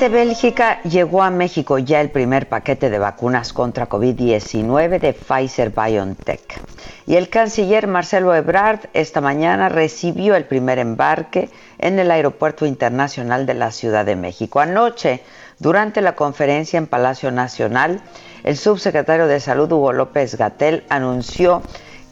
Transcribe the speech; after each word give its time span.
Desde 0.00 0.14
Bélgica 0.14 0.80
llegó 0.84 1.22
a 1.22 1.28
México 1.28 1.76
ya 1.76 2.00
el 2.00 2.08
primer 2.08 2.48
paquete 2.48 2.88
de 2.88 2.98
vacunas 2.98 3.52
contra 3.52 3.86
COVID-19 3.86 4.98
de 4.98 5.12
Pfizer 5.12 5.72
BioNTech. 5.76 6.58
Y 7.06 7.16
el 7.16 7.28
canciller 7.28 7.86
Marcelo 7.86 8.34
Ebrard 8.34 8.88
esta 8.94 9.20
mañana 9.20 9.68
recibió 9.68 10.36
el 10.36 10.46
primer 10.46 10.78
embarque 10.78 11.50
en 11.76 11.98
el 11.98 12.10
Aeropuerto 12.10 12.64
Internacional 12.64 13.44
de 13.44 13.52
la 13.52 13.72
Ciudad 13.72 14.06
de 14.06 14.16
México. 14.16 14.60
Anoche, 14.60 15.22
durante 15.58 16.00
la 16.00 16.16
conferencia 16.16 16.78
en 16.78 16.86
Palacio 16.86 17.30
Nacional, 17.30 18.00
el 18.42 18.56
subsecretario 18.56 19.26
de 19.26 19.38
Salud 19.38 19.70
Hugo 19.70 19.92
López 19.92 20.34
Gatel 20.36 20.82
anunció 20.88 21.60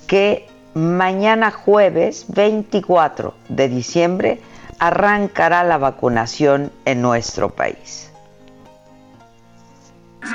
que 0.07 0.47
mañana 0.75 1.51
jueves 1.51 2.27
24 2.29 3.33
de 3.49 3.69
diciembre 3.71 4.41
arrancará 4.79 5.65
la 5.65 5.79
vacunación 5.79 6.73
en 6.85 7.03
nuestro 7.03 7.51
país. 7.51 8.11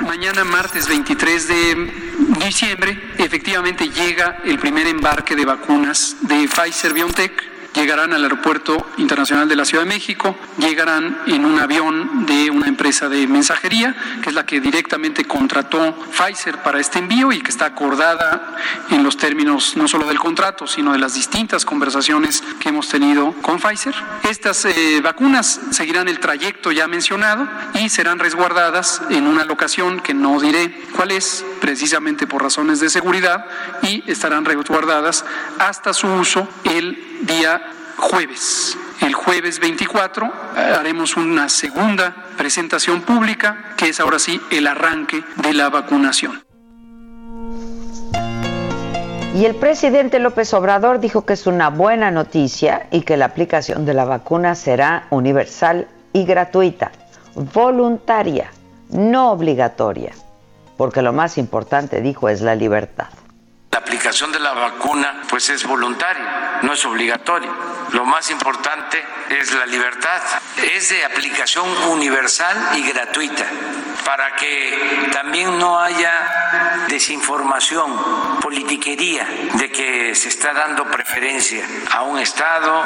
Mañana 0.02 0.44
martes 0.44 0.88
23 0.88 1.48
de 1.48 1.92
diciembre 2.44 3.00
efectivamente 3.18 3.88
llega 3.88 4.38
el 4.44 4.58
primer 4.58 4.86
embarque 4.86 5.36
de 5.36 5.44
vacunas 5.44 6.16
de 6.22 6.48
Pfizer 6.48 6.92
BioNTech 6.92 7.53
llegarán 7.74 8.12
al 8.12 8.22
Aeropuerto 8.22 8.86
Internacional 8.98 9.48
de 9.48 9.56
la 9.56 9.64
Ciudad 9.64 9.84
de 9.84 9.88
México, 9.88 10.36
llegarán 10.58 11.18
en 11.26 11.44
un 11.44 11.58
avión 11.58 12.24
de 12.26 12.50
una 12.50 12.68
empresa 12.68 13.08
de 13.08 13.26
mensajería, 13.26 13.94
que 14.22 14.30
es 14.30 14.34
la 14.34 14.46
que 14.46 14.60
directamente 14.60 15.24
contrató 15.24 15.94
Pfizer 16.12 16.58
para 16.58 16.78
este 16.78 17.00
envío 17.00 17.32
y 17.32 17.40
que 17.40 17.50
está 17.50 17.66
acordada 17.66 18.56
en 18.90 19.02
los 19.02 19.16
términos 19.16 19.76
no 19.76 19.88
solo 19.88 20.06
del 20.06 20.18
contrato, 20.18 20.66
sino 20.66 20.92
de 20.92 20.98
las 20.98 21.14
distintas 21.14 21.64
conversaciones 21.64 22.42
que 22.60 22.68
hemos 22.68 22.88
tenido 22.88 23.32
con 23.42 23.58
Pfizer. 23.58 23.94
Estas 24.28 24.64
eh, 24.64 25.00
vacunas 25.02 25.60
seguirán 25.70 26.08
el 26.08 26.20
trayecto 26.20 26.70
ya 26.72 26.86
mencionado 26.86 27.48
y 27.74 27.88
serán 27.88 28.18
resguardadas 28.18 29.02
en 29.10 29.26
una 29.26 29.44
locación 29.44 30.00
que 30.00 30.14
no 30.14 30.40
diré 30.40 30.72
cuál 30.94 31.10
es, 31.10 31.44
precisamente 31.60 32.26
por 32.26 32.42
razones 32.42 32.80
de 32.80 32.88
seguridad, 32.88 33.46
y 33.82 34.04
estarán 34.10 34.44
resguardadas 34.44 35.24
hasta 35.58 35.92
su 35.92 36.06
uso 36.06 36.48
el 36.64 37.14
día 37.22 37.63
jueves. 37.96 38.76
El 39.00 39.14
jueves 39.14 39.60
24 39.60 40.26
eh, 40.26 40.60
haremos 40.78 41.16
una 41.16 41.48
segunda 41.48 42.14
presentación 42.36 43.02
pública, 43.02 43.74
que 43.76 43.88
es 43.88 44.00
ahora 44.00 44.18
sí 44.18 44.40
el 44.50 44.66
arranque 44.66 45.22
de 45.36 45.52
la 45.52 45.68
vacunación. 45.68 46.42
Y 49.34 49.46
el 49.46 49.56
presidente 49.56 50.20
López 50.20 50.54
Obrador 50.54 51.00
dijo 51.00 51.26
que 51.26 51.32
es 51.32 51.48
una 51.48 51.68
buena 51.68 52.12
noticia 52.12 52.86
y 52.92 53.00
que 53.02 53.16
la 53.16 53.24
aplicación 53.24 53.84
de 53.84 53.92
la 53.92 54.04
vacuna 54.04 54.54
será 54.54 55.08
universal 55.10 55.88
y 56.12 56.24
gratuita, 56.24 56.92
voluntaria, 57.34 58.52
no 58.90 59.32
obligatoria, 59.32 60.12
porque 60.76 61.02
lo 61.02 61.12
más 61.12 61.36
importante, 61.36 62.00
dijo, 62.00 62.28
es 62.28 62.42
la 62.42 62.54
libertad. 62.54 63.08
La 63.74 63.80
aplicación 63.80 64.30
de 64.30 64.38
la 64.38 64.52
vacuna 64.52 65.22
pues 65.28 65.48
es 65.48 65.64
voluntaria, 65.64 66.60
no 66.62 66.74
es 66.74 66.84
obligatoria. 66.84 67.50
Lo 67.90 68.04
más 68.04 68.30
importante 68.30 69.04
es 69.28 69.52
la 69.52 69.66
libertad. 69.66 70.22
Es 70.62 70.90
de 70.90 71.04
aplicación 71.04 71.68
universal 71.88 72.56
y 72.76 72.82
gratuita 72.88 73.44
para 74.04 74.36
que 74.36 75.08
también 75.12 75.58
no 75.58 75.80
haya 75.80 76.84
desinformación, 76.86 78.38
politiquería 78.40 79.26
de 79.54 79.72
que 79.72 80.14
se 80.14 80.28
está 80.28 80.52
dando 80.52 80.88
preferencia 80.88 81.66
a 81.90 82.02
un 82.02 82.20
Estado, 82.20 82.80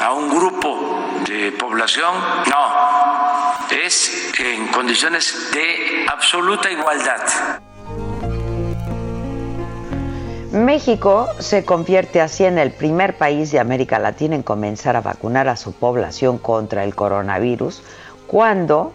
a 0.00 0.10
un 0.14 0.30
grupo 0.30 1.22
de 1.26 1.52
población. 1.52 2.14
No, 2.48 3.66
es 3.68 4.32
en 4.38 4.68
condiciones 4.68 5.50
de 5.52 6.06
absoluta 6.08 6.70
igualdad. 6.70 7.60
México 10.52 11.28
se 11.38 11.64
convierte 11.64 12.20
así 12.20 12.44
en 12.44 12.58
el 12.58 12.72
primer 12.72 13.16
país 13.16 13.52
de 13.52 13.60
América 13.60 14.00
Latina 14.00 14.34
en 14.34 14.42
comenzar 14.42 14.96
a 14.96 15.00
vacunar 15.00 15.46
a 15.46 15.54
su 15.54 15.72
población 15.72 16.38
contra 16.38 16.82
el 16.82 16.96
coronavirus 16.96 17.84
cuando 18.26 18.92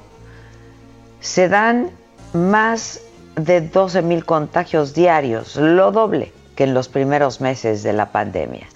se 1.21 1.47
dan 1.47 1.91
más 2.33 2.99
de 3.37 3.61
12 3.61 4.01
mil 4.01 4.25
contagios 4.25 4.93
diarios, 4.93 5.55
lo 5.55 5.93
doble 5.93 6.33
que 6.57 6.65
en 6.65 6.73
los 6.73 6.89
primeros 6.89 7.39
meses 7.39 7.83
de 7.83 7.93
la 7.93 8.11
pandemia. 8.11 8.67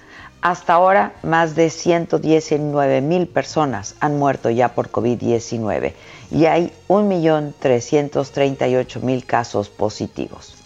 Hasta 0.42 0.76
ahora, 0.76 1.12
más 1.22 1.56
de 1.56 1.70
119 1.70 3.02
mil 3.02 3.28
personas 3.28 3.96
han 4.00 4.18
muerto 4.18 4.50
ya 4.52 4.70
por 4.70 4.90
COVID-19 4.90 5.92
y 6.32 6.46
hay 6.46 6.72
1.338.000 6.88 9.26
casos 9.26 9.68
positivos. 9.68 10.59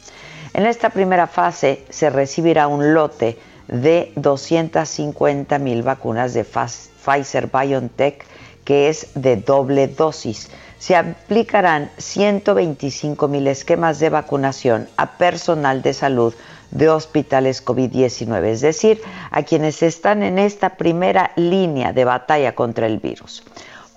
En 0.53 0.67
esta 0.67 0.91
primera 0.91 1.25
fase 1.25 1.83
se 1.89 2.11
recibirá 2.11 2.67
un 2.67 2.93
lote 2.93 3.39
de 3.67 4.11
250 4.15 5.57
mil 5.57 5.81
vacunas 5.81 6.33
de 6.33 6.43
Pfizer 6.43 7.47
BioNTech 7.47 8.23
que 8.63 8.87
es 8.89 9.07
de 9.15 9.35
doble 9.35 9.87
dosis. 9.87 10.49
Se 10.77 10.95
aplicarán 10.95 11.89
125 11.97 13.27
mil 13.27 13.47
esquemas 13.47 13.99
de 13.99 14.09
vacunación 14.09 14.87
a 14.95 15.17
personal 15.17 15.81
de 15.81 15.93
salud 15.93 16.35
de 16.71 16.89
hospitales 16.89 17.65
COVID-19, 17.65 18.43
es 18.45 18.61
decir, 18.61 19.01
a 19.31 19.43
quienes 19.43 19.81
están 19.81 20.23
en 20.23 20.39
esta 20.39 20.77
primera 20.77 21.31
línea 21.35 21.93
de 21.93 22.05
batalla 22.05 22.53
contra 22.53 22.85
el 22.85 22.99
virus. 22.99 23.43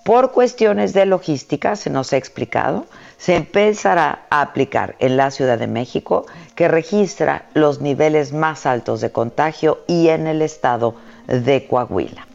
Por 0.04 0.30
cuestiones 0.32 0.92
de 0.92 1.06
logística, 1.06 1.74
se 1.74 1.90
nos 1.90 2.12
ha 2.12 2.16
explicado, 2.16 2.86
se 3.18 3.36
empezará 3.36 4.26
a 4.30 4.42
aplicar 4.42 4.96
en 4.98 5.16
la 5.16 5.30
Ciudad 5.30 5.58
de 5.58 5.66
México, 5.66 6.26
que 6.54 6.68
registra 6.68 7.46
los 7.54 7.80
niveles 7.80 8.32
más 8.32 8.66
altos 8.66 9.00
de 9.00 9.10
contagio, 9.10 9.78
y 9.86 10.08
en 10.08 10.26
el 10.26 10.42
estado 10.42 10.94
de 11.26 11.66
Coahuila. 11.66 12.26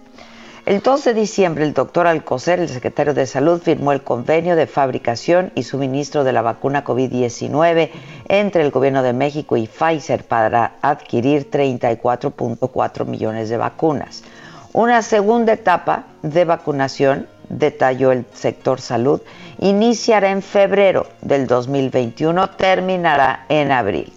El 0.64 0.82
2 0.82 1.06
de 1.06 1.14
diciembre, 1.16 1.64
el 1.64 1.74
doctor 1.74 2.06
Alcocer, 2.06 2.60
el 2.60 2.70
secretario 2.70 3.16
de 3.16 3.26
Salud, 3.26 3.60
firmó 3.60 3.94
el 3.94 4.04
convenio 4.04 4.56
de 4.56 4.68
fabricación 4.68 5.52
y 5.56 5.64
suministro 5.64 6.24
de 6.24 6.34
la 6.34 6.44
vacuna 6.44 6.84
COVID-19 6.84 7.90
entre 8.28 8.62
el 8.62 8.70
Gobierno 8.70 9.02
de 9.02 9.12
México 9.12 9.58
y 9.58 9.68
Pfizer 9.68 10.24
para 10.24 10.74
adquirir 10.84 11.50
34.4 11.50 13.06
millones 13.06 13.50
de 13.50 13.58
vacunas. 13.58 14.24
Una 14.72 15.02
segunda 15.02 15.54
etapa 15.54 16.06
de 16.22 16.46
vacunación 16.46 17.28
detalló 17.50 18.12
el 18.12 18.26
sector 18.34 18.80
salud, 18.80 19.20
iniciará 19.62 20.32
en 20.32 20.42
febrero 20.42 21.08
del 21.22 21.48
2021, 21.48 22.50
terminará 22.52 23.46
en 23.48 23.72
abril. 23.72 24.12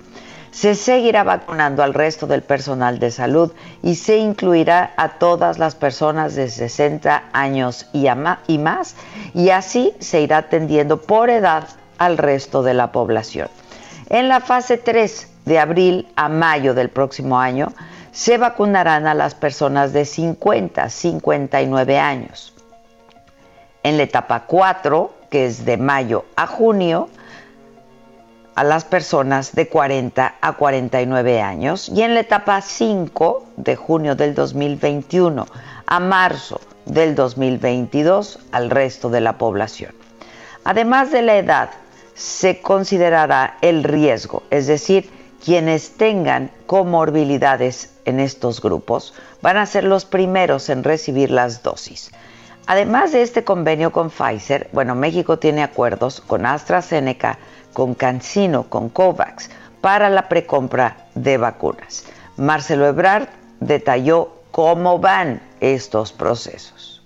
Se 0.51 0.75
seguirá 0.75 1.25
vacunando 1.25 1.83
al 1.83 1.95
resto 1.95 2.27
del 2.27 2.43
personal 2.43 2.99
de 2.99 3.11
salud 3.11 3.53
y 3.83 3.97
se 3.97 4.19
incluirá 4.19 4.93
a 4.97 5.19
todas 5.19 5.59
las 5.59 5.75
personas 5.75 6.35
de 6.35 6.49
60 6.49 7.25
años 7.33 7.87
y, 7.93 8.09
más, 8.59 8.95
y 9.35 9.51
así 9.51 9.93
se 9.99 10.21
irá 10.21 10.39
atendiendo 10.39 11.03
por 11.03 11.29
edad 11.29 11.69
al 11.99 12.19
resto 12.19 12.63
de 12.63 12.75
la 12.75 12.93
población. 12.93 13.49
En 14.09 14.29
la 14.29 14.41
fase 14.41 14.79
3, 14.79 15.29
de 15.45 15.59
abril 15.59 16.09
a 16.17 16.29
mayo 16.29 16.73
del 16.73 16.89
próximo 16.89 17.39
año, 17.39 17.73
se 18.13 18.39
vacunarán 18.39 19.07
a 19.07 19.15
las 19.15 19.35
personas 19.35 19.93
de 19.93 20.05
50 20.05 20.85
a 20.85 20.89
59 20.89 21.99
años. 21.99 22.55
En 23.83 23.97
la 23.97 24.05
etapa 24.05 24.45
4, 24.47 25.24
que 25.35 25.47
es 25.47 25.65
de 25.65 25.79
mayo 25.79 26.27
a 26.37 26.47
junio, 26.47 27.09
a 28.55 28.63
las 28.63 28.85
personas 28.85 29.53
de 29.53 29.67
40 29.67 30.37
a 30.41 30.53
49 30.53 31.43
años 31.43 31.89
y 31.89 32.03
en 32.03 32.15
la 32.15 32.21
etapa 32.21 32.61
5 32.61 33.45
de 33.57 33.75
junio 33.75 34.15
del 34.15 34.37
2021 34.37 35.45
a 35.87 35.99
marzo 35.99 36.61
del 36.87 37.17
2022 37.17 38.39
al 38.53 38.71
resto 38.71 39.11
de 39.11 39.23
la 39.23 39.37
población. 39.37 39.93
Además 40.63 41.11
de 41.11 41.23
la 41.23 41.37
edad, 41.37 41.71
se 42.15 42.61
considerará 42.61 43.59
el 43.61 43.83
riesgo, 43.83 44.45
es 44.51 44.69
decir, 44.69 45.11
quienes 45.45 45.97
tengan 45.97 46.53
comorbilidades 46.67 47.91
en 48.05 48.21
estos 48.21 48.61
grupos 48.61 49.15
van 49.43 49.57
a 49.57 49.67
ser 49.67 49.83
los 49.83 50.05
primeros 50.05 50.69
en 50.69 50.85
recibir 50.85 51.33
las 51.33 51.65
dosis. 51.65 52.13
Además 52.67 53.13
de 53.13 53.23
este 53.23 53.45
convenio 53.45 53.93
con 53.93 54.11
Pfizer, 54.11 54.69
bueno, 54.73 54.95
México 54.95 55.39
tiene 55.39 55.63
acuerdos 55.63 56.23
con 56.23 56.47
AstraZeneca, 56.47 57.39
con 57.75 57.95
CanSino, 57.95 58.65
con 58.71 58.89
COVAX, 58.89 59.51
para 59.83 60.09
la 60.09 60.29
precompra 60.29 60.97
de 61.15 61.37
vacunas. 61.37 62.07
Marcelo 62.37 62.87
Ebrard 62.87 63.29
detalló 63.61 64.33
cómo 64.51 64.99
van 64.99 65.43
estos 65.61 66.13
procesos. 66.13 67.03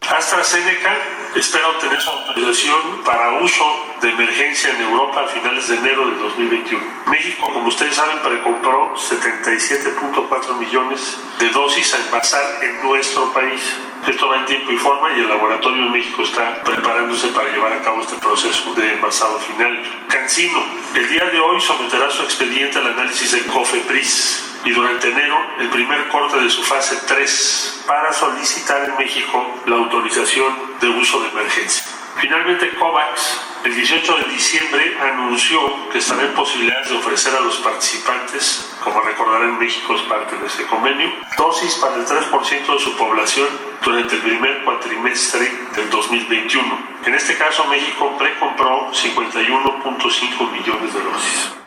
AstraZeneca 0.00 0.92
espera 1.34 1.68
obtener 1.68 2.00
su 2.00 2.10
autorización 2.10 3.02
para 3.04 3.32
uso 3.40 3.64
de 4.00 4.10
emergencia 4.10 4.70
en 4.70 4.82
Europa 4.82 5.22
a 5.22 5.28
finales 5.28 5.68
de 5.68 5.76
enero 5.76 6.06
de 6.08 6.16
2021. 6.16 6.84
México, 7.06 7.50
como 7.52 7.68
ustedes 7.68 7.94
saben, 7.94 8.18
precompró 8.20 8.94
77.4 8.94 10.58
millones 10.58 11.18
de 11.38 11.48
dosis 11.50 11.94
a 11.94 11.98
envasar 11.98 12.44
en 12.62 12.82
nuestro 12.82 13.32
país. 13.32 13.60
Esto 14.06 14.28
va 14.28 14.38
en 14.38 14.46
tiempo 14.46 14.70
y 14.70 14.76
forma 14.76 15.12
y 15.16 15.20
el 15.20 15.28
laboratorio 15.28 15.86
en 15.86 15.92
México 15.92 16.22
está 16.22 16.62
preparándose 16.62 17.28
para 17.28 17.50
llevar 17.50 17.72
a 17.72 17.82
cabo 17.82 18.02
este 18.02 18.16
proceso 18.16 18.74
de 18.74 18.92
envasado 18.92 19.38
final. 19.40 19.82
Cancino, 20.08 20.62
el 20.94 21.08
día 21.08 21.24
de 21.24 21.40
hoy 21.40 21.60
someterá 21.60 22.10
su 22.10 22.22
expediente 22.22 22.78
al 22.78 22.86
análisis 22.88 23.32
de 23.32 23.42
COFEPRIS 23.46 24.54
y 24.64 24.70
durante 24.70 25.10
enero 25.10 25.36
el 25.58 25.68
primer 25.68 26.08
corte 26.08 26.40
de 26.40 26.48
su 26.48 26.62
fase 26.62 26.96
3 27.06 27.84
para 27.86 28.12
solicitar 28.12 28.88
en 28.88 28.96
México 28.96 29.60
la 29.66 29.76
autorización 29.76 30.54
de 30.80 30.88
uso 30.88 31.20
de 31.22 31.23
emergencia. 31.28 31.84
Finalmente, 32.20 32.70
COVAX, 32.78 33.40
el 33.64 33.74
18 33.74 34.16
de 34.18 34.24
diciembre, 34.32 34.96
anunció 35.00 35.88
que 35.90 35.98
estará 35.98 36.22
en 36.22 36.34
posibilidades 36.34 36.88
de 36.88 36.96
ofrecer 36.96 37.34
a 37.34 37.40
los 37.40 37.56
participantes, 37.56 38.72
como 38.82 39.00
recordarán, 39.00 39.58
México 39.58 39.94
es 39.94 40.02
parte 40.02 40.36
de 40.36 40.46
este 40.46 40.64
convenio, 40.64 41.10
dosis 41.36 41.74
para 41.74 41.96
el 41.96 42.06
3% 42.06 42.72
de 42.72 42.78
su 42.78 42.96
población 42.96 43.48
durante 43.84 44.14
el 44.14 44.22
primer 44.22 44.64
cuatrimestre 44.64 45.50
del 45.74 45.90
2021. 45.90 46.88
En 47.04 47.14
este 47.14 47.36
caso, 47.36 47.66
México 47.66 48.16
precompró 48.16 48.90
51.5 48.92 50.50
millones 50.52 50.94
de 50.94 51.00
dosis. 51.00 51.63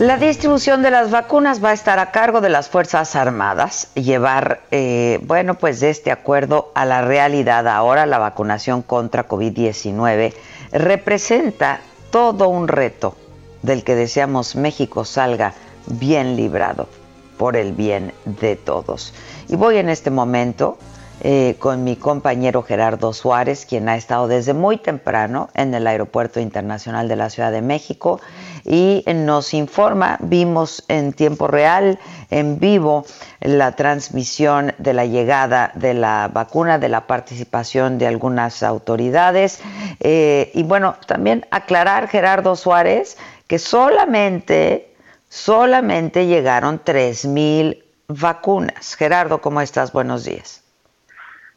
La 0.00 0.16
distribución 0.16 0.80
de 0.80 0.90
las 0.90 1.10
vacunas 1.10 1.62
va 1.62 1.68
a 1.68 1.72
estar 1.74 1.98
a 1.98 2.10
cargo 2.10 2.40
de 2.40 2.48
las 2.48 2.70
Fuerzas 2.70 3.14
Armadas, 3.16 3.92
llevar, 3.92 4.62
eh, 4.70 5.20
bueno, 5.24 5.56
pues 5.56 5.78
de 5.80 5.90
este 5.90 6.10
acuerdo 6.10 6.72
a 6.74 6.86
la 6.86 7.02
realidad 7.02 7.68
ahora, 7.68 8.06
la 8.06 8.16
vacunación 8.16 8.80
contra 8.80 9.28
COVID-19 9.28 10.32
representa 10.72 11.82
todo 12.10 12.48
un 12.48 12.66
reto 12.66 13.14
del 13.60 13.84
que 13.84 13.94
deseamos 13.94 14.56
México 14.56 15.04
salga 15.04 15.52
bien 15.86 16.34
librado 16.34 16.88
por 17.36 17.54
el 17.58 17.74
bien 17.74 18.14
de 18.24 18.56
todos. 18.56 19.12
Y 19.48 19.56
voy 19.56 19.76
en 19.76 19.90
este 19.90 20.10
momento 20.10 20.78
eh, 21.22 21.56
con 21.58 21.84
mi 21.84 21.96
compañero 21.96 22.62
Gerardo 22.62 23.12
Suárez, 23.12 23.66
quien 23.66 23.88
ha 23.88 23.96
estado 23.96 24.26
desde 24.26 24.54
muy 24.54 24.78
temprano 24.78 25.50
en 25.54 25.74
el 25.74 25.86
Aeropuerto 25.86 26.40
Internacional 26.40 27.08
de 27.08 27.16
la 27.16 27.28
Ciudad 27.28 27.52
de 27.52 27.62
México 27.62 28.20
y 28.64 29.04
nos 29.06 29.54
informa, 29.54 30.18
vimos 30.20 30.84
en 30.88 31.12
tiempo 31.12 31.46
real, 31.46 31.98
en 32.30 32.58
vivo, 32.58 33.04
la 33.40 33.72
transmisión 33.72 34.74
de 34.78 34.94
la 34.94 35.06
llegada 35.06 35.72
de 35.74 35.94
la 35.94 36.30
vacuna, 36.32 36.78
de 36.78 36.88
la 36.88 37.06
participación 37.06 37.98
de 37.98 38.06
algunas 38.06 38.62
autoridades. 38.62 39.60
Eh, 40.00 40.50
y 40.54 40.62
bueno, 40.62 40.96
también 41.06 41.46
aclarar, 41.50 42.08
Gerardo 42.08 42.56
Suárez, 42.56 43.16
que 43.46 43.58
solamente, 43.58 44.94
solamente 45.28 46.26
llegaron 46.26 46.80
3.000 46.82 47.82
vacunas. 48.08 48.94
Gerardo, 48.94 49.40
¿cómo 49.40 49.60
estás? 49.60 49.92
Buenos 49.92 50.24
días. 50.24 50.59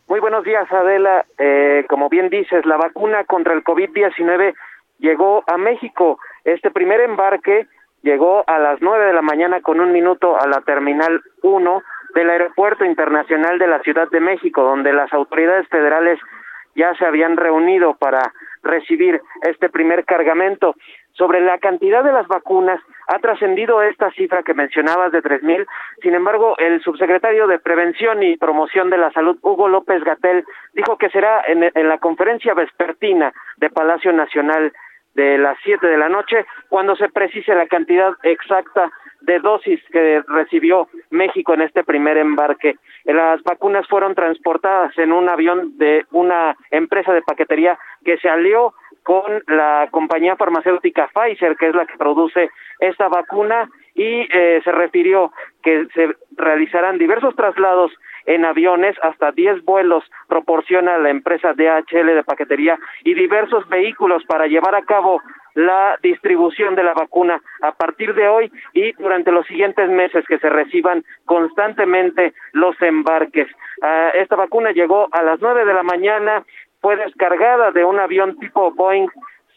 Muy 0.08 0.20
buenos 0.20 0.44
días, 0.44 0.70
Adela. 0.72 1.26
Eh, 1.38 1.86
como 1.90 2.10
bien 2.10 2.30
dices, 2.30 2.66
la 2.66 2.78
vacuna 2.78 3.24
contra 3.24 3.54
el 3.54 3.64
COVID-19 3.64 4.54
llegó 5.00 5.44
a 5.48 5.58
México. 5.58 6.20
Este 6.44 6.72
primer 6.72 7.00
embarque 7.00 7.68
llegó 8.02 8.44
a 8.48 8.60
las 8.60 8.82
nueve 8.82 9.06
de 9.06 9.14
la 9.14 9.22
mañana 9.22 9.62
con 9.62 9.80
un 9.80 9.92
minuto 9.94 10.38
a 10.40 10.46
la 10.48 10.62
Terminal 10.62 11.22
1 11.42 11.84
del 12.16 12.30
Aeropuerto 12.30 12.86
Internacional 12.86 13.58
de 13.58 13.68
la 13.68 13.80
Ciudad 13.80 14.10
de 14.10 14.20
México, 14.20 14.62
donde 14.62 14.92
las 14.92 15.12
autoridades 15.14 15.68
federales 15.70 16.20
ya 16.76 16.94
se 16.96 17.06
habían 17.06 17.38
reunido 17.38 17.96
para 17.96 18.34
recibir 18.62 19.22
este 19.44 19.70
primer 19.70 20.06
cargamento. 20.06 20.76
Sobre 21.14 21.42
la 21.42 21.60
cantidad 21.60 22.04
de 22.04 22.12
las 22.12 22.28
vacunas, 22.28 22.82
ha 23.08 23.20
trascendido 23.20 23.82
esta 23.84 24.10
cifra 24.12 24.44
que 24.44 24.54
mencionabas 24.54 25.12
de 25.12 25.22
tres 25.22 25.44
mil. 25.44 25.66
Sin 26.02 26.16
embargo, 26.16 26.56
el 26.58 26.82
subsecretario 26.82 27.48
de 27.48 27.60
Prevención 27.60 28.24
y 28.24 28.38
Promoción 28.38 28.90
de 28.90 28.98
la 28.98 29.12
Salud, 29.12 29.38
Hugo 29.42 29.68
López 29.68 30.04
Gatel, 30.04 30.44
dijo 30.74 30.98
que 30.98 31.10
será 31.10 31.44
en, 31.48 31.70
en 31.74 31.88
la 31.88 32.00
conferencia 32.00 32.54
vespertina 32.56 33.32
de 33.58 33.70
Palacio 33.70 34.12
Nacional 34.12 34.74
de 35.14 35.38
las 35.38 35.58
siete 35.64 35.86
de 35.86 35.98
la 35.98 36.10
noche 36.10 36.46
cuando 36.70 36.96
se 36.96 37.10
precise 37.10 37.54
la 37.54 37.68
cantidad 37.68 38.14
exacta 38.24 38.92
de 39.22 39.40
dosis 39.40 39.80
que 39.92 40.22
recibió 40.28 40.88
México 41.12 41.54
en 41.54 41.62
este 41.62 41.84
primer 41.84 42.18
embarque. 42.18 42.76
Las 43.06 43.42
vacunas 43.44 43.88
fueron 43.88 44.16
transportadas 44.16 44.98
en 44.98 45.14
un 45.14 45.30
avión 45.30 45.78
de 45.78 46.06
una 46.12 46.58
empresa 46.72 47.14
de 47.14 47.22
paquetería 47.22 47.78
que 48.04 48.18
se 48.18 48.28
alió 48.28 48.74
con 49.04 49.44
la 49.48 49.88
compañía 49.92 50.36
farmacéutica 50.36 51.10
Pfizer, 51.14 51.56
que 51.58 51.68
es 51.70 51.76
la 51.76 51.86
que 51.86 51.98
produce 51.98 52.50
esta 52.80 53.08
vacuna, 53.08 53.70
y 53.96 54.28
eh, 54.34 54.62
se 54.64 54.72
refirió 54.72 55.32
que 55.62 55.86
se 55.94 56.16
realizarán 56.36 56.98
diversos 56.98 57.36
traslados 57.36 57.92
en 58.26 58.46
aviones, 58.46 58.96
hasta 59.02 59.32
10 59.32 59.66
vuelos 59.66 60.04
proporciona 60.28 60.98
la 60.98 61.10
empresa 61.10 61.54
DHL 61.54 62.16
de 62.16 62.24
paquetería 62.24 62.80
y 63.04 63.14
diversos 63.14 63.68
vehículos 63.68 64.24
para 64.26 64.48
llevar 64.48 64.76
a 64.76 64.84
cabo 64.84 65.22
la 65.56 65.98
distribución 66.02 66.76
de 66.76 66.84
la 66.84 66.94
vacuna 66.94 67.42
a 67.62 67.74
partir 67.74 68.14
de 68.16 68.28
hoy 68.28 68.52
y 68.74 68.94
durante 68.94 69.32
los 69.32 69.46
siguientes 69.46 69.90
meses 69.90 70.26
que 70.28 70.40
se 70.40 70.50
reciban 70.50 71.04
constantemente 71.26 72.34
los 72.54 72.82
embarques. 72.82 73.48
Ah, 73.82 74.10
esta 74.16 74.36
vacuna 74.36 74.72
llegó 74.72 75.10
a 75.12 75.22
las 75.22 75.40
nueve 75.42 75.66
de 75.66 75.74
la 75.74 75.84
mañana 75.84 76.44
fue 76.84 76.98
descargada 76.98 77.72
de 77.72 77.86
un 77.86 77.98
avión 77.98 78.38
tipo 78.38 78.72
Boeing 78.72 79.08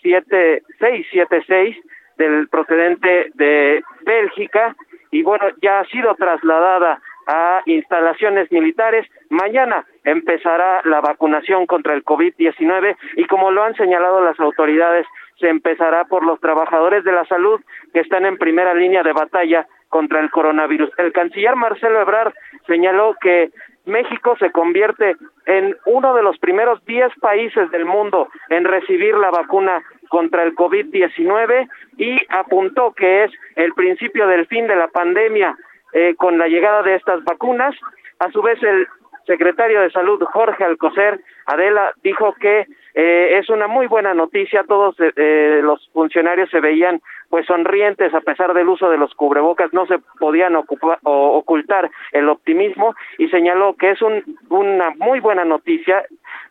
7676 0.00 1.76
del 2.18 2.48
procedente 2.48 3.30
de 3.34 3.82
Bélgica 4.02 4.76
y 5.10 5.22
bueno, 5.22 5.46
ya 5.60 5.80
ha 5.80 5.84
sido 5.86 6.14
trasladada 6.14 7.00
a 7.26 7.62
instalaciones 7.66 8.50
militares. 8.52 9.06
Mañana 9.28 9.84
empezará 10.04 10.82
la 10.84 11.00
vacunación 11.00 11.66
contra 11.66 11.94
el 11.94 12.04
COVID-19 12.04 12.96
y 13.16 13.24
como 13.24 13.50
lo 13.50 13.64
han 13.64 13.74
señalado 13.74 14.20
las 14.20 14.38
autoridades, 14.38 15.04
se 15.40 15.48
empezará 15.48 16.04
por 16.04 16.24
los 16.24 16.38
trabajadores 16.38 17.02
de 17.02 17.10
la 17.10 17.24
salud 17.24 17.60
que 17.92 18.00
están 18.00 18.24
en 18.24 18.38
primera 18.38 18.72
línea 18.72 19.02
de 19.02 19.12
batalla 19.12 19.66
contra 19.88 20.20
el 20.20 20.30
coronavirus. 20.30 20.90
El 20.96 21.12
canciller 21.12 21.56
Marcelo 21.56 22.00
Ebrard 22.00 22.34
señaló 22.68 23.16
que 23.20 23.50
México 23.84 24.36
se 24.38 24.52
convierte 24.52 25.16
en 25.46 25.76
uno 25.86 26.14
de 26.14 26.22
los 26.22 26.38
primeros 26.38 26.84
10 26.84 27.12
países 27.20 27.70
del 27.70 27.84
mundo 27.84 28.28
en 28.50 28.64
recibir 28.64 29.14
la 29.16 29.30
vacuna 29.30 29.82
contra 30.08 30.42
el 30.42 30.54
COVID-19 30.54 31.68
y 31.96 32.18
apuntó 32.28 32.92
que 32.92 33.24
es 33.24 33.32
el 33.54 33.72
principio 33.74 34.26
del 34.26 34.46
fin 34.46 34.66
de 34.66 34.76
la 34.76 34.88
pandemia 34.88 35.56
eh, 35.92 36.14
con 36.16 36.38
la 36.38 36.48
llegada 36.48 36.82
de 36.82 36.96
estas 36.96 37.24
vacunas. 37.24 37.74
A 38.18 38.30
su 38.30 38.42
vez, 38.42 38.62
el 38.62 38.86
secretario 39.26 39.80
de 39.80 39.90
Salud, 39.90 40.22
Jorge 40.24 40.64
Alcocer, 40.64 41.20
Adela, 41.46 41.92
dijo 42.02 42.34
que 42.34 42.66
eh, 42.98 43.38
es 43.38 43.50
una 43.50 43.66
muy 43.66 43.86
buena 43.86 44.14
noticia. 44.14 44.64
Todos 44.64 44.96
eh, 44.98 45.60
los 45.62 45.86
funcionarios 45.92 46.48
se 46.48 46.60
veían 46.60 47.02
pues 47.28 47.44
sonrientes 47.44 48.14
a 48.14 48.20
pesar 48.22 48.54
del 48.54 48.68
uso 48.68 48.88
de 48.88 48.96
los 48.96 49.12
cubrebocas, 49.14 49.72
no 49.72 49.86
se 49.86 49.98
podían 50.18 50.56
ocultar 50.56 51.90
el 52.12 52.28
optimismo 52.28 52.94
y 53.18 53.28
señaló 53.28 53.74
que 53.74 53.90
es 53.90 54.00
un, 54.00 54.22
una 54.48 54.90
muy 54.96 55.20
buena 55.20 55.44
noticia 55.44 56.06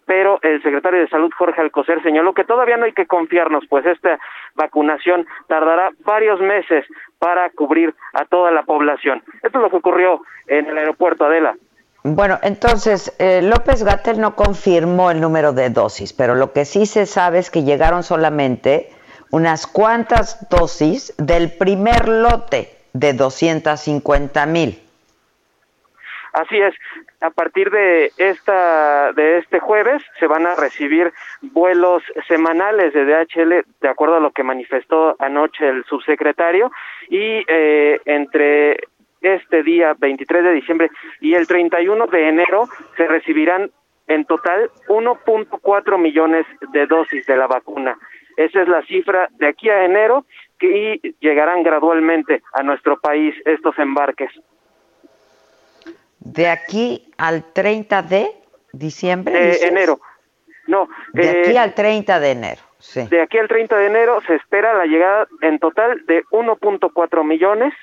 pero 0.06 0.40
el 0.44 0.62
secretario 0.62 1.00
de 1.00 1.08
Salud 1.08 1.32
Jorge 1.36 1.62
Alcocer 1.62 2.02
señaló 2.04 2.34
que 2.34 2.44
todavía 2.44 2.78
no 2.78 2.86
hay 2.86 2.94
que 2.94 3.08
confiarnos, 3.08 3.66
pues 3.68 3.86
esta 3.88 4.20
vacunación 4.54 5.25
tardará 5.48 5.90
varios 6.06 6.40
meses 6.40 6.86
para 7.18 7.50
cubrir 7.50 7.96
a 8.14 8.25
toda 8.25 8.52
la 8.52 8.64
población. 8.64 9.24
Esto 9.42 9.58
es 9.58 9.64
lo 9.64 9.70
que 9.72 9.78
ocurrió 9.78 10.22
en 10.48 10.68
el 10.68 10.78
aeropuerto 10.78 11.25
Adela. 11.25 11.56
Bueno, 12.08 12.38
entonces 12.44 13.16
eh, 13.18 13.42
López 13.42 13.84
Gatel 13.84 14.22
no 14.22 14.36
confirmó 14.36 15.10
el 15.10 15.20
número 15.20 15.54
de 15.54 15.72
dosis, 15.72 16.14
pero 16.14 16.36
lo 16.36 16.54
que 16.54 16.64
sí 16.64 16.86
se 16.86 17.08
sabe 17.08 17.40
es 17.40 17.50
que 17.50 17.64
llegaron 17.64 18.04
solamente 18.04 18.92
unas 19.32 19.66
cuantas 19.66 20.48
dosis 20.48 21.16
del 21.18 21.52
primer 21.58 22.08
lote 22.08 22.70
de 22.94 23.14
250 23.14 24.46
mil. 24.46 24.80
Así 26.34 26.58
es. 26.62 26.76
A 27.22 27.32
partir 27.32 27.72
de 27.72 28.12
esta 28.18 29.12
de 29.14 29.40
este 29.40 29.60
jueves 29.60 30.04
se 30.20 30.28
van 30.28 30.46
a 30.46 30.54
recibir 30.54 31.12
vuelos 31.42 32.04
semanales 32.28 32.94
de 32.94 33.04
DHL 33.04 33.66
de 33.82 33.90
acuerdo 33.90 34.18
a 34.18 34.20
lo 34.20 34.30
que 34.30 34.44
manifestó 34.44 35.16
anoche 35.18 35.68
el 35.68 35.84
subsecretario 35.86 36.72
y 37.10 37.44
eh, 37.48 38.00
entre 38.06 38.78
este 39.25 39.63
día 39.63 39.96
23 39.98 40.44
de 40.44 40.51
diciembre 40.53 40.91
y 41.20 41.34
el 41.34 41.48
31 41.48 42.08
de 42.08 42.29
enero 42.29 42.70
se 42.96 43.08
recibirán 43.08 43.72
en 44.08 44.25
total 44.25 44.70
1.4 44.88 45.98
millones 45.98 46.46
de 46.72 46.86
dosis 46.86 47.25
de 47.25 47.36
la 47.36 47.48
vacuna. 47.48 47.98
Esa 48.38 48.62
es 48.62 48.67
la 48.67 48.84
cifra 48.84 49.29
de 49.32 49.48
aquí 49.48 49.70
a 49.70 49.86
enero 49.86 50.25
que 50.60 51.00
llegarán 51.20 51.63
gradualmente 51.63 52.44
a 52.53 52.63
nuestro 52.63 53.00
país 53.00 53.34
estos 53.46 53.77
embarques. 53.79 54.32
De 56.20 56.48
aquí 56.48 57.12
al 57.17 57.51
30 57.53 58.01
de 58.03 58.32
diciembre. 58.74 59.34
De 59.34 59.67
enero. 59.67 60.00
No. 60.67 60.89
De 61.13 61.29
aquí 61.29 61.51
eh, 61.51 61.60
al 61.60 61.74
30 61.74 62.20
de 62.20 62.32
enero. 62.32 62.62
Sí. 62.79 63.08
De 63.08 63.22
aquí 63.22 63.38
al 63.38 63.48
30 63.48 63.75
de 63.77 63.88
enero 63.88 64.22
se 64.27 64.36
espera 64.36 64.74
la 64.74 64.86
llegada 64.86 65.27
en 65.41 65.60
total 65.60 66.05
de 66.05 66.24
1.4 66.25 67.24
millones 67.24 67.74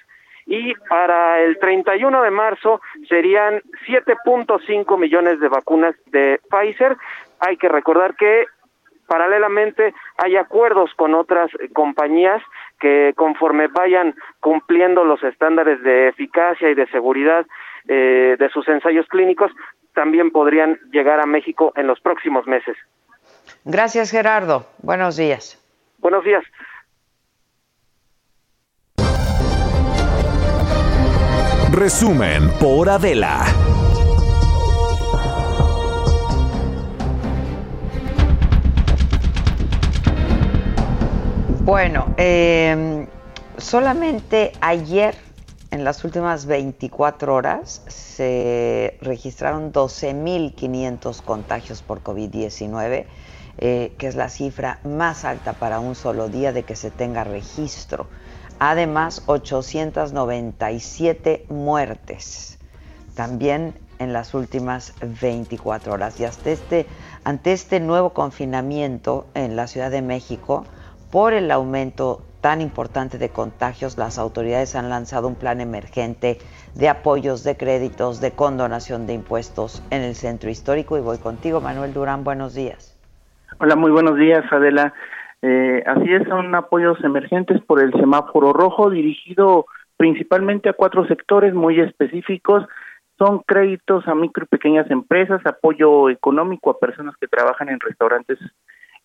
y 0.46 0.74
para 0.88 1.40
el 1.40 1.58
31 1.58 2.22
de 2.22 2.30
marzo 2.30 2.80
serían 3.08 3.62
7.5 3.86 4.98
millones 4.98 5.40
de 5.40 5.48
vacunas 5.48 5.94
de 6.06 6.40
Pfizer. 6.50 6.96
Hay 7.40 7.56
que 7.56 7.68
recordar 7.68 8.14
que 8.16 8.46
paralelamente 9.06 9.94
hay 10.16 10.36
acuerdos 10.36 10.90
con 10.94 11.14
otras 11.14 11.50
compañías 11.74 12.42
que 12.80 13.12
conforme 13.16 13.68
vayan 13.68 14.14
cumpliendo 14.40 15.04
los 15.04 15.22
estándares 15.22 15.82
de 15.82 16.08
eficacia 16.08 16.70
y 16.70 16.74
de 16.74 16.86
seguridad 16.88 17.46
eh, 17.88 18.36
de 18.38 18.48
sus 18.48 18.66
ensayos 18.68 19.06
clínicos, 19.08 19.52
también 19.94 20.30
podrían 20.30 20.78
llegar 20.90 21.20
a 21.20 21.26
México 21.26 21.72
en 21.76 21.86
los 21.86 22.00
próximos 22.00 22.46
meses. 22.46 22.76
Gracias, 23.64 24.10
Gerardo. 24.10 24.66
Buenos 24.82 25.16
días. 25.16 25.58
Buenos 25.98 26.24
días. 26.24 26.44
Resumen 31.72 32.50
por 32.60 32.90
Adela. 32.90 33.46
Bueno, 41.64 42.14
em, 42.18 43.06
solamente 43.56 44.52
ayer, 44.60 45.14
en 45.70 45.82
las 45.82 46.04
últimas 46.04 46.44
24 46.44 47.34
horas, 47.34 47.82
se 47.88 48.98
registraron 49.00 49.72
12.500 49.72 51.22
contagios 51.22 51.80
por 51.80 52.02
COVID-19, 52.02 53.06
eh, 53.56 53.94
que 53.96 54.06
es 54.08 54.14
la 54.14 54.28
cifra 54.28 54.78
más 54.84 55.24
alta 55.24 55.54
para 55.54 55.80
un 55.80 55.94
solo 55.94 56.28
día 56.28 56.52
de 56.52 56.64
que 56.64 56.76
se 56.76 56.90
tenga 56.90 57.24
registro. 57.24 58.08
Además, 58.64 59.24
897 59.26 61.46
muertes 61.48 62.60
también 63.16 63.74
en 63.98 64.12
las 64.12 64.34
últimas 64.34 64.94
24 65.20 65.92
horas. 65.92 66.20
Y 66.20 66.24
hasta 66.24 66.50
este, 66.50 66.86
ante 67.24 67.54
este 67.54 67.80
nuevo 67.80 68.10
confinamiento 68.10 69.26
en 69.34 69.56
la 69.56 69.66
Ciudad 69.66 69.90
de 69.90 70.00
México, 70.00 70.64
por 71.10 71.32
el 71.32 71.50
aumento 71.50 72.22
tan 72.40 72.60
importante 72.60 73.18
de 73.18 73.30
contagios, 73.30 73.98
las 73.98 74.16
autoridades 74.16 74.76
han 74.76 74.90
lanzado 74.90 75.26
un 75.26 75.34
plan 75.34 75.60
emergente 75.60 76.38
de 76.76 76.88
apoyos, 76.88 77.42
de 77.42 77.56
créditos, 77.56 78.20
de 78.20 78.30
condonación 78.30 79.08
de 79.08 79.14
impuestos 79.14 79.82
en 79.90 80.02
el 80.02 80.14
centro 80.14 80.50
histórico. 80.50 80.96
Y 80.96 81.00
voy 81.00 81.18
contigo, 81.18 81.60
Manuel 81.60 81.94
Durán, 81.94 82.22
buenos 82.22 82.54
días. 82.54 82.96
Hola, 83.58 83.74
muy 83.74 83.90
buenos 83.90 84.16
días, 84.16 84.44
Adela. 84.52 84.94
Eh, 85.42 85.82
así 85.86 86.12
es, 86.12 86.26
son 86.28 86.54
apoyos 86.54 87.02
emergentes 87.02 87.60
por 87.62 87.82
el 87.82 87.92
semáforo 87.92 88.52
rojo 88.52 88.90
dirigido 88.90 89.66
principalmente 89.96 90.68
a 90.68 90.72
cuatro 90.72 91.06
sectores 91.06 91.52
muy 91.54 91.80
específicos. 91.80 92.64
Son 93.18 93.40
créditos 93.40 94.06
a 94.08 94.14
micro 94.14 94.44
y 94.44 94.48
pequeñas 94.48 94.90
empresas, 94.90 95.40
apoyo 95.44 96.08
económico 96.10 96.70
a 96.70 96.78
personas 96.78 97.14
que 97.20 97.28
trabajan 97.28 97.68
en 97.68 97.80
restaurantes 97.80 98.38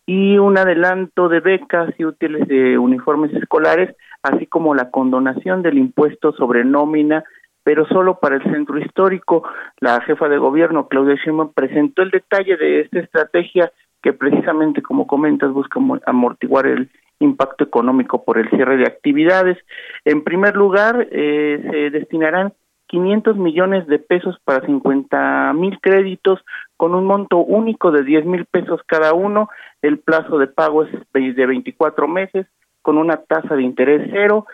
y 0.07 0.37
un 0.37 0.57
adelanto 0.57 1.27
de 1.27 1.41
becas 1.41 1.93
y 1.97 2.05
útiles 2.05 2.47
de 2.47 2.77
uniformes 2.77 3.33
escolares, 3.33 3.93
así 4.23 4.47
como 4.47 4.73
la 4.73 4.89
condonación 4.89 5.61
del 5.61 5.77
impuesto 5.77 6.31
sobre 6.31 6.63
nómina, 6.63 7.25
pero 7.63 7.85
solo 7.87 8.17
para 8.19 8.37
el 8.37 8.43
centro 8.43 8.79
histórico. 8.79 9.43
La 9.81 9.99
jefa 10.01 10.29
de 10.29 10.37
gobierno, 10.37 10.87
Claudia 10.87 11.15
Sheinbaum, 11.15 11.51
presentó 11.53 12.03
el 12.03 12.11
detalle 12.11 12.55
de 12.55 12.81
esta 12.81 12.99
estrategia 12.99 13.71
que 14.07 14.13
precisamente, 14.13 14.81
como 14.81 15.05
comentas, 15.05 15.51
busca 15.51 15.81
amortiguar 16.05 16.65
el 16.65 16.89
impacto 17.19 17.65
económico 17.65 18.23
por 18.23 18.37
el 18.37 18.49
cierre 18.51 18.77
de 18.77 18.87
actividades. 18.87 19.57
En 20.05 20.23
primer 20.23 20.55
lugar, 20.55 21.09
eh, 21.11 21.59
se 21.69 21.89
destinarán 21.89 22.53
500 22.87 23.35
millones 23.35 23.85
de 23.87 23.99
pesos 23.99 24.37
para 24.45 24.65
50 24.65 25.51
mil 25.55 25.77
créditos 25.81 26.39
con 26.77 26.95
un 26.95 27.03
monto 27.03 27.39
único 27.39 27.91
de 27.91 28.03
10 28.03 28.25
mil 28.27 28.45
pesos 28.45 28.79
cada 28.85 29.13
uno. 29.13 29.49
El 29.81 29.99
plazo 29.99 30.37
de 30.37 30.47
pago 30.47 30.83
es 30.83 30.91
de 31.11 31.45
24 31.45 32.07
meses 32.07 32.47
con 32.81 32.97
una 32.97 33.17
tasa 33.17 33.57
de 33.57 33.63
interés 33.63 34.07
cero. 34.09 34.47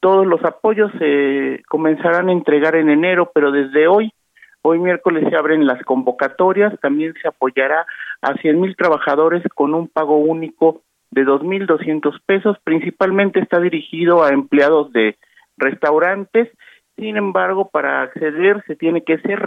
Todos 0.00 0.26
los 0.26 0.44
apoyos 0.44 0.92
se 0.98 1.62
comenzarán 1.70 2.28
a 2.28 2.32
entregar 2.32 2.76
en 2.76 2.90
enero, 2.90 3.30
pero 3.34 3.50
desde 3.50 3.88
hoy 3.88 4.12
Hoy 4.66 4.78
miércoles 4.78 5.26
se 5.28 5.36
abren 5.36 5.66
las 5.66 5.82
convocatorias, 5.82 6.72
también 6.80 7.12
se 7.20 7.28
apoyará 7.28 7.84
a 8.22 8.32
100 8.32 8.58
mil 8.58 8.74
trabajadores 8.76 9.42
con 9.54 9.74
un 9.74 9.88
pago 9.88 10.16
único 10.16 10.80
de 11.10 11.26
2.200 11.26 12.18
pesos, 12.24 12.56
principalmente 12.64 13.40
está 13.40 13.60
dirigido 13.60 14.24
a 14.24 14.30
empleados 14.30 14.90
de 14.94 15.18
restaurantes, 15.58 16.48
sin 16.96 17.18
embargo, 17.18 17.68
para 17.68 18.00
acceder 18.00 18.64
se 18.66 18.74
tiene 18.74 19.02
que 19.02 19.18
ser 19.18 19.38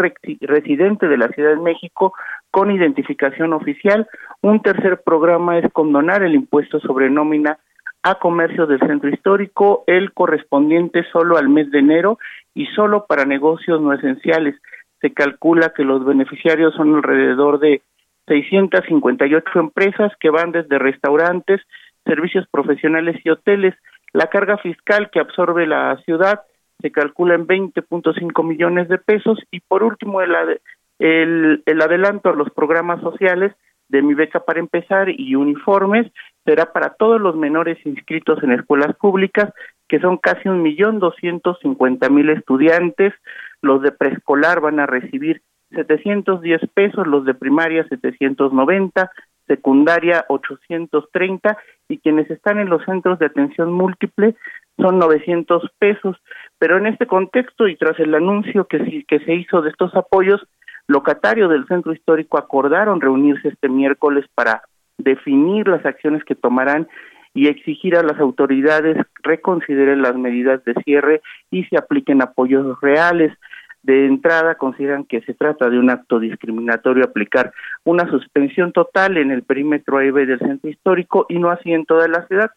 residente 0.41 1.07
de 1.07 1.17
la 1.17 1.29
Ciudad 1.29 1.55
de 1.55 1.63
México 1.63 2.13
con 2.51 2.69
identificación 2.69 3.53
oficial. 3.53 4.07
Un 4.41 4.62
tercer 4.62 5.01
programa 5.01 5.57
es 5.57 5.71
condonar 5.74 6.21
el 6.21 6.36
impuesto 6.36 6.79
sobre 6.79 7.09
nómina 7.09 7.57
a 8.03 8.19
comercio 8.19 8.67
del 8.67 8.81
centro 8.81 9.09
histórico, 9.09 9.83
el 9.88 10.13
correspondiente 10.13 11.05
solo 11.12 11.38
al 11.38 11.50
mes 11.50 11.71
de 11.71 11.79
enero 11.79 12.19
y 12.53 12.67
solo 12.67 13.05
para 13.07 13.25
negocios 13.25 13.81
no 13.81 13.93
esenciales 13.93 14.55
se 15.01 15.13
calcula 15.13 15.74
que 15.75 15.84
los 15.84 16.06
beneficiarios 16.06 16.74
son 16.75 16.96
alrededor 16.96 17.60
de 17.60 17.82
658 18.27 19.60
empresas 19.60 20.12
que 20.20 20.30
van 20.30 20.51
desde 20.51 20.80
restaurantes, 20.80 21.62
servicios 22.06 22.46
profesionales 22.50 23.20
y 23.24 23.30
hoteles. 23.30 23.75
La 24.13 24.27
carga 24.27 24.58
fiscal 24.58 25.10
que 25.12 25.20
absorbe 25.20 25.68
la 25.68 25.98
ciudad 26.06 26.42
se 26.82 26.92
calcula 26.92 27.36
en 27.36 27.48
20.5 27.48 28.44
millones 28.44 28.88
de 28.89 28.98
pesos 28.98 29.39
y 29.51 29.60
por 29.62 29.84
último 29.84 30.22
el, 30.22 30.34
el, 31.00 31.63
el 31.66 31.82
adelanto 31.82 32.30
a 32.30 32.36
los 32.36 32.50
programas 32.51 33.01
sociales 33.01 33.54
de 33.89 34.01
mi 34.01 34.13
beca 34.13 34.42
para 34.42 34.60
empezar 34.60 35.10
y 35.10 35.36
uniformes 35.36 36.12
será 36.46 36.72
para 36.72 36.94
todos 36.96 37.20
los 37.20 37.36
menores 37.36 37.77
inscritos 37.86 38.42
en 38.44 38.51
escuelas 38.51 38.96
públicas, 38.98 39.54
que 39.88 40.00
son 40.00 40.18
casi 40.18 40.50
un 40.50 40.62
millón 40.62 41.00
doscientos 41.00 41.58
cincuenta 41.62 42.10
mil 42.10 42.30
estudiantes. 42.30 43.13
Los 43.61 43.81
de 43.81 43.91
preescolar 43.91 44.61
van 44.61 44.79
a 44.79 44.85
recibir 44.85 45.41
710 45.71 46.61
pesos, 46.73 47.07
los 47.07 47.25
de 47.25 47.33
primaria 47.33 47.85
790, 47.87 49.11
secundaria 49.47 50.25
830 50.29 51.57
y 51.89 51.99
quienes 51.99 52.29
están 52.29 52.59
en 52.59 52.69
los 52.69 52.83
centros 52.85 53.17
de 53.19 53.27
atención 53.27 53.71
múltiple 53.71 54.35
son 54.77 54.99
900 54.99 55.69
pesos. 55.79 56.17
Pero 56.59 56.77
en 56.77 56.87
este 56.87 57.07
contexto 57.07 57.67
y 57.67 57.75
tras 57.75 57.99
el 57.99 58.13
anuncio 58.13 58.65
que, 58.65 59.03
que 59.07 59.19
se 59.19 59.33
hizo 59.33 59.61
de 59.61 59.69
estos 59.69 59.95
apoyos, 59.95 60.45
locatarios 60.87 61.49
del 61.49 61.67
centro 61.67 61.93
histórico 61.93 62.37
acordaron 62.37 63.01
reunirse 63.01 63.49
este 63.49 63.69
miércoles 63.69 64.25
para 64.35 64.63
definir 64.97 65.67
las 65.67 65.85
acciones 65.85 66.23
que 66.23 66.35
tomarán 66.35 66.87
y 67.38 67.48
exigir 67.50 67.96
a 67.96 68.01
las 68.01 68.20
autoridades 68.20 68.98
reconsideren 69.22 70.01
las 70.01 70.15
medidas 70.15 70.65
de 70.65 70.74
cierre 70.84 71.22
y 71.51 71.65
se 71.65 71.77
apliquen 71.77 72.24
apoyos 72.24 72.82
reales. 72.82 73.32
De 73.84 74.08
entrada 74.08 74.56
consideran 74.56 75.03
que 75.03 75.22
se 75.22 75.36
trata 75.36 75.70
de 75.70 75.77
un 75.77 75.91
acto 75.91 76.20
discriminatorio 76.20 77.06
aplicar 77.06 77.53
una 77.84 78.10
suspensión 78.10 78.72
total 78.72 79.17
en 79.17 79.29
el 79.29 79.44
perímetro 79.44 80.00
AIB 80.00 80.25
del 80.25 80.39
centro 80.39 80.67
histórico 80.67 81.27
y 81.29 81.38
no 81.38 81.51
así 81.51 81.72
en 81.72 81.86
toda 81.86 82.08
la 82.08 82.25
ciudad. 82.25 82.50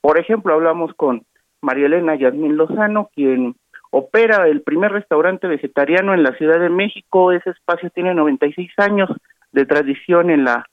Por 0.00 0.20
ejemplo, 0.20 0.54
hablamos 0.54 0.94
con 0.94 1.24
María 1.60 1.86
Elena 1.86 2.14
Yasmín 2.14 2.56
Lozano, 2.56 3.10
quien 3.16 3.56
opera 3.90 4.46
el 4.46 4.62
primer 4.62 4.92
restaurante 4.92 5.48
vegetariano 5.48 6.14
en 6.14 6.22
la 6.22 6.36
Ciudad 6.36 6.60
de 6.60 6.70
México. 6.70 7.32
Ese 7.32 7.50
espacio 7.50 7.90
tiene 7.90 8.14
96 8.14 8.70
años 8.76 9.10
de 9.50 9.66
tradición 9.66 10.30
en 10.30 10.44
la 10.44 10.64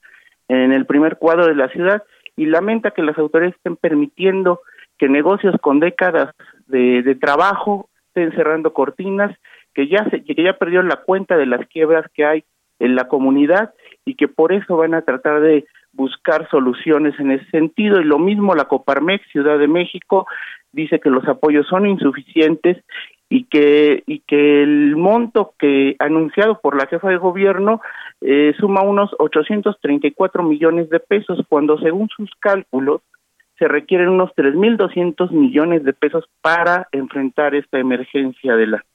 en 0.47 0.71
el 0.71 0.85
primer 0.85 1.17
cuadro 1.17 1.47
de 1.47 1.55
la 1.55 1.69
ciudad 1.69 2.03
y 2.35 2.45
lamenta 2.45 2.91
que 2.91 3.01
las 3.01 3.17
autoridades 3.17 3.55
estén 3.55 3.75
permitiendo 3.75 4.61
que 4.97 5.09
negocios 5.09 5.55
con 5.61 5.79
décadas 5.79 6.33
de, 6.67 7.01
de 7.03 7.15
trabajo 7.15 7.89
estén 8.07 8.31
cerrando 8.35 8.73
cortinas, 8.73 9.35
que 9.73 9.87
ya 9.87 10.09
se, 10.09 10.23
que 10.23 10.41
ya 10.41 10.53
perdió 10.53 10.81
la 10.83 10.97
cuenta 10.97 11.37
de 11.37 11.45
las 11.45 11.67
quiebras 11.67 12.05
que 12.13 12.25
hay 12.25 12.43
en 12.79 12.95
la 12.95 13.07
comunidad 13.07 13.73
y 14.05 14.15
que 14.15 14.27
por 14.27 14.53
eso 14.53 14.77
van 14.77 14.93
a 14.93 15.01
tratar 15.01 15.41
de 15.41 15.65
buscar 15.91 16.49
soluciones 16.49 17.17
en 17.19 17.31
ese 17.31 17.45
sentido. 17.49 17.99
Y 17.99 18.03
lo 18.03 18.19
mismo 18.19 18.53
la 18.53 18.65
Coparmex, 18.65 19.25
Ciudad 19.31 19.57
de 19.57 19.67
México, 19.67 20.27
dice 20.71 20.99
que 20.99 21.09
los 21.09 21.25
apoyos 21.27 21.67
son 21.67 21.85
insuficientes 21.85 22.83
y 23.35 23.43
que 23.43 24.01
y 24.07 24.19
que 24.19 24.63
el 24.63 24.95
monto 24.95 25.53
que 25.59 25.97
anunciado 25.99 26.61
por 26.61 26.77
la 26.77 26.87
jefa 26.87 27.09
de 27.09 27.17
gobierno 27.17 27.81
eh, 28.21 28.53
suma 28.57 28.81
unos 28.81 29.11
834 29.19 30.41
millones 30.41 30.89
de 30.89 31.01
pesos 31.01 31.39
cuando 31.49 31.77
según 31.79 32.07
sus 32.15 32.31
cálculos 32.39 33.01
se 33.59 33.67
requieren 33.67 34.07
unos 34.07 34.31
3.200 34.37 35.31
millones 35.31 35.83
de 35.83 35.91
pesos 35.91 36.23
para 36.41 36.87
enfrentar 36.93 37.55
esta 37.55 37.77
emergencia 37.77 38.55
de 38.55 38.67
la 38.67 38.85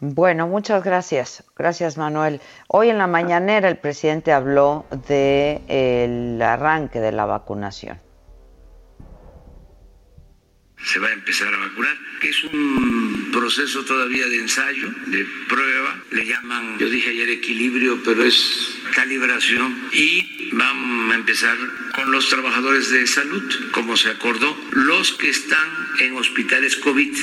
bueno, 0.00 0.46
muchas 0.46 0.84
gracias. 0.84 1.42
Gracias, 1.56 1.98
Manuel. 1.98 2.40
Hoy 2.68 2.88
en 2.88 2.98
la 2.98 3.08
mañanera 3.08 3.68
el 3.68 3.78
presidente 3.78 4.32
habló 4.32 4.84
del 5.08 5.62
el 5.68 6.40
arranque 6.40 7.00
de 7.00 7.10
la 7.10 7.26
vacunación. 7.26 7.98
Se 10.84 10.98
va 10.98 11.08
a 11.08 11.12
empezar 11.12 11.52
a 11.52 11.58
vacunar, 11.58 11.96
que 12.20 12.30
es 12.30 12.44
un 12.44 13.30
proceso 13.32 13.84
todavía 13.84 14.26
de 14.26 14.36
ensayo, 14.38 14.88
de 15.06 15.26
prueba. 15.48 16.02
Le 16.10 16.26
llaman, 16.26 16.78
yo 16.78 16.88
dije 16.88 17.10
ayer 17.10 17.28
equilibrio, 17.28 18.00
pero 18.04 18.24
es 18.24 18.78
calibración. 18.94 19.88
Y 19.92 20.50
vamos 20.52 21.12
a 21.12 21.14
empezar 21.16 21.56
con 21.94 22.10
los 22.10 22.28
trabajadores 22.28 22.90
de 22.90 23.06
salud, 23.06 23.42
como 23.72 23.96
se 23.96 24.10
acordó, 24.10 24.56
los 24.72 25.12
que 25.12 25.30
están 25.30 25.68
en 26.00 26.16
hospitales 26.16 26.76
COVID 26.76 27.14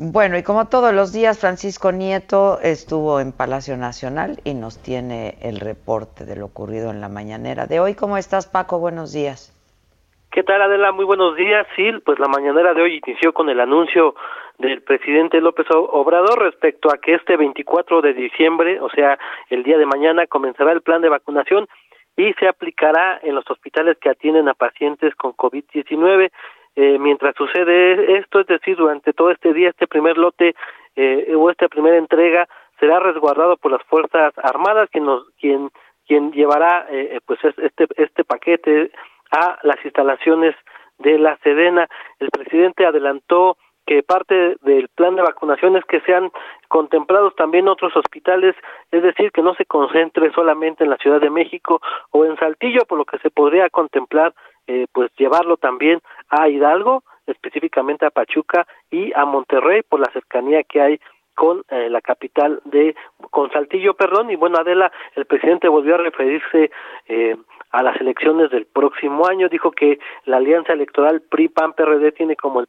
Bueno, 0.00 0.38
y 0.38 0.44
como 0.44 0.68
todos 0.68 0.94
los 0.94 1.10
días, 1.12 1.38
Francisco 1.38 1.90
Nieto 1.90 2.60
estuvo 2.62 3.18
en 3.18 3.32
Palacio 3.32 3.76
Nacional 3.76 4.40
y 4.44 4.54
nos 4.54 4.78
tiene 4.78 5.36
el 5.40 5.58
reporte 5.58 6.24
de 6.24 6.36
lo 6.36 6.46
ocurrido 6.46 6.92
en 6.92 7.00
la 7.00 7.08
mañanera 7.08 7.66
de 7.66 7.80
hoy. 7.80 7.94
¿Cómo 7.94 8.16
estás, 8.16 8.46
Paco? 8.46 8.78
Buenos 8.78 9.10
días. 9.12 9.57
¿Qué 10.38 10.44
tal, 10.44 10.62
Adela? 10.62 10.92
Muy 10.92 11.04
buenos 11.04 11.34
días. 11.34 11.66
Sí, 11.74 11.90
pues 12.04 12.20
la 12.20 12.28
mañanera 12.28 12.72
de 12.72 12.80
hoy 12.80 13.00
inició 13.04 13.32
con 13.32 13.48
el 13.48 13.58
anuncio 13.58 14.14
del 14.56 14.82
presidente 14.82 15.40
López 15.40 15.66
Obrador 15.68 16.38
respecto 16.38 16.92
a 16.92 16.98
que 16.98 17.14
este 17.14 17.36
24 17.36 18.00
de 18.02 18.14
diciembre, 18.14 18.78
o 18.80 18.88
sea, 18.88 19.18
el 19.50 19.64
día 19.64 19.76
de 19.78 19.84
mañana, 19.84 20.28
comenzará 20.28 20.70
el 20.70 20.82
plan 20.82 21.02
de 21.02 21.08
vacunación 21.08 21.66
y 22.16 22.32
se 22.34 22.46
aplicará 22.46 23.18
en 23.20 23.34
los 23.34 23.50
hospitales 23.50 23.98
que 24.00 24.10
atienden 24.10 24.48
a 24.48 24.54
pacientes 24.54 25.12
con 25.16 25.32
COVID-19. 25.32 26.30
Eh, 26.76 26.98
mientras 27.00 27.34
sucede 27.34 28.18
esto, 28.18 28.38
es 28.38 28.46
decir, 28.46 28.76
durante 28.76 29.12
todo 29.12 29.32
este 29.32 29.52
día, 29.52 29.70
este 29.70 29.88
primer 29.88 30.16
lote 30.18 30.54
eh, 30.94 31.34
o 31.34 31.50
esta 31.50 31.66
primera 31.66 31.96
entrega 31.96 32.48
será 32.78 33.00
resguardado 33.00 33.56
por 33.56 33.72
las 33.72 33.82
Fuerzas 33.88 34.34
Armadas, 34.36 34.88
quien, 34.92 35.04
nos, 35.04 35.28
quien, 35.40 35.70
quien 36.06 36.30
llevará 36.30 36.86
eh, 36.90 37.18
pues 37.26 37.40
este, 37.42 37.88
este 37.96 38.22
paquete 38.22 38.92
a 39.30 39.58
las 39.62 39.82
instalaciones 39.84 40.54
de 40.98 41.18
la 41.18 41.36
Sedena. 41.38 41.88
El 42.18 42.30
presidente 42.30 42.86
adelantó 42.86 43.56
que 43.86 44.02
parte 44.02 44.56
del 44.60 44.88
plan 44.88 45.16
de 45.16 45.22
vacunación 45.22 45.76
es 45.76 45.84
que 45.86 46.00
sean 46.00 46.30
contemplados 46.68 47.34
también 47.36 47.68
otros 47.68 47.96
hospitales, 47.96 48.54
es 48.90 49.02
decir, 49.02 49.32
que 49.32 49.40
no 49.40 49.54
se 49.54 49.64
concentre 49.64 50.30
solamente 50.32 50.84
en 50.84 50.90
la 50.90 50.98
Ciudad 50.98 51.20
de 51.20 51.30
México 51.30 51.80
o 52.10 52.26
en 52.26 52.36
Saltillo, 52.36 52.84
por 52.86 52.98
lo 52.98 53.06
que 53.06 53.18
se 53.18 53.30
podría 53.30 53.70
contemplar 53.70 54.34
eh, 54.66 54.86
pues 54.92 55.10
llevarlo 55.16 55.56
también 55.56 56.00
a 56.28 56.50
Hidalgo, 56.50 57.02
específicamente 57.26 58.04
a 58.04 58.10
Pachuca 58.10 58.66
y 58.90 59.10
a 59.14 59.24
Monterrey 59.24 59.80
por 59.88 60.00
la 60.00 60.12
cercanía 60.12 60.62
que 60.64 60.82
hay 60.82 61.00
con 61.34 61.62
eh, 61.70 61.88
la 61.88 62.02
capital 62.02 62.60
de 62.66 62.94
con 63.30 63.50
Saltillo, 63.52 63.94
perdón, 63.94 64.30
y 64.30 64.36
bueno, 64.36 64.58
Adela, 64.58 64.92
el 65.14 65.24
presidente 65.24 65.68
volvió 65.68 65.94
a 65.94 65.98
referirse 65.98 66.70
eh, 67.06 67.36
a 67.70 67.82
las 67.82 68.00
elecciones 68.00 68.50
del 68.50 68.66
próximo 68.66 69.26
año, 69.26 69.48
dijo 69.48 69.70
que 69.70 69.98
la 70.24 70.38
alianza 70.38 70.72
electoral 70.72 71.22
PRI 71.28 71.48
PAN 71.48 71.72
PRD 71.74 72.12
tiene 72.12 72.36
como 72.36 72.60
el 72.60 72.66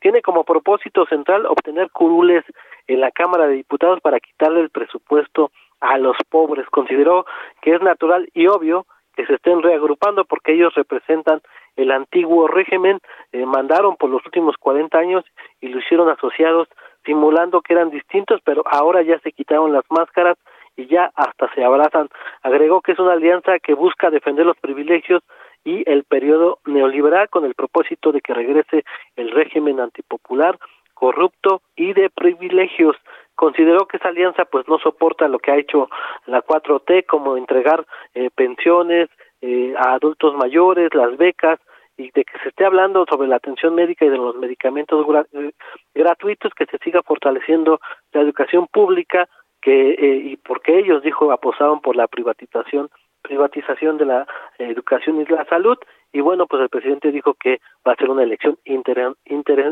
tiene 0.00 0.22
como 0.22 0.44
propósito 0.44 1.06
central 1.06 1.46
obtener 1.46 1.90
curules 1.90 2.44
en 2.86 3.00
la 3.00 3.10
Cámara 3.10 3.46
de 3.46 3.54
Diputados 3.54 4.00
para 4.00 4.20
quitarle 4.20 4.60
el 4.60 4.70
presupuesto 4.70 5.50
a 5.80 5.98
los 5.98 6.16
pobres. 6.28 6.66
Consideró 6.70 7.26
que 7.60 7.74
es 7.74 7.82
natural 7.82 8.28
y 8.34 8.46
obvio 8.46 8.86
que 9.16 9.26
se 9.26 9.34
estén 9.34 9.62
reagrupando 9.62 10.24
porque 10.24 10.52
ellos 10.52 10.74
representan 10.74 11.40
el 11.76 11.90
antiguo 11.90 12.46
régimen, 12.46 13.00
eh, 13.32 13.44
mandaron 13.46 13.96
por 13.96 14.10
los 14.10 14.24
últimos 14.24 14.56
40 14.58 14.96
años 14.98 15.24
y 15.60 15.68
lo 15.68 15.78
hicieron 15.78 16.08
asociados 16.08 16.68
simulando 17.04 17.60
que 17.62 17.72
eran 17.72 17.90
distintos, 17.90 18.40
pero 18.44 18.62
ahora 18.66 19.02
ya 19.02 19.18
se 19.20 19.32
quitaron 19.32 19.72
las 19.72 19.84
máscaras 19.90 20.36
y 20.78 20.86
ya 20.86 21.10
hasta 21.14 21.52
se 21.54 21.64
abrazan. 21.64 22.08
Agregó 22.42 22.80
que 22.80 22.92
es 22.92 22.98
una 22.98 23.12
alianza 23.12 23.58
que 23.58 23.74
busca 23.74 24.10
defender 24.10 24.46
los 24.46 24.56
privilegios 24.56 25.22
y 25.64 25.82
el 25.90 26.04
periodo 26.04 26.60
neoliberal 26.64 27.28
con 27.28 27.44
el 27.44 27.54
propósito 27.54 28.12
de 28.12 28.20
que 28.20 28.32
regrese 28.32 28.84
el 29.16 29.30
régimen 29.32 29.80
antipopular, 29.80 30.56
corrupto 30.94 31.62
y 31.76 31.92
de 31.92 32.08
privilegios 32.10 32.96
consideró 33.34 33.86
que 33.86 33.98
esa 33.98 34.08
alianza 34.08 34.46
pues 34.46 34.66
no 34.66 34.78
soporta 34.78 35.28
lo 35.28 35.38
que 35.38 35.52
ha 35.52 35.56
hecho 35.56 35.88
la 36.26 36.42
4T 36.42 37.06
como 37.06 37.36
entregar 37.36 37.86
eh, 38.14 38.30
pensiones 38.34 39.08
eh, 39.40 39.74
a 39.78 39.94
adultos 39.94 40.34
mayores, 40.34 40.92
las 40.92 41.16
becas 41.16 41.60
y 41.96 42.10
de 42.10 42.24
que 42.24 42.38
se 42.42 42.48
esté 42.48 42.64
hablando 42.64 43.06
sobre 43.08 43.28
la 43.28 43.36
atención 43.36 43.76
médica 43.76 44.04
y 44.04 44.08
de 44.08 44.16
los 44.16 44.34
medicamentos 44.36 45.06
eh, 45.34 45.52
gratuitos, 45.94 46.52
que 46.54 46.66
se 46.66 46.78
siga 46.78 47.02
fortaleciendo 47.02 47.80
la 48.12 48.22
educación 48.22 48.66
pública, 48.66 49.28
que 49.60 49.96
y 50.00 50.36
porque 50.36 50.78
ellos 50.78 51.02
dijo 51.02 51.32
apostaron 51.32 51.80
por 51.80 51.96
la 51.96 52.06
privatización 52.06 52.90
privatización 53.22 53.98
de 53.98 54.06
la 54.06 54.26
educación 54.58 55.20
y 55.20 55.26
la 55.26 55.44
salud. 55.46 55.76
Y 56.12 56.20
bueno 56.20 56.46
pues 56.46 56.62
el 56.62 56.68
presidente 56.70 57.12
dijo 57.12 57.34
que 57.34 57.60
va 57.86 57.92
a 57.92 57.96
ser 57.96 58.08
una 58.08 58.22
elección 58.22 58.58
inter, 58.64 59.14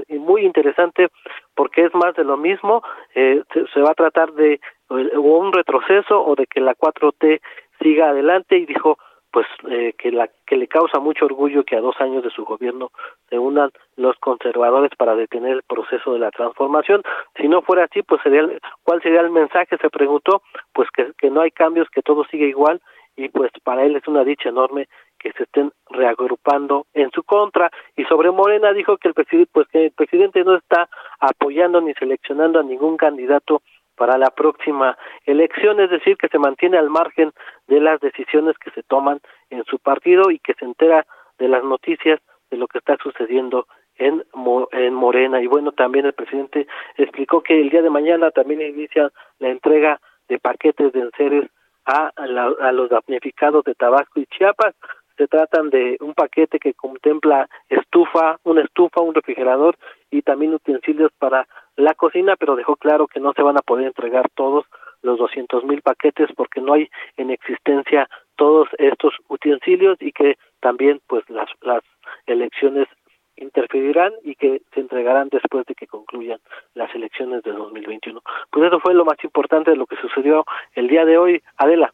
muy 0.09 0.45
interesante 0.45 1.09
porque 1.55 1.85
es 1.85 1.95
más 1.95 2.15
de 2.15 2.25
lo 2.25 2.37
mismo 2.37 2.83
eh, 3.15 3.43
se, 3.73 3.81
va 3.81 3.93
a 3.93 3.95
tratar 3.95 4.33
de 4.33 4.61
un 4.89 5.53
retroceso 5.53 6.23
o 6.23 6.35
de 6.35 6.47
que 6.47 6.61
la 6.61 6.75
4T 6.75 7.41
siga 7.81 8.11
adelante. 8.11 8.59
Y 8.59 8.67
dijo 8.67 8.99
pues 9.37 9.47
eh, 9.69 9.93
que 9.99 10.11
la 10.11 10.31
que 10.47 10.57
le 10.57 10.67
causa 10.67 10.99
mucho 10.99 11.27
orgullo 11.27 11.63
que 11.63 11.77
a 11.77 11.83
dos 11.83 11.95
años 12.01 12.25
de 12.25 12.31
su 12.31 12.47
gobierno 12.47 12.91
se 13.29 13.39
unan 13.39 13.71
los 13.97 14.17
conservadores 14.17 14.93
para 14.97 15.15
detener 15.15 15.53
el 15.53 15.63
proceso 15.63 16.15
de 16.15 16.21
la 16.21 16.31
transformación. 16.31 17.03
Si 17.39 17.47
no 17.47 17.61
fuera 17.61 17.85
así 17.85 18.01
pues 18.03 18.23
sería 18.23 18.49
cuál 18.83 19.03
sería 19.03 19.21
el 19.21 19.29
mensaje 19.29 19.77
se 19.77 19.91
preguntó 19.91 20.41
pues 20.73 20.89
que, 20.91 21.13
que 21.19 21.29
no 21.29 21.43
hay 21.43 21.51
cambios 21.51 21.87
que 21.91 22.01
todo 22.01 22.25
sigue 22.31 22.47
igual 22.47 22.81
y 23.15 23.29
pues 23.29 23.51
para 23.63 23.85
él 23.85 23.97
es 23.97 24.09
una 24.09 24.25
dicha 24.25 24.49
enorme 24.49 24.89
que 25.19 25.33
se 25.33 25.43
estén 25.43 25.71
reagrupando 25.91 26.87
en 26.95 27.11
su 27.11 27.23
contra. 27.23 27.71
Y 27.95 28.05
sobre 28.05 28.31
Morena 28.31 28.73
dijo 28.73 28.97
que 28.97 29.09
el 29.09 29.15
presidente 29.15 29.51
pues 29.53 29.69
que 29.69 29.85
el 29.85 29.91
presidente 29.91 30.45
no 30.45 30.57
está 30.57 30.89
apoyando 31.21 31.83
ni 31.83 31.93
seleccionando 31.93 32.59
a 32.59 32.63
ningún 32.63 32.97
candidato 32.97 33.61
para 33.97 34.19
la 34.19 34.31
próxima 34.31 34.97
elección, 35.25 35.81
es 35.81 35.91
decir, 35.91 36.17
que 36.17 36.29
se 36.29 36.39
mantiene 36.39 36.79
al 36.79 36.91
margen 36.91 37.33
de 37.67 37.81
las 37.81 38.01
decisiones 38.01 38.57
que 38.59 38.71
se 38.71 38.83
toman 38.83 39.21
en 39.51 39.65
su 39.65 39.79
partido 39.79 40.31
y 40.31 40.39
que 40.39 40.55
se 40.55 40.65
entera 40.65 41.07
de 41.39 41.49
las 41.49 41.65
noticias 41.65 42.21
de 42.51 42.57
lo 42.57 42.69
que 42.69 42.79
está 42.79 42.97
sucediendo 43.03 43.67
en, 43.97 44.25
en 44.73 44.95
Morena. 44.95 45.41
Y 45.41 45.47
bueno, 45.47 45.73
también 45.73 46.07
el 46.07 46.13
presidente 46.13 46.67
explicó 46.97 47.43
que 47.43 47.61
el 47.61 47.71
día 47.71 47.83
de 47.83 47.91
mañana 47.91 48.31
también 48.31 48.61
inicia 48.61 49.11
la 49.39 49.49
entrega 49.49 50.01
de 50.29 50.39
paquetes 50.39 50.93
de 50.93 51.01
enseres 51.01 51.51
a, 51.85 52.11
a 52.17 52.73
los 52.73 52.91
damnificados 52.91 53.65
de 53.65 53.75
Tabasco 53.75 54.21
y 54.21 54.27
Chiapas 54.27 54.75
se 55.17 55.29
tratan 55.29 55.71
de 55.71 55.97
un 56.01 56.15
paquete 56.15 56.59
que 56.59 56.75
contempla 56.75 57.49
estufa, 57.69 58.39
una 58.45 58.63
estufa, 58.63 59.01
un 59.01 59.15
refrigerador 59.15 59.77
y 60.11 60.23
también 60.23 60.55
utensilios 60.55 61.11
para 61.19 61.47
la 61.77 61.95
cocina, 61.95 62.37
pero 62.37 62.57
dejó 62.57 62.77
claro 62.77 63.07
que 63.07 63.21
no 63.21 63.33
se 63.33 63.43
van 63.43 63.57
a 63.57 63.63
poder 63.63 63.87
entregar 63.87 64.29
todos 64.35 64.65
los 65.03 65.19
doscientos 65.19 65.65
mil 65.65 65.83
paquetes 65.83 66.29
porque 66.37 66.61
no 66.61 66.73
hay 66.75 66.89
en 67.17 67.31
existencia 67.31 68.09
todos 68.37 68.69
estos 68.79 69.15
utensilios 69.29 69.97
y 70.01 70.13
que 70.13 70.37
también 70.61 71.01
pues 71.07 71.29
las, 71.29 71.49
las 71.63 71.83
elecciones 72.27 72.89
interferirán 73.37 74.13
y 74.25 74.35
que 74.35 74.63
se 74.73 74.81
entregarán 74.81 75.29
después 75.29 75.67
de 75.67 75.75
que 75.75 75.87
concluyan 75.87 76.41
las 76.75 76.95
elecciones 76.95 77.43
de 77.43 77.53
2021. 77.53 78.23
Pues 78.51 78.67
eso 78.67 78.81
fue 78.81 78.95
lo 78.95 79.05
más 79.05 79.23
importante 79.23 79.71
de 79.71 79.77
lo 79.77 79.87
que 79.87 79.97
sucedió 79.97 80.45
el 80.75 80.89
día 80.89 81.05
de 81.05 81.19
hoy. 81.19 81.43
Adela. 81.59 81.93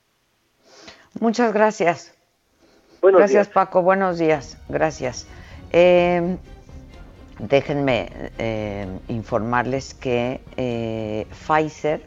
Muchas 1.20 1.52
gracias 1.52 2.16
gracias, 3.10 3.48
Paco. 3.48 3.82
Buenos 3.82 4.18
días. 4.18 4.58
Gracias. 4.68 5.26
Eh, 5.72 6.36
déjenme 7.42 8.08
eh, 8.38 8.86
informarles 9.08 9.94
que 9.94 10.40
eh, 10.56 11.26
Pfizer 11.30 12.02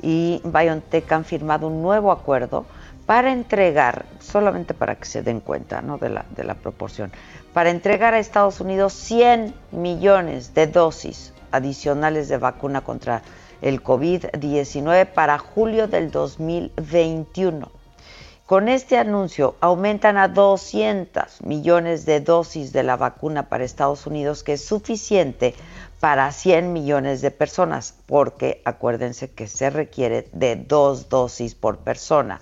y 0.00 0.40
BioNTech 0.44 1.10
han 1.12 1.24
firmado 1.24 1.66
un 1.66 1.82
nuevo 1.82 2.12
acuerdo 2.12 2.64
para 3.04 3.32
entregar, 3.32 4.06
solamente 4.20 4.74
para 4.74 4.94
que 4.94 5.04
se 5.04 5.22
den 5.22 5.40
cuenta 5.40 5.82
¿no? 5.82 5.98
de, 5.98 6.10
la, 6.10 6.24
de 6.36 6.44
la 6.44 6.54
proporción, 6.54 7.10
para 7.52 7.70
entregar 7.70 8.14
a 8.14 8.18
Estados 8.18 8.60
Unidos 8.60 8.92
100 8.92 9.54
millones 9.72 10.54
de 10.54 10.66
dosis 10.66 11.32
adicionales 11.50 12.28
de 12.28 12.38
vacuna 12.38 12.80
contra 12.82 13.22
el 13.62 13.82
COVID-19 13.82 15.06
para 15.06 15.38
julio 15.38 15.88
del 15.88 16.10
2021. 16.10 17.70
Con 18.46 18.68
este 18.68 18.96
anuncio 18.96 19.56
aumentan 19.60 20.16
a 20.16 20.28
200 20.28 21.42
millones 21.42 22.06
de 22.06 22.20
dosis 22.20 22.72
de 22.72 22.84
la 22.84 22.96
vacuna 22.96 23.48
para 23.48 23.64
Estados 23.64 24.06
Unidos, 24.06 24.44
que 24.44 24.52
es 24.52 24.64
suficiente 24.64 25.52
para 25.98 26.30
100 26.30 26.72
millones 26.72 27.22
de 27.22 27.32
personas, 27.32 27.96
porque 28.06 28.62
acuérdense 28.64 29.32
que 29.32 29.48
se 29.48 29.68
requiere 29.68 30.28
de 30.32 30.54
dos 30.54 31.08
dosis 31.08 31.56
por 31.56 31.78
persona. 31.78 32.40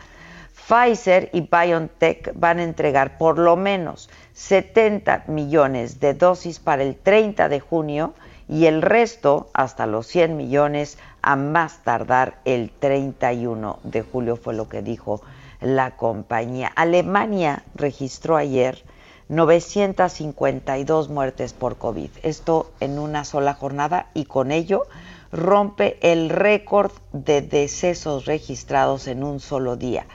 Pfizer 0.68 1.30
y 1.32 1.40
BioNTech 1.40 2.32
van 2.34 2.58
a 2.58 2.64
entregar 2.64 3.16
por 3.16 3.38
lo 3.38 3.56
menos 3.56 4.10
70 4.34 5.24
millones 5.28 6.00
de 6.00 6.12
dosis 6.12 6.58
para 6.58 6.82
el 6.82 6.96
30 6.96 7.48
de 7.48 7.60
junio 7.60 8.12
y 8.46 8.66
el 8.66 8.82
resto, 8.82 9.48
hasta 9.54 9.86
los 9.86 10.06
100 10.08 10.36
millones, 10.36 10.98
a 11.22 11.36
más 11.36 11.78
tardar 11.82 12.40
el 12.44 12.70
31 12.78 13.78
de 13.84 14.02
julio, 14.02 14.36
fue 14.36 14.52
lo 14.52 14.68
que 14.68 14.82
dijo 14.82 15.22
la 15.60 15.96
compañía. 15.96 16.72
Alemania 16.74 17.64
registró 17.74 18.36
ayer 18.36 18.84
952 19.28 21.08
muertes 21.08 21.54
por 21.54 21.78
COVID. 21.78 22.10
Esto 22.22 22.70
en 22.80 22.98
una 22.98 23.24
sola 23.24 23.54
jornada 23.54 24.10
y 24.14 24.26
con 24.26 24.52
ello 24.52 24.82
rompe 25.32 25.96
el 26.00 26.28
récord 26.28 26.92
de 27.12 27.40
decesos 27.42 28.26
registrados 28.26 29.08
en 29.08 29.24
un 29.24 29.40
solo 29.40 29.74
día. 29.76 30.06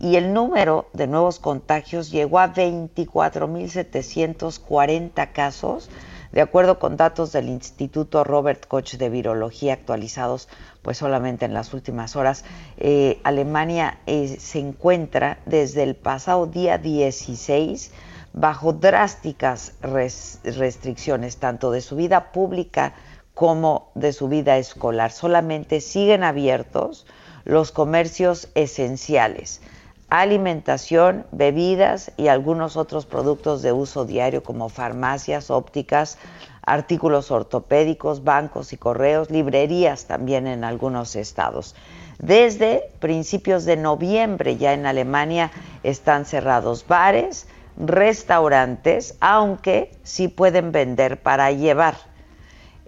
Y 0.00 0.16
el 0.16 0.32
número 0.32 0.88
de 0.92 1.06
nuevos 1.06 1.38
contagios 1.38 2.10
llegó 2.10 2.40
a 2.40 2.52
24.740 2.52 5.32
casos, 5.32 5.88
de 6.32 6.40
acuerdo 6.42 6.78
con 6.78 6.96
datos 6.96 7.32
del 7.32 7.48
Instituto 7.48 8.22
Robert 8.24 8.66
Koch 8.66 8.96
de 8.96 9.08
Virología 9.08 9.72
actualizados 9.74 10.48
pues 10.86 10.98
solamente 10.98 11.44
en 11.44 11.52
las 11.52 11.74
últimas 11.74 12.14
horas, 12.14 12.44
eh, 12.76 13.18
Alemania 13.24 13.98
eh, 14.06 14.36
se 14.38 14.60
encuentra 14.60 15.40
desde 15.44 15.82
el 15.82 15.96
pasado 15.96 16.46
día 16.46 16.78
16 16.78 17.90
bajo 18.32 18.72
drásticas 18.72 19.72
restricciones, 19.80 21.38
tanto 21.38 21.72
de 21.72 21.80
su 21.80 21.96
vida 21.96 22.30
pública 22.30 22.92
como 23.34 23.90
de 23.96 24.12
su 24.12 24.28
vida 24.28 24.58
escolar. 24.58 25.10
Solamente 25.10 25.80
siguen 25.80 26.22
abiertos 26.22 27.04
los 27.42 27.72
comercios 27.72 28.48
esenciales, 28.54 29.62
alimentación, 30.08 31.26
bebidas 31.32 32.12
y 32.16 32.28
algunos 32.28 32.76
otros 32.76 33.06
productos 33.06 33.60
de 33.60 33.72
uso 33.72 34.04
diario 34.04 34.44
como 34.44 34.68
farmacias, 34.68 35.50
ópticas, 35.50 36.16
artículos 36.66 37.30
ortopédicos, 37.30 38.24
bancos 38.24 38.72
y 38.72 38.76
correos, 38.76 39.30
librerías 39.30 40.04
también 40.06 40.46
en 40.46 40.64
algunos 40.64 41.16
estados. 41.16 41.74
Desde 42.18 42.90
principios 42.98 43.64
de 43.64 43.76
noviembre 43.76 44.56
ya 44.56 44.74
en 44.74 44.84
Alemania 44.84 45.52
están 45.82 46.24
cerrados 46.26 46.86
bares, 46.86 47.46
restaurantes, 47.78 49.16
aunque 49.20 49.92
sí 50.02 50.28
pueden 50.28 50.72
vender 50.72 51.22
para 51.22 51.52
llevar. 51.52 51.96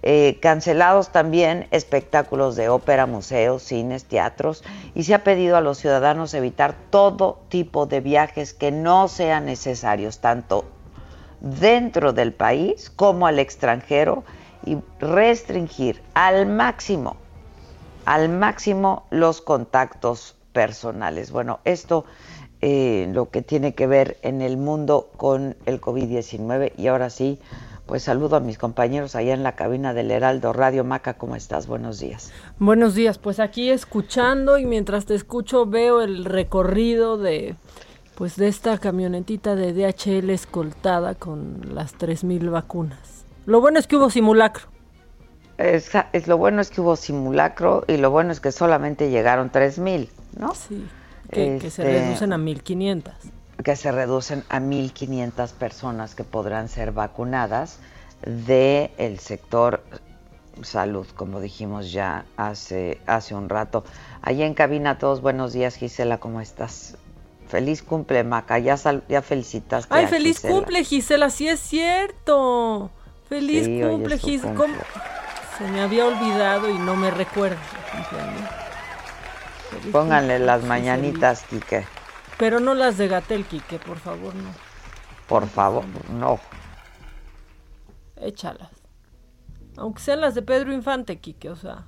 Eh, 0.03 0.39
cancelados 0.41 1.11
también 1.11 1.67
espectáculos 1.73 2.55
de 2.55 2.69
ópera, 2.69 3.07
museos, 3.07 3.65
cines, 3.65 4.05
teatros 4.05 4.63
y 4.95 5.03
se 5.03 5.15
ha 5.15 5.25
pedido 5.25 5.57
a 5.57 5.61
los 5.61 5.79
ciudadanos 5.79 6.35
evitar 6.35 6.77
todo 6.91 7.41
tipo 7.49 7.87
de 7.87 8.01
viajes 8.01 8.55
que 8.55 8.71
no 8.71 9.09
sean 9.09 9.47
necesarios, 9.47 10.21
tanto 10.21 10.65
dentro 11.41 12.13
del 12.13 12.33
país 12.33 12.91
como 12.91 13.27
al 13.27 13.39
extranjero 13.39 14.25
y 14.65 14.79
restringir 15.01 16.03
al 16.15 16.47
máximo, 16.47 17.17
al 18.05 18.29
máximo 18.29 19.05
los 19.11 19.41
contactos 19.41 20.35
personales. 20.53 21.31
Bueno, 21.31 21.61
esto 21.65 22.05
eh, 22.61 23.09
lo 23.13 23.31
que 23.31 23.43
tiene 23.43 23.75
que 23.75 23.87
ver 23.87 24.17
en 24.23 24.43
el 24.43 24.57
mundo 24.57 25.11
con 25.17 25.57
el 25.67 25.81
COVID-19 25.81 26.73
y 26.77 26.89
ahora 26.89 27.09
sí, 27.09 27.39
pues 27.87 28.03
saludo 28.03 28.37
a 28.37 28.41
mis 28.41 28.59
compañeros 28.59 29.15
allá 29.15 29.33
en 29.33 29.45
la 29.45 29.55
cabina 29.55 29.95
del 29.95 30.11
Heraldo 30.11 30.53
Radio 30.53 30.83
Maca, 30.83 31.15
¿cómo 31.15 31.37
estás? 31.37 31.69
Buenos 31.69 32.01
días. 32.01 32.33
Buenos 32.59 32.97
días, 32.97 33.19
pues 33.19 33.39
aquí 33.39 33.71
escuchando 33.71 34.59
y 34.59 34.67
mientras 34.67 35.07
te 35.07 35.15
escucho 35.15 35.67
veo 35.67 36.03
el 36.03 36.25
recorrido 36.25 37.17
de 37.17 37.55
pues 38.19 38.35
de 38.35 38.49
esta 38.49 38.77
camionetita 38.79 39.55
de 39.55 39.73
DHL 39.73 40.31
escoltada 40.31 41.15
con 41.15 41.61
las 41.73 41.93
3000 41.93 42.51
vacunas. 42.51 43.25
Lo 43.47 43.61
bueno 43.61 43.79
es 43.79 43.87
que 43.87 43.95
hubo 43.95 44.11
simulacro. 44.11 44.67
Es, 45.57 45.93
es, 46.13 46.27
lo 46.27 46.37
bueno 46.37 46.61
es 46.61 46.71
que 46.71 46.81
hubo 46.81 46.97
simulacro 46.97 47.85
y 47.87 47.97
lo 47.97 48.11
bueno 48.11 48.33
es 48.33 48.41
que 48.41 48.51
solamente 48.51 49.11
llegaron 49.11 49.51
3000, 49.51 50.11
¿no? 50.37 50.53
Sí. 50.53 50.85
Que, 51.31 51.61
se 51.61 51.67
este, 51.67 51.85
reducen 51.85 52.33
a 52.33 52.39
1500. 52.39 53.15
Que 53.63 53.77
se 53.77 53.93
reducen 53.93 54.43
a 54.49 54.59
1500 54.59 55.53
personas 55.53 56.17
que 56.17 56.25
podrán 56.25 56.69
ser 56.69 56.91
vacunadas 56.91 57.79
del 58.27 58.91
el 58.99 59.21
sector 59.21 59.81
salud, 60.63 61.07
como 61.15 61.39
dijimos 61.39 61.93
ya 61.93 62.25
hace, 62.37 63.01
hace 63.07 63.37
un 63.37 63.49
rato. 63.49 63.85
Allí 64.23 64.43
en 64.43 64.55
cabina, 64.55 64.99
todos 64.99 65.21
buenos 65.21 65.53
días, 65.53 65.77
Gisela, 65.77 66.19
¿cómo 66.19 66.41
estás? 66.41 66.97
Feliz 67.49 67.83
cumple, 67.83 68.25
Maca. 68.25 68.59
Ya, 68.59 68.77
ya 69.09 69.23
felicitaste. 69.23 69.93
Ay, 69.95 70.07
feliz 70.07 70.41
cumple, 70.41 70.85
Gisela. 70.85 71.31
Sí 71.31 71.49
es 71.49 71.61
cierto. 71.61 72.91
Feliz 73.29 73.67
cumple, 73.87 74.19
Gisela. 74.19 74.67
Se 75.57 75.67
me 75.67 75.81
había 75.81 76.07
olvidado 76.07 76.71
y 76.71 76.79
no 76.79 76.95
me 76.95 77.11
recuerda. 77.11 77.59
Pónganle 79.91 80.39
las 80.39 80.63
mañanitas, 80.63 81.45
Quique. 81.45 81.85
Pero 82.39 82.61
no 82.61 82.75
las 82.75 82.97
de 82.99 83.09
Gatel, 83.09 83.45
Quique, 83.45 83.79
por 83.79 83.99
favor, 83.99 84.35
no. 84.35 84.51
Por 85.27 85.49
favor, 85.49 85.85
no. 86.11 86.39
Échalas. 88.17 88.71
Aunque 89.77 90.01
sean 90.01 90.21
las 90.21 90.35
de 90.35 90.43
Pedro 90.43 90.73
Infante, 90.73 91.19
Quique, 91.19 91.51
o 91.51 91.57
sea. 91.57 91.87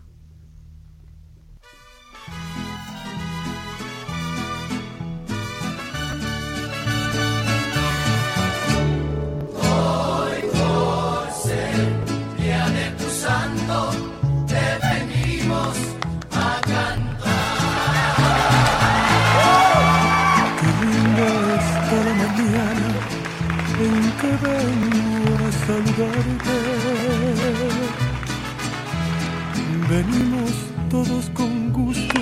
Venimos 29.91 30.53
todos 30.89 31.31
con 31.31 31.73
gusto 31.73 32.21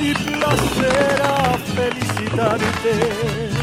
y 0.00 0.14
placer 0.14 1.22
a 1.22 1.58
felicitarte. 1.74 3.55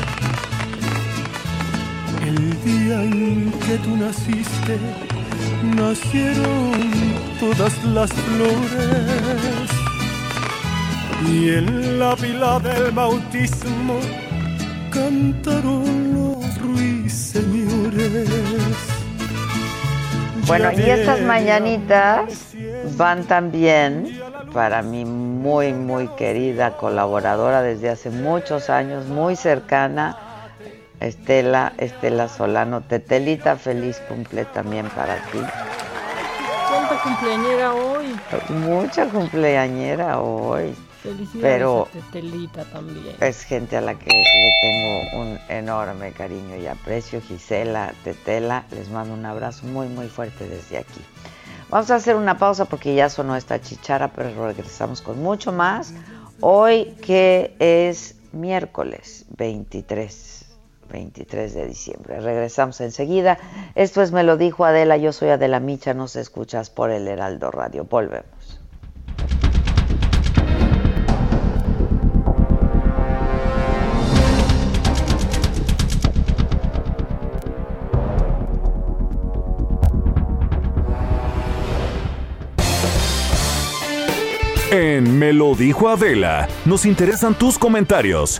El 2.36 2.64
día 2.64 3.04
en 3.04 3.52
que 3.52 3.78
tú 3.78 3.96
naciste, 3.96 4.80
nacieron 5.76 6.72
todas 7.40 7.84
las 7.84 8.12
flores. 8.12 9.70
Y 11.30 11.50
en 11.50 12.00
la 12.00 12.16
pila 12.16 12.60
del 12.60 12.90
bautismo 12.90 14.00
cantaron 14.92 16.14
los 16.16 16.60
ruiseñores. 16.60 18.30
Bueno, 20.48 20.72
y 20.72 20.90
estas 20.90 21.22
mañanitas 21.22 22.56
van 22.98 23.26
también 23.26 24.20
para 24.52 24.82
mi 24.82 25.06
muy, 25.06 25.72
muy 25.74 26.08
querida 26.16 26.78
colaboradora 26.78 27.62
desde 27.62 27.90
hace 27.90 28.10
muchos 28.10 28.72
años, 28.72 29.06
muy 29.06 29.36
cercana, 29.36 30.33
Estela, 31.04 31.74
Estela 31.78 32.30
Solano. 32.30 32.82
Tetelita, 32.82 33.58
feliz 33.58 34.02
cumple 34.08 34.46
también 34.46 34.90
para 34.90 35.18
ti. 35.32 35.40
cumpleañera 37.04 37.74
hoy. 37.74 38.16
Mucha 38.50 39.08
cumpleañera 39.08 40.22
hoy. 40.22 40.74
Felicidades 41.02 41.42
Pero 41.42 41.88
a 41.90 42.12
Tetelita 42.12 42.64
también. 42.66 43.16
es 43.20 43.44
gente 43.44 43.76
a 43.76 43.82
la 43.82 43.96
que 43.96 44.10
le 44.10 44.52
tengo 44.62 45.22
un 45.22 45.40
enorme 45.50 46.14
cariño 46.14 46.56
y 46.56 46.68
aprecio. 46.68 47.22
Gisela, 47.22 47.94
Tetela, 48.06 48.64
les 48.72 48.90
mando 48.90 49.14
un 49.14 49.26
abrazo 49.26 49.66
muy, 49.66 49.88
muy 49.90 50.08
fuerte 50.08 50.48
desde 50.48 50.78
aquí. 50.78 51.02
Vamos 51.70 51.92
a 51.92 51.96
hacer 51.96 52.16
una 52.16 52.38
pausa 52.38 52.66
porque 52.66 52.96
ya 52.96 53.10
sonó 53.10 53.36
esta 53.36 53.60
chichara, 53.60 54.10
pero 54.14 54.48
regresamos 54.48 55.02
con 55.02 55.22
mucho 55.22 55.52
más. 55.52 55.94
Hoy 56.40 56.96
que 57.02 57.56
es 57.60 58.16
miércoles 58.32 59.26
23, 59.38 60.33
23 60.94 61.54
de 61.54 61.68
diciembre. 61.68 62.20
Regresamos 62.22 62.80
enseguida. 62.80 63.38
Esto 63.76 64.02
es 64.02 64.12
Me 64.12 64.24
lo 64.24 64.38
dijo 64.38 64.64
Adela, 64.64 64.96
yo 64.96 65.12
soy 65.12 65.30
Adela 65.30 65.60
Micha, 65.60 65.94
nos 65.94 66.16
escuchas 66.16 66.70
por 66.70 66.92
el 66.92 67.08
Heraldo 67.08 67.52
Radio. 67.52 67.86
Volvemos. 67.86 68.62
En 84.72 85.20
Me 85.20 85.34
lo 85.34 85.54
dijo 85.54 85.90
Adela, 85.90 86.48
nos 86.66 86.86
interesan 86.86 87.38
tus 87.38 87.60
comentarios. 87.60 88.40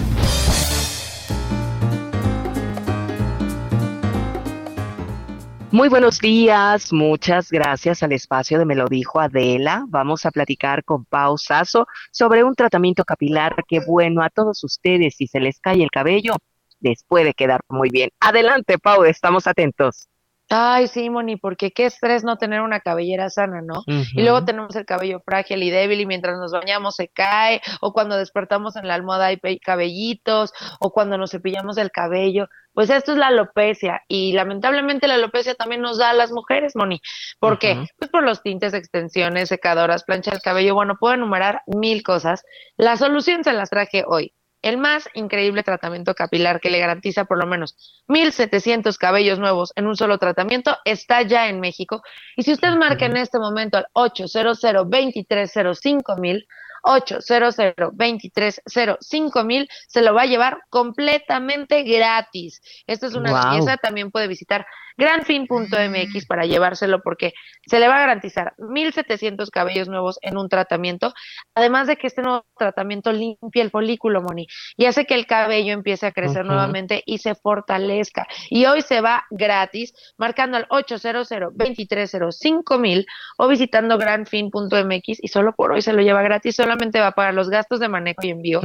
Muy 5.71 5.87
buenos 5.87 6.19
días, 6.19 6.91
muchas 6.91 7.49
gracias 7.49 8.03
al 8.03 8.11
espacio 8.11 8.59
de 8.59 8.65
Me 8.65 8.75
lo 8.75 8.87
dijo 8.87 9.21
Adela. 9.21 9.85
Vamos 9.87 10.25
a 10.25 10.31
platicar 10.31 10.83
con 10.83 11.05
Pau 11.05 11.37
Sasso 11.37 11.87
sobre 12.11 12.43
un 12.43 12.55
tratamiento 12.55 13.05
capilar 13.05 13.55
que 13.65 13.79
bueno 13.79 14.21
a 14.21 14.29
todos 14.29 14.65
ustedes 14.65 15.15
si 15.15 15.27
se 15.27 15.39
les 15.39 15.61
cae 15.61 15.81
el 15.81 15.89
cabello 15.89 16.35
les 16.81 17.05
puede 17.05 17.33
quedar 17.33 17.61
muy 17.69 17.89
bien. 17.89 18.09
Adelante, 18.19 18.79
Pau, 18.79 19.05
estamos 19.05 19.47
atentos. 19.47 20.10
Ay, 20.53 20.89
sí, 20.89 21.09
Moni, 21.09 21.37
porque 21.37 21.71
qué 21.71 21.85
estrés 21.85 22.25
no 22.25 22.37
tener 22.37 22.59
una 22.59 22.81
cabellera 22.81 23.29
sana, 23.29 23.61
¿no? 23.61 23.83
Y 23.87 24.21
luego 24.21 24.43
tenemos 24.43 24.75
el 24.75 24.85
cabello 24.85 25.21
frágil 25.23 25.63
y 25.63 25.69
débil 25.69 26.01
y 26.01 26.05
mientras 26.05 26.37
nos 26.37 26.51
bañamos 26.51 26.97
se 26.97 27.07
cae, 27.07 27.61
o 27.79 27.93
cuando 27.93 28.17
despertamos 28.17 28.75
en 28.75 28.85
la 28.85 28.95
almohada 28.95 29.27
hay 29.27 29.59
cabellitos, 29.59 30.51
o 30.81 30.91
cuando 30.91 31.17
nos 31.17 31.31
cepillamos 31.31 31.77
el 31.77 31.89
cabello. 31.89 32.49
Pues 32.73 32.89
esto 32.89 33.13
es 33.13 33.17
la 33.17 33.27
alopecia 33.27 34.01
y 34.09 34.33
lamentablemente 34.33 35.07
la 35.07 35.13
alopecia 35.13 35.55
también 35.55 35.81
nos 35.81 35.97
da 35.97 36.09
a 36.09 36.13
las 36.13 36.31
mujeres, 36.33 36.75
Moni. 36.75 37.01
¿Por 37.39 37.57
qué? 37.57 37.85
Pues 37.97 38.11
por 38.11 38.23
los 38.23 38.43
tintes, 38.43 38.73
extensiones, 38.73 39.47
secadoras, 39.47 40.03
plancha 40.03 40.31
del 40.31 40.41
cabello. 40.41 40.75
Bueno, 40.75 40.97
puedo 40.99 41.13
enumerar 41.13 41.61
mil 41.65 42.03
cosas. 42.03 42.43
La 42.75 42.97
solución 42.97 43.45
se 43.45 43.53
las 43.53 43.69
traje 43.69 44.03
hoy. 44.05 44.33
El 44.61 44.77
más 44.77 45.09
increíble 45.13 45.63
tratamiento 45.63 46.13
capilar 46.13 46.59
que 46.59 46.69
le 46.69 46.79
garantiza 46.79 47.25
por 47.25 47.39
lo 47.39 47.47
menos 47.47 48.03
1.700 48.07 48.97
cabellos 48.97 49.39
nuevos 49.39 49.73
en 49.75 49.87
un 49.87 49.95
solo 49.95 50.17
tratamiento 50.17 50.77
está 50.85 51.23
ya 51.23 51.49
en 51.49 51.59
México. 51.59 52.03
Y 52.35 52.43
si 52.43 52.53
usted 52.53 52.75
marca 52.75 53.05
en 53.05 53.17
este 53.17 53.39
momento 53.39 53.77
al 53.77 53.87
800 53.93 54.61
230 54.61 56.15
mil 56.17 56.47
800 56.83 57.55
230 57.93 59.43
mil 59.43 59.67
se 59.87 60.01
lo 60.01 60.13
va 60.13 60.23
a 60.23 60.25
llevar 60.25 60.59
completamente 60.69 61.83
gratis. 61.83 62.61
Esto 62.87 63.07
es 63.07 63.15
una 63.15 63.31
Guau. 63.31 63.51
belleza. 63.51 63.77
También 63.77 64.11
puede 64.11 64.27
visitar 64.27 64.65
granfin.mx 64.97 66.25
para 66.27 66.45
llevárselo 66.45 67.01
porque 67.01 67.33
se 67.65 67.79
le 67.79 67.87
va 67.87 67.95
a 67.95 67.99
garantizar 68.01 68.53
1.700 68.57 69.49
cabellos 69.49 69.87
nuevos 69.87 70.19
en 70.21 70.37
un 70.37 70.49
tratamiento. 70.49 71.13
Además 71.55 71.87
de 71.87 71.97
que 71.97 72.07
este 72.07 72.21
nuevo 72.21 72.45
tratamiento 72.57 73.11
limpia 73.11 73.63
el 73.63 73.71
folículo, 73.71 74.21
Moni, 74.21 74.47
y 74.77 74.85
hace 74.85 75.05
que 75.05 75.15
el 75.15 75.25
cabello 75.25 75.73
empiece 75.73 76.05
a 76.05 76.11
crecer 76.11 76.45
nuevamente 76.45 77.03
y 77.05 77.17
se 77.19 77.35
fortalezca. 77.35 78.27
Y 78.49 78.65
hoy 78.65 78.81
se 78.81 79.01
va 79.01 79.25
gratis 79.31 79.93
marcando 80.17 80.57
al 80.57 80.67
800 80.69 81.29
230 81.29 82.77
mil 82.77 83.05
o 83.37 83.47
visitando 83.47 83.97
granfin.mx 83.97 85.23
y 85.23 85.27
solo 85.27 85.53
por 85.53 85.71
hoy 85.71 85.81
se 85.81 85.93
lo 85.93 86.01
lleva 86.01 86.21
gratis. 86.21 86.55
Solamente 86.71 87.01
va 87.01 87.07
a 87.07 87.11
pagar 87.11 87.33
los 87.33 87.49
gastos 87.49 87.81
de 87.81 87.89
manejo 87.89 88.21
y 88.23 88.29
envío. 88.29 88.61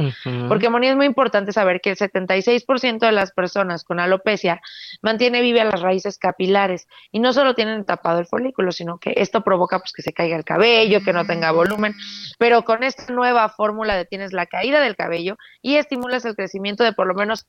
Porque, 0.47 0.69
Moni, 0.69 0.87
es 0.87 0.95
muy 0.95 1.05
importante 1.05 1.51
saber 1.51 1.81
que 1.81 1.89
el 1.89 1.97
76% 1.97 2.99
de 2.99 3.11
las 3.11 3.33
personas 3.33 3.83
con 3.83 3.99
alopecia 3.99 4.61
mantiene 5.01 5.41
viva 5.41 5.65
las 5.65 5.81
raíces 5.81 6.17
capilares 6.17 6.87
y 7.11 7.19
no 7.19 7.33
solo 7.33 7.53
tienen 7.53 7.83
tapado 7.83 8.19
el 8.19 8.25
folículo, 8.25 8.71
sino 8.71 8.97
que 8.97 9.13
esto 9.17 9.43
provoca 9.43 9.79
pues, 9.79 9.91
que 9.91 10.03
se 10.03 10.13
caiga 10.13 10.37
el 10.37 10.45
cabello, 10.45 11.03
que 11.03 11.11
no 11.11 11.25
tenga 11.25 11.51
volumen. 11.51 11.95
Pero 12.39 12.63
con 12.63 12.83
esta 12.83 13.11
nueva 13.11 13.49
fórmula 13.49 13.97
detienes 13.97 14.31
la 14.31 14.45
caída 14.45 14.79
del 14.79 14.95
cabello 14.95 15.35
y 15.61 15.75
estimulas 15.75 16.23
el 16.23 16.35
crecimiento 16.37 16.85
de 16.85 16.93
por 16.93 17.07
lo 17.07 17.13
menos 17.13 17.45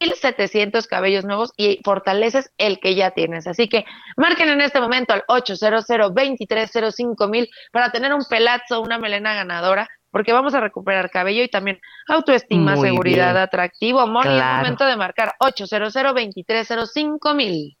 1.700 0.00 0.86
cabellos 0.86 1.26
nuevos 1.26 1.52
y 1.58 1.78
fortaleces 1.84 2.52
el 2.56 2.80
que 2.80 2.94
ya 2.94 3.10
tienes. 3.10 3.46
Así 3.46 3.68
que 3.68 3.84
marquen 4.16 4.48
en 4.48 4.62
este 4.62 4.80
momento 4.80 5.12
al 5.12 5.24
800 5.28 5.84
230 5.86 7.26
mil 7.28 7.50
para 7.70 7.92
tener 7.92 8.14
un 8.14 8.24
pelazo, 8.24 8.80
una 8.80 8.98
melena 8.98 9.34
ganadora, 9.34 9.89
porque 10.10 10.32
vamos 10.32 10.54
a 10.54 10.60
recuperar 10.60 11.10
cabello 11.10 11.42
y 11.42 11.48
también 11.48 11.78
autoestima, 12.08 12.76
Muy 12.76 12.88
seguridad, 12.88 13.32
bien. 13.32 13.42
atractivo. 13.42 14.06
Moni, 14.06 14.28
es 14.28 14.34
Claro. 14.34 14.56
momento 14.58 14.84
de 14.86 14.96
marcar 14.96 15.34
800 15.40 15.92
230 15.92 17.34
mil. 17.34 17.76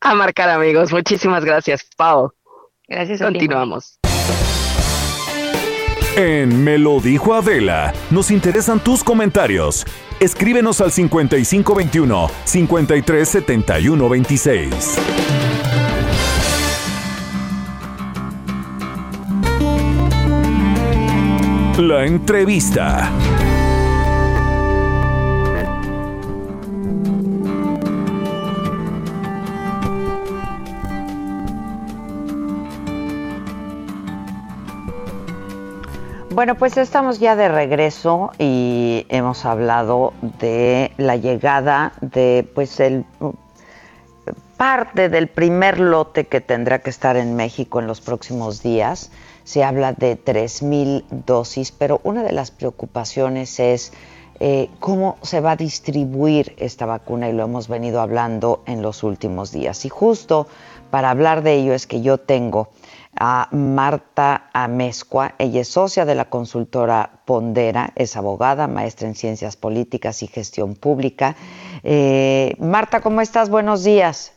A 0.00 0.14
marcar, 0.14 0.48
amigos. 0.48 0.92
Muchísimas 0.92 1.44
gracias, 1.44 1.86
Pau. 1.96 2.32
Gracias 2.88 3.20
a 3.20 3.26
ti. 3.28 3.32
Continuamos. 3.34 3.98
En 6.16 6.64
Me 6.64 6.76
lo 6.76 6.98
dijo 7.00 7.34
Adela, 7.34 7.92
nos 8.10 8.32
interesan 8.32 8.80
tus 8.80 9.04
comentarios. 9.04 9.86
Escríbenos 10.18 10.80
al 10.80 10.90
5521 10.90 12.28
537126. 12.44 14.98
La 21.80 22.04
entrevista. 22.04 23.10
Bueno, 36.34 36.54
pues 36.54 36.76
estamos 36.76 37.18
ya 37.18 37.34
de 37.34 37.48
regreso 37.48 38.32
y 38.38 39.06
hemos 39.08 39.46
hablado 39.46 40.12
de 40.38 40.92
la 40.98 41.16
llegada 41.16 41.92
de 42.02 42.46
pues 42.54 42.78
el 42.80 43.06
parte 44.60 45.08
del 45.08 45.28
primer 45.28 45.80
lote 45.80 46.26
que 46.26 46.42
tendrá 46.42 46.80
que 46.80 46.90
estar 46.90 47.16
en 47.16 47.34
México 47.34 47.80
en 47.80 47.86
los 47.86 48.02
próximos 48.02 48.62
días. 48.62 49.10
Se 49.42 49.64
habla 49.64 49.94
de 49.94 50.22
3.000 50.22 51.06
dosis, 51.24 51.72
pero 51.72 52.02
una 52.04 52.22
de 52.22 52.32
las 52.32 52.50
preocupaciones 52.50 53.58
es 53.58 53.94
eh, 54.38 54.68
cómo 54.78 55.16
se 55.22 55.40
va 55.40 55.52
a 55.52 55.56
distribuir 55.56 56.54
esta 56.58 56.84
vacuna 56.84 57.30
y 57.30 57.32
lo 57.32 57.44
hemos 57.44 57.68
venido 57.68 58.02
hablando 58.02 58.62
en 58.66 58.82
los 58.82 59.02
últimos 59.02 59.50
días. 59.50 59.86
Y 59.86 59.88
justo 59.88 60.46
para 60.90 61.08
hablar 61.08 61.42
de 61.42 61.54
ello 61.54 61.72
es 61.72 61.86
que 61.86 62.02
yo 62.02 62.18
tengo 62.18 62.68
a 63.18 63.48
Marta 63.52 64.50
Amezcua. 64.52 65.36
Ella 65.38 65.62
es 65.62 65.68
socia 65.68 66.04
de 66.04 66.16
la 66.16 66.26
consultora 66.26 67.22
Pondera, 67.24 67.94
es 67.96 68.14
abogada, 68.14 68.66
maestra 68.66 69.08
en 69.08 69.14
ciencias 69.14 69.56
políticas 69.56 70.22
y 70.22 70.26
gestión 70.26 70.74
pública. 70.74 71.34
Eh, 71.82 72.56
Marta, 72.58 73.00
¿cómo 73.00 73.22
estás? 73.22 73.48
Buenos 73.48 73.84
días. 73.84 74.34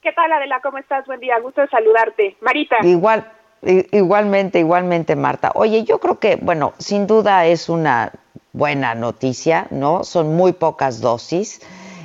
¿Qué 0.00 0.12
tal, 0.12 0.30
Adela? 0.30 0.60
¿Cómo 0.62 0.78
estás? 0.78 1.04
Buen 1.06 1.18
día, 1.18 1.40
gusto 1.40 1.60
de 1.60 1.68
saludarte. 1.68 2.36
Marita. 2.40 2.76
Igual, 2.82 3.28
igualmente, 3.90 4.60
igualmente, 4.60 5.16
Marta. 5.16 5.50
Oye, 5.56 5.82
yo 5.82 5.98
creo 5.98 6.20
que, 6.20 6.36
bueno, 6.36 6.72
sin 6.78 7.08
duda 7.08 7.46
es 7.46 7.68
una 7.68 8.12
buena 8.52 8.94
noticia, 8.94 9.66
¿no? 9.70 10.04
Son 10.04 10.36
muy 10.36 10.52
pocas 10.52 11.00
dosis, 11.00 11.60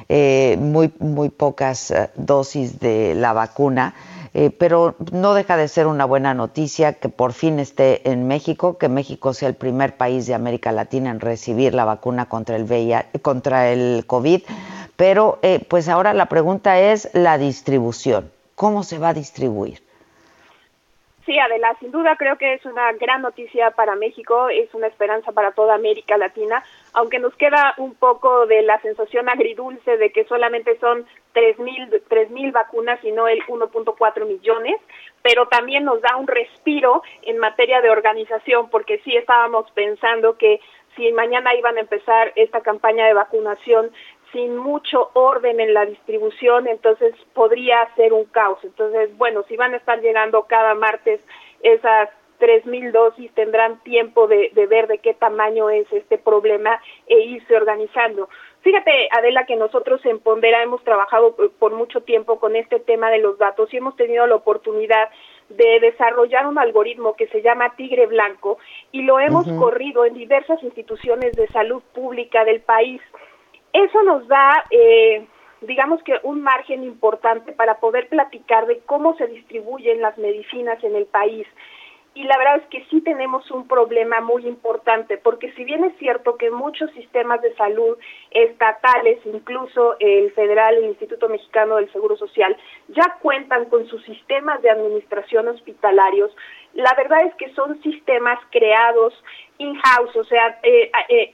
eh, 0.10 0.58
muy, 0.60 0.92
muy 0.98 1.30
pocas 1.30 1.92
eh, 1.92 2.10
dosis 2.16 2.80
de 2.80 3.14
la 3.14 3.32
vacuna, 3.32 3.94
eh, 4.34 4.50
pero 4.50 4.96
no 5.12 5.36
deja 5.36 5.56
de 5.56 5.68
ser 5.68 5.86
una 5.86 6.06
buena 6.06 6.34
noticia 6.34 6.94
que 6.94 7.10
por 7.10 7.34
fin 7.34 7.60
esté 7.60 8.10
en 8.10 8.28
México, 8.28 8.80
que 8.80 8.90
México 8.90 9.36
sea 9.36 9.50
el 9.50 9.56
primer 9.56 9.98
país 9.98 10.26
de 10.26 10.34
América 10.34 10.72
Latina 10.72 11.12
en 11.12 11.20
recibir 11.20 11.76
la 11.76 11.86
vacuna 11.86 12.26
contra 12.26 12.56
el 12.56 12.64
VIH, 12.64 13.20
contra 13.22 13.70
el 13.70 14.06
COVID. 14.08 14.42
Pero 15.04 15.38
eh, 15.42 15.60
pues 15.68 15.90
ahora 15.90 16.14
la 16.14 16.28
pregunta 16.28 16.80
es 16.80 17.14
la 17.14 17.38
distribución. 17.38 18.32
¿Cómo 18.56 18.84
se 18.84 19.00
va 19.00 19.10
a 19.10 19.14
distribuir? 19.14 19.80
Sí, 21.26 21.38
Adela, 21.38 21.76
sin 21.82 21.92
duda 21.92 22.16
creo 22.16 22.38
que 22.38 22.54
es 22.54 22.66
una 22.66 22.90
gran 22.94 23.22
noticia 23.22 23.72
para 23.72 23.98
México, 23.98 24.48
es 24.48 24.74
una 24.74 24.88
esperanza 24.88 25.34
para 25.34 25.52
toda 25.52 25.76
América 25.76 26.18
Latina, 26.18 26.64
aunque 26.94 27.20
nos 27.20 27.36
queda 27.36 27.74
un 27.80 27.96
poco 27.96 28.46
de 28.46 28.62
la 28.62 28.80
sensación 28.80 29.28
agridulce 29.28 29.98
de 29.98 30.10
que 30.14 30.24
solamente 30.24 30.80
son 30.80 31.06
tres 31.34 31.60
mil 31.60 32.52
vacunas 32.54 33.04
y 33.04 33.12
no 33.12 33.28
el 33.28 33.42
1.4 33.46 34.26
millones, 34.26 34.80
pero 35.22 35.50
también 35.50 35.84
nos 35.84 36.00
da 36.00 36.16
un 36.16 36.28
respiro 36.28 37.04
en 37.24 37.40
materia 37.40 37.82
de 37.82 37.90
organización, 37.90 38.70
porque 38.70 39.00
sí 39.00 39.18
estábamos 39.18 39.70
pensando 39.72 40.38
que 40.38 40.62
si 40.96 41.12
mañana 41.12 41.56
iban 41.56 41.78
a 41.78 41.82
empezar 41.82 42.32
esta 42.36 42.62
campaña 42.62 43.06
de 43.08 43.14
vacunación 43.14 43.92
sin 44.34 44.58
mucho 44.58 45.12
orden 45.14 45.62
en 45.62 45.74
la 45.74 45.86
distribución, 45.86 46.68
entonces 46.68 47.16
podría 47.34 47.88
ser 47.96 48.12
un 48.12 48.26
caos. 48.26 48.60
Entonces, 48.64 49.16
bueno, 49.18 49.44
si 49.48 49.56
van 49.56 49.74
a 49.74 49.78
estar 49.78 50.02
llegando 50.02 50.44
cada 50.44 50.76
martes 50.76 51.22
esas 51.62 52.10
tres 52.40 52.66
mil 52.66 52.92
dosis, 52.92 53.32
tendrán 53.36 53.80
tiempo 53.84 54.28
de, 54.28 54.52
ver 54.68 54.88
de 54.88 54.98
qué 54.98 55.14
tamaño 55.14 55.70
es 55.70 55.90
este 55.94 56.18
problema 56.18 56.82
e 57.08 57.20
irse 57.22 57.56
organizando. 57.56 58.28
Fíjate, 58.62 59.08
Adela, 59.12 59.46
que 59.46 59.56
nosotros 59.56 60.06
en 60.06 60.20
Pondera 60.20 60.62
hemos 60.62 60.84
trabajado 60.84 61.38
por 61.60 61.74
mucho 61.74 62.02
tiempo 62.02 62.40
con 62.40 62.58
este 62.58 62.82
tema 62.82 63.12
de 63.12 63.20
los 63.20 63.38
datos 63.38 63.74
y 63.74 63.78
hemos 63.78 63.96
tenido 63.96 64.28
la 64.28 64.36
oportunidad 64.36 65.10
de 65.50 65.80
desarrollar 65.80 66.48
un 66.48 66.58
algoritmo 66.58 67.16
que 67.16 67.28
se 67.28 67.42
llama 67.42 67.76
Tigre 67.76 68.08
Blanco 68.08 68.58
y 68.92 69.04
lo 69.04 69.20
hemos 69.20 69.48
corrido 69.48 70.06
en 70.06 70.14
diversas 70.14 70.62
instituciones 70.64 71.34
de 71.38 71.48
salud 71.48 71.82
pública 71.94 72.44
del 72.44 72.62
país. 72.62 73.02
Eso 73.74 74.04
nos 74.04 74.28
da, 74.28 74.64
eh, 74.70 75.26
digamos 75.62 76.02
que 76.04 76.20
un 76.24 76.42
margen 76.42 76.84
importante 76.84 77.54
para 77.54 77.80
poder 77.80 78.08
platicar 78.08 78.68
de 78.68 78.80
cómo 78.86 79.18
se 79.18 79.28
distribuyen 79.28 80.02
las 80.02 80.18
medicinas 80.18 80.84
en 80.84 80.96
el 80.96 81.06
país. 81.06 81.48
Y 82.16 82.26
la 82.26 82.38
verdad 82.38 82.58
es 82.58 82.68
que 82.68 82.86
sí 82.92 83.02
tenemos 83.02 83.50
un 83.50 83.68
problema 83.68 84.22
muy 84.22 84.46
importante, 84.46 85.18
porque 85.18 85.52
si 85.54 85.64
bien 85.64 85.84
es 85.84 85.98
cierto 85.98 86.38
que 86.38 86.52
muchos 86.52 86.92
sistemas 86.92 87.42
de 87.42 87.56
salud 87.56 87.98
estatales, 88.30 89.20
incluso 89.26 89.96
el 90.00 90.32
federal, 90.34 90.76
el 90.76 90.86
Instituto 90.86 91.28
Mexicano 91.28 91.78
del 91.78 91.92
Seguro 91.92 92.16
Social, 92.16 92.56
ya 92.90 93.18
cuentan 93.20 93.66
con 93.66 93.88
sus 93.88 94.04
sistemas 94.04 94.62
de 94.62 94.70
administración 94.70 95.48
hospitalarios, 95.48 96.36
la 96.74 96.94
verdad 96.96 97.26
es 97.26 97.34
que 97.36 97.52
son 97.56 97.82
sistemas 97.82 98.40
creados 98.52 99.16
in-house, 99.64 100.16
o 100.16 100.24
sea, 100.26 100.60
eh, 100.64 100.92
eh, 101.10 101.32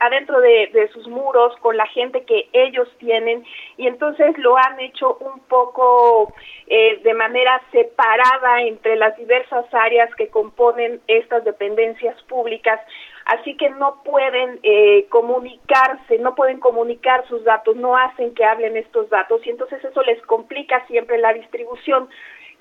adentro 0.00 0.40
de, 0.40 0.88
sus 0.92 1.06
muros, 1.08 1.54
con 1.60 1.76
la 1.76 1.86
gente 1.86 2.24
que 2.24 2.48
ellos 2.52 2.88
tienen, 2.98 3.44
y 3.76 3.86
entonces 3.86 4.36
lo 4.38 4.56
han 4.56 4.80
hecho 4.80 5.16
un 5.20 5.40
poco 5.40 6.32
eh, 6.66 7.00
de 7.02 7.14
manera 7.14 7.60
separada 7.70 8.62
entre 8.62 8.96
las 8.96 9.16
diversas 9.16 9.66
áreas 9.72 10.14
que 10.16 10.28
componen 10.28 11.00
estas 11.06 11.44
dependencias 11.44 12.20
públicas, 12.24 12.80
así 13.26 13.56
que 13.56 13.70
no 13.70 14.02
pueden 14.02 14.60
comunicarse, 15.08 16.18
no 16.18 16.34
pueden 16.34 16.58
comunicar 16.58 17.26
sus 17.28 17.44
datos, 17.44 17.76
no 17.76 17.96
hacen 17.96 18.34
que 18.34 18.44
hablen 18.44 18.76
estos 18.76 19.08
datos, 19.10 19.46
y 19.46 19.50
entonces 19.50 19.84
eso 19.84 20.02
les 20.02 20.20
complica 20.22 20.84
siempre 20.86 21.18
la 21.18 21.32
distribución. 21.32 22.08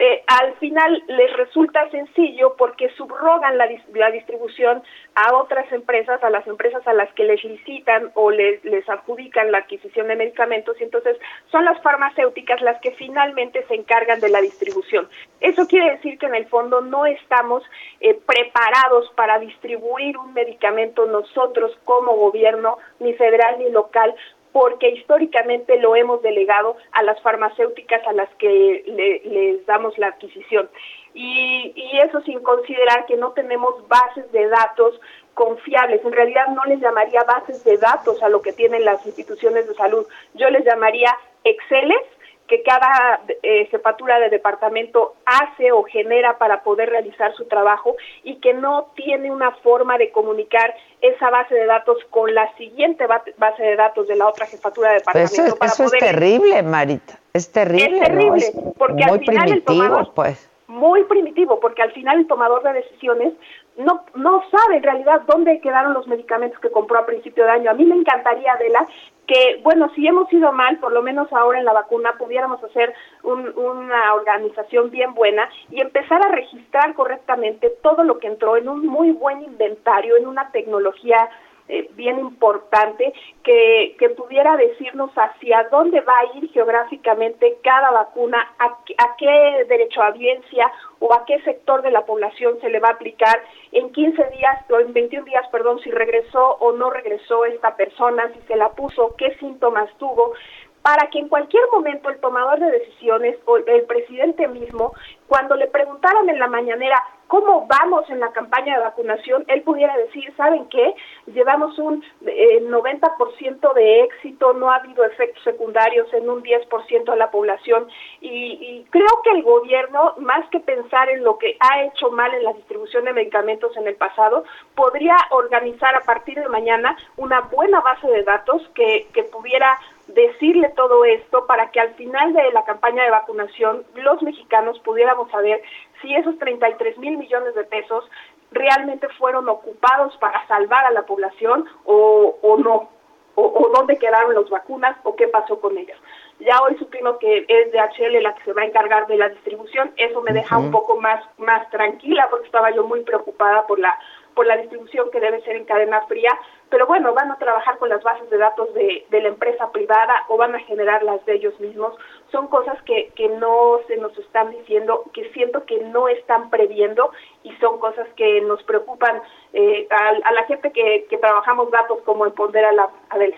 Eh, 0.02 0.24
al 0.28 0.54
final 0.60 1.04
les 1.08 1.36
resulta 1.36 1.90
sencillo 1.90 2.56
porque 2.58 2.90
subrogan 2.92 3.58
la, 3.58 3.70
la, 3.94 4.12
distribución 4.12 4.82
a 5.14 5.36
otras 5.36 5.70
empresas, 5.74 6.24
a 6.24 6.30
las 6.30 6.48
empresas 6.48 6.88
a 6.88 6.94
las 6.94 7.12
que 7.16 7.26
les 7.26 7.44
licitan 7.44 8.10
o 8.14 8.32
les, 8.32 8.64
les 8.64 8.88
adjudican 8.88 9.52
la 9.52 9.58
adquisición 9.58 10.08
de 10.08 10.16
medicamentos 10.16 10.80
y 10.80 10.86
entonces 10.86 11.18
son 11.52 11.66
las 11.66 11.82
farmacéuticas 11.82 12.62
las 12.62 12.80
que 12.80 12.92
finalmente 12.92 13.66
se 13.68 13.76
encargan 13.76 14.22
de 14.22 14.30
la 14.30 14.40
distribución. 14.40 15.10
Eso 15.42 15.68
quiere 15.68 15.92
decir 15.92 16.18
que 16.18 16.28
en 16.28 16.36
el 16.36 16.48
fondo 16.48 16.80
no 16.80 17.06
estamos 17.06 17.62
eh, 18.00 18.18
preparados 18.26 19.12
para 19.18 19.38
distribuir 19.40 20.18
un 20.18 20.34
medicamento 20.34 21.08
nosotros 21.08 21.78
como 21.84 22.16
gobierno, 22.16 22.78
ni 23.02 23.14
federal 23.16 23.60
ni 23.60 23.70
local, 23.70 24.16
porque 24.52 24.90
históricamente 24.90 25.78
lo 25.80 25.96
hemos 25.96 26.22
delegado 26.22 26.78
a 26.92 27.04
las 27.04 27.22
farmacéuticas 27.22 28.06
a 28.08 28.14
las 28.14 28.30
que 28.36 28.84
les 29.26 29.66
damos 29.66 29.98
la 29.98 30.08
adquisición. 30.08 30.70
Y, 31.14 31.74
y 31.76 32.00
eso 32.00 32.22
sin 32.22 32.40
considerar 32.42 33.06
que 33.06 33.18
no 33.18 33.32
tenemos 33.32 33.88
bases 33.88 34.32
de 34.32 34.48
datos 34.48 35.00
confiables. 35.34 36.04
En 36.04 36.12
realidad 36.12 36.48
no 36.48 36.64
les 36.66 36.80
llamaría 36.80 37.24
bases 37.24 37.64
de 37.64 37.78
datos 37.78 38.22
a 38.22 38.30
lo 38.30 38.42
que 38.42 38.54
tienen 38.54 38.86
las 38.86 39.06
instituciones 39.06 39.68
de 39.68 39.74
salud. 39.76 40.06
Yo 40.34 40.50
les 40.50 40.66
llamaría 40.66 41.16
Exceles 41.44 42.04
que 42.50 42.64
cada 42.64 43.22
eh, 43.44 43.68
jefatura 43.68 44.20
de 44.20 44.30
departamento 44.30 45.14
hace 45.26 45.72
o 45.72 45.84
genera 45.84 46.38
para 46.38 46.64
poder 46.64 46.90
realizar 46.90 47.34
su 47.36 47.46
trabajo 47.46 47.96
y 48.24 48.38
que 48.38 48.54
no 48.54 48.92
tiene 48.96 49.32
una 49.32 49.52
forma 49.52 49.98
de 49.98 50.12
comunicar 50.12 50.76
esa 51.02 51.30
base 51.30 51.56
de 51.56 51.66
datos 51.66 51.98
con 52.10 52.34
la 52.34 52.54
siguiente 52.56 53.08
base 53.08 53.64
de 53.64 53.76
datos 53.76 54.08
de 54.08 54.16
la 54.16 54.28
otra 54.28 54.46
jefatura 54.46 54.92
de 54.92 55.02
pues 55.02 55.32
departamento. 55.32 55.66
eso, 55.66 55.86
es 55.86 55.92
terrible, 55.92 56.62
Marita. 56.64 57.20
Es 57.34 57.52
terrible. 57.52 57.98
Es 57.98 58.04
terrible, 58.04 58.46
porque 58.78 59.04
al 59.04 59.20
final 59.20 59.52
el 59.52 59.64
tomador, 59.64 60.14
pues. 60.14 60.50
Muy 60.68 61.04
primitivo, 61.06 61.60
porque 61.60 61.82
al 61.82 61.92
final 61.94 62.20
el 62.20 62.28
tomador 62.28 62.62
de 62.64 62.74
decisiones 62.74 63.34
no, 63.78 64.06
no 64.14 64.44
sabe 64.52 64.78
en 64.78 64.84
realidad 64.84 65.22
dónde 65.26 65.60
quedaron 65.62 65.94
los 65.94 66.08
medicamentos 66.08 66.60
que 66.60 66.70
compró 66.70 67.00
a 67.00 67.06
principio 67.06 67.46
de 67.46 67.52
año. 67.52 67.72
A 67.72 67.74
mí 67.74 67.86
me 67.86 67.96
encantaría, 67.96 68.54
Adela, 68.54 68.86
que, 69.26 69.60
bueno, 69.64 69.92
si 69.96 70.06
hemos 70.06 70.32
ido 70.34 70.52
mal, 70.52 70.78
por 70.80 70.92
lo 70.92 71.02
menos 71.02 71.32
ahora 71.32 71.60
en 71.60 71.66
la 71.66 71.74
vacuna, 71.74 72.16
pudiéramos 72.18 72.64
hacer 72.64 72.94
una 73.24 74.14
organización 74.14 74.90
bien 74.90 75.14
buena 75.14 75.50
y 75.70 75.82
empezar 75.82 76.26
a 76.26 76.32
registrar 76.32 76.94
correctamente 76.94 77.70
todo 77.82 78.04
lo 78.04 78.20
que 78.20 78.28
entró 78.28 78.58
en 78.58 78.70
un 78.70 78.86
muy 78.86 79.12
buen 79.12 79.42
inventario, 79.42 80.18
en 80.18 80.28
una 80.28 80.52
tecnología 80.52 81.30
eh, 81.72 81.88
bien 81.94 82.18
importante 82.18 83.14
que, 83.44 83.96
que, 84.00 84.10
pudiera 84.10 84.58
decirnos 84.58 85.12
hacia 85.14 85.68
dónde 85.70 86.02
va 86.02 86.18
a 86.18 86.38
ir 86.40 86.50
geográficamente 86.52 87.60
cada 87.64 87.92
vacuna, 87.92 88.40
a, 88.58 88.66
a 88.66 89.16
qué 89.20 89.66
derecho 89.70 90.02
a 90.02 90.08
audiencia 90.08 90.72
o 90.98 91.14
a 91.14 91.26
qué 91.26 91.40
sector 91.42 91.84
de 91.84 91.92
la 91.92 92.08
población 92.08 92.60
se 92.60 92.70
le 92.70 92.80
va 92.80 92.88
a 92.88 92.94
aplicar 92.94 93.44
en 93.72 93.92
15 93.92 94.30
días 94.32 94.66
o 94.68 94.80
en 94.80 94.94
21 94.94 95.26
días, 95.26 95.48
perdón, 95.52 95.80
si 95.82 95.92
regresó 95.92 96.58
o 96.60 96.72
no 96.72 96.90
regresó 96.90 97.46
esta 97.46 97.76
persona, 97.76 98.32
si 98.34 98.42
se 98.48 98.56
la 98.56 98.70
puso, 98.70 99.16
qué 99.16 99.36
síntomas 99.36 99.96
tuvo 100.00 100.34
para 100.82 101.08
que 101.10 101.20
en 101.20 101.28
cualquier 101.28 101.64
momento 101.72 102.10
el 102.10 102.20
tomador 102.20 102.60
de 102.60 102.72
decisiones 102.72 103.38
o 103.46 103.58
el 103.58 103.84
presidente 103.84 104.48
mismo, 104.48 104.94
cuando 105.28 105.56
le 105.56 105.68
preguntaran 105.68 106.30
en 106.30 106.40
la 106.40 106.48
mañanera 106.48 107.02
cómo 107.30 107.68
vamos 107.68 108.10
en 108.10 108.20
la 108.20 108.32
campaña 108.32 108.76
de 108.76 108.84
vacunación, 108.84 109.46
él 109.48 109.62
pudiera 109.62 109.96
decir, 109.98 110.34
¿saben 110.36 110.68
qué? 110.68 110.96
Llevamos 111.28 111.78
un 111.78 112.04
90% 112.22 112.22
eh, 112.26 113.74
de 113.76 114.02
éxito, 114.02 114.54
no 114.54 114.72
ha 114.72 114.78
habido 114.78 115.06
efectos 115.06 115.44
secundarios 115.44 116.12
en 116.14 116.28
un 116.28 116.42
10% 116.42 117.04
de 117.04 117.16
la 117.16 117.30
población 117.30 117.88
y, 118.20 118.58
y 118.60 118.86
creo 118.90 119.22
que 119.24 119.30
el 119.30 119.44
gobierno, 119.44 120.16
más 120.18 120.50
que 120.50 120.60
pensar 120.60 121.08
en 121.10 121.24
lo 121.24 121.38
que 121.38 121.56
ha 121.60 121.84
hecho 121.84 122.10
mal 122.10 122.34
en 122.34 122.44
la 122.44 122.54
distribución 122.54 123.06
de 123.06 123.14
medicamentos 123.14 123.78
en 123.78 123.88
el 123.88 123.96
pasado, 123.96 124.44
podría 124.74 125.16
organizar 125.30 125.96
a 125.96 126.02
partir 126.02 126.40
de 126.40 126.50
mañana 126.50 126.98
una 127.18 127.42
buena 127.42 127.80
base 127.82 128.08
de 128.08 128.24
datos 128.24 128.68
que, 128.74 129.08
que 129.14 129.24
pudiera 129.24 129.78
decirle 130.14 130.70
todo 130.76 131.06
esto 131.06 131.46
para 131.46 131.72
que 131.72 131.80
al 131.80 131.94
final 131.96 132.34
de 132.34 132.52
la 132.52 132.64
campaña 132.64 133.04
de 133.04 133.12
vacunación 133.12 133.84
los 133.96 134.22
mexicanos 134.22 134.80
pudiéramos 134.80 135.30
saber 135.32 135.62
si 136.02 136.14
esos 136.16 136.38
33 136.40 136.98
mil 136.98 137.18
millones 137.18 137.54
de 137.56 137.64
pesos 137.64 138.04
realmente 138.52 139.08
fueron 139.18 139.48
ocupados 139.50 140.16
para 140.18 140.46
salvar 140.48 140.86
a 140.86 140.92
la 140.92 141.04
población 141.04 141.66
o, 141.86 142.38
o 142.42 142.58
no, 142.58 142.90
o, 143.36 143.72
dónde 143.74 143.98
quedaron 143.98 144.34
las 144.34 144.50
vacunas 144.50 144.98
o 145.04 145.16
qué 145.16 145.28
pasó 145.28 145.60
con 145.60 145.78
ellas. 145.78 145.98
Ya 146.40 146.62
hoy 146.62 146.76
supimos 146.78 147.18
que 147.18 147.46
es 147.48 147.72
DHL 147.72 148.24
la 148.24 148.34
que 148.34 148.44
se 148.46 148.54
va 148.54 148.62
a 148.62 148.66
encargar 148.66 149.08
de 149.08 149.18
la 149.18 149.30
distribución, 149.30 149.92
eso 149.98 150.22
me 150.22 150.34
deja 150.34 150.58
un 150.58 150.72
poco 150.72 151.00
más, 151.00 151.24
más 151.38 151.70
tranquila 151.70 152.28
porque 152.30 152.46
estaba 152.46 152.72
yo 152.72 152.84
muy 152.86 153.02
preocupada 153.04 153.68
por 153.68 153.80
la 153.80 153.94
por 154.36 154.46
la 154.48 154.56
distribución 154.56 155.12
que 155.12 155.20
debe 155.20 155.42
ser 155.42 155.58
en 155.58 155.66
cadena 155.66 156.02
fría, 156.08 156.32
pero 156.70 156.86
bueno, 156.86 157.14
van 157.14 157.32
a 157.32 157.38
trabajar 157.38 157.78
con 157.78 157.90
las 157.90 158.04
bases 158.04 158.30
de 158.30 158.38
datos 158.38 158.74
de, 158.74 159.06
de 159.10 159.22
la 159.22 159.30
empresa 159.30 159.72
privada 159.72 160.26
o 160.28 160.38
van 160.38 160.56
a 160.56 160.60
generar 160.60 161.04
las 161.04 161.26
de 161.26 161.36
ellos 161.36 161.60
mismos. 161.60 161.94
Son 162.32 162.48
cosas 162.48 162.82
que, 162.84 163.12
que 163.16 163.28
no 163.30 163.80
se 163.88 163.98
nos 163.98 164.16
están 164.18 164.52
diciendo, 164.52 165.04
que 165.14 165.32
siento 165.32 165.66
que 165.66 165.80
no 165.80 166.08
están 166.08 166.50
previendo 166.50 167.12
y 167.44 167.52
son 167.58 167.80
cosas 167.80 168.08
que 168.16 168.42
nos 168.42 168.62
preocupan 168.64 169.22
eh, 169.54 169.88
a, 169.90 170.32
la 170.32 170.44
gente 170.46 170.72
que, 170.72 171.08
trabajamos 171.20 171.72
datos 171.72 172.00
como 172.06 172.26
en 172.26 172.32
Pondera 172.32 172.72
la 172.72 172.90
Adela. 173.10 173.38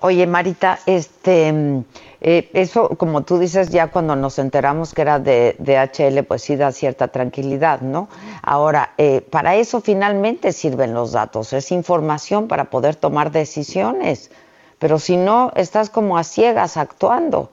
Oye, 0.00 0.26
Marita, 0.26 0.78
este, 0.86 1.52
eh, 2.20 2.50
eso, 2.52 2.90
como 2.96 3.22
tú 3.22 3.38
dices, 3.38 3.70
ya 3.70 3.88
cuando 3.90 4.16
nos 4.16 4.38
enteramos 4.38 4.92
que 4.92 5.02
era 5.02 5.18
de, 5.18 5.54
DHL, 5.58 6.24
pues 6.24 6.42
sí 6.42 6.56
da 6.56 6.72
cierta 6.72 7.08
tranquilidad, 7.08 7.80
¿no? 7.80 8.08
Ahora, 8.42 8.90
eh, 8.98 9.20
para 9.20 9.54
eso 9.54 9.80
finalmente 9.80 10.52
sirven 10.52 10.94
los 10.94 11.12
datos, 11.12 11.52
es 11.52 11.70
información 11.70 12.48
para 12.48 12.64
poder 12.64 12.96
tomar 12.96 13.30
decisiones. 13.30 14.30
pero 14.80 14.98
si 15.00 15.16
no, 15.16 15.50
estás 15.56 15.90
como 15.90 16.18
a 16.18 16.22
ciegas 16.22 16.76
actuando. 16.76 17.50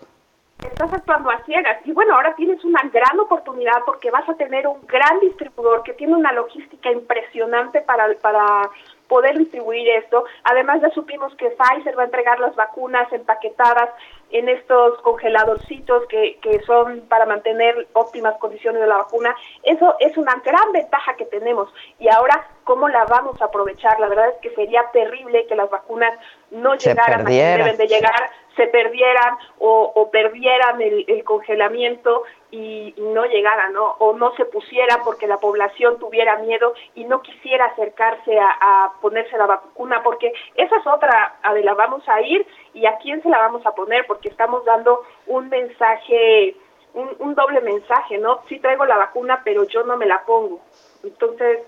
Estás 0.64 0.94
actuando 0.94 1.32
a 1.32 1.44
ciegas. 1.44 1.78
Y 1.86 1.92
bueno, 1.92 2.16
ahora 2.16 2.34
tienes 2.36 2.64
una 2.64 2.82
gran 2.94 3.20
oportunidad 3.20 3.84
porque 3.86 4.10
vas 4.12 4.28
a 4.30 4.36
tener 4.36 4.68
un 4.68 4.78
gran 4.88 5.20
distribuidor 5.20 5.84
que 5.84 5.94
tiene 5.94 6.16
una 6.16 6.32
logística 6.32 6.92
impresionante 6.92 7.82
para, 7.82 8.08
para 8.22 8.70
poder 9.08 9.38
distribuir 9.38 9.88
esto. 9.90 10.24
Además 10.44 10.82
ya 10.82 10.90
supimos 10.92 11.36
que 11.36 11.50
Pfizer 11.50 11.98
va 11.98 12.04
a 12.04 12.06
entregar 12.06 12.40
las 12.40 12.56
vacunas 12.56 13.12
empaquetadas 13.12 13.90
en 14.32 14.50
estos 14.50 15.00
congeladorcitos 15.02 16.06
que, 16.08 16.38
que 16.42 16.60
son 16.62 17.02
para 17.08 17.26
mantener 17.26 17.88
óptimas 17.94 18.38
condiciones 18.38 18.82
de 18.82 18.88
la 18.88 18.98
vacuna. 18.98 19.36
Eso 19.64 19.96
es 20.00 20.18
una 20.18 20.36
gran 20.44 20.72
ventaja 20.72 21.16
que 21.16 21.26
tenemos. 21.26 21.70
Y 22.00 22.10
ahora, 22.10 22.48
¿cómo 22.64 22.90
la 22.90 23.06
vamos 23.06 23.42
a 23.42 23.46
aprovechar? 23.46 24.00
La 24.00 24.08
verdad 24.08 24.30
es 24.30 24.36
que 24.42 24.56
sería 24.56 24.84
terrible 24.92 25.46
que 25.48 25.56
las 25.56 25.70
vacunas 25.70 26.14
no 26.52 26.76
llegaran 26.76 27.22
a 27.22 27.30
deben 27.30 27.78
de 27.78 27.88
llegar 27.88 28.32
se 28.56 28.68
perdieran 28.68 29.38
o, 29.60 30.10
perdieran 30.12 30.82
el, 30.82 31.24
congelamiento 31.24 32.24
y, 32.52 32.94
no 32.98 33.26
llegaran, 33.26 33.74
¿no? 33.74 33.96
O 34.00 34.14
no 34.14 34.34
se 34.36 34.46
pusieran 34.46 35.00
porque 35.04 35.28
la 35.28 35.38
población 35.38 36.00
tuviera 36.00 36.38
miedo 36.38 36.74
y 36.94 37.04
no 37.06 37.22
quisiera 37.22 37.66
acercarse 37.66 38.40
a, 38.40 38.94
ponerse 39.02 39.38
la 39.38 39.46
vacuna, 39.46 40.02
porque 40.04 40.32
esa 40.56 40.78
es 40.78 40.88
otra, 40.88 41.36
Adela, 41.44 41.74
vamos 41.74 42.08
a 42.08 42.22
ir 42.22 42.46
y 42.76 42.86
a 42.86 42.98
quién 42.98 43.24
se 43.24 43.30
la 43.30 43.40
vamos 43.40 43.66
a 43.66 43.74
poner, 43.74 44.06
porque 44.06 44.28
estamos 44.28 44.66
dando 44.66 45.02
un 45.28 45.48
mensaje, 45.48 46.56
un, 46.94 47.34
doble 47.34 47.62
mensaje, 47.62 48.18
¿no? 48.18 48.42
Sí 48.50 48.60
traigo 48.60 48.86
la 48.86 48.98
vacuna, 48.98 49.42
pero 49.44 49.64
yo 49.64 49.84
no 49.84 49.96
me 49.96 50.06
la 50.06 50.24
pongo. 50.26 50.60
Entonces, 51.02 51.60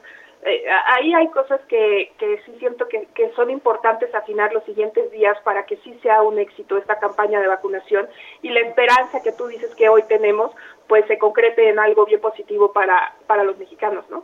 eh, 0.43 0.65
ahí 0.87 1.13
hay 1.13 1.29
cosas 1.29 1.61
que, 1.69 2.11
que 2.19 2.41
sí 2.45 2.55
siento 2.59 2.89
que, 2.89 3.07
que, 3.15 3.31
son 3.31 3.49
importantes 3.49 4.13
afinar 4.13 4.53
los 4.53 4.65
siguientes 4.65 5.09
días 5.11 5.37
para 5.43 5.65
que 5.65 5.77
sí 5.77 5.97
sea 6.03 6.21
un 6.21 6.39
éxito 6.39 6.77
esta 6.77 6.99
campaña 6.99 7.39
de 7.39 7.47
vacunación 7.47 8.07
y 8.41 8.49
la 8.49 8.59
esperanza 8.59 9.23
que 9.23 9.31
tú 9.31 9.47
dices 9.47 9.73
que 9.75 9.89
hoy 9.89 10.03
tenemos 10.03 10.51
pues 10.87 11.05
se 11.07 11.17
concrete 11.17 11.69
en 11.69 11.79
algo 11.79 12.05
bien 12.05 12.21
positivo 12.21 12.71
para, 12.71 13.15
para 13.27 13.43
los 13.43 13.57
mexicanos, 13.57 14.09
¿no? 14.09 14.23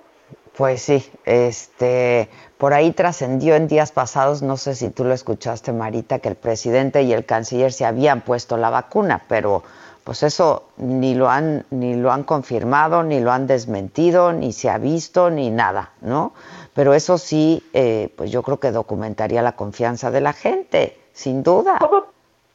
Pues 0.57 0.83
sí, 0.83 1.11
este, 1.25 2.29
por 2.59 2.73
ahí 2.73 2.91
trascendió 2.91 3.55
en 3.55 3.67
días 3.67 3.91
pasados, 3.91 4.43
no 4.43 4.55
sé 4.55 4.75
si 4.75 4.91
tú 4.91 5.03
lo 5.03 5.13
escuchaste, 5.13 5.73
Marita, 5.73 6.19
que 6.19 6.29
el 6.29 6.35
presidente 6.35 7.01
y 7.01 7.11
el 7.11 7.25
canciller 7.25 7.73
se 7.73 7.85
habían 7.85 8.21
puesto 8.21 8.55
la 8.57 8.69
vacuna, 8.69 9.23
pero 9.27 9.63
pues 10.03 10.21
eso 10.21 10.69
ni 10.77 11.15
lo 11.15 11.29
han 11.29 11.65
ni 11.71 11.95
lo 11.95 12.11
han 12.11 12.23
confirmado, 12.23 13.03
ni 13.03 13.19
lo 13.19 13.31
han 13.31 13.47
desmentido, 13.47 14.31
ni 14.33 14.51
se 14.51 14.69
ha 14.69 14.77
visto, 14.77 15.29
ni 15.29 15.49
nada, 15.49 15.91
¿no? 16.01 16.33
Pero 16.75 16.93
eso 16.93 17.17
sí, 17.17 17.63
eh, 17.73 18.09
pues 18.15 18.31
yo 18.31 18.43
creo 18.43 18.59
que 18.59 18.71
documentaría 18.71 19.41
la 19.41 19.53
confianza 19.53 20.11
de 20.11 20.21
la 20.21 20.33
gente, 20.33 20.99
sin 21.13 21.41
duda. 21.41 21.77
Como, 21.79 22.05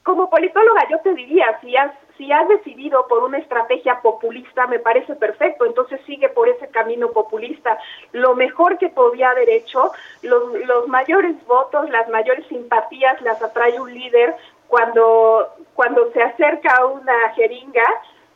como 0.04 0.30
politóloga 0.30 0.82
yo 0.90 0.98
te 1.00 1.14
diría, 1.14 1.46
si 1.60 1.76
has 1.76 1.92
si 2.18 2.30
has 2.32 2.46
decidido 2.48 3.06
por 3.06 3.22
una 3.22 3.38
estrategia 3.38 4.00
populista, 4.02 4.66
me 4.66 4.80
parece 4.80 5.14
perfecto, 5.14 5.64
entonces 5.64 6.00
sigue 6.04 6.28
por 6.28 6.48
ese 6.48 6.68
camino 6.68 7.12
populista. 7.12 7.78
Lo 8.12 8.34
mejor 8.34 8.76
que 8.76 8.88
podía 8.88 9.30
haber 9.30 9.48
hecho, 9.48 9.92
los, 10.22 10.88
mayores 10.88 11.34
votos, 11.46 11.88
las 11.88 12.08
mayores 12.08 12.44
simpatías 12.48 13.22
las 13.22 13.40
atrae 13.40 13.80
un 13.80 13.94
líder 13.94 14.34
cuando, 14.66 15.48
cuando 15.74 16.12
se 16.12 16.20
acerca 16.20 16.76
a 16.76 16.86
una 16.86 17.30
jeringa, 17.30 17.84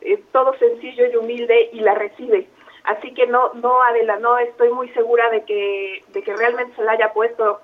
eh, 0.00 0.22
todo 0.32 0.54
sencillo 0.58 1.06
y 1.06 1.16
humilde 1.16 1.70
y 1.72 1.80
la 1.80 1.94
recibe. 1.94 2.48
Así 2.84 3.12
que 3.14 3.26
no, 3.26 3.52
no, 3.54 3.82
Adela, 3.82 4.18
estoy 4.40 4.72
muy 4.72 4.88
segura 4.90 5.28
de 5.30 5.44
que, 5.44 6.04
de 6.08 6.22
que 6.22 6.34
realmente 6.34 6.74
se 6.74 6.82
la 6.82 6.92
haya 6.92 7.12
puesto 7.12 7.60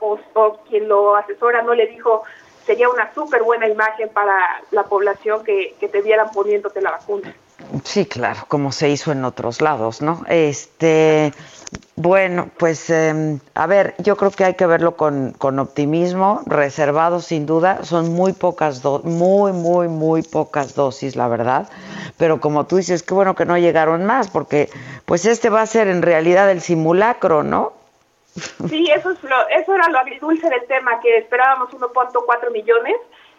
quien 0.69 0.89
lo 0.89 1.17
asesora 1.17 1.63
no 1.63 1.75
le 1.75 1.87
dijo 1.87 2.23
sería 2.69 2.91
una 2.91 3.13
súper 3.15 3.43
buena 3.43 3.67
imagen 3.67 4.11
para 4.11 4.37
la 4.73 4.85
población 4.85 5.43
que, 5.43 5.75
que 5.81 5.89
te 5.89 6.03
vieran 6.03 6.31
poniéndote 6.31 6.83
la 6.83 6.91
vacuna. 6.91 7.35
Sí, 7.83 8.05
claro, 8.05 8.41
como 8.47 8.73
se 8.73 8.91
hizo 8.91 9.11
en 9.11 9.25
otros 9.25 9.63
lados, 9.63 10.03
¿no? 10.03 10.23
Este, 10.29 11.33
bueno, 11.97 12.51
pues 12.59 12.91
em, 12.91 13.41
a 13.55 13.67
ver, 13.67 13.95
yo 13.99 14.17
creo 14.17 14.31
que 14.31 14.45
hay 14.45 14.55
que 14.55 14.67
verlo 14.67 14.97
con, 14.97 15.33
con 15.33 15.59
optimismo, 15.59 16.43
reservado 16.47 17.21
sin 17.21 17.47
duda, 17.47 17.85
son 17.85 18.13
muy 18.13 18.35
pocas, 18.35 18.85
muy, 19.05 19.53
muy, 19.53 19.89
muy 19.89 20.23
pocas 20.23 20.75
dosis, 20.75 21.17
la 21.17 21.27
verdad, 21.27 21.69
pero 22.19 22.39
como 22.39 22.67
tú 22.67 22.77
dices, 22.77 23.03
qué 23.03 23.15
bueno 23.15 23.35
que 23.35 23.47
no 23.47 23.57
llegaron 23.57 24.05
más, 24.05 24.29
porque 24.29 24.71
pues 25.07 25.25
este 25.25 25.49
va 25.49 25.63
a 25.63 25.67
ser 25.67 25.89
en 25.89 26.03
realidad 26.03 26.51
el 26.51 26.61
simulacro, 26.61 27.43
¿no? 27.43 27.78
Sí, 28.69 28.91
eso, 28.95 29.11
es 29.11 29.23
lo, 29.23 29.49
eso 29.49 29.75
era 29.75 29.89
lo 29.89 29.99
agridulce 29.99 30.49
del 30.49 30.67
tema, 30.67 31.01
que 31.01 31.17
esperábamos 31.17 31.71
1.4 31.71 32.53
millones 32.53 32.97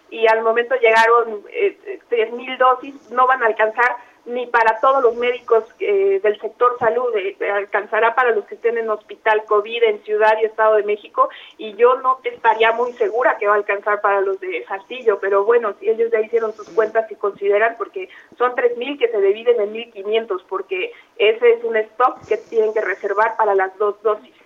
y 0.09 0.27
al 0.27 0.41
momento 0.41 0.75
llegaron 0.75 1.43
eh, 1.51 1.99
3.000 2.09 2.57
dosis, 2.57 3.11
no 3.11 3.27
van 3.27 3.43
a 3.43 3.47
alcanzar 3.47 3.95
ni 4.25 4.45
para 4.47 4.79
todos 4.79 5.01
los 5.01 5.15
médicos 5.15 5.63
eh, 5.79 6.19
del 6.21 6.39
sector 6.39 6.77
salud, 6.77 7.15
eh, 7.15 7.35
alcanzará 7.51 8.13
para 8.15 8.31
los 8.31 8.45
que 8.45 8.55
estén 8.55 8.77
en 8.77 8.89
hospital 8.89 9.43
COVID 9.45 9.83
en 9.83 10.03
Ciudad 10.03 10.37
y 10.41 10.45
Estado 10.45 10.75
de 10.75 10.83
México, 10.83 11.29
y 11.57 11.73
yo 11.75 11.95
no 12.01 12.19
estaría 12.23 12.71
muy 12.71 12.93
segura 12.93 13.37
que 13.37 13.47
va 13.47 13.53
a 13.53 13.57
alcanzar 13.57 14.01
para 14.01 14.21
los 14.21 14.39
de 14.39 14.65
Saltillo, 14.67 15.19
pero 15.19 15.45
bueno, 15.45 15.73
si 15.79 15.89
ellos 15.89 16.11
ya 16.11 16.21
hicieron 16.21 16.53
sus 16.53 16.69
cuentas 16.69 17.09
y 17.11 17.15
consideran, 17.15 17.75
porque 17.77 18.09
son 18.37 18.53
3.000 18.55 18.99
que 18.99 19.07
se 19.07 19.21
dividen 19.21 19.61
en 19.61 19.73
1.500, 19.73 20.43
porque 20.47 20.91
ese 21.17 21.53
es 21.53 21.63
un 21.63 21.77
stock 21.77 22.19
que 22.27 22.37
tienen 22.37 22.73
que 22.73 22.81
reservar 22.81 23.35
para 23.37 23.55
las 23.55 23.75
dos 23.77 24.01
dosis 24.03 24.38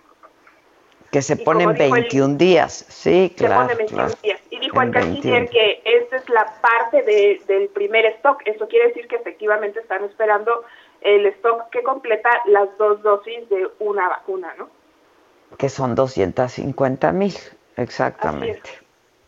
que 1.13 1.21
se 1.21 1.37
ponen 1.37 1.75
21 1.75 2.37
días, 2.37 2.85
sí, 2.89 3.31
claro. 3.37 3.69
Se 3.69 3.75
21 3.75 4.07
días. 4.23 4.41
Y 4.49 4.59
dijo 4.59 4.81
el 4.81 4.89
canciller 4.89 5.47
que 5.47 5.79
esta 5.85 6.17
es 6.17 6.27
la 6.27 6.59
parte 6.59 7.03
del 7.03 7.69
primer 7.69 8.05
stock. 8.17 8.41
Eso 8.45 8.67
quiere 8.67 8.87
decir 8.87 9.07
que 9.07 9.17
efectivamente 9.17 9.79
están 9.79 10.03
esperando 10.03 10.63
el 11.01 11.27
stock 11.27 11.69
que 11.69 11.83
completa 11.83 12.29
las 12.47 12.75
dos 12.79 13.03
dosis 13.03 13.47
de 13.49 13.67
una 13.77 14.09
vacuna, 14.09 14.55
¿no? 14.57 14.69
Que 15.55 15.69
son 15.69 15.93
250 15.93 17.11
mil, 17.11 17.35
exactamente. 17.77 18.71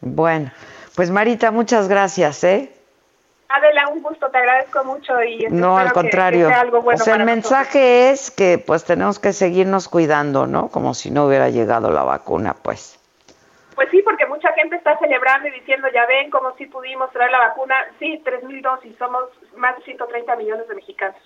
Bueno, 0.01 0.51
pues 0.95 1.11
Marita, 1.11 1.51
muchas 1.51 1.87
gracias, 1.87 2.43
¿eh? 2.43 2.74
Adela, 3.47 3.89
un 3.89 4.01
gusto, 4.01 4.29
te 4.31 4.37
agradezco 4.39 4.83
mucho 4.83 5.21
y 5.21 5.45
no 5.49 5.77
al 5.77 5.93
contrario. 5.93 6.49
o 6.49 6.97
sea, 6.97 7.15
el 7.15 7.25
mensaje 7.25 8.09
es 8.09 8.31
que 8.31 8.57
pues 8.57 8.85
tenemos 8.85 9.19
que 9.19 9.33
seguirnos 9.33 9.87
cuidando, 9.87 10.47
¿no? 10.47 10.69
Como 10.69 10.93
si 10.93 11.11
no 11.11 11.27
hubiera 11.27 11.49
llegado 11.49 11.91
la 11.91 12.03
vacuna, 12.03 12.55
pues. 12.59 12.99
Pues 13.75 13.89
sí, 13.91 14.01
porque 14.03 14.25
mucha 14.25 14.51
gente 14.53 14.77
está 14.77 14.97
celebrando 14.97 15.47
y 15.49 15.51
diciendo, 15.51 15.87
ya 15.93 16.05
ven 16.07 16.31
como 16.31 16.55
si 16.55 16.65
pudimos 16.65 17.11
traer 17.11 17.31
la 17.31 17.39
vacuna. 17.39 17.75
Sí, 17.99 18.21
tres 18.23 18.43
mil 18.43 18.61
dosis, 18.61 18.97
somos 18.97 19.23
más 19.57 19.77
de 19.77 19.83
130 19.83 20.35
millones 20.37 20.67
de 20.67 20.75
mexicanos. 20.75 21.19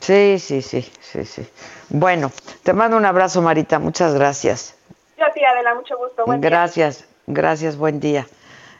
Sí, 0.00 0.38
sí, 0.38 0.62
sí, 0.62 0.82
sí, 0.82 1.24
sí. 1.24 1.50
Bueno, 1.90 2.30
te 2.62 2.72
mando 2.72 2.96
un 2.96 3.04
abrazo, 3.04 3.42
Marita, 3.42 3.78
muchas 3.78 4.14
gracias. 4.14 4.78
Yo 5.18 5.26
a 5.26 5.30
ti, 5.32 5.44
Adela, 5.44 5.74
mucho 5.74 5.96
gusto. 5.98 6.24
Buen 6.26 6.40
gracias, 6.40 7.08
gracias, 7.26 7.76
buen 7.76 8.00
día. 8.00 8.26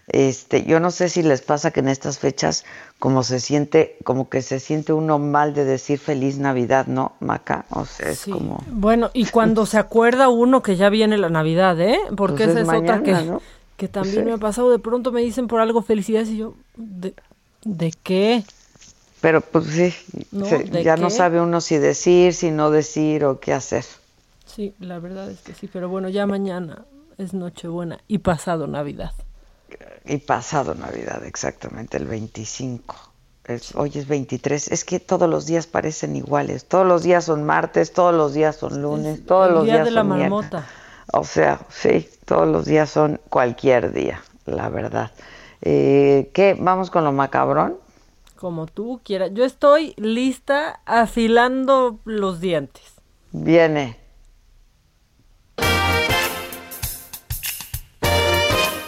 Este, 0.09 0.65
yo 0.65 0.79
no 0.79 0.93
sé 0.93 1.09
si 1.09 1.23
les 1.23 1.43
pasa 1.43 1.73
que 1.73 1.81
en 1.81 1.89
estas 1.89 2.21
fechas 2.21 2.65
como 3.01 3.25
se 3.25 3.41
siente, 3.41 3.97
como 4.05 4.29
que 4.29 4.41
se 4.41 4.61
siente 4.61 4.93
uno 4.93 5.19
mal 5.19 5.53
de 5.53 5.65
decir 5.65 5.99
feliz 5.99 6.39
Navidad, 6.39 6.87
¿no, 6.87 7.13
Maca? 7.19 7.65
O 7.71 7.85
sea, 7.85 8.11
es 8.11 8.25
como 8.25 8.63
Bueno, 8.69 9.11
y 9.15 9.27
cuando 9.27 9.67
se 9.67 9.79
acuerda 9.79 10.29
uno 10.29 10.63
que 10.63 10.77
ya 10.77 10.91
viene 10.91 11.19
la 11.19 11.29
Navidad, 11.29 11.81
¿eh? 11.81 11.99
Porque 12.17 12.45
pues 12.45 12.57
esa 12.57 12.61
es, 12.61 12.83
otra 12.83 13.03
que, 13.03 13.17
que 13.77 13.89
también 13.89 14.25
me 14.25 14.33
ha 14.33 14.39
pasado, 14.39 14.71
de 14.71 14.79
pronto 14.79 15.11
me 15.11 15.23
dicen 15.23 15.49
por 15.49 15.61
algo 15.61 15.83
felicidades 15.83 16.29
y 16.29 16.37
yo 16.37 16.55
¿de, 16.77 17.13
de 17.65 17.93
qué? 18.05 18.45
Pero 19.21 19.41
pues 19.41 19.65
sí, 19.67 19.93
ya 20.85 20.97
no 20.97 21.11
sabe 21.11 21.41
uno 21.41 21.61
si 21.61 21.79
decir, 21.79 22.33
si 22.33 22.53
no 22.53 22.71
decir 22.71 23.25
o 23.25 23.41
qué 23.41 23.53
hacer. 23.53 23.85
Sí, 24.45 24.73
la 24.79 25.01
verdad 25.01 25.29
es 25.33 25.41
que 25.41 25.53
sí, 25.53 25.69
pero 25.71 25.89
bueno, 25.89 26.09
ya 26.09 26.27
mañana 26.27 26.85
es 27.19 27.35
Nochebuena 27.35 27.99
y 28.07 28.19
pasado 28.19 28.69
Navidad 28.69 29.13
y 30.05 30.19
pasado 30.19 30.75
Navidad, 30.75 31.25
exactamente, 31.25 31.97
el 31.97 32.07
25. 32.07 32.95
Es, 33.45 33.75
hoy 33.75 33.93
es 33.95 34.09
23. 34.09 34.69
Es 34.69 34.85
que 34.85 34.99
todos 34.99 35.29
los 35.29 35.47
días 35.47 35.67
parecen 35.67 36.17
iguales. 36.17 36.65
Todos 36.67 36.87
los 36.87 37.03
días 37.03 37.25
son 37.25 37.45
martes, 37.45 37.93
todos 37.93 38.15
los 38.15 38.35
días 38.35 38.57
son 38.57 38.83
lunes, 38.83 39.25
todos 39.25 39.53
los 39.53 39.65
días 39.65 39.81
de 39.81 39.85
son 39.87 39.95
la 39.95 40.05
marmota. 40.05 40.67
O 41.13 41.25
sea, 41.25 41.61
sí, 41.69 42.09
todos 42.25 42.49
los 42.49 42.65
días 42.65 42.91
son 42.91 43.21
cualquier 43.29 43.93
día, 43.93 44.23
la 44.47 44.69
verdad. 44.69 45.13
Eh, 45.63 46.31
¿Qué? 46.33 46.57
¿Vamos 46.59 46.91
con 46.91 47.05
lo 47.05 47.13
macabrón? 47.13 47.77
Como 48.37 48.67
tú 48.67 49.01
quieras. 49.05 49.31
Yo 49.33 49.45
estoy 49.45 49.95
lista 49.97 50.81
afilando 50.85 52.01
los 52.05 52.41
dientes. 52.41 52.83
Viene. 53.33 54.06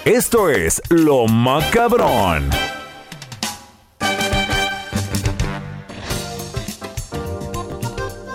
Esto 0.09 0.49
es 0.49 0.81
Lo 0.89 1.27
Macabrón. 1.27 2.49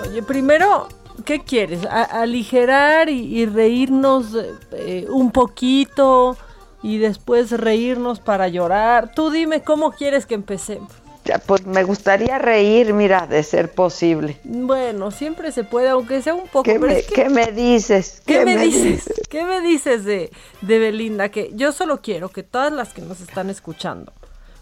Oye, 0.04 0.22
primero, 0.22 0.88
¿qué 1.26 1.40
quieres? 1.40 1.84
aligerar 1.88 3.10
y, 3.10 3.48
reírnos 3.48 4.38
eh, 4.74 5.08
un 5.10 5.32
poquito 5.32 6.38
y 6.84 7.00
después 7.00 7.50
reírnos 7.50 8.20
para 8.20 8.50
llorar. 8.50 9.12
Tú 9.16 9.32
dime 9.32 9.64
cómo 9.64 9.94
quieres 9.94 10.28
que 10.28 10.36
empecemos. 10.36 11.03
Ya, 11.26 11.38
pues 11.40 11.66
me 11.66 11.84
gustaría 11.84 12.38
reír, 12.38 12.94
mira, 12.94 13.28
de 13.28 13.44
ser 13.44 13.72
posible. 13.72 14.38
Bueno, 14.44 15.10
siempre 15.12 15.52
se 15.54 15.64
puede, 15.64 15.88
aunque 15.90 16.22
sea 16.22 16.34
un 16.34 16.48
poco. 16.48 16.64
¿Qué, 16.64 16.74
pero 16.74 16.88
me, 16.88 17.00
es 17.00 17.08
que- 17.08 17.14
qué 17.14 17.30
me 17.30 17.48
dices? 17.52 18.22
¿Qué, 18.26 18.44
me 18.44 18.58
dices? 18.58 19.10
¿Qué 19.30 19.46
me 19.46 19.62
dices 19.62 20.04
de, 20.04 20.32
de 20.62 20.80
Belinda? 20.80 21.30
Que 21.30 21.52
yo 21.54 21.72
solo 21.72 22.02
quiero 22.02 22.28
que 22.30 22.44
todas 22.44 22.74
las 22.74 22.94
que 22.94 23.02
nos 23.02 23.22
están 23.22 23.50
escuchando, 23.50 24.12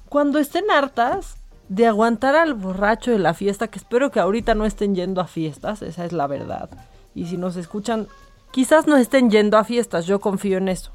cuando 0.08 0.38
estén 0.38 0.70
hartas 0.70 1.36
de 1.68 1.88
aguantar 1.88 2.36
al 2.36 2.54
borracho 2.54 3.12
de 3.12 3.18
la 3.20 3.34
fiesta, 3.34 3.68
que 3.70 3.80
espero 3.80 4.12
que 4.12 4.20
ahorita 4.20 4.54
no 4.54 4.66
estén 4.66 4.94
yendo 4.94 5.20
a 5.22 5.26
fiestas, 5.28 5.82
esa 5.82 6.06
es 6.06 6.12
la 6.12 6.28
verdad. 6.28 6.70
Y 7.16 7.26
si 7.26 7.38
nos 7.38 7.56
escuchan, 7.56 8.08
quizás 8.52 8.86
no 8.88 8.98
estén 8.98 9.32
yendo 9.32 9.58
a 9.58 9.64
fiestas, 9.64 10.06
yo 10.06 10.20
confío 10.20 10.58
en 10.58 10.68
eso. 10.68 10.92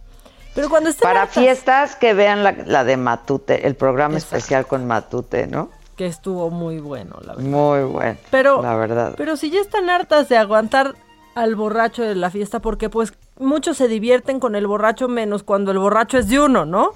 Pero 0.56 0.68
cuando 0.68 0.90
estén 0.90 1.06
Para 1.06 1.22
hartas, 1.22 1.34
fiestas 1.36 1.94
que 1.94 2.14
vean 2.14 2.42
la, 2.42 2.52
la 2.66 2.82
de 2.82 2.96
Matute, 2.96 3.66
el 3.68 3.76
programa 3.76 4.18
especial 4.18 4.66
con 4.66 4.86
Matute, 4.86 5.46
¿no? 5.46 5.70
que 5.96 6.06
estuvo 6.06 6.50
muy 6.50 6.78
bueno, 6.78 7.16
la 7.24 7.34
verdad. 7.34 7.50
Muy 7.50 7.82
bueno. 7.84 8.18
Pero, 8.30 8.62
la 8.62 8.76
verdad. 8.76 9.14
Pero 9.16 9.36
si 9.36 9.50
ya 9.50 9.60
están 9.60 9.88
hartas 9.88 10.28
de 10.28 10.36
aguantar 10.36 10.94
al 11.34 11.54
borracho 11.54 12.02
de 12.02 12.14
la 12.14 12.30
fiesta, 12.30 12.60
porque 12.60 12.90
pues 12.90 13.14
muchos 13.38 13.78
se 13.78 13.88
divierten 13.88 14.38
con 14.38 14.56
el 14.56 14.66
borracho 14.66 15.08
menos 15.08 15.42
cuando 15.42 15.70
el 15.70 15.78
borracho 15.78 16.18
es 16.18 16.28
de 16.28 16.40
uno, 16.40 16.66
¿no? 16.66 16.92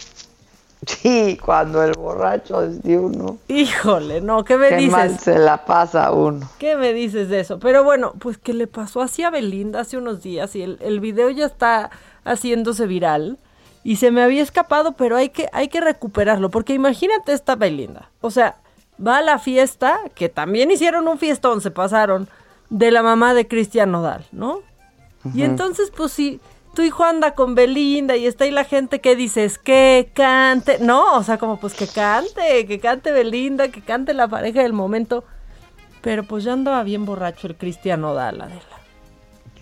Sí, 0.87 1.39
cuando 1.45 1.83
el 1.83 1.93
borracho 1.93 2.63
es 2.63 2.83
de 2.83 2.99
uno. 2.99 3.39
Híjole, 3.49 4.21
no, 4.23 4.45
¿qué 4.45 4.57
me 4.57 4.69
Qué 4.69 4.77
dices? 4.77 4.93
mal 4.93 5.19
se 5.19 5.39
la 5.39 5.65
pasa 5.65 6.11
uno. 6.11 6.49
¿Qué 6.59 6.77
me 6.77 6.95
dices 6.95 7.29
de 7.29 7.41
eso? 7.41 7.59
Pero 7.59 7.85
bueno, 7.85 8.15
pues 8.19 8.39
que 8.39 8.55
le 8.55 8.67
pasó 8.67 9.03
así 9.03 9.23
a 9.23 9.31
Belinda 9.31 9.81
hace 9.81 9.99
unos 9.99 10.23
días 10.23 10.57
y 10.57 10.63
el, 10.63 10.79
el 10.81 11.01
video 11.01 11.29
ya 11.31 11.45
está 11.47 11.91
haciéndose 12.25 12.87
viral 12.87 13.39
y 13.83 13.97
se 13.97 14.11
me 14.11 14.23
había 14.23 14.43
escapado, 14.43 14.93
pero 14.93 15.17
hay 15.17 15.31
que, 15.31 15.49
hay 15.53 15.69
que 15.69 15.81
recuperarlo, 15.81 16.51
porque 16.51 16.75
imagínate 16.75 17.33
esta 17.33 17.57
Belinda. 17.57 18.11
O 18.21 18.31
sea, 18.31 18.57
va 19.05 19.19
a 19.19 19.23
la 19.23 19.39
fiesta, 19.39 20.01
que 20.15 20.29
también 20.29 20.71
hicieron 20.71 21.09
un 21.09 21.19
fiestón, 21.19 21.61
se 21.61 21.71
pasaron, 21.71 22.29
de 22.69 22.91
la 22.91 23.03
mamá 23.03 23.35
de 23.35 23.49
Cristian 23.49 23.91
Nodal, 23.91 24.25
¿no? 24.33 24.61
Y 25.35 25.43
entonces, 25.43 25.93
pues 25.95 26.13
si 26.13 26.41
tu 26.75 26.83
hijo 26.83 27.05
anda 27.05 27.35
con 27.35 27.55
Belinda 27.55 28.17
y 28.17 28.27
está 28.27 28.45
ahí 28.45 28.51
la 28.51 28.65
gente 28.65 29.01
que 29.01 29.17
dices 29.17 29.59
que 29.59 30.11
cante, 30.15 30.79
no, 30.79 31.17
o 31.17 31.23
sea, 31.23 31.37
como 31.37 31.59
pues 31.59 31.75
que 31.75 31.87
cante, 31.87 32.67
que 32.67 32.81
cante 32.81 33.13
Belinda, 33.13 33.69
que 33.69 33.83
cante 33.83 34.15
la 34.15 34.29
pareja 34.29 34.63
del 34.63 34.73
momento. 34.73 35.25
Pero 36.01 36.23
pues 36.25 36.45
ya 36.45 36.55
andaba 36.55 36.83
bien 36.83 37.05
borracho 37.05 37.47
el 37.47 37.57
Cristian 37.57 38.01
Nodal, 38.01 38.41
Adela. 38.41 38.80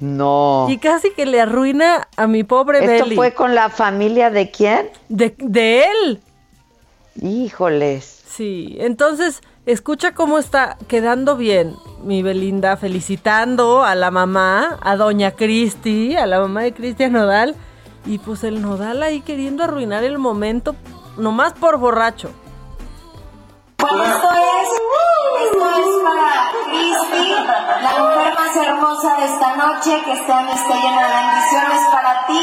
No. 0.00 0.66
Y 0.68 0.78
casi 0.78 1.10
que 1.10 1.26
le 1.26 1.40
arruina 1.40 2.08
a 2.16 2.26
mi 2.26 2.44
pobre 2.44 2.96
¿Esto 2.96 3.10
fue 3.14 3.34
con 3.34 3.54
la 3.54 3.68
familia 3.68 4.30
de 4.30 4.50
quién? 4.50 4.90
De, 5.08 5.34
de 5.38 5.84
él. 5.84 6.20
Híjoles. 7.20 8.22
Sí, 8.26 8.76
entonces 8.78 9.40
escucha 9.66 10.14
cómo 10.14 10.38
está 10.38 10.78
quedando 10.86 11.36
bien 11.36 11.74
mi 12.02 12.22
Belinda 12.22 12.76
felicitando 12.76 13.82
a 13.82 13.94
la 13.94 14.10
mamá, 14.10 14.78
a 14.82 14.96
doña 14.96 15.32
Cristi, 15.32 16.16
a 16.16 16.26
la 16.26 16.40
mamá 16.40 16.62
de 16.62 16.72
Cristian 16.72 17.12
Nodal. 17.12 17.56
Y 18.06 18.18
pues 18.18 18.44
el 18.44 18.62
Nodal 18.62 19.02
ahí 19.02 19.20
queriendo 19.20 19.64
arruinar 19.64 20.04
el 20.04 20.18
momento, 20.18 20.76
nomás 21.16 21.52
por 21.54 21.78
borracho. 21.78 22.30
Bueno, 23.80 24.02
esto 24.02 24.28
es, 24.32 24.68
esto 25.44 25.66
es 25.78 26.02
para 26.02 26.50
Cristi, 26.64 27.26
la 27.82 27.92
mujer 27.98 28.34
más 28.34 28.56
hermosa 28.56 29.16
de 29.18 29.24
esta 29.26 29.56
noche, 29.56 30.02
que 30.04 30.12
año 30.32 30.52
está 30.52 30.74
llena 30.74 31.02
de 31.06 31.14
bendiciones 31.14 31.80
para 31.92 32.26
ti, 32.26 32.40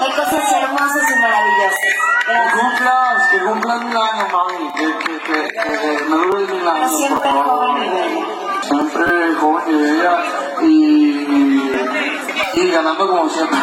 de 0.00 0.06
cosas 0.14 0.52
hermosas 0.52 1.10
y 1.10 1.20
maravillosas. 1.20 1.78
Que 2.26 2.34
cumplas, 2.60 3.28
que 3.30 3.38
cumplas 3.40 3.80
mil 3.84 3.96
años, 3.96 4.32
mami. 4.32 4.72
Que, 4.72 4.98
que, 4.98 5.18
que, 5.20 5.38
que 5.54 6.04
me 6.10 6.16
dure 6.16 6.46
mil 6.52 6.68
años. 6.68 6.96
Siempre 6.96 7.30
por 7.30 7.44
favor. 7.46 7.68
joven 7.68 7.84
y 7.84 7.88
bella. 7.88 8.26
Siempre 8.62 9.34
joven 9.40 9.64
y 9.68 9.74
bella. 9.82 10.12
Y, 10.62 12.60
y 12.60 12.70
ganando 12.70 13.08
como 13.08 13.28
siempre. 13.30 13.58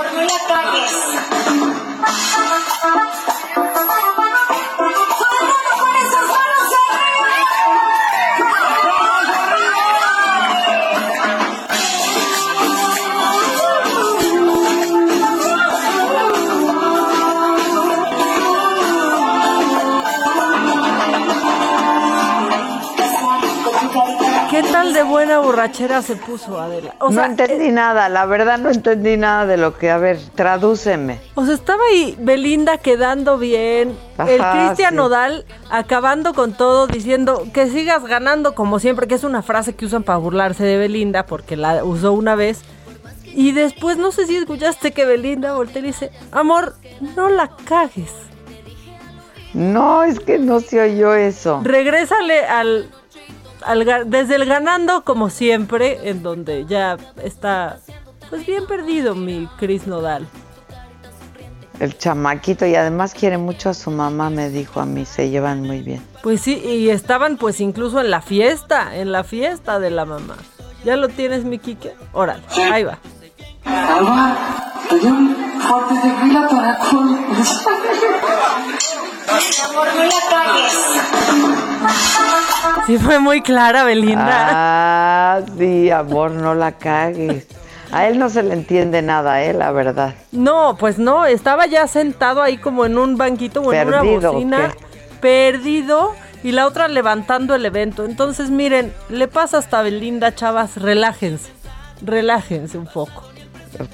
No 0.00 0.22
la 0.22 0.38
cagues. 0.48 0.94
Buena 25.10 25.38
borrachera 25.40 26.02
se 26.02 26.16
puso 26.16 26.58
Adela? 26.60 26.94
O 27.00 27.10
no 27.10 27.24
entendí 27.24 27.70
nada, 27.70 28.08
la 28.08 28.26
verdad 28.26 28.58
no 28.58 28.70
entendí 28.70 29.16
nada 29.16 29.46
de 29.46 29.56
lo 29.56 29.76
que, 29.76 29.90
a 29.90 29.98
ver, 29.98 30.18
tradúceme. 30.34 31.20
O 31.34 31.44
sea, 31.44 31.54
estaba 31.54 31.82
ahí 31.90 32.16
Belinda 32.18 32.78
quedando 32.78 33.36
bien, 33.38 33.96
el 34.18 34.40
Cristian 34.40 34.90
sí. 34.90 34.96
Nodal 34.96 35.44
acabando 35.70 36.32
con 36.32 36.52
todo, 36.52 36.86
diciendo 36.86 37.46
que 37.52 37.68
sigas 37.68 38.04
ganando 38.06 38.54
como 38.54 38.78
siempre, 38.78 39.06
que 39.06 39.16
es 39.16 39.24
una 39.24 39.42
frase 39.42 39.74
que 39.74 39.86
usan 39.86 40.02
para 40.02 40.18
burlarse 40.18 40.64
de 40.64 40.76
Belinda 40.78 41.26
porque 41.26 41.56
la 41.56 41.84
usó 41.84 42.12
una 42.12 42.34
vez. 42.34 42.62
Y 43.24 43.52
después, 43.52 43.96
no 43.96 44.10
sé 44.10 44.26
si 44.26 44.36
escuchaste 44.36 44.92
que 44.92 45.04
Belinda 45.04 45.54
voltea 45.54 45.82
y 45.82 45.86
dice, 45.86 46.10
amor, 46.32 46.74
no 47.16 47.28
la 47.28 47.50
cagues. 47.64 48.12
No, 49.54 50.04
es 50.04 50.20
que 50.20 50.38
no 50.38 50.60
se 50.60 50.80
oyó 50.80 51.14
eso. 51.14 51.60
Regrésale 51.62 52.44
al, 52.44 52.88
al 53.62 54.10
desde 54.10 54.36
el 54.36 54.46
ganando 54.46 55.04
como 55.04 55.30
siempre, 55.30 56.08
en 56.08 56.22
donde 56.22 56.66
ya 56.66 56.96
está 57.22 57.78
pues 58.28 58.46
bien 58.46 58.66
perdido 58.66 59.14
mi 59.14 59.48
Chris 59.58 59.86
Nodal. 59.86 60.26
El 61.80 61.96
chamaquito 61.96 62.66
y 62.66 62.74
además 62.74 63.14
quiere 63.14 63.38
mucho 63.38 63.70
a 63.70 63.74
su 63.74 63.90
mamá, 63.90 64.28
me 64.28 64.50
dijo 64.50 64.80
a 64.80 64.86
mí, 64.86 65.06
se 65.06 65.30
llevan 65.30 65.62
muy 65.62 65.80
bien. 65.80 66.02
Pues 66.22 66.42
sí, 66.42 66.58
y 66.58 66.90
estaban 66.90 67.38
pues 67.38 67.60
incluso 67.60 68.00
en 68.00 68.10
la 68.10 68.20
fiesta, 68.20 68.96
en 68.96 69.12
la 69.12 69.24
fiesta 69.24 69.80
de 69.80 69.90
la 69.90 70.04
mamá. 70.04 70.36
¿Ya 70.84 70.96
lo 70.96 71.08
tienes, 71.08 71.44
mi 71.44 71.58
Kike? 71.58 71.94
Órale, 72.12 72.42
ahí 72.70 72.84
va. 72.84 72.98
Alba, 73.96 74.36
te 74.88 74.98
dio 74.98 75.10
un 75.10 75.36
fuerte 75.60 75.94
tequila 76.02 76.48
para 76.48 76.78
con... 76.78 77.20
Mi 79.30 79.46
amor, 79.64 79.88
no 79.94 80.04
la 80.04 80.20
cagues. 80.30 80.76
Sí 82.86 82.98
fue 82.98 83.18
muy 83.18 83.40
clara, 83.42 83.84
Belinda. 83.84 84.48
Ah, 84.50 85.40
sí, 85.56 85.90
amor, 85.90 86.32
no 86.32 86.54
la 86.54 86.72
cagues. 86.72 87.46
A 87.92 88.06
él 88.06 88.18
no 88.18 88.28
se 88.28 88.42
le 88.42 88.54
entiende 88.54 89.02
nada, 89.02 89.42
eh, 89.42 89.52
la 89.52 89.72
verdad. 89.72 90.14
No, 90.32 90.76
pues 90.78 90.98
no, 90.98 91.26
estaba 91.26 91.66
ya 91.66 91.86
sentado 91.88 92.42
ahí 92.42 92.56
como 92.56 92.84
en 92.86 92.98
un 92.98 93.16
banquito 93.16 93.62
o 93.62 93.72
en 93.72 93.88
una 93.88 94.00
¿Perdido 94.00 94.30
o 94.30 94.32
bocina, 94.32 94.74
perdido, 95.20 96.14
y 96.42 96.52
la 96.52 96.66
otra 96.66 96.88
levantando 96.88 97.54
el 97.54 97.66
evento. 97.66 98.04
Entonces, 98.04 98.50
miren, 98.50 98.92
le 99.08 99.28
pasa 99.28 99.58
hasta 99.58 99.80
a 99.80 99.82
Belinda, 99.82 100.34
chavas, 100.34 100.76
relájense, 100.76 101.50
relájense 102.02 102.78
un 102.78 102.86
poco. 102.86 103.29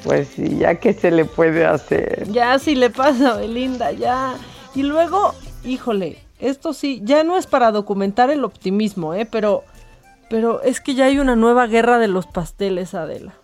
Pues 0.04 0.28
sí, 0.28 0.58
ya 0.58 0.76
que 0.76 0.92
se 0.92 1.10
le 1.10 1.24
puede 1.24 1.66
hacer. 1.66 2.26
Ya 2.30 2.58
sí 2.58 2.74
le 2.74 2.90
pasa 2.90 3.34
Belinda, 3.36 3.92
ya. 3.92 4.34
Y 4.74 4.82
luego, 4.82 5.34
híjole, 5.64 6.18
esto 6.38 6.72
sí, 6.72 7.00
ya 7.04 7.24
no 7.24 7.36
es 7.36 7.46
para 7.46 7.72
documentar 7.72 8.30
el 8.30 8.44
optimismo, 8.44 9.14
¿eh? 9.14 9.26
Pero, 9.30 9.64
pero 10.28 10.62
es 10.62 10.80
que 10.80 10.94
ya 10.94 11.06
hay 11.06 11.18
una 11.18 11.36
nueva 11.36 11.66
guerra 11.66 11.98
de 11.98 12.08
los 12.08 12.26
pasteles, 12.26 12.94
Adela. 12.94 13.34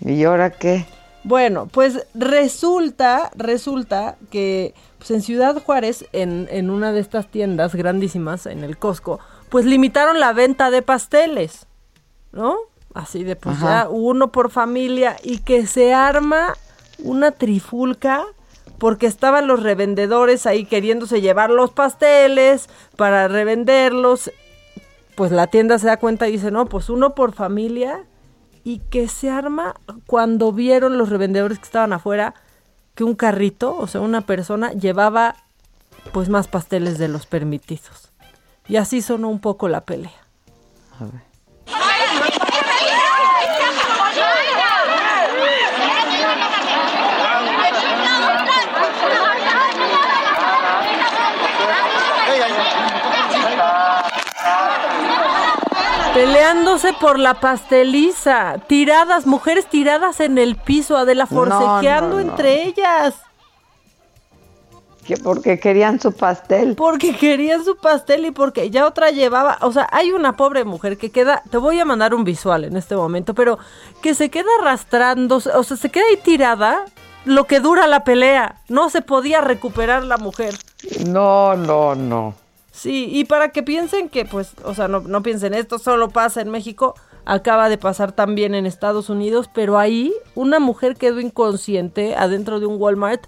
¿Y 0.00 0.24
ahora 0.24 0.50
qué? 0.50 0.86
Bueno, 1.22 1.68
pues 1.70 2.06
resulta, 2.14 3.30
resulta 3.36 4.16
que 4.30 4.74
pues 4.98 5.10
en 5.10 5.22
Ciudad 5.22 5.62
Juárez, 5.62 6.06
en, 6.12 6.48
en 6.50 6.70
una 6.70 6.92
de 6.92 7.00
estas 7.00 7.26
tiendas 7.26 7.74
grandísimas, 7.74 8.46
en 8.46 8.64
el 8.64 8.78
Costco, 8.78 9.20
pues 9.50 9.66
limitaron 9.66 10.18
la 10.18 10.32
venta 10.32 10.70
de 10.70 10.80
pasteles, 10.80 11.66
¿no? 12.32 12.56
Así 12.94 13.24
de 13.24 13.36
pues 13.36 13.56
Ajá. 13.56 13.84
ya 13.84 13.88
uno 13.88 14.32
por 14.32 14.50
familia 14.50 15.16
y 15.22 15.38
que 15.38 15.66
se 15.66 15.94
arma 15.94 16.54
una 16.98 17.30
trifulca 17.30 18.24
porque 18.78 19.06
estaban 19.06 19.46
los 19.46 19.62
revendedores 19.62 20.46
ahí 20.46 20.64
queriéndose 20.64 21.20
llevar 21.20 21.50
los 21.50 21.70
pasteles 21.70 22.68
para 22.96 23.28
revenderlos. 23.28 24.30
Pues 25.14 25.32
la 25.32 25.48
tienda 25.48 25.78
se 25.78 25.86
da 25.86 25.98
cuenta 25.98 26.28
y 26.28 26.32
dice, 26.32 26.50
no, 26.50 26.66
pues 26.66 26.88
uno 26.88 27.14
por 27.14 27.32
familia 27.32 28.04
y 28.64 28.78
que 28.78 29.06
se 29.08 29.30
arma 29.30 29.74
cuando 30.06 30.52
vieron 30.52 30.98
los 30.98 31.10
revendedores 31.10 31.58
que 31.58 31.64
estaban 31.64 31.92
afuera 31.92 32.34
que 32.94 33.04
un 33.04 33.14
carrito, 33.14 33.76
o 33.76 33.86
sea, 33.86 34.00
una 34.00 34.22
persona 34.22 34.72
llevaba 34.72 35.36
pues 36.12 36.28
más 36.28 36.48
pasteles 36.48 36.98
de 36.98 37.08
los 37.08 37.26
permitidos. 37.26 38.10
Y 38.66 38.76
así 38.76 39.02
sonó 39.02 39.28
un 39.28 39.40
poco 39.40 39.68
la 39.68 39.82
pelea. 39.82 40.12
A 40.98 41.04
ver. 41.04 41.29
Peleándose 56.40 56.94
por 56.94 57.18
la 57.18 57.34
pasteliza, 57.34 58.56
tiradas, 58.66 59.26
mujeres 59.26 59.66
tiradas 59.66 60.20
en 60.20 60.38
el 60.38 60.56
piso, 60.56 60.96
Adela 60.96 61.26
forcejeando 61.26 62.18
entre 62.18 62.62
ellas. 62.62 63.14
¿Que 65.04 65.18
porque 65.18 65.60
querían 65.60 66.00
su 66.00 66.12
pastel? 66.12 66.76
Porque 66.76 67.14
querían 67.14 67.62
su 67.62 67.76
pastel 67.76 68.24
y 68.24 68.30
porque 68.30 68.70
ya 68.70 68.86
otra 68.86 69.10
llevaba, 69.10 69.58
o 69.60 69.70
sea, 69.70 69.86
hay 69.92 70.12
una 70.12 70.34
pobre 70.38 70.64
mujer 70.64 70.96
que 70.96 71.10
queda, 71.10 71.42
te 71.50 71.58
voy 71.58 71.78
a 71.78 71.84
mandar 71.84 72.14
un 72.14 72.24
visual 72.24 72.64
en 72.64 72.78
este 72.78 72.96
momento, 72.96 73.34
pero 73.34 73.58
que 74.00 74.14
se 74.14 74.30
queda 74.30 74.48
arrastrando, 74.62 75.36
o 75.36 75.62
sea, 75.62 75.76
se 75.76 75.90
queda 75.90 76.04
ahí 76.08 76.16
tirada 76.16 76.86
lo 77.26 77.44
que 77.44 77.60
dura 77.60 77.86
la 77.86 78.02
pelea. 78.02 78.62
No 78.66 78.88
se 78.88 79.02
podía 79.02 79.42
recuperar 79.42 80.04
la 80.04 80.16
mujer. 80.16 80.54
No, 81.06 81.54
no, 81.54 81.94
no. 81.94 82.34
Sí, 82.80 83.10
y 83.12 83.26
para 83.26 83.50
que 83.50 83.62
piensen 83.62 84.08
que, 84.08 84.24
pues, 84.24 84.54
o 84.64 84.74
sea, 84.74 84.88
no, 84.88 85.00
no 85.00 85.22
piensen, 85.22 85.52
esto 85.52 85.78
solo 85.78 86.08
pasa 86.08 86.40
en 86.40 86.48
México, 86.48 86.94
acaba 87.26 87.68
de 87.68 87.76
pasar 87.76 88.12
también 88.12 88.54
en 88.54 88.64
Estados 88.64 89.10
Unidos, 89.10 89.50
pero 89.52 89.78
ahí 89.78 90.14
una 90.34 90.60
mujer 90.60 90.96
quedó 90.96 91.20
inconsciente 91.20 92.16
adentro 92.16 92.58
de 92.58 92.64
un 92.64 92.80
Walmart 92.80 93.26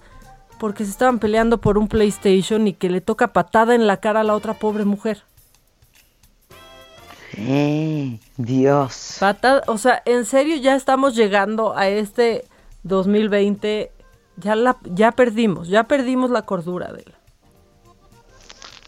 porque 0.58 0.86
se 0.86 0.90
estaban 0.90 1.18
peleando 1.18 1.60
por 1.60 1.76
un 1.76 1.88
PlayStation 1.88 2.66
y 2.66 2.72
que 2.72 2.88
le 2.88 3.02
toca 3.02 3.34
patada 3.34 3.74
en 3.74 3.86
la 3.86 3.98
cara 3.98 4.20
a 4.20 4.24
la 4.24 4.34
otra 4.34 4.54
pobre 4.54 4.86
mujer. 4.86 5.22
Eh, 7.36 8.18
Dios. 8.38 9.18
Patada, 9.20 9.64
o 9.66 9.76
sea, 9.76 10.02
en 10.06 10.24
serio 10.24 10.56
ya 10.56 10.76
estamos 10.76 11.14
llegando 11.14 11.76
a 11.76 11.88
este 11.88 12.46
2020, 12.84 13.92
ya 14.38 14.56
la 14.56 14.78
ya 14.84 15.12
perdimos, 15.12 15.68
ya 15.68 15.84
perdimos 15.84 16.30
la 16.30 16.46
cordura 16.46 16.90
de 16.90 17.04
la 17.04 17.21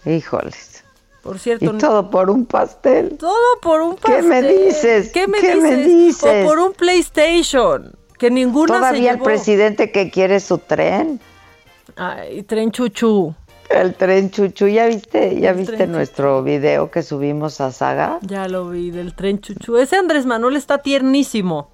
Híjoles. 0.06 0.84
Por 1.22 1.38
cierto. 1.38 1.64
Y 1.64 1.78
todo 1.78 2.10
por 2.10 2.28
un 2.28 2.44
pastel. 2.44 3.16
Todo 3.18 3.60
por 3.62 3.80
un 3.80 3.96
pastel. 3.96 4.16
¿Qué 4.16 4.22
me 4.22 4.42
dices? 4.42 5.10
¿Qué 5.10 5.26
me, 5.26 5.40
dices? 5.76 6.44
O 6.44 6.48
por 6.48 6.58
un 6.58 6.72
PlayStation. 6.74 7.92
Que 8.18 8.30
ninguna 8.30 8.74
Todavía 8.74 9.12
el 9.12 9.20
presidente 9.20 9.90
que 9.90 10.10
quiere 10.10 10.38
su 10.40 10.58
tren. 10.58 11.20
Ay, 11.96 12.42
tren 12.42 12.70
chuchu. 12.70 13.34
El 13.70 13.94
tren 13.94 14.30
chuchu, 14.30 14.66
¿ya 14.66 14.86
viste? 14.86 15.40
¿Ya 15.40 15.52
viste 15.52 15.86
nuestro 15.86 16.42
video 16.42 16.90
que 16.90 17.02
subimos 17.02 17.60
a 17.62 17.72
Saga? 17.72 18.18
Ya 18.20 18.46
lo 18.46 18.68
vi, 18.68 18.90
del 18.90 19.14
tren 19.14 19.40
chuchu. 19.40 19.78
Ese 19.78 19.96
Andrés 19.96 20.26
Manuel 20.26 20.56
está 20.56 20.78
tiernísimo. 20.78 21.70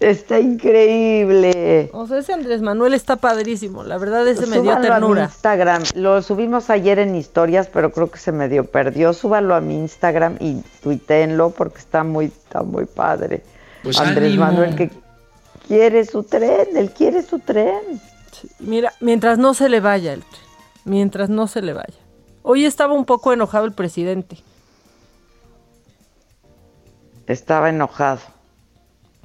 Está 0.00 0.38
increíble. 0.40 1.88
O 1.94 2.06
sea, 2.06 2.18
ese 2.18 2.34
Andrés 2.34 2.60
Manuel 2.60 2.92
está 2.92 3.16
padrísimo. 3.16 3.82
La 3.82 3.96
verdad, 3.96 4.28
ese 4.28 4.46
me 4.46 4.60
dio 4.60 4.78
ternura. 4.78 5.22
A 5.22 5.26
mi 5.26 5.30
Instagram. 5.30 5.82
Lo 5.94 6.20
subimos 6.20 6.68
ayer 6.68 6.98
en 6.98 7.14
historias, 7.14 7.68
pero 7.72 7.90
creo 7.92 8.10
que 8.10 8.18
se 8.18 8.30
me 8.30 8.48
dio 8.48 8.64
perdió. 8.64 9.14
Súbalo 9.14 9.54
a 9.54 9.60
mi 9.62 9.76
Instagram 9.76 10.36
y 10.38 10.60
tuiteenlo 10.82 11.50
porque 11.50 11.78
está 11.78 12.04
muy, 12.04 12.26
está 12.26 12.62
muy 12.62 12.84
padre. 12.84 13.42
Pues 13.82 13.98
Andrés 13.98 14.36
Manuel 14.36 14.74
que 14.74 14.90
quiere 15.66 16.04
su 16.04 16.24
tren, 16.24 16.76
él 16.76 16.90
quiere 16.90 17.22
su 17.22 17.38
tren. 17.38 17.80
mira, 18.58 18.92
mientras 19.00 19.38
no 19.38 19.54
se 19.54 19.70
le 19.70 19.80
vaya 19.80 20.12
el 20.12 20.20
tren. 20.20 20.42
Mientras 20.84 21.30
no 21.30 21.46
se 21.46 21.62
le 21.62 21.72
vaya. 21.72 21.98
Hoy 22.42 22.64
estaba 22.66 22.92
un 22.92 23.06
poco 23.06 23.32
enojado 23.32 23.64
el 23.64 23.72
presidente. 23.72 24.38
Estaba 27.26 27.70
enojado. 27.70 28.35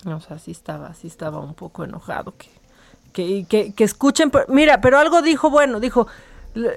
O 0.06 0.20
sea, 0.20 0.39
sí 0.39 0.52
estaba, 0.52 0.93
sí 0.93 1.08
estaba 1.08 1.39
un 1.39 1.54
poco 1.54 1.84
enojado 1.84 2.34
que, 3.14 3.45
que, 3.47 3.74
que, 3.74 3.84
escuchen, 3.84 4.32
mira, 4.47 4.82
pero 4.82 4.97
algo 4.97 5.22
dijo, 5.22 5.49
bueno, 5.49 5.80
dijo, 5.80 6.08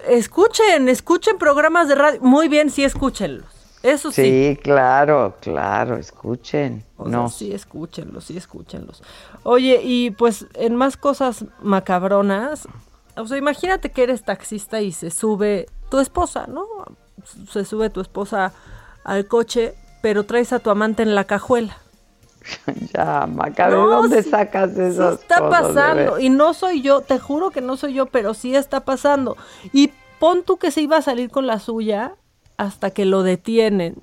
escuchen, 0.09 0.89
escuchen 0.89 1.39
programas 1.39 1.89
de 1.89 1.95
radio, 1.95 2.21
muy 2.21 2.49
bien, 2.49 2.71
sí 2.71 2.85
escúchenlos, 2.85 3.49
eso 3.83 4.11
sí. 4.13 4.23
Sí, 4.23 4.59
claro, 4.63 5.37
claro, 5.41 5.97
escuchen. 5.97 6.85
no. 6.99 7.31
sí, 7.31 7.53
escúchenlos, 7.53 8.25
sí, 8.25 8.37
escúchenlos. 8.37 9.03
Oye, 9.43 9.81
y 9.83 10.11
pues 10.11 10.47
en 10.55 10.77
más 10.77 10.97
cosas 10.97 11.45
macabronas, 11.63 12.69
o 13.17 13.27
sea, 13.27 13.39
imagínate 13.39 13.91
que 13.91 14.03
eres 14.03 14.25
taxista 14.25 14.83
y 14.83 14.93
se 14.93 15.11
sube 15.11 15.67
tu 15.89 15.99
esposa, 15.99 16.47
¿no? 16.47 16.67
Se 17.51 17.65
sube 17.65 17.89
tu 17.89 18.01
esposa 18.01 18.53
al 19.05 19.27
coche, 19.29 19.75
pero 20.03 20.25
traes 20.25 20.53
a 20.53 20.59
tu 20.59 20.69
amante 20.71 21.03
en 21.03 21.15
la 21.15 21.25
cajuela. 21.25 21.79
ya, 22.95 23.27
Maca, 23.27 23.69
¿de 23.69 23.77
dónde 23.77 24.23
sacas 24.23 24.77
eso? 24.77 25.13
está 25.13 25.49
pasando, 25.49 26.19
y 26.19 26.31
no 26.31 26.55
soy 26.55 26.83
yo, 26.83 27.01
te 27.01 27.19
juro 27.19 27.51
que 27.51 27.61
no 27.61 27.77
soy 27.77 27.95
yo, 27.95 28.07
pero 28.07 28.35
sí 28.35 28.55
está 28.55 28.81
pasando. 28.81 29.37
Y 29.73 29.93
pon 30.19 30.43
tú 30.43 30.57
que 30.57 30.71
se 30.71 30.83
iba 30.83 30.97
a 30.97 31.03
salir 31.03 31.31
con 31.31 31.47
la 31.47 31.59
suya 31.59 32.15
hasta 32.57 32.91
que 32.91 33.05
lo 33.05 33.23
detienen 33.23 33.97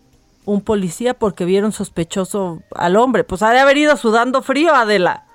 un 0.46 0.62
policía 0.62 1.14
porque 1.14 1.46
vieron 1.46 1.72
sospechoso 1.72 2.62
al 2.76 2.96
hombre. 2.96 3.24
Pues 3.24 3.42
ha 3.44 3.52
de 3.52 3.60
haber 3.60 3.78
ido 3.78 3.96
sudando 3.96 4.42
frío, 4.42 4.74
Adela. 4.74 5.26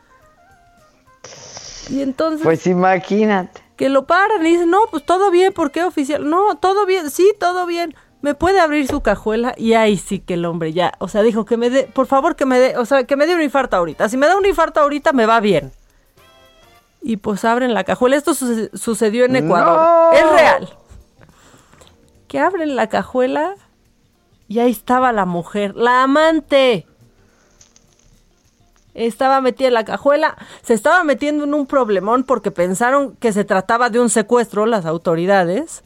Y 1.88 2.02
entonces. 2.02 2.42
Pues 2.42 2.66
imagínate. 2.66 3.62
Que 3.76 3.88
lo 3.88 4.06
paran 4.06 4.44
y 4.44 4.50
dicen, 4.50 4.70
no, 4.70 4.80
pues 4.90 5.04
todo 5.04 5.30
bien, 5.30 5.52
¿por 5.52 5.70
qué 5.70 5.84
oficial? 5.84 6.28
No, 6.28 6.56
todo 6.56 6.86
bien, 6.86 7.10
sí, 7.10 7.32
todo 7.38 7.66
bien 7.66 7.94
me 8.26 8.34
puede 8.34 8.58
abrir 8.58 8.88
su 8.88 9.02
cajuela 9.02 9.54
y 9.56 9.74
ahí 9.74 9.96
sí 9.96 10.18
que 10.18 10.34
el 10.34 10.46
hombre 10.46 10.72
ya, 10.72 10.94
o 10.98 11.06
sea, 11.06 11.22
dijo 11.22 11.44
que 11.44 11.56
me 11.56 11.70
dé, 11.70 11.84
por 11.84 12.08
favor 12.08 12.34
que 12.34 12.44
me 12.44 12.58
dé, 12.58 12.76
o 12.76 12.84
sea, 12.84 13.04
que 13.04 13.14
me 13.14 13.24
dé 13.24 13.36
un 13.36 13.40
infarto 13.40 13.76
ahorita. 13.76 14.08
Si 14.08 14.16
me 14.16 14.26
da 14.26 14.36
un 14.36 14.44
infarto 14.44 14.80
ahorita 14.80 15.12
me 15.12 15.26
va 15.26 15.38
bien. 15.38 15.70
Y 17.02 17.18
pues 17.18 17.44
abren 17.44 17.72
la 17.72 17.84
cajuela. 17.84 18.16
Esto 18.16 18.34
sucedió 18.34 19.26
en 19.26 19.36
Ecuador. 19.36 20.12
Es 20.12 20.28
real. 20.28 20.76
Que 22.26 22.40
abren 22.40 22.74
la 22.74 22.88
cajuela 22.88 23.54
y 24.48 24.58
ahí 24.58 24.72
estaba 24.72 25.12
la 25.12 25.24
mujer, 25.24 25.76
la 25.76 26.02
amante. 26.02 26.84
Estaba 28.92 29.40
metida 29.40 29.68
en 29.68 29.74
la 29.74 29.84
cajuela, 29.84 30.36
se 30.62 30.74
estaba 30.74 31.04
metiendo 31.04 31.44
en 31.44 31.54
un 31.54 31.68
problemón 31.68 32.24
porque 32.24 32.50
pensaron 32.50 33.14
que 33.20 33.32
se 33.32 33.44
trataba 33.44 33.88
de 33.88 34.00
un 34.00 34.10
secuestro 34.10 34.66
las 34.66 34.84
autoridades. 34.84 35.84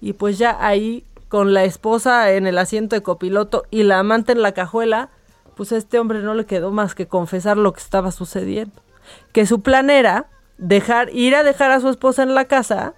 Y 0.00 0.12
pues 0.12 0.38
ya 0.38 0.56
ahí 0.64 1.04
con 1.34 1.52
la 1.52 1.64
esposa 1.64 2.30
en 2.30 2.46
el 2.46 2.58
asiento 2.58 2.94
de 2.94 3.02
copiloto 3.02 3.64
y 3.72 3.82
la 3.82 3.98
amante 3.98 4.30
en 4.30 4.40
la 4.40 4.52
cajuela, 4.52 5.08
pues 5.56 5.72
a 5.72 5.76
este 5.76 5.98
hombre 5.98 6.20
no 6.20 6.32
le 6.32 6.46
quedó 6.46 6.70
más 6.70 6.94
que 6.94 7.08
confesar 7.08 7.56
lo 7.56 7.72
que 7.72 7.80
estaba 7.80 8.12
sucediendo. 8.12 8.80
Que 9.32 9.44
su 9.44 9.60
plan 9.60 9.90
era 9.90 10.26
dejar, 10.58 11.12
ir 11.12 11.34
a 11.34 11.42
dejar 11.42 11.72
a 11.72 11.80
su 11.80 11.88
esposa 11.88 12.22
en 12.22 12.36
la 12.36 12.44
casa 12.44 12.94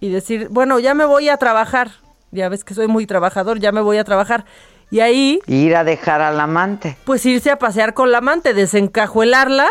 y 0.00 0.08
decir, 0.08 0.48
bueno, 0.50 0.80
ya 0.80 0.94
me 0.94 1.04
voy 1.04 1.28
a 1.28 1.36
trabajar. 1.36 1.92
Ya 2.32 2.48
ves 2.48 2.64
que 2.64 2.74
soy 2.74 2.88
muy 2.88 3.06
trabajador, 3.06 3.60
ya 3.60 3.70
me 3.70 3.80
voy 3.80 3.98
a 3.98 4.02
trabajar. 4.02 4.44
Y 4.90 4.98
ahí... 4.98 5.38
Ir 5.46 5.76
a 5.76 5.84
dejar 5.84 6.20
al 6.20 6.40
amante. 6.40 6.96
Pues 7.04 7.24
irse 7.26 7.52
a 7.52 7.60
pasear 7.60 7.94
con 7.94 8.10
la 8.10 8.18
amante, 8.18 8.54
desencajuelarla, 8.54 9.68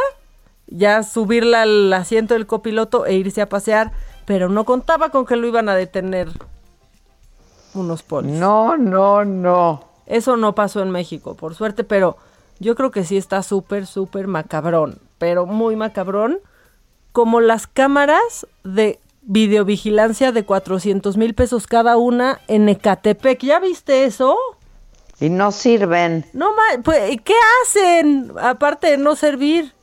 ya 0.67 1.03
subirla 1.03 1.63
al 1.63 1.91
asiento 1.91 2.35
del 2.35 2.47
copiloto 2.47 3.05
e 3.05 3.15
irse 3.15 3.41
a 3.41 3.49
pasear, 3.49 3.91
pero 4.25 4.47
no 4.47 4.63
contaba 4.63 5.09
con 5.09 5.25
que 5.25 5.35
lo 5.35 5.45
iban 5.45 5.67
a 5.67 5.75
detener 5.75 6.29
unos 7.73 8.03
polis. 8.03 8.31
No, 8.31 8.77
no, 8.77 9.25
no. 9.25 9.83
Eso 10.05 10.37
no 10.37 10.55
pasó 10.55 10.81
en 10.81 10.91
México, 10.91 11.35
por 11.35 11.55
suerte, 11.55 11.83
pero 11.83 12.17
yo 12.59 12.75
creo 12.75 12.91
que 12.91 13.03
sí 13.03 13.17
está 13.17 13.43
súper, 13.43 13.87
súper 13.87 14.27
macabrón, 14.27 14.99
pero 15.17 15.45
muy 15.45 15.75
macabrón, 15.75 16.39
como 17.11 17.41
las 17.41 17.67
cámaras 17.67 18.45
de 18.63 18.99
videovigilancia 19.21 20.31
de 20.31 20.43
400 20.43 21.17
mil 21.17 21.33
pesos 21.33 21.67
cada 21.67 21.97
una 21.97 22.39
en 22.47 22.67
Ecatepec. 22.69 23.41
¿Ya 23.41 23.59
viste 23.59 24.05
eso? 24.05 24.37
Y 25.19 25.29
no 25.29 25.51
sirven. 25.51 26.25
No, 26.33 26.49
pues, 26.83 27.17
¿qué 27.23 27.35
hacen? 27.63 28.33
Aparte 28.41 28.91
de 28.91 28.97
no 28.97 29.15
servir. 29.15 29.73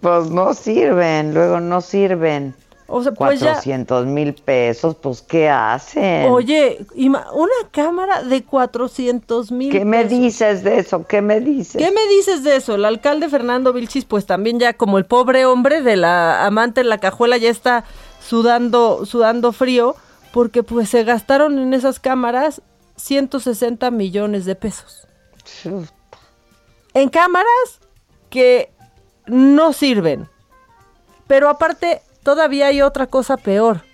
Pues 0.00 0.30
no 0.30 0.54
sirven, 0.54 1.34
luego 1.34 1.60
no 1.60 1.80
sirven. 1.80 2.54
O 2.90 3.02
sea, 3.02 3.12
pues 3.12 3.40
400 3.40 4.06
mil 4.06 4.32
pesos, 4.32 4.94
pues 4.94 5.20
¿qué 5.20 5.50
hacen? 5.50 6.30
Oye, 6.30 6.86
una 6.96 7.52
cámara 7.70 8.22
de 8.22 8.42
400 8.42 9.52
mil 9.52 9.70
¿Qué 9.70 9.84
me 9.84 10.04
dices 10.04 10.64
de 10.64 10.78
eso? 10.78 11.06
¿Qué 11.06 11.20
me 11.20 11.40
dices? 11.40 11.76
¿Qué 11.76 11.90
me 11.92 12.08
dices 12.08 12.44
de 12.44 12.56
eso? 12.56 12.76
El 12.76 12.86
alcalde 12.86 13.28
Fernando 13.28 13.74
Vilchis, 13.74 14.06
pues 14.06 14.24
también 14.24 14.58
ya 14.58 14.72
como 14.72 14.96
el 14.96 15.04
pobre 15.04 15.44
hombre 15.44 15.82
de 15.82 15.96
la 15.96 16.46
amante 16.46 16.80
en 16.80 16.88
la 16.88 16.96
cajuela 16.96 17.36
ya 17.36 17.50
está 17.50 17.84
sudando, 18.26 19.04
sudando 19.04 19.52
frío, 19.52 19.94
porque 20.32 20.62
pues 20.62 20.88
se 20.88 21.04
gastaron 21.04 21.58
en 21.58 21.74
esas 21.74 22.00
cámaras 22.00 22.62
160 22.96 23.90
millones 23.90 24.46
de 24.46 24.54
pesos. 24.54 25.06
En 26.94 27.10
cámaras 27.10 27.80
que 28.30 28.72
no 29.26 29.74
sirven. 29.74 30.26
Pero 31.26 31.50
aparte 31.50 32.00
todavía 32.28 32.66
hay 32.66 32.82
otra 32.82 33.06
cosa 33.06 33.38
peor. 33.38 33.84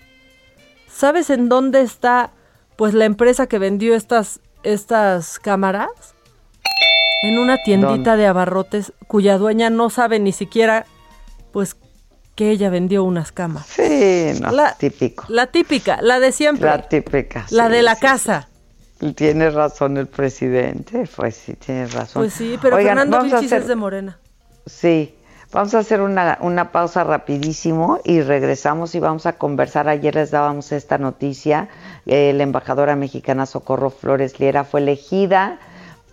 ¿Sabes 0.93 1.31
en 1.31 1.49
dónde 1.49 1.83
está 1.83 2.33
pues 2.75 2.93
la 2.93 3.05
empresa 3.05 3.47
que 3.47 3.61
vendió 3.61 3.95
estas 3.95 4.41
estas 4.65 5.39
cámaras? 5.39 5.89
En 7.23 7.39
una 7.39 7.59
tiendita 7.63 8.17
de 8.17 8.27
abarrotes 8.27 8.93
cuya 9.07 9.39
dueña 9.39 9.71
no 9.71 9.89
sabe 9.89 10.19
ni 10.19 10.33
siquiera 10.33 10.85
pues 11.53 11.77
que 12.35 12.51
ella 12.51 12.71
vendió 12.71 13.05
unas 13.05 13.31
cámaras. 13.31 13.69
Sí, 13.69 14.33
no, 14.41 14.51
la, 14.51 14.75
típico. 14.75 15.27
La 15.29 15.47
típica, 15.47 16.03
la 16.03 16.19
de 16.19 16.33
siempre. 16.33 16.69
La 16.69 16.89
típica. 16.89 17.47
La 17.51 17.69
de 17.69 17.83
la 17.83 17.95
casa. 17.95 18.49
Tiene 19.15 19.49
razón 19.51 19.97
el 19.97 20.09
presidente, 20.09 21.09
pues 21.15 21.37
sí, 21.37 21.55
tiene 21.55 21.87
razón. 21.87 22.23
Pues 22.23 22.33
sí, 22.33 22.59
pero 22.61 22.79
Fernando 22.79 23.23
Vilchis 23.23 23.53
es 23.53 23.69
de 23.69 23.77
Morena. 23.77 24.19
Sí, 24.67 25.15
vamos 25.55 25.73
a 25.75 25.79
hacer 25.79 26.01
una, 26.01 26.37
una 26.41 26.73
pausa 26.73 27.05
rapidísimo 27.05 28.01
y 28.05 28.21
regresamos 28.21 28.95
y 28.97 29.01
vamos 29.01 29.25
a 29.25 29.35
conversar. 29.35 29.89
Ayer 29.89 30.17
les 30.17 30.33
dábamos 30.33 30.73
esta 30.73 30.99
noticia, 30.99 31.69
la 32.05 32.43
embajadora 32.43 32.97
mexicana 32.97 33.47
Socorro 33.47 33.91
Flores 33.91 34.41
Liera 34.41 34.65
fue 34.65 34.81
elegida 34.81 35.59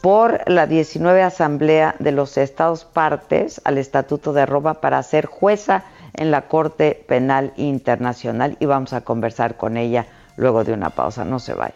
por 0.01 0.47
la 0.47 0.67
19 0.67 1.23
Asamblea 1.23 1.95
de 1.97 2.11
los 2.11 2.37
Estados 2.37 2.85
Partes 2.85 3.61
al 3.63 3.79
Estatuto 3.79 4.31
de 4.31 4.45
Roma 4.45 4.75
para 4.75 5.01
ser 5.01 5.25
jueza 5.25 5.83
en 6.13 6.29
la 6.29 6.43
Corte 6.43 7.03
Penal 7.07 7.51
Internacional 7.57 8.57
y 8.59 8.67
vamos 8.67 8.93
a 8.93 9.01
conversar 9.01 9.57
con 9.57 9.75
ella 9.75 10.05
luego 10.37 10.63
de 10.63 10.73
una 10.73 10.91
pausa. 10.91 11.25
No 11.25 11.39
se 11.39 11.55
vayan. 11.55 11.75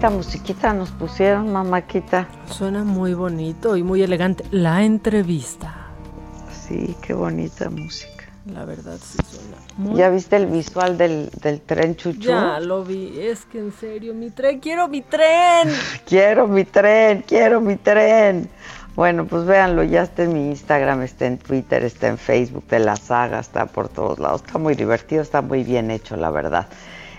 Bonita 0.00 0.16
musiquita 0.16 0.72
nos 0.72 0.90
pusieron, 0.92 1.52
mamáquita. 1.52 2.26
Suena 2.46 2.84
muy 2.84 3.12
bonito 3.12 3.76
y 3.76 3.82
muy 3.82 4.02
elegante. 4.02 4.44
La 4.50 4.82
entrevista. 4.82 5.74
Sí, 6.50 6.96
qué 7.02 7.12
bonita 7.12 7.68
música. 7.68 8.24
La 8.46 8.64
verdad 8.64 8.96
sí 8.98 9.18
suena. 9.28 9.58
Muy... 9.76 9.98
¿Ya 9.98 10.08
viste 10.08 10.36
el 10.36 10.46
visual 10.46 10.96
del, 10.96 11.28
del 11.42 11.60
tren 11.60 11.96
chuchu? 11.96 12.18
Ya 12.18 12.60
lo 12.60 12.82
vi, 12.82 13.12
es 13.20 13.44
que 13.44 13.58
en 13.58 13.72
serio, 13.72 14.14
mi 14.14 14.30
tren, 14.30 14.58
quiero 14.60 14.88
mi 14.88 15.02
tren. 15.02 15.68
quiero 16.06 16.48
mi 16.48 16.64
tren, 16.64 17.22
quiero 17.28 17.60
mi 17.60 17.76
tren. 17.76 18.48
Bueno, 18.96 19.26
pues 19.26 19.44
véanlo, 19.44 19.82
ya 19.82 20.04
está 20.04 20.22
en 20.22 20.32
mi 20.32 20.48
Instagram, 20.48 21.02
está 21.02 21.26
en 21.26 21.36
Twitter, 21.36 21.84
está 21.84 22.08
en 22.08 22.16
Facebook 22.16 22.66
de 22.68 22.78
la 22.78 22.96
saga, 22.96 23.38
está 23.38 23.66
por 23.66 23.90
todos 23.90 24.18
lados. 24.18 24.42
Está 24.46 24.56
muy 24.56 24.74
divertido, 24.74 25.20
está 25.20 25.42
muy 25.42 25.62
bien 25.62 25.90
hecho, 25.90 26.16
la 26.16 26.30
verdad. 26.30 26.68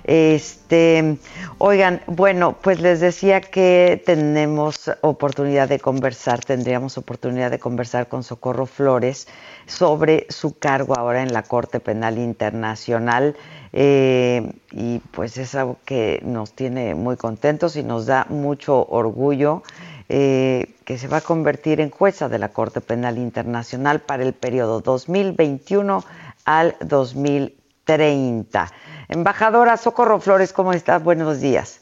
Este, 0.04 1.18
oigan, 1.58 2.02
bueno, 2.08 2.58
pues 2.62 2.82
les 2.82 3.00
decía 3.00 3.42
que 3.42 4.02
tenemos 4.06 4.92
oportunidad 5.02 5.70
de 5.70 5.80
conversar, 5.80 6.44
tendríamos 6.44 6.98
oportunidad 6.98 7.52
de 7.52 7.60
conversar 7.60 8.08
con 8.08 8.24
Socorro 8.24 8.66
Flores 8.66 9.28
sobre 9.68 10.26
su 10.30 10.58
cargo 10.58 10.98
ahora 10.98 11.22
en 11.22 11.34
la 11.34 11.44
Corte 11.44 11.80
Penal 11.80 12.18
Internacional 12.18 13.36
eh, 13.74 14.52
y 14.72 15.00
pues 15.12 15.38
es 15.38 15.56
algo 15.56 15.78
que 15.86 16.20
nos 16.26 16.54
tiene 16.54 16.96
muy 16.96 17.16
contentos 17.16 17.76
y 17.76 17.84
nos 17.84 18.06
da 18.06 18.26
mucho 18.30 18.86
orgullo 18.90 19.64
eh, 20.10 20.74
que 20.84 20.98
se 20.98 21.08
va 21.08 21.18
a 21.18 21.22
convertir 21.22 21.80
en 21.80 21.90
jueza 21.90 22.28
de 22.28 22.38
la 22.38 22.50
Corte 22.50 22.82
Penal 22.82 23.18
Internacional 23.18 24.02
para 24.02 24.24
el 24.24 24.34
periodo 24.34 24.82
2021 24.82 26.04
al 26.44 26.76
2030. 26.82 28.72
Embajadora 29.12 29.76
Socorro 29.76 30.22
Flores, 30.22 30.54
¿cómo 30.54 30.72
estás? 30.72 31.04
Buenos 31.04 31.42
días. 31.42 31.82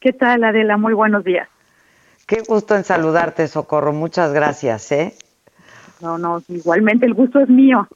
¿Qué 0.00 0.12
tal, 0.12 0.42
Adela? 0.42 0.76
Muy 0.76 0.92
buenos 0.92 1.22
días. 1.22 1.48
Qué 2.26 2.42
gusto 2.46 2.74
en 2.74 2.82
saludarte, 2.82 3.46
Socorro. 3.46 3.92
Muchas 3.92 4.32
gracias, 4.32 4.90
¿eh? 4.90 5.14
No, 6.00 6.18
no, 6.18 6.42
igualmente 6.48 7.06
el 7.06 7.14
gusto 7.14 7.38
es 7.38 7.48
mío. 7.48 7.86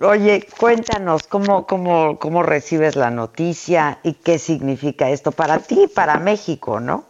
Oye, 0.00 0.46
cuéntanos 0.58 1.26
cómo, 1.26 1.66
cómo, 1.66 2.18
cómo 2.18 2.42
recibes 2.42 2.96
la 2.96 3.10
noticia 3.10 3.98
y 4.02 4.14
qué 4.14 4.38
significa 4.38 5.10
esto 5.10 5.30
para 5.30 5.58
ti 5.58 5.82
y 5.84 5.86
para 5.86 6.18
México, 6.18 6.80
¿no? 6.80 7.04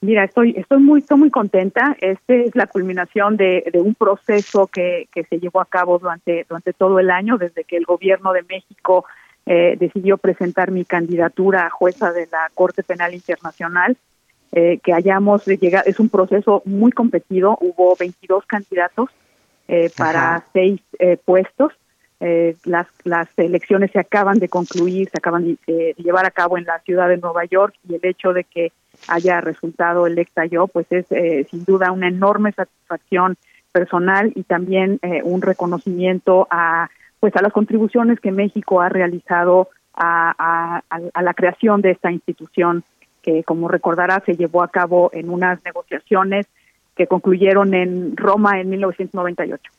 Mira, 0.00 0.24
estoy, 0.24 0.54
estoy 0.56 0.78
muy, 0.78 0.98
estoy 0.98 1.18
muy 1.18 1.30
contenta. 1.30 1.96
Este 2.00 2.46
es 2.46 2.56
la 2.56 2.66
culminación 2.66 3.36
de, 3.36 3.70
de 3.72 3.80
un 3.80 3.94
proceso 3.94 4.66
que, 4.66 5.08
que 5.12 5.22
se 5.24 5.38
llevó 5.38 5.60
a 5.60 5.66
cabo 5.66 6.00
durante, 6.00 6.44
durante 6.48 6.72
todo 6.72 6.98
el 6.98 7.10
año, 7.10 7.38
desde 7.38 7.62
que 7.62 7.76
el 7.76 7.84
gobierno 7.84 8.32
de 8.32 8.42
México 8.42 9.04
eh, 9.48 9.76
decidió 9.78 10.18
presentar 10.18 10.70
mi 10.70 10.84
candidatura 10.84 11.66
a 11.66 11.70
jueza 11.70 12.12
de 12.12 12.28
la 12.30 12.50
Corte 12.54 12.82
Penal 12.82 13.14
Internacional. 13.14 13.96
Eh, 14.50 14.78
que 14.82 14.94
hayamos 14.94 15.44
llegado, 15.44 15.84
es 15.86 16.00
un 16.00 16.08
proceso 16.08 16.62
muy 16.64 16.90
competido, 16.90 17.58
hubo 17.60 17.94
22 17.98 18.46
candidatos 18.46 19.10
eh, 19.66 19.90
para 19.96 20.44
seis 20.54 20.80
eh, 20.98 21.18
puestos. 21.22 21.72
Eh, 22.20 22.56
las, 22.64 22.86
las 23.04 23.28
elecciones 23.36 23.92
se 23.92 24.00
acaban 24.00 24.38
de 24.38 24.48
concluir, 24.48 25.08
se 25.08 25.18
acaban 25.18 25.44
de, 25.44 25.58
de, 25.66 25.94
llevar 25.98 26.26
a 26.26 26.32
cabo 26.32 26.58
en 26.58 26.64
la 26.64 26.80
ciudad 26.80 27.08
de 27.08 27.18
Nueva 27.18 27.44
York 27.44 27.74
y 27.88 27.94
el 27.94 28.00
hecho 28.02 28.32
de 28.32 28.42
que 28.44 28.72
haya 29.06 29.40
resultado 29.40 30.06
electa 30.06 30.44
yo, 30.46 30.66
pues 30.66 30.86
es 30.90 31.06
eh, 31.10 31.46
sin 31.48 31.64
duda 31.64 31.92
una 31.92 32.08
enorme 32.08 32.50
satisfacción 32.52 33.36
personal 33.70 34.32
y 34.34 34.42
también 34.42 34.98
eh, 35.02 35.20
un 35.22 35.42
reconocimiento 35.42 36.48
a 36.50 36.90
pues 37.20 37.34
a 37.36 37.42
las 37.42 37.52
contribuciones 37.52 38.20
que 38.20 38.32
México 38.32 38.80
ha 38.80 38.88
realizado 38.88 39.68
a, 39.94 40.34
a, 40.38 41.00
a, 41.12 41.22
la 41.22 41.34
creación 41.34 41.82
de 41.82 41.90
esta 41.90 42.12
institución 42.12 42.84
que 43.22 43.42
como 43.42 43.68
recordará 43.68 44.22
se 44.24 44.36
llevó 44.36 44.62
a 44.62 44.68
cabo 44.68 45.10
en 45.12 45.28
unas 45.28 45.62
negociaciones 45.64 46.46
que 46.96 47.06
concluyeron 47.06 47.74
en 47.74 48.16
Roma 48.16 48.60
en 48.60 48.70
1998. 48.70 49.72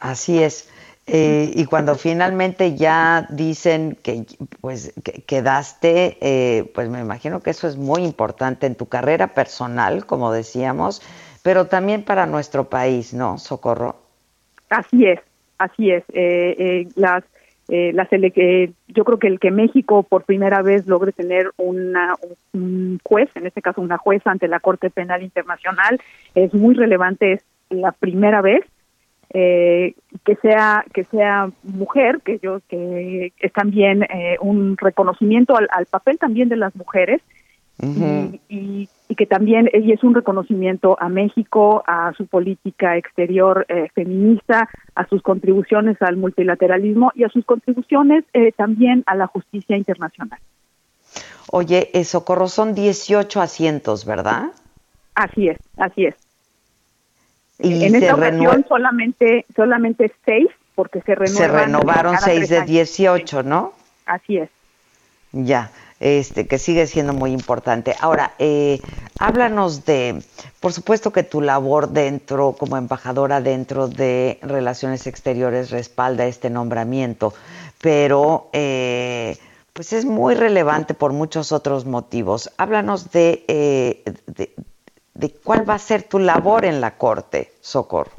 Así 0.00 0.42
es. 0.42 0.68
Eh, 1.06 1.52
y 1.54 1.66
cuando 1.66 1.96
finalmente 1.96 2.76
ya 2.76 3.26
dicen 3.28 3.98
que 4.02 4.24
pues 4.62 4.94
que 5.04 5.22
quedaste, 5.22 6.16
eh, 6.22 6.70
pues 6.74 6.88
me 6.88 7.00
imagino 7.00 7.40
que 7.40 7.50
eso 7.50 7.68
es 7.68 7.76
muy 7.76 8.02
importante 8.02 8.66
en 8.66 8.74
tu 8.74 8.86
carrera 8.86 9.34
personal, 9.34 10.06
como 10.06 10.32
decíamos, 10.32 11.02
pero 11.42 11.66
también 11.66 12.04
para 12.04 12.24
nuestro 12.24 12.70
país, 12.70 13.12
¿no, 13.12 13.36
Socorro? 13.36 13.96
Así 14.70 15.04
es, 15.04 15.20
así 15.58 15.90
es. 15.90 16.04
Eh, 16.12 16.56
eh, 16.58 16.88
las, 16.96 17.24
eh, 17.68 17.92
las 17.94 18.08
eh, 18.12 18.72
yo 18.88 19.04
creo 19.04 19.18
que 19.18 19.28
el 19.28 19.40
que 19.40 19.50
México 19.50 20.02
por 20.02 20.24
primera 20.24 20.62
vez 20.62 20.86
logre 20.86 21.12
tener 21.12 21.50
una, 21.56 22.14
un 22.52 23.00
juez, 23.02 23.30
en 23.34 23.46
este 23.46 23.62
caso 23.62 23.80
una 23.80 23.98
jueza 23.98 24.30
ante 24.30 24.48
la 24.48 24.60
Corte 24.60 24.90
Penal 24.90 25.22
Internacional, 25.22 26.00
es 26.34 26.52
muy 26.52 26.74
relevante, 26.74 27.32
es 27.32 27.44
la 27.70 27.92
primera 27.92 28.42
vez 28.42 28.64
eh, 29.36 29.94
que 30.24 30.36
sea 30.36 30.84
que 30.92 31.04
sea 31.04 31.50
mujer 31.64 32.20
que 32.24 32.38
yo 32.40 32.60
que 32.68 33.32
es 33.40 33.52
también 33.52 34.04
eh, 34.04 34.36
un 34.40 34.76
reconocimiento 34.76 35.56
al, 35.56 35.66
al, 35.72 35.86
papel 35.86 36.18
también 36.18 36.48
de 36.48 36.56
las 36.56 36.76
mujeres 36.76 37.20
uh 37.82 37.86
-huh. 37.86 38.40
y, 38.48 38.56
y, 38.56 38.88
y, 39.08 39.14
que 39.14 39.26
también 39.26 39.70
y 39.72 39.92
es 39.92 40.02
un 40.02 40.14
reconocimiento 40.14 40.96
a 41.00 41.08
México 41.08 41.82
a 41.86 42.12
su 42.16 42.26
política 42.26 42.96
exterior 42.96 43.66
eh, 43.68 43.88
feminista 43.94 44.68
a 44.94 45.06
sus 45.06 45.22
contribuciones 45.22 46.00
al 46.00 46.16
multilateralismo 46.16 47.12
y 47.14 47.24
a 47.24 47.28
sus 47.28 47.44
contribuciones 47.44 48.24
eh, 48.32 48.52
también 48.52 49.02
a 49.06 49.14
la 49.14 49.26
justicia 49.26 49.76
internacional. 49.76 50.38
Oye, 51.50 51.90
eh, 51.92 52.04
Socorro, 52.04 52.48
son 52.48 52.74
18 52.74 53.40
asientos, 53.40 54.04
¿verdad? 54.04 54.50
Así 55.14 55.48
es, 55.48 55.58
así 55.76 56.06
es. 56.06 56.14
Y 57.60 57.84
en 57.84 57.94
esta 57.94 58.14
ocasión 58.16 58.64
solamente 58.68 59.46
solamente 59.54 60.12
seis 60.24 60.48
porque 60.74 61.00
se 61.02 61.14
renuevan 61.14 61.36
se 61.36 61.48
renovaron 61.48 62.18
seis 62.18 62.48
de 62.48 62.62
18 62.62 63.42
no 63.44 63.72
así 64.06 64.38
es. 64.38 64.50
Ya 65.32 65.70
este 66.00 66.46
que 66.46 66.58
sigue 66.58 66.86
siendo 66.86 67.12
muy 67.12 67.32
importante 67.32 67.94
ahora 68.00 68.34
eh, 68.38 68.80
háblanos 69.18 69.84
de, 69.84 70.22
por 70.60 70.72
supuesto 70.72 71.12
que 71.12 71.22
tu 71.22 71.40
labor 71.40 71.90
dentro, 71.90 72.52
como 72.52 72.76
embajadora 72.76 73.40
dentro 73.40 73.88
de 73.88 74.38
Relaciones 74.42 75.06
Exteriores 75.06 75.70
respalda 75.70 76.26
este 76.26 76.50
nombramiento, 76.50 77.34
pero 77.80 78.48
eh, 78.52 79.36
pues 79.72 79.92
es 79.92 80.04
muy 80.04 80.34
relevante 80.34 80.94
por 80.94 81.12
muchos 81.12 81.52
otros 81.52 81.84
motivos. 81.84 82.50
Háblanos 82.56 83.10
de, 83.10 83.44
eh, 83.48 84.04
de, 85.14 85.30
cuál 85.42 85.68
va 85.68 85.74
a 85.74 85.78
ser 85.78 86.02
tu 86.04 86.18
labor 86.18 86.64
en 86.64 86.80
la 86.80 86.96
Corte, 86.96 87.52
Socorro. 87.60 88.12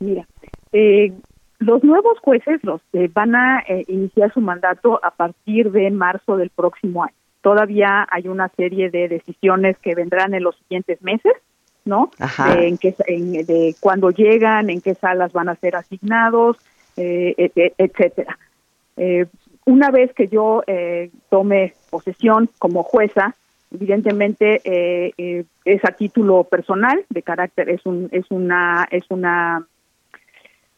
Mira, 0.00 0.26
eh, 0.72 1.12
los 1.58 1.82
nuevos 1.82 2.18
jueces 2.20 2.62
los 2.62 2.80
van 3.12 3.34
a 3.34 3.64
iniciar 3.88 4.32
su 4.32 4.40
mandato 4.40 5.00
a 5.02 5.10
partir 5.10 5.72
de 5.72 5.90
marzo 5.90 6.36
del 6.36 6.50
próximo 6.50 7.04
año 7.04 7.14
todavía 7.48 8.06
hay 8.10 8.28
una 8.28 8.48
serie 8.50 8.90
de 8.90 9.08
decisiones 9.08 9.78
que 9.78 9.94
vendrán 9.94 10.34
en 10.34 10.42
los 10.42 10.56
siguientes 10.56 11.00
meses, 11.02 11.32
¿no? 11.84 12.10
De, 12.44 12.68
en 12.68 12.78
qué, 12.78 12.94
de 12.98 13.74
cuándo 13.80 14.10
llegan, 14.10 14.70
en 14.70 14.80
qué 14.80 14.94
salas 14.94 15.32
van 15.32 15.48
a 15.48 15.56
ser 15.56 15.76
asignados, 15.76 16.58
eh, 16.96 17.34
e, 17.36 17.50
e, 17.54 17.72
etcétera. 17.78 18.38
Eh, 18.96 19.26
una 19.64 19.90
vez 19.90 20.12
que 20.14 20.28
yo 20.28 20.62
eh, 20.66 21.10
tome 21.30 21.74
posesión 21.90 22.50
como 22.58 22.82
jueza, 22.82 23.34
evidentemente 23.72 24.60
eh, 24.64 25.44
es 25.64 25.84
a 25.84 25.92
título 25.92 26.44
personal, 26.44 27.04
de 27.08 27.22
carácter, 27.22 27.68
es 27.68 27.84
un, 27.86 28.08
es 28.12 28.26
una, 28.30 28.88
es 28.90 29.04
una 29.10 29.66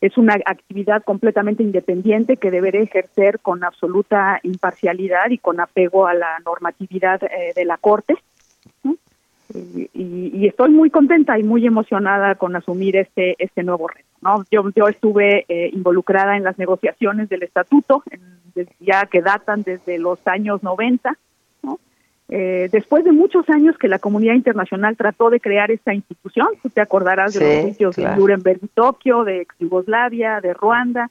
es 0.01 0.17
una 0.17 0.35
actividad 0.47 1.03
completamente 1.03 1.63
independiente 1.63 2.39
que 2.39 2.51
deberé 2.51 2.83
ejercer 2.83 3.39
con 3.41 3.65
absoluta 3.65 4.41
imparcialidad 4.43 5.31
y 5.31 5.39
con 5.39 5.61
apego 5.61 6.07
a 6.07 6.15
la 6.15 6.39
normatividad 6.45 7.23
eh, 7.25 7.53
de 7.55 7.65
la 7.65 7.77
Corte. 7.77 8.15
Y, 9.53 10.47
estoy 10.47 10.71
muy 10.71 10.91
contenta 10.91 11.39
y 11.39 11.43
muy 11.43 11.67
emocionada 11.67 12.37
con 12.37 12.55
asumir 12.55 12.97
este 12.97 13.35
este 13.39 13.63
nuevo 13.63 13.89
reto. 13.89 14.09
¿no? 14.23 14.45
Yo, 14.51 14.65
yo 14.75 14.89
estuve 14.89 15.45
eh, 15.49 15.71
involucrada 15.73 16.37
en 16.37 16.45
las 16.45 16.57
negociaciones 16.59 17.29
del 17.29 17.43
estatuto, 17.43 18.03
ya 18.79 19.07
que 19.07 19.23
datan 19.23 19.63
desde 19.63 19.99
los 19.99 20.19
años 20.27 20.63
90 20.63 21.17
eh, 22.33 22.69
después 22.71 23.05
de 23.05 23.11
muchos 23.11 23.49
años 23.51 23.77
que 23.77 23.89
la 23.89 23.99
comunidad 23.99 24.35
internacional 24.35 24.97
trató 24.97 25.31
de 25.31 25.41
crear 25.41 25.73
esta 25.73 25.93
institución, 25.93 26.47
tú 26.63 26.71
te 26.71 26.81
acordarás 26.81 27.35
de 27.35 27.41
los 27.41 27.63
juicios 27.65 27.97
de 27.97 28.17
Nuremberg 28.17 28.61
y 28.63 28.69
Tokio, 28.69 29.25
de 29.25 29.41
ex 29.41 29.57
Yugoslavia, 29.59 30.41
de 30.41 30.55
Ruanda, 30.55 31.11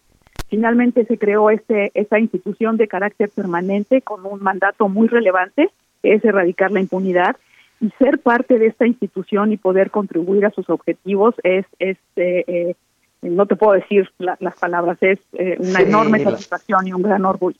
finalmente 0.50 1.06
se 1.06 1.18
creó 1.18 1.50
este, 1.50 1.92
esta 1.94 2.20
institución 2.20 2.78
de 2.78 2.88
carácter 2.88 3.30
permanente 3.30 4.02
con 4.02 4.26
un 4.26 4.42
mandato 4.42 4.88
muy 4.88 5.10
relevante, 5.10 5.70
que 6.02 6.14
es 6.14 6.24
erradicar 6.24 6.72
la 6.72 6.80
impunidad, 6.80 7.36
y 7.82 7.90
ser 8.00 8.20
parte 8.20 8.58
de 8.58 8.68
esta 8.68 8.88
institución 8.88 9.52
y 9.52 9.58
poder 9.58 9.92
contribuir 9.92 10.46
a 10.46 10.52
sus 10.52 10.70
objetivos 10.70 11.36
es, 11.44 11.66
es 11.80 11.98
eh, 12.16 12.44
eh, 12.48 12.76
no 13.22 13.46
te 13.46 13.58
puedo 13.58 13.74
decir 13.74 14.10
las 14.18 14.58
palabras, 14.58 14.98
es 15.02 15.20
una 15.34 15.82
enorme 15.82 16.24
satisfacción 16.24 16.88
y 16.88 16.94
un 16.94 17.02
gran 17.02 17.26
orgullo. 17.26 17.60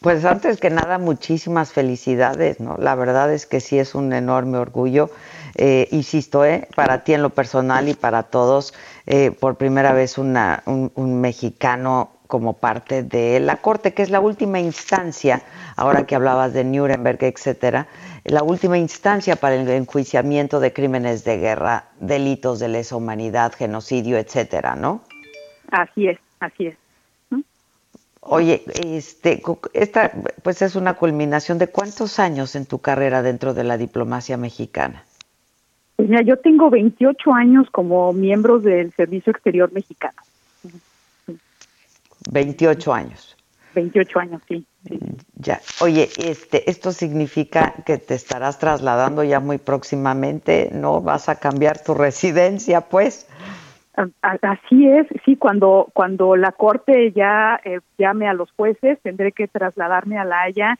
Pues 0.00 0.24
antes 0.24 0.60
que 0.60 0.70
nada, 0.70 0.98
muchísimas 0.98 1.72
felicidades, 1.72 2.60
¿no? 2.60 2.76
La 2.76 2.94
verdad 2.94 3.32
es 3.32 3.46
que 3.46 3.60
sí 3.60 3.78
es 3.78 3.94
un 3.94 4.12
enorme 4.12 4.58
orgullo. 4.58 5.10
Eh, 5.58 5.88
insisto, 5.90 6.44
¿eh? 6.44 6.68
para 6.76 7.02
ti 7.02 7.14
en 7.14 7.22
lo 7.22 7.30
personal 7.30 7.88
y 7.88 7.94
para 7.94 8.24
todos, 8.24 8.74
eh, 9.06 9.30
por 9.30 9.56
primera 9.56 9.94
vez 9.94 10.18
una, 10.18 10.62
un, 10.66 11.20
mexicano 11.20 12.10
como 12.26 12.52
parte 12.52 13.02
de 13.02 13.40
la 13.40 13.56
Corte, 13.62 13.94
que 13.94 14.02
es 14.02 14.10
la 14.10 14.20
última 14.20 14.60
instancia, 14.60 15.42
ahora 15.76 16.04
que 16.04 16.14
hablabas 16.14 16.52
de 16.52 16.64
Nuremberg, 16.64 17.22
etcétera, 17.22 17.86
la 18.24 18.42
última 18.42 18.76
instancia 18.76 19.36
para 19.36 19.54
el 19.54 19.66
enjuiciamiento 19.70 20.60
de 20.60 20.74
crímenes 20.74 21.24
de 21.24 21.38
guerra, 21.38 21.84
delitos 22.00 22.58
de 22.58 22.68
lesa 22.68 22.96
humanidad, 22.96 23.54
genocidio, 23.56 24.18
etcétera, 24.18 24.74
¿no? 24.74 25.00
Así 25.70 26.08
es, 26.08 26.18
así 26.40 26.66
es. 26.66 26.76
Oye, 28.28 28.64
este, 28.84 29.42
esta 29.72 30.12
pues 30.42 30.62
es 30.62 30.76
una 30.76 30.94
culminación 30.94 31.58
de 31.58 31.68
cuántos 31.68 32.18
años 32.18 32.56
en 32.56 32.66
tu 32.66 32.80
carrera 32.80 33.22
dentro 33.22 33.54
de 33.54 33.64
la 33.64 33.78
diplomacia 33.78 34.36
mexicana. 34.36 35.04
Pues 35.96 36.08
mira, 36.08 36.22
yo 36.22 36.38
tengo 36.38 36.68
28 36.68 37.32
años 37.32 37.68
como 37.70 38.12
miembro 38.12 38.58
del 38.58 38.92
Servicio 38.92 39.30
Exterior 39.30 39.72
Mexicano. 39.72 40.20
28 42.30 42.92
años. 42.92 43.36
28 43.74 44.18
años, 44.18 44.42
sí, 44.48 44.66
Ya. 45.34 45.60
Oye, 45.80 46.08
este, 46.16 46.68
esto 46.70 46.92
significa 46.92 47.74
que 47.84 47.98
te 47.98 48.14
estarás 48.14 48.58
trasladando 48.58 49.22
ya 49.22 49.38
muy 49.38 49.58
próximamente, 49.58 50.70
¿no? 50.72 51.02
Vas 51.02 51.28
a 51.28 51.36
cambiar 51.36 51.82
tu 51.82 51.92
residencia, 51.94 52.80
pues. 52.80 53.26
Así 54.20 54.86
es, 54.86 55.06
sí, 55.24 55.36
cuando, 55.36 55.88
cuando 55.94 56.36
la 56.36 56.52
Corte 56.52 57.12
ya 57.12 57.58
eh, 57.64 57.80
llame 57.96 58.28
a 58.28 58.34
los 58.34 58.50
jueces, 58.52 58.98
tendré 59.02 59.32
que 59.32 59.48
trasladarme 59.48 60.18
a 60.18 60.24
La 60.24 60.42
Haya 60.42 60.78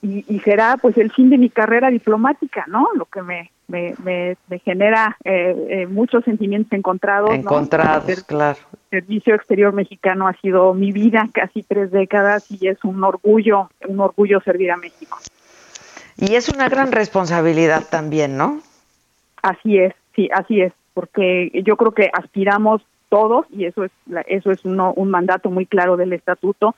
y, 0.00 0.24
y, 0.26 0.40
será 0.40 0.78
pues 0.80 0.96
el 0.96 1.12
fin 1.12 1.28
de 1.28 1.36
mi 1.36 1.50
carrera 1.50 1.90
diplomática, 1.90 2.64
¿no? 2.68 2.88
Lo 2.94 3.04
que 3.06 3.20
me, 3.20 3.50
me, 3.68 3.94
me, 4.02 4.58
genera 4.60 5.16
eh, 5.24 5.54
eh, 5.68 5.86
muchos 5.86 6.24
sentimientos 6.24 6.72
encontrados. 6.72 7.30
Encontrados, 7.34 8.24
claro. 8.24 8.58
El 8.90 9.00
Servicio 9.00 9.34
Exterior 9.34 9.74
Mexicano 9.74 10.26
ha 10.26 10.32
sido 10.34 10.72
mi 10.72 10.92
vida 10.92 11.28
casi 11.32 11.62
tres 11.62 11.90
décadas 11.90 12.50
y 12.50 12.68
es 12.68 12.82
un 12.84 13.02
orgullo, 13.04 13.68
un 13.86 14.00
orgullo 14.00 14.40
servir 14.40 14.70
a 14.70 14.76
México. 14.76 15.18
Y 16.16 16.36
es 16.36 16.48
una 16.48 16.68
gran 16.70 16.92
responsabilidad 16.92 17.84
también, 17.90 18.38
¿no? 18.38 18.60
Así 19.42 19.78
es, 19.78 19.92
sí, 20.14 20.30
así 20.32 20.62
es 20.62 20.72
porque 20.96 21.50
yo 21.62 21.76
creo 21.76 21.92
que 21.92 22.08
aspiramos 22.10 22.80
todos, 23.10 23.44
y 23.50 23.66
eso 23.66 23.84
es, 23.84 23.92
eso 24.28 24.50
es 24.50 24.64
un 24.64 25.10
mandato 25.10 25.50
muy 25.50 25.66
claro 25.66 25.98
del 25.98 26.14
estatuto, 26.14 26.74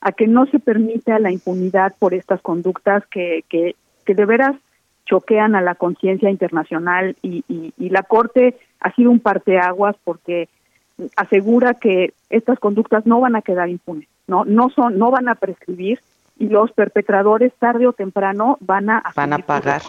a 0.00 0.12
que 0.12 0.26
no 0.26 0.46
se 0.46 0.58
permita 0.58 1.18
la 1.18 1.30
impunidad 1.30 1.94
por 1.98 2.14
estas 2.14 2.40
conductas 2.40 3.04
que, 3.08 3.44
que, 3.50 3.76
que 4.06 4.14
de 4.14 4.24
veras 4.24 4.56
choquean 5.04 5.54
a 5.54 5.60
la 5.60 5.74
conciencia 5.74 6.30
internacional 6.30 7.14
y, 7.20 7.44
y, 7.46 7.90
la 7.90 8.04
Corte 8.04 8.56
ha 8.80 8.94
sido 8.94 9.10
un 9.10 9.20
parteaguas 9.20 9.96
porque 10.02 10.48
asegura 11.16 11.74
que 11.74 12.14
estas 12.30 12.58
conductas 12.58 13.04
no 13.04 13.20
van 13.20 13.36
a 13.36 13.42
quedar 13.42 13.68
impunes, 13.68 14.08
no 14.26 14.46
no 14.46 14.70
son 14.70 14.98
no 14.98 15.10
van 15.10 15.28
a 15.28 15.34
prescribir 15.34 16.00
y 16.38 16.48
los 16.48 16.72
perpetradores 16.72 17.52
tarde 17.58 17.86
o 17.86 17.92
temprano 17.92 18.56
van 18.60 18.88
a 18.88 19.02
van 19.14 19.34
a 19.34 19.38
pagar 19.38 19.82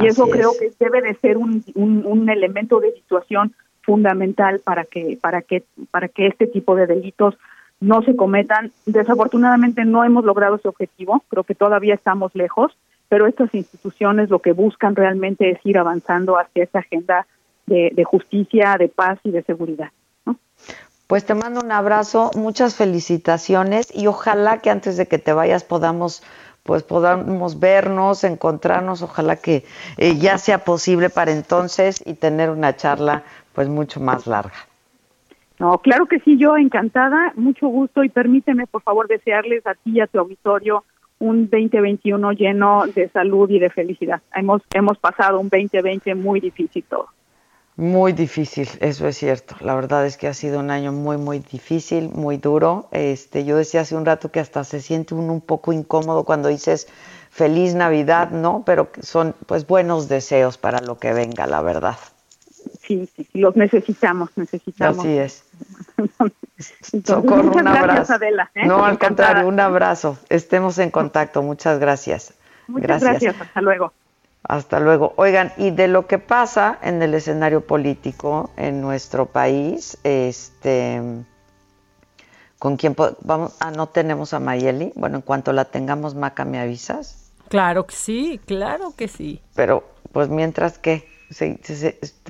y 0.00 0.06
eso 0.06 0.28
creo 0.28 0.52
que 0.58 0.72
debe 0.78 1.02
de 1.02 1.14
ser 1.14 1.36
un, 1.36 1.64
un, 1.74 2.28
elemento 2.28 2.80
de 2.80 2.92
situación 2.92 3.54
fundamental 3.82 4.60
para 4.60 4.84
que 4.84 5.18
para 5.20 5.42
que 5.42 5.64
para 5.90 6.08
que 6.08 6.26
este 6.26 6.46
tipo 6.46 6.76
de 6.76 6.86
delitos 6.86 7.36
no 7.80 8.02
se 8.02 8.14
cometan. 8.14 8.72
Desafortunadamente 8.86 9.84
no 9.84 10.04
hemos 10.04 10.24
logrado 10.24 10.56
ese 10.56 10.68
objetivo, 10.68 11.24
creo 11.28 11.44
que 11.44 11.54
todavía 11.54 11.94
estamos 11.94 12.34
lejos, 12.34 12.76
pero 13.08 13.26
estas 13.26 13.52
instituciones 13.54 14.30
lo 14.30 14.40
que 14.40 14.52
buscan 14.52 14.94
realmente 14.94 15.50
es 15.50 15.58
ir 15.64 15.78
avanzando 15.78 16.38
hacia 16.38 16.64
esa 16.64 16.80
agenda 16.80 17.26
de, 17.66 17.90
de 17.94 18.04
justicia, 18.04 18.76
de 18.78 18.88
paz 18.88 19.18
y 19.24 19.30
de 19.30 19.42
seguridad. 19.42 19.90
Pues 21.06 21.24
te 21.24 21.34
mando 21.34 21.60
un 21.60 21.72
abrazo, 21.72 22.30
muchas 22.36 22.76
felicitaciones 22.76 23.88
y 23.92 24.06
ojalá 24.06 24.58
que 24.58 24.70
antes 24.70 24.96
de 24.96 25.08
que 25.08 25.18
te 25.18 25.32
vayas 25.32 25.64
podamos 25.64 26.22
pues 26.62 26.82
podamos 26.82 27.58
vernos, 27.58 28.24
encontrarnos, 28.24 29.02
ojalá 29.02 29.36
que 29.36 29.64
eh, 29.96 30.16
ya 30.16 30.38
sea 30.38 30.64
posible 30.64 31.10
para 31.10 31.32
entonces 31.32 32.02
y 32.06 32.14
tener 32.14 32.50
una 32.50 32.76
charla 32.76 33.22
pues 33.54 33.68
mucho 33.68 34.00
más 34.00 34.26
larga. 34.26 34.54
No, 35.58 35.78
claro 35.78 36.06
que 36.06 36.20
sí, 36.20 36.38
yo 36.38 36.56
encantada, 36.56 37.32
mucho 37.36 37.68
gusto 37.68 38.02
y 38.02 38.08
permíteme 38.08 38.66
por 38.66 38.82
favor 38.82 39.08
desearles 39.08 39.66
a 39.66 39.74
ti 39.74 39.92
y 39.92 40.00
a 40.00 40.06
tu 40.06 40.18
auditorio 40.18 40.84
un 41.18 41.50
2021 41.50 42.32
lleno 42.32 42.84
de 42.86 43.08
salud 43.10 43.48
y 43.50 43.58
de 43.58 43.68
felicidad. 43.68 44.22
Hemos 44.34 44.62
hemos 44.72 44.98
pasado 44.98 45.38
un 45.38 45.50
2020 45.50 46.14
muy 46.14 46.40
difícil 46.40 46.82
todo. 46.88 47.08
Muy 47.80 48.12
difícil, 48.12 48.68
eso 48.80 49.08
es 49.08 49.16
cierto. 49.16 49.56
La 49.60 49.74
verdad 49.74 50.04
es 50.04 50.18
que 50.18 50.28
ha 50.28 50.34
sido 50.34 50.60
un 50.60 50.70
año 50.70 50.92
muy, 50.92 51.16
muy 51.16 51.38
difícil, 51.38 52.10
muy 52.10 52.36
duro. 52.36 52.88
Este, 52.92 53.46
yo 53.46 53.56
decía 53.56 53.80
hace 53.80 53.96
un 53.96 54.04
rato 54.04 54.30
que 54.30 54.38
hasta 54.38 54.64
se 54.64 54.82
siente 54.82 55.14
uno 55.14 55.32
un 55.32 55.40
poco 55.40 55.72
incómodo 55.72 56.24
cuando 56.24 56.50
dices 56.50 56.88
feliz 57.30 57.74
Navidad, 57.74 58.32
¿no? 58.32 58.64
Pero 58.66 58.90
son 59.00 59.34
pues 59.46 59.66
buenos 59.66 60.10
deseos 60.10 60.58
para 60.58 60.80
lo 60.80 60.98
que 60.98 61.14
venga, 61.14 61.46
la 61.46 61.62
verdad. 61.62 61.96
Sí, 62.82 63.08
sí, 63.16 63.26
los 63.32 63.56
necesitamos, 63.56 64.28
necesitamos. 64.36 64.98
Así 64.98 65.16
es. 65.16 65.44
Socorro, 67.06 67.50
un 67.50 67.66
abrazo. 67.66 68.12
Adela, 68.12 68.50
¿eh? 68.56 68.66
No, 68.66 68.84
al 68.84 68.98
contrario, 68.98 69.48
un 69.48 69.58
abrazo. 69.58 70.18
Estemos 70.28 70.76
en 70.76 70.90
contacto. 70.90 71.40
Muchas 71.40 71.78
gracias. 71.78 72.34
Muchas 72.66 73.02
gracias. 73.02 73.40
Hasta 73.40 73.62
luego. 73.62 73.94
Hasta 74.42 74.80
luego. 74.80 75.12
Oigan, 75.16 75.52
y 75.56 75.70
de 75.70 75.88
lo 75.88 76.06
que 76.06 76.18
pasa 76.18 76.78
en 76.82 77.02
el 77.02 77.14
escenario 77.14 77.66
político 77.66 78.50
en 78.56 78.80
nuestro 78.80 79.26
país, 79.26 79.98
este, 80.02 81.02
¿con 82.58 82.76
quién 82.76 82.96
vamos? 83.22 83.56
Ah, 83.60 83.70
no 83.70 83.88
tenemos 83.88 84.32
a 84.32 84.40
Mayeli. 84.40 84.92
Bueno, 84.96 85.16
en 85.16 85.22
cuanto 85.22 85.52
la 85.52 85.66
tengamos, 85.66 86.14
Maca, 86.14 86.44
¿me 86.44 86.58
avisas? 86.58 87.32
Claro 87.48 87.86
que 87.86 87.94
sí, 87.94 88.40
claro 88.46 88.94
que 88.96 89.08
sí. 89.08 89.42
Pero, 89.54 89.84
pues 90.12 90.28
mientras 90.28 90.78
que, 90.78 91.06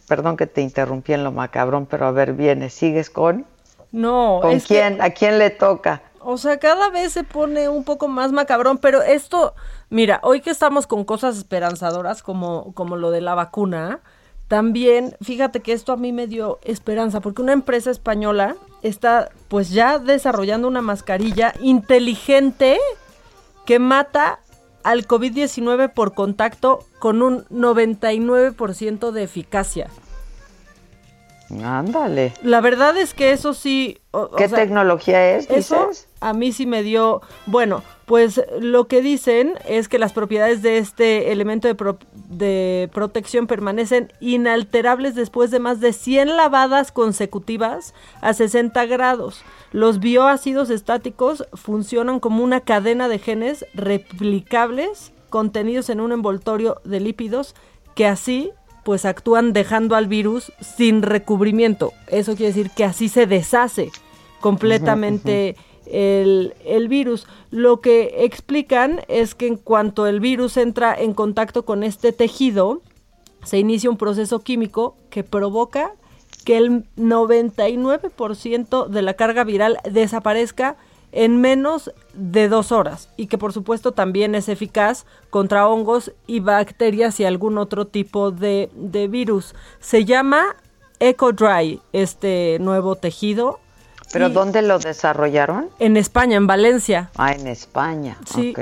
perdón 0.08 0.36
que 0.36 0.46
te 0.46 0.62
interrumpí 0.62 1.12
en 1.12 1.24
lo 1.24 1.30
macabrón, 1.30 1.86
pero 1.86 2.06
a 2.06 2.10
ver, 2.10 2.32
viene, 2.32 2.70
¿sigues 2.70 3.10
con? 3.10 3.46
No, 3.92 4.40
¿Con 4.42 4.60
quién? 4.60 5.00
¿A 5.02 5.10
quién 5.10 5.38
le 5.38 5.50
toca? 5.50 6.02
O 6.22 6.36
sea, 6.36 6.58
cada 6.58 6.90
vez 6.90 7.12
se 7.12 7.24
pone 7.24 7.68
un 7.68 7.84
poco 7.84 8.06
más 8.06 8.30
macabrón, 8.30 8.78
pero 8.78 9.02
esto, 9.02 9.54
mira, 9.88 10.20
hoy 10.22 10.40
que 10.40 10.50
estamos 10.50 10.86
con 10.86 11.04
cosas 11.04 11.38
esperanzadoras 11.38 12.22
como, 12.22 12.72
como 12.74 12.96
lo 12.96 13.10
de 13.10 13.22
la 13.22 13.34
vacuna, 13.34 14.00
también 14.48 15.16
fíjate 15.22 15.60
que 15.60 15.72
esto 15.72 15.92
a 15.92 15.96
mí 15.96 16.12
me 16.12 16.26
dio 16.26 16.58
esperanza, 16.62 17.20
porque 17.20 17.40
una 17.40 17.52
empresa 17.52 17.90
española 17.90 18.56
está 18.82 19.30
pues 19.48 19.70
ya 19.70 19.98
desarrollando 19.98 20.68
una 20.68 20.82
mascarilla 20.82 21.54
inteligente 21.60 22.78
que 23.64 23.78
mata 23.78 24.40
al 24.82 25.06
COVID-19 25.06 25.92
por 25.92 26.14
contacto 26.14 26.84
con 26.98 27.22
un 27.22 27.44
99% 27.46 29.10
de 29.10 29.22
eficacia. 29.22 29.88
Ándale. 31.62 32.32
La 32.42 32.60
verdad 32.60 32.96
es 32.96 33.14
que 33.14 33.32
eso 33.32 33.54
sí. 33.54 33.98
¿Qué 34.36 34.48
tecnología 34.48 35.36
es? 35.36 35.48
Eso 35.50 35.90
a 36.20 36.32
mí 36.32 36.52
sí 36.52 36.66
me 36.66 36.82
dio. 36.82 37.22
Bueno, 37.46 37.82
pues 38.06 38.40
lo 38.60 38.86
que 38.86 39.02
dicen 39.02 39.54
es 39.68 39.88
que 39.88 39.98
las 39.98 40.12
propiedades 40.12 40.62
de 40.62 40.78
este 40.78 41.32
elemento 41.32 41.66
de, 41.66 41.96
de 42.28 42.90
protección 42.92 43.46
permanecen 43.46 44.12
inalterables 44.20 45.14
después 45.14 45.50
de 45.50 45.60
más 45.60 45.80
de 45.80 45.92
100 45.92 46.36
lavadas 46.36 46.92
consecutivas 46.92 47.94
a 48.20 48.32
60 48.32 48.86
grados. 48.86 49.42
Los 49.72 50.00
bioácidos 50.00 50.70
estáticos 50.70 51.46
funcionan 51.54 52.20
como 52.20 52.44
una 52.44 52.60
cadena 52.60 53.08
de 53.08 53.18
genes 53.18 53.64
replicables 53.74 55.12
contenidos 55.30 55.88
en 55.90 56.00
un 56.00 56.12
envoltorio 56.12 56.80
de 56.84 57.00
lípidos 57.00 57.54
que 57.94 58.06
así 58.06 58.52
pues 58.84 59.04
actúan 59.04 59.52
dejando 59.52 59.96
al 59.96 60.06
virus 60.06 60.52
sin 60.60 61.02
recubrimiento. 61.02 61.92
Eso 62.08 62.36
quiere 62.36 62.52
decir 62.52 62.70
que 62.70 62.84
así 62.84 63.08
se 63.08 63.26
deshace 63.26 63.90
completamente 64.40 65.56
el, 65.86 66.54
el, 66.64 66.88
virus. 66.88 67.26
Lo 67.50 67.80
que 67.80 68.24
explican 68.24 69.00
es 69.08 69.34
que 69.34 69.46
en 69.46 69.56
cuanto 69.56 70.06
el 70.06 70.20
virus 70.20 70.56
entra 70.56 70.94
en 70.94 71.14
contacto 71.14 71.64
con 71.64 71.82
este 71.82 72.12
tejido, 72.12 72.82
se 73.44 73.58
inicia 73.58 73.90
un 73.90 73.96
proceso 73.96 74.40
químico 74.40 74.96
que 75.10 75.24
provoca 75.24 75.92
que 76.44 76.56
el 76.56 76.84
99% 76.96 78.86
de 78.88 79.02
la 79.02 79.14
carga 79.14 79.44
viral 79.44 79.78
desaparezca 79.90 80.76
en 81.12 81.40
menos 81.40 81.92
de 82.14 82.48
dos 82.48 82.72
horas 82.72 83.08
y 83.16 83.26
que 83.26 83.38
por 83.38 83.52
supuesto 83.52 83.92
también 83.92 84.34
es 84.34 84.48
eficaz 84.48 85.06
contra 85.30 85.68
hongos 85.68 86.12
y 86.26 86.40
bacterias 86.40 87.20
y 87.20 87.24
algún 87.24 87.58
otro 87.58 87.86
tipo 87.86 88.30
de, 88.30 88.70
virus. 89.10 89.54
Se 89.80 90.04
llama 90.04 90.56
EcoDry, 90.98 91.80
este 91.92 92.58
nuevo 92.60 92.96
tejido. 92.96 93.60
¿Pero 94.12 94.28
dónde 94.28 94.62
lo 94.62 94.80
desarrollaron? 94.80 95.70
En 95.78 95.96
España, 95.96 96.36
en 96.36 96.48
Valencia. 96.48 97.10
Ah, 97.16 97.32
en 97.32 97.46
España. 97.46 98.18
Sí. 98.26 98.54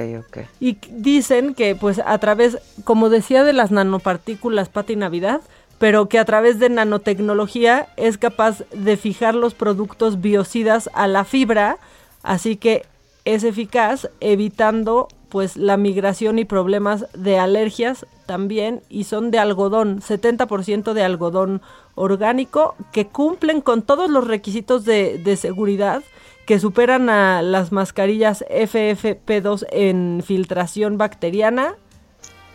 Y 0.61 0.78
dicen 0.90 1.55
que 1.55 1.74
pues 1.74 2.01
a 2.05 2.18
través, 2.18 2.59
como 2.84 3.09
decía 3.09 3.44
de 3.44 3.55
las 3.55 3.70
nanopartículas 3.70 4.68
Pati 4.68 4.94
Navidad, 4.96 5.40
pero 5.78 6.09
que 6.09 6.18
a 6.18 6.24
través 6.24 6.59
de 6.59 6.68
nanotecnología 6.68 7.88
es 7.96 8.18
capaz 8.18 8.64
de 8.72 8.96
fijar 8.96 9.34
los 9.34 9.55
productos 9.55 10.20
biocidas 10.20 10.90
a 10.92 11.07
la 11.07 11.24
fibra 11.24 11.78
Así 12.23 12.57
que 12.57 12.85
es 13.25 13.45
eficaz 13.45 14.09
evitando 14.21 15.09
pues 15.29 15.57
la 15.57 15.77
migración 15.77 16.39
y 16.39 16.45
problemas 16.45 17.07
de 17.12 17.39
alergias 17.39 18.07
también 18.27 18.83
y 18.89 19.05
son 19.05 19.31
de 19.31 19.39
algodón, 19.39 20.01
70% 20.01 20.95
de 20.95 21.03
algodón 21.03 21.61
orgánico 21.95 22.75
que 22.93 23.07
cumplen 23.07 23.61
con 23.61 23.83
todos 23.83 24.11
los 24.11 24.27
requisitos 24.27 24.85
de, 24.85 25.19
de 25.19 25.37
seguridad 25.37 26.03
que 26.47 26.59
superan 26.59 27.11
a 27.11 27.43
las 27.43 27.73
mascarillas 27.73 28.43
FFP2 28.49 29.66
en 29.71 30.23
filtración 30.25 30.97
bacteriana 30.97 31.75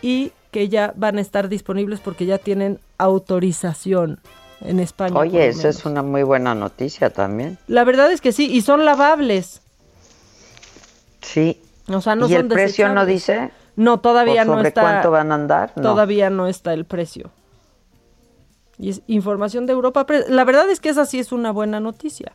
y 0.02 0.32
que 0.50 0.68
ya 0.68 0.92
van 0.96 1.18
a 1.18 1.20
estar 1.20 1.48
disponibles 1.48 2.00
porque 2.00 2.26
ya 2.26 2.38
tienen 2.38 2.80
autorización 2.98 4.20
en 4.64 4.80
España. 4.80 5.16
Oye, 5.18 5.46
eso 5.48 5.68
es 5.68 5.84
una 5.84 6.02
muy 6.02 6.22
buena 6.22 6.54
noticia 6.54 7.10
también. 7.10 7.58
La 7.68 7.84
verdad 7.84 8.10
es 8.10 8.20
que 8.20 8.32
sí, 8.32 8.50
y 8.50 8.62
son 8.62 8.84
lavables. 8.84 9.62
Sí. 11.20 11.60
O 11.88 12.00
sea, 12.00 12.16
no 12.16 12.28
¿Y 12.28 12.34
el 12.34 12.48
precio 12.48 12.88
no 12.88 13.06
dice? 13.06 13.50
No, 13.76 14.00
todavía 14.00 14.44
no 14.44 14.60
está. 14.60 14.80
cuánto 14.80 15.10
van 15.10 15.32
a 15.32 15.34
andar? 15.34 15.72
Todavía 15.74 16.30
no 16.30 16.46
está 16.46 16.72
el 16.72 16.84
precio. 16.84 17.30
Y 18.78 18.90
es 18.90 19.02
información 19.06 19.66
de 19.66 19.72
Europa. 19.72 20.06
La 20.28 20.44
verdad 20.44 20.68
es 20.70 20.80
que 20.80 20.88
esa 20.88 21.06
sí 21.06 21.18
es 21.18 21.32
una 21.32 21.52
buena 21.52 21.80
noticia. 21.80 22.32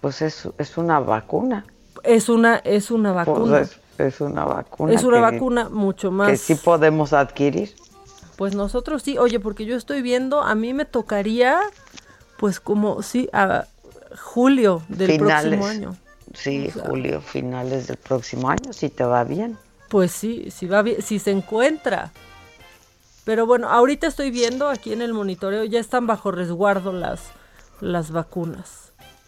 Pues 0.00 0.22
es, 0.22 0.48
es 0.58 0.78
una 0.78 1.00
vacuna. 1.00 1.66
Es 2.02 2.28
una, 2.28 2.56
es 2.56 2.90
una 2.90 3.12
pues 3.12 3.26
vacuna. 3.26 3.60
es, 3.98 4.20
una 4.20 4.44
vacuna. 4.44 4.92
Es 4.92 5.04
una 5.04 5.20
vacuna 5.20 5.68
mucho 5.68 6.10
más. 6.10 6.28
Que 6.28 6.36
sí 6.36 6.54
podemos 6.54 7.12
adquirir. 7.12 7.74
Pues 8.40 8.54
nosotros 8.54 9.02
sí. 9.02 9.18
Oye, 9.18 9.38
porque 9.38 9.66
yo 9.66 9.76
estoy 9.76 10.00
viendo, 10.00 10.40
a 10.40 10.54
mí 10.54 10.72
me 10.72 10.86
tocaría, 10.86 11.60
pues 12.38 12.58
como, 12.58 13.02
sí, 13.02 13.28
a 13.34 13.66
julio 14.18 14.82
del 14.88 15.18
próximo 15.18 15.66
año. 15.66 15.96
Sí, 16.32 16.70
julio, 16.70 17.20
finales 17.20 17.88
del 17.88 17.98
próximo 17.98 18.48
año, 18.48 18.72
si 18.72 18.88
te 18.88 19.04
va 19.04 19.24
bien. 19.24 19.58
Pues 19.90 20.12
sí, 20.12 20.50
si 20.50 20.66
va 20.66 20.80
bien, 20.80 21.02
si 21.02 21.18
se 21.18 21.32
encuentra. 21.32 22.12
Pero 23.26 23.44
bueno, 23.44 23.68
ahorita 23.68 24.06
estoy 24.06 24.30
viendo 24.30 24.70
aquí 24.70 24.94
en 24.94 25.02
el 25.02 25.12
monitoreo, 25.12 25.64
ya 25.64 25.78
están 25.78 26.06
bajo 26.06 26.30
resguardo 26.30 26.94
las, 26.94 27.20
las 27.82 28.10
vacunas. 28.10 28.79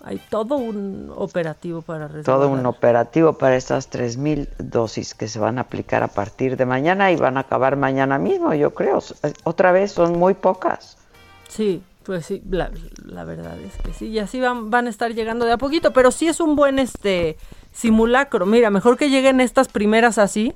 Hay 0.05 0.21
todo 0.31 0.57
un 0.57 1.13
operativo 1.15 1.81
para 1.81 2.09
resguardar. 2.09 2.25
Todo 2.25 2.49
un 2.49 2.67
operativo 2.67 3.35
para 3.35 3.57
estas 3.57 3.91
3.000 3.91 4.49
dosis 4.59 5.15
que 5.15 5.29
se 5.29 5.39
van 5.39 5.59
a 5.59 5.63
aplicar 5.63 6.03
a 6.03 6.09
partir 6.09 6.57
de 6.57 6.67
mañana 6.67 7.13
y 7.13 7.17
van 7.17 7.37
a 7.37 7.41
acabar 7.41 7.77
mañana 7.77 8.19
mismo, 8.19 8.53
yo 8.53 8.75
creo. 8.75 8.99
Otra 9.45 9.71
vez 9.71 9.93
son 9.93 10.19
muy 10.19 10.35
pocas. 10.35 10.97
Sí, 11.49 11.83
pues 12.03 12.27
sí, 12.27 12.43
la, 12.51 12.71
verdad 13.25 13.57
es 13.61 13.77
que 13.77 13.93
sí, 13.93 14.09
y 14.09 14.19
así 14.19 14.41
van, 14.41 14.71
van 14.71 14.89
a 14.89 14.91
estar 14.91 15.15
llegando 15.15 15.45
de 15.45 15.53
a 15.53 15.59
poquito, 15.59 15.93
pero 15.93 16.11
sí 16.11 16.27
es 16.27 16.41
un 16.41 16.57
buen 16.57 16.81
este 16.81 17.37
simulacro. 17.73 18.45
Mira, 18.45 18.71
mejor 18.71 18.97
que 18.97 19.09
lleguen 19.09 19.41
estas 19.41 19.69
primeras 19.69 20.19
así. 20.19 20.53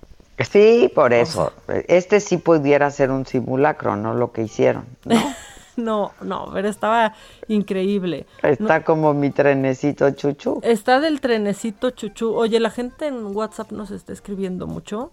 Sí, 0.50 0.90
por 0.94 1.12
eso. 1.12 1.52
este 1.88 2.20
sí 2.20 2.36
pudiera 2.36 2.90
ser 2.90 3.10
un 3.10 3.24
simulacro, 3.26 3.96
no 3.96 4.12
lo 4.14 4.32
que 4.32 4.42
hicieron. 4.42 4.84
No, 5.04 5.14
no, 5.86 6.12
no, 6.20 6.50
pero 6.52 6.68
estaba 6.68 7.14
increíble. 7.48 8.26
Está 8.42 8.84
como 8.84 9.14
mi 9.14 9.30
trenecito 9.30 10.10
chuchu. 10.10 10.60
Está 10.62 11.00
del 11.00 11.20
trenecito 11.20 11.90
chuchu. 11.90 12.34
Oye, 12.34 12.60
la 12.60 12.70
gente 12.70 13.06
en 13.06 13.34
WhatsApp 13.36 13.72
nos 13.72 13.90
está 13.90 14.12
escribiendo 14.12 14.66
mucho. 14.66 15.12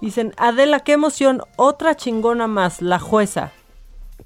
Dicen, 0.00 0.32
Adela, 0.36 0.80
qué 0.80 0.92
emoción, 0.92 1.42
otra 1.56 1.96
chingona 1.96 2.46
más, 2.46 2.82
la 2.82 2.98
jueza. 2.98 3.52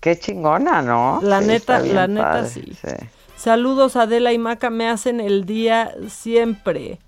Qué 0.01 0.19
chingona, 0.19 0.83
¿no? 0.83 1.21
La 1.23 1.41
neta, 1.41 1.81
la 1.81 2.07
neta 2.09 2.45
sí. 2.47 2.73
Saludos 3.37 3.97
Adela 3.97 4.33
y 4.33 4.39
Maca, 4.39 4.69
me 4.69 4.89
hacen 4.89 5.19
el 5.19 5.47
día 5.47 5.95
siempre. 6.09 6.99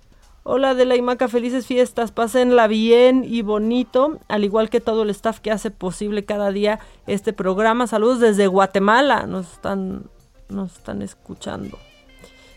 Hola 0.45 0.71
Adela 0.71 0.97
y 0.97 1.01
Maca, 1.01 1.29
felices 1.29 1.65
fiestas, 1.65 2.11
pásenla 2.11 2.67
bien 2.67 3.23
y 3.23 3.41
bonito, 3.43 4.19
al 4.27 4.43
igual 4.43 4.69
que 4.69 4.81
todo 4.81 5.03
el 5.03 5.09
staff 5.09 5.39
que 5.39 5.51
hace 5.51 5.71
posible 5.71 6.25
cada 6.25 6.51
día 6.51 6.81
este 7.07 7.31
programa. 7.31 7.87
Saludos 7.87 8.19
desde 8.19 8.47
Guatemala, 8.47 9.25
nos 9.25 9.53
están, 9.53 10.09
nos 10.49 10.73
están 10.73 11.01
escuchando. 11.01 11.79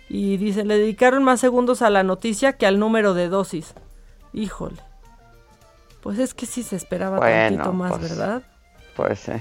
Y 0.09 0.37
dicen, 0.37 0.67
le 0.67 0.79
dedicaron 0.79 1.23
más 1.23 1.39
segundos 1.39 1.81
a 1.81 1.91
la 1.91 2.03
noticia 2.03 2.55
que 2.55 2.67
al 2.67 2.81
número 2.81 3.15
de 3.15 3.29
dosis. 3.29 3.75
Híjole. 4.33 4.83
Pues 6.01 6.19
es 6.19 6.35
que 6.35 6.47
sí 6.47 6.65
se 6.65 6.75
esperaba 6.75 7.21
tantito 7.21 7.73
más, 7.73 7.93
pues, 7.93 8.11
¿verdad? 8.11 8.43
Pues 8.97 9.21
sí. 9.21 9.33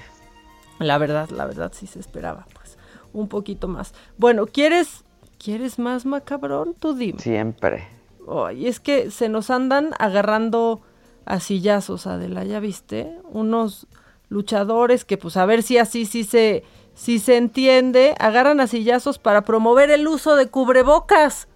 La 0.77 0.99
verdad, 0.99 1.29
la 1.29 1.45
verdad 1.45 1.71
sí 1.73 1.87
se 1.87 1.99
esperaba, 1.99 2.45
pues, 2.53 2.77
un 3.11 3.27
poquito 3.27 3.67
más. 3.67 3.95
Bueno, 4.17 4.45
¿quieres, 4.45 5.03
¿quieres 5.39 5.79
más 5.79 6.05
macabrón? 6.05 6.75
Tú 6.75 6.93
dime. 6.93 7.19
Siempre. 7.19 7.94
Y 8.53 8.67
es 8.67 8.79
que 8.79 9.11
se 9.11 9.29
nos 9.29 9.49
andan 9.49 9.93
agarrando 9.99 10.81
a 11.25 11.39
sillazos, 11.39 12.07
Adela, 12.07 12.43
¿ya 12.43 12.59
viste? 12.59 13.17
Unos 13.29 13.87
luchadores 14.29 15.05
que, 15.05 15.17
pues, 15.17 15.37
a 15.37 15.45
ver 15.45 15.63
si 15.63 15.77
así 15.77 16.05
sí 16.05 16.23
se, 16.23 16.63
si 16.93 17.19
se 17.19 17.37
entiende, 17.37 18.15
agarran 18.19 18.59
a 18.59 18.67
sillazos 18.67 19.19
para 19.19 19.43
promover 19.43 19.91
el 19.91 20.07
uso 20.07 20.35
de 20.35 20.47
cubrebocas. 20.47 21.47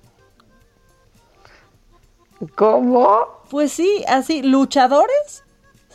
¿Cómo? 2.55 3.27
Pues 3.49 3.71
sí, 3.71 4.03
así, 4.07 4.41
luchadores, 4.43 5.43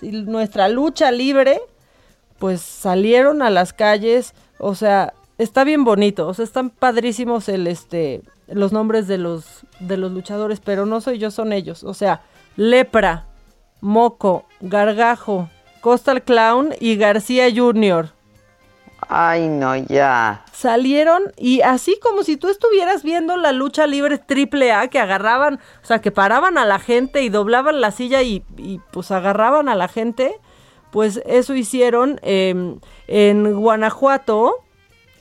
nuestra 0.03 0.68
lucha 0.68 1.11
libre 1.11 1.61
pues 2.39 2.61
salieron 2.61 3.43
a 3.43 3.49
las 3.51 3.72
calles, 3.72 4.35
o 4.59 4.75
sea, 4.75 5.14
está 5.39 5.64
bien 5.64 5.85
bonito, 5.85 6.29
o 6.29 6.35
sea, 6.35 6.45
están 6.45 6.70
padrísimos 6.70 7.49
el 7.49 7.66
este 7.66 8.22
los 8.49 8.72
nombres 8.72 9.09
de 9.09 9.16
los 9.16 9.64
de 9.81 9.97
los 9.97 10.12
luchadores, 10.12 10.61
pero 10.61 10.87
no 10.87 11.01
soy 11.01 11.18
yo, 11.18 11.31
son 11.31 11.53
ellos, 11.53 11.85
o 11.85 11.95
sea, 11.95 12.22
Lepra, 12.57 13.27
Moco, 13.81 14.47
Gargajo, 14.61 15.49
Costa 15.81 16.18
Clown 16.20 16.70
y 16.81 16.97
García 16.97 17.47
Jr. 17.55 18.11
Ay, 19.09 19.49
no, 19.49 19.77
ya. 19.77 20.45
Salieron 20.53 21.25
y 21.37 21.61
así 21.61 21.99
como 22.01 22.22
si 22.22 22.37
tú 22.37 22.49
estuvieras 22.49 23.03
viendo 23.03 23.37
la 23.37 23.53
lucha 23.53 23.87
libre 23.87 24.18
triple 24.18 24.72
A, 24.72 24.89
que 24.89 24.99
agarraban, 24.99 25.61
o 25.83 25.87
sea, 25.87 26.01
que 26.01 26.11
paraban 26.11 26.57
a 26.59 26.64
la 26.64 26.79
gente 26.79 27.22
y 27.22 27.29
doblaban 27.29 27.81
la 27.81 27.91
silla 27.91 28.22
y, 28.22 28.45
y 28.57 28.81
pues 28.93 29.11
agarraban 29.11 29.68
a 29.68 29.75
la 29.75 29.89
gente, 29.89 30.41
pues 30.91 31.20
eso 31.27 31.55
hicieron 31.55 32.18
em, 32.22 32.79
en 33.09 33.55
Guanajuato, 33.55 34.64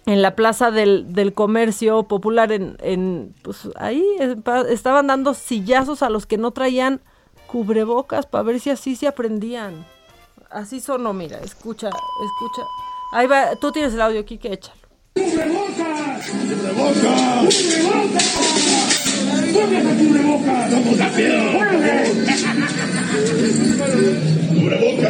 en 0.05 0.21
la 0.21 0.35
plaza 0.35 0.71
del, 0.71 1.13
del 1.13 1.33
comercio 1.33 2.03
popular, 2.03 2.51
en, 2.51 2.77
en 2.81 3.33
pues 3.41 3.69
ahí 3.75 4.05
eh, 4.19 4.35
estaban 4.69 5.07
dando 5.07 5.33
sillazos 5.33 6.03
a 6.03 6.09
los 6.09 6.25
que 6.25 6.37
no 6.37 6.51
traían 6.51 7.01
cubrebocas 7.47 8.25
para 8.25 8.43
ver 8.43 8.59
si 8.59 8.69
así 8.69 8.95
se 8.95 9.07
aprendían. 9.07 9.85
Así 10.49 10.79
sonó, 10.79 11.13
mira, 11.13 11.39
escucha, 11.39 11.87
escucha. 11.87 12.61
Ahí 13.13 13.27
va, 13.27 13.55
tú 13.55 13.71
tienes 13.71 13.93
el 13.93 14.01
audio 14.01 14.19
aquí, 14.19 14.37
que 14.37 14.53
échalo. 14.53 14.79
Cubrebocas, 15.13 16.23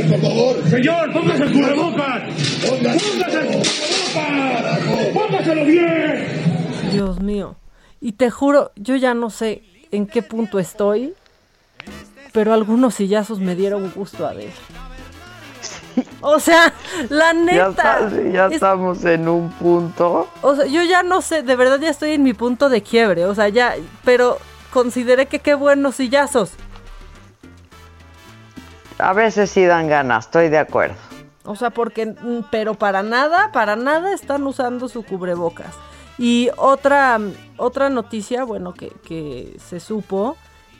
por 0.09 0.21
favor. 0.21 0.55
Señor, 0.69 1.13
póngase 1.13 1.43
el 1.43 1.51
cubrebocas. 1.53 2.23
Póngase 2.67 2.97
el 2.97 3.21
cubrebocas. 3.21 4.79
Póngaselo 5.13 5.65
bien. 5.65 6.27
Dios 6.91 7.19
mío. 7.19 7.55
Y 8.01 8.13
te 8.13 8.29
juro, 8.29 8.71
yo 8.75 8.95
ya 8.95 9.13
no 9.13 9.29
sé 9.29 9.63
en 9.91 10.05
qué 10.07 10.21
punto 10.21 10.59
estoy, 10.59 11.13
pero 12.33 12.53
algunos 12.53 12.95
sillazos 12.95 13.39
me 13.39 13.55
dieron 13.55 13.91
gusto 13.95 14.27
a 14.27 14.33
ver. 14.33 14.49
O 16.21 16.39
sea, 16.39 16.73
la 17.09 17.27
Ya, 17.27 17.33
neta. 17.33 17.69
está- 17.69 18.09
ya 18.31 18.45
es- 18.47 18.53
estamos 18.53 19.05
en 19.05 19.27
un 19.27 19.49
punto. 19.51 20.27
o 20.41 20.55
sea, 20.55 20.65
yo 20.65 20.81
ya 20.83 21.03
no 21.03 21.21
sé, 21.21 21.43
de 21.43 21.55
verdad 21.55 21.79
ya 21.79 21.89
estoy 21.89 22.11
en 22.13 22.23
mi 22.23 22.33
punto 22.33 22.69
de 22.69 22.81
quiebre. 22.81 23.25
O 23.25 23.35
sea, 23.35 23.49
ya, 23.49 23.75
pero 24.03 24.37
consideré 24.71 25.27
que 25.27 25.39
qué 25.39 25.53
buenos 25.53 25.95
sillazos. 25.95 26.51
A 28.99 29.13
veces 29.13 29.49
sí 29.49 29.65
dan 29.65 29.87
ganas, 29.87 30.25
estoy 30.25 30.49
de 30.49 30.59
acuerdo. 30.59 30.95
O 31.45 31.55
sea, 31.55 31.71
porque, 31.71 32.05
mm, 32.05 32.45
pero 32.51 32.73
para 32.75 33.03
nada, 33.03 33.51
para 33.51 33.75
nada 33.75 34.13
están 34.13 34.45
usando 34.45 34.87
su 34.87 35.03
cubrebocas. 35.03 35.75
Y 36.17 36.49
otra, 36.57 37.19
otra 37.57 37.89
noticia, 37.89 38.43
bueno, 38.43 38.73
que, 38.73 38.89
que 39.03 39.57
se 39.59 39.79
supo, 39.79 40.37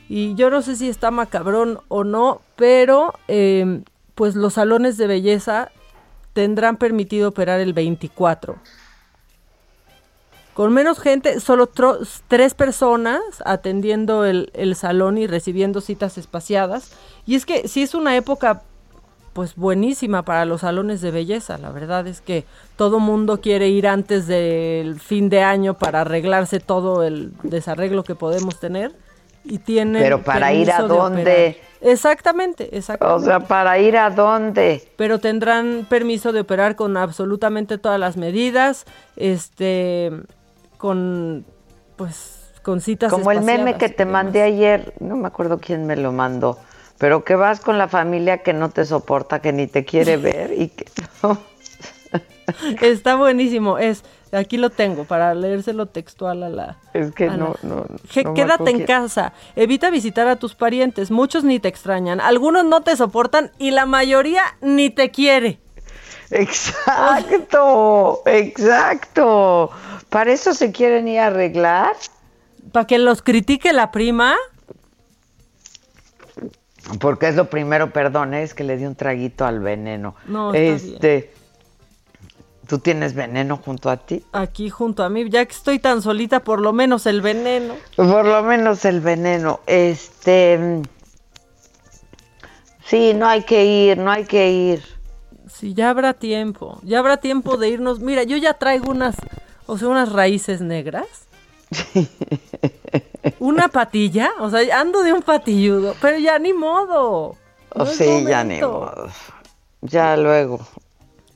y 0.08 0.34
yo 0.34 0.50
no 0.50 0.62
sé 0.62 0.76
si 0.76 0.88
está 0.88 1.10
macabrón 1.10 1.80
o 1.88 2.04
no, 2.04 2.40
pero 2.56 3.14
eh, 3.28 3.82
pues 4.14 4.34
los 4.36 4.54
salones 4.54 4.96
de 4.96 5.06
belleza 5.06 5.70
tendrán 6.32 6.76
permitido 6.76 7.30
operar 7.30 7.60
el 7.60 7.72
24. 7.72 8.56
Con 10.54 10.72
menos 10.72 11.00
gente, 11.00 11.40
solo 11.40 11.68
tro- 11.68 11.98
tres 12.28 12.54
personas 12.54 13.20
atendiendo 13.44 14.24
el, 14.24 14.50
el 14.54 14.76
salón 14.76 15.18
y 15.18 15.26
recibiendo 15.26 15.80
citas 15.80 16.16
espaciadas. 16.16 16.92
Y 17.26 17.34
es 17.34 17.44
que 17.44 17.66
sí 17.68 17.82
es 17.82 17.94
una 17.94 18.16
época 18.16 18.62
pues 19.32 19.56
buenísima 19.56 20.22
para 20.22 20.44
los 20.44 20.60
salones 20.60 21.00
de 21.00 21.10
belleza. 21.10 21.58
La 21.58 21.70
verdad 21.70 22.06
es 22.06 22.20
que 22.20 22.44
todo 22.76 23.00
mundo 23.00 23.40
quiere 23.40 23.68
ir 23.68 23.88
antes 23.88 24.28
del 24.28 25.00
fin 25.00 25.28
de 25.28 25.42
año 25.42 25.74
para 25.74 26.02
arreglarse 26.02 26.60
todo 26.60 27.02
el 27.02 27.32
desarreglo 27.42 28.04
que 28.04 28.14
podemos 28.14 28.60
tener. 28.60 28.92
Y 29.42 29.58
tienen 29.58 30.00
Pero 30.02 30.22
para 30.22 30.52
ir 30.54 30.70
a 30.70 30.82
dónde? 30.82 31.60
Exactamente, 31.82 32.74
exactamente. 32.78 33.22
O 33.22 33.26
sea, 33.26 33.40
¿para 33.40 33.78
ir 33.78 33.96
a 33.98 34.08
dónde? 34.08 34.88
Pero 34.96 35.18
tendrán 35.18 35.84
permiso 35.90 36.32
de 36.32 36.40
operar 36.40 36.76
con 36.76 36.96
absolutamente 36.96 37.76
todas 37.76 38.00
las 38.00 38.16
medidas, 38.16 38.86
este, 39.16 40.12
con, 40.84 41.46
pues, 41.96 42.52
con 42.62 42.82
citas 42.82 43.10
Como 43.10 43.32
el 43.32 43.40
meme 43.40 43.78
que 43.78 43.88
te 43.88 44.04
mandé 44.04 44.42
ayer, 44.42 44.92
no 45.00 45.16
me 45.16 45.26
acuerdo 45.28 45.58
quién 45.58 45.86
me 45.86 45.96
lo 45.96 46.12
mandó, 46.12 46.58
pero 46.98 47.24
que 47.24 47.36
vas 47.36 47.60
con 47.60 47.78
la 47.78 47.88
familia 47.88 48.42
que 48.42 48.52
no 48.52 48.68
te 48.68 48.84
soporta, 48.84 49.40
que 49.40 49.54
ni 49.54 49.66
te 49.66 49.86
quiere 49.86 50.18
ver 50.18 50.52
y 50.52 50.68
que... 50.68 50.84
Está 52.82 53.14
buenísimo, 53.14 53.78
es, 53.78 54.04
aquí 54.30 54.58
lo 54.58 54.68
tengo 54.68 55.04
para 55.04 55.34
leérselo 55.34 55.86
textual 55.86 56.42
a 56.42 56.50
la... 56.50 56.76
Es 56.92 57.12
que 57.12 57.28
no, 57.28 57.54
no, 57.62 57.86
no 57.88 58.34
Quédate 58.34 58.70
en 58.70 58.84
casa, 58.84 59.32
evita 59.56 59.88
visitar 59.88 60.28
a 60.28 60.36
tus 60.36 60.54
parientes, 60.54 61.10
muchos 61.10 61.44
ni 61.44 61.60
te 61.60 61.68
extrañan, 61.68 62.20
algunos 62.20 62.66
no 62.66 62.82
te 62.82 62.94
soportan 62.94 63.52
y 63.56 63.70
la 63.70 63.86
mayoría 63.86 64.42
ni 64.60 64.90
te 64.90 65.10
quiere. 65.10 65.60
Exacto, 66.30 68.22
exacto. 68.26 69.70
¿Para 70.14 70.30
eso 70.30 70.54
se 70.54 70.70
quieren 70.70 71.08
ir 71.08 71.18
a 71.18 71.26
arreglar? 71.26 71.96
Para 72.70 72.86
que 72.86 72.98
los 72.98 73.20
critique 73.20 73.72
la 73.72 73.90
prima. 73.90 74.36
Porque 77.00 77.26
es 77.26 77.34
lo 77.34 77.50
primero, 77.50 77.92
perdón, 77.92 78.32
¿eh? 78.32 78.44
es 78.44 78.54
que 78.54 78.62
le 78.62 78.76
di 78.76 78.86
un 78.86 78.94
traguito 78.94 79.44
al 79.44 79.58
veneno. 79.58 80.14
No, 80.28 80.54
este, 80.54 81.32
¿Tú 82.68 82.78
tienes 82.78 83.14
veneno 83.14 83.56
junto 83.56 83.90
a 83.90 83.96
ti? 83.96 84.24
Aquí 84.30 84.70
junto 84.70 85.02
a 85.02 85.08
mí, 85.08 85.28
ya 85.28 85.44
que 85.44 85.52
estoy 85.52 85.80
tan 85.80 86.00
solita, 86.00 86.44
por 86.44 86.60
lo 86.60 86.72
menos 86.72 87.06
el 87.06 87.20
veneno. 87.20 87.74
Por 87.96 88.24
lo 88.24 88.40
menos 88.44 88.84
el 88.84 89.00
veneno. 89.00 89.58
Este. 89.66 90.80
Sí, 92.84 93.14
no 93.14 93.26
hay 93.26 93.42
que 93.42 93.64
ir, 93.64 93.98
no 93.98 94.12
hay 94.12 94.26
que 94.26 94.48
ir. 94.48 94.84
Sí, 95.48 95.74
ya 95.74 95.90
habrá 95.90 96.14
tiempo, 96.14 96.78
ya 96.84 97.00
habrá 97.00 97.16
tiempo 97.16 97.56
de 97.56 97.70
irnos. 97.70 97.98
Mira, 97.98 98.22
yo 98.22 98.36
ya 98.36 98.54
traigo 98.54 98.92
unas, 98.92 99.16
o 99.66 99.78
sea, 99.78 99.88
unas 99.88 100.12
raíces 100.12 100.60
negras. 100.60 101.06
Una 103.38 103.68
patilla, 103.68 104.30
o 104.40 104.50
sea, 104.50 104.80
ando 104.80 105.02
de 105.02 105.12
un 105.12 105.22
patilludo, 105.22 105.94
pero 106.00 106.18
ya 106.18 106.38
ni 106.38 106.52
modo. 106.52 107.36
no 107.74 107.82
Oh, 107.82 107.86
sí, 107.86 108.24
ya 108.26 108.44
ni 108.44 108.60
modo. 108.60 109.08
Ya 109.80 110.16
luego. 110.16 110.60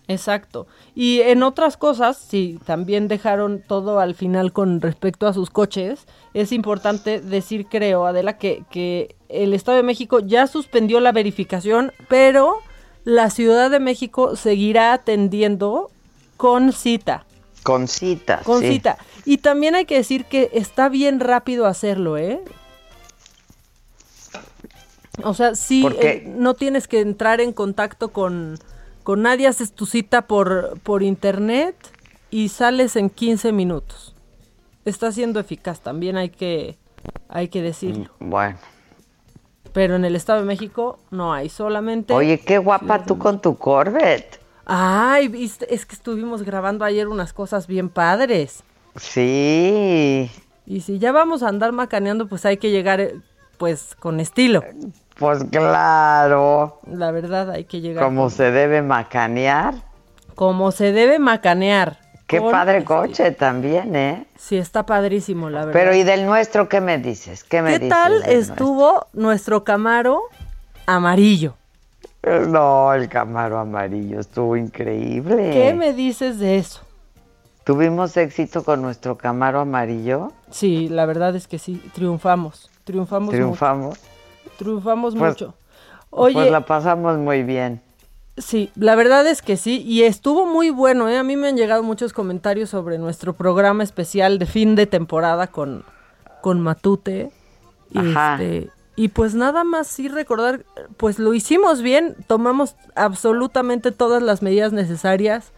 Exacto. 0.06 0.66
Y 0.94 1.20
en 1.20 1.42
otras 1.42 1.76
cosas, 1.76 2.16
si 2.16 2.58
también 2.64 3.08
dejaron 3.08 3.62
todo 3.66 4.00
al 4.00 4.14
final 4.14 4.52
con 4.52 4.80
respecto 4.80 5.26
a 5.26 5.34
sus 5.34 5.50
coches, 5.50 6.06
es 6.32 6.50
importante 6.50 7.20
decir, 7.20 7.66
creo, 7.66 8.06
Adela, 8.06 8.38
que, 8.38 8.64
que 8.70 9.14
el 9.28 9.52
Estado 9.52 9.76
de 9.76 9.82
México 9.82 10.20
ya 10.20 10.46
suspendió 10.46 11.00
la 11.00 11.12
verificación, 11.12 11.92
pero 12.08 12.60
la 13.04 13.28
Ciudad 13.28 13.70
de 13.70 13.80
México 13.80 14.34
seguirá 14.34 14.94
atendiendo 14.94 15.90
con 16.38 16.72
cita. 16.72 17.26
Con 17.68 17.86
cita. 17.86 18.40
Con 18.44 18.62
sí. 18.62 18.72
cita. 18.72 18.96
Y 19.26 19.38
también 19.38 19.74
hay 19.74 19.84
que 19.84 19.96
decir 19.96 20.24
que 20.24 20.48
está 20.54 20.88
bien 20.88 21.20
rápido 21.20 21.66
hacerlo, 21.66 22.16
¿eh? 22.16 22.40
O 25.22 25.34
sea, 25.34 25.54
sí, 25.54 25.86
eh, 26.00 26.24
no 26.26 26.54
tienes 26.54 26.88
que 26.88 27.00
entrar 27.00 27.42
en 27.42 27.52
contacto 27.52 28.08
con, 28.08 28.58
con 29.02 29.20
nadie, 29.20 29.46
haces 29.46 29.72
tu 29.72 29.84
cita 29.84 30.22
por, 30.22 30.80
por 30.82 31.02
internet 31.02 31.76
y 32.30 32.48
sales 32.48 32.96
en 32.96 33.10
15 33.10 33.52
minutos. 33.52 34.14
Está 34.86 35.12
siendo 35.12 35.38
eficaz, 35.38 35.80
también 35.80 36.16
hay 36.16 36.30
que, 36.30 36.78
hay 37.28 37.48
que 37.48 37.60
decirlo. 37.60 38.10
Bueno. 38.18 38.56
Pero 39.74 39.96
en 39.96 40.06
el 40.06 40.16
Estado 40.16 40.40
de 40.40 40.46
México 40.46 41.00
no 41.10 41.34
hay, 41.34 41.50
solamente... 41.50 42.14
Oye, 42.14 42.40
qué 42.40 42.56
guapa 42.56 43.04
tú 43.04 43.18
con 43.18 43.42
tu 43.42 43.58
Corvette. 43.58 44.37
Ay, 44.70 45.28
viste, 45.28 45.74
es 45.74 45.86
que 45.86 45.94
estuvimos 45.94 46.42
grabando 46.42 46.84
ayer 46.84 47.08
unas 47.08 47.32
cosas 47.32 47.66
bien 47.66 47.88
padres. 47.88 48.62
Sí. 48.96 50.30
Y 50.66 50.80
si 50.82 50.98
ya 50.98 51.10
vamos 51.12 51.42
a 51.42 51.48
andar 51.48 51.72
macaneando, 51.72 52.28
pues 52.28 52.44
hay 52.44 52.58
que 52.58 52.70
llegar, 52.70 53.00
eh, 53.00 53.16
pues, 53.56 53.94
con 53.98 54.20
estilo. 54.20 54.62
Pues 55.18 55.42
claro. 55.50 56.80
La 56.86 57.10
verdad, 57.10 57.50
hay 57.50 57.64
que 57.64 57.80
llegar. 57.80 58.04
Como 58.04 58.22
con- 58.24 58.30
se 58.30 58.50
debe 58.50 58.82
macanear. 58.82 59.74
como 60.34 60.70
se 60.70 60.92
debe 60.92 61.18
macanear. 61.18 61.98
Qué 62.28 62.40
padre 62.42 62.78
estilo. 62.78 63.00
coche 63.00 63.32
también, 63.32 63.96
¿eh? 63.96 64.26
Sí, 64.36 64.56
está 64.58 64.84
padrísimo, 64.84 65.48
la 65.50 65.64
verdad. 65.64 65.72
Pero 65.72 65.94
¿y 65.96 66.02
del 66.04 66.26
nuestro 66.26 66.68
qué 66.68 66.80
me 66.82 66.98
dices? 66.98 67.42
¿Qué 67.42 67.62
me 67.62 67.70
¿Qué 67.72 67.78
dices 67.78 67.88
tal 67.88 68.22
estuvo 68.26 69.06
nuestro 69.14 69.64
Camaro 69.64 70.20
amarillo? 70.86 71.54
No, 72.48 72.92
el 72.94 73.08
Camaro 73.08 73.58
amarillo 73.58 74.20
estuvo 74.20 74.56
increíble. 74.56 75.50
¿Qué 75.52 75.74
me 75.74 75.92
dices 75.92 76.38
de 76.38 76.56
eso? 76.58 76.80
¿Tuvimos 77.64 78.16
éxito 78.16 78.64
con 78.64 78.80
nuestro 78.82 79.18
Camaro 79.18 79.60
amarillo? 79.60 80.32
Sí, 80.50 80.88
la 80.88 81.04
verdad 81.06 81.36
es 81.36 81.46
que 81.46 81.58
sí, 81.58 81.76
triunfamos. 81.94 82.70
Triunfamos, 82.84 83.30
Triunfamos. 83.34 83.88
mucho. 83.98 84.00
Triunfamos 84.58 85.14
Pues- 85.14 85.30
mucho. 85.32 85.54
Oye, 86.10 86.34
Pues 86.34 86.50
la 86.50 86.62
pasamos 86.64 87.18
muy 87.18 87.42
bien. 87.42 87.82
Sí, 88.38 88.70
la 88.76 88.94
verdad 88.94 89.26
es 89.26 89.42
que 89.42 89.56
sí, 89.58 89.82
y 89.82 90.04
estuvo 90.04 90.46
muy 90.46 90.70
bueno, 90.70 91.08
¿eh? 91.08 91.18
A 91.18 91.22
mí 91.24 91.36
me 91.36 91.48
han 91.48 91.56
llegado 91.56 91.82
muchos 91.82 92.12
comentarios 92.14 92.70
sobre 92.70 92.96
nuestro 92.96 93.32
programa 93.34 93.82
especial 93.82 94.38
de 94.38 94.46
fin 94.46 94.74
de 94.74 94.86
temporada 94.86 95.48
con, 95.48 95.84
con 96.40 96.60
Matute. 96.60 97.30
Y, 97.90 97.98
Ajá. 97.98 98.34
este, 98.34 98.70
Y 98.98 99.10
pues 99.10 99.36
nada 99.36 99.62
más 99.62 99.86
sí 99.86 100.08
recordar, 100.08 100.64
pues 100.96 101.20
lo 101.20 101.32
hicimos 101.32 101.82
bien, 101.82 102.16
tomamos 102.26 102.74
absolutamente 102.96 103.92
todas 103.92 104.20
las 104.24 104.42
medidas 104.42 104.72
necesarias 104.72 105.52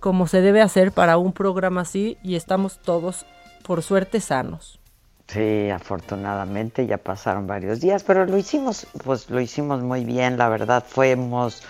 como 0.00 0.26
se 0.26 0.42
debe 0.42 0.60
hacer 0.60 0.92
para 0.92 1.16
un 1.16 1.32
programa 1.32 1.80
así 1.80 2.18
y 2.22 2.36
estamos 2.36 2.78
todos, 2.82 3.24
por 3.62 3.82
suerte, 3.82 4.20
sanos. 4.20 4.80
Sí, 5.28 5.70
afortunadamente 5.70 6.86
ya 6.86 6.98
pasaron 6.98 7.46
varios 7.46 7.80
días, 7.80 8.04
pero 8.04 8.26
lo 8.26 8.36
hicimos, 8.36 8.86
pues 9.02 9.30
lo 9.30 9.40
hicimos 9.40 9.82
muy 9.82 10.04
bien, 10.04 10.36
la 10.36 10.50
verdad, 10.50 10.84
fuimos 10.86 11.62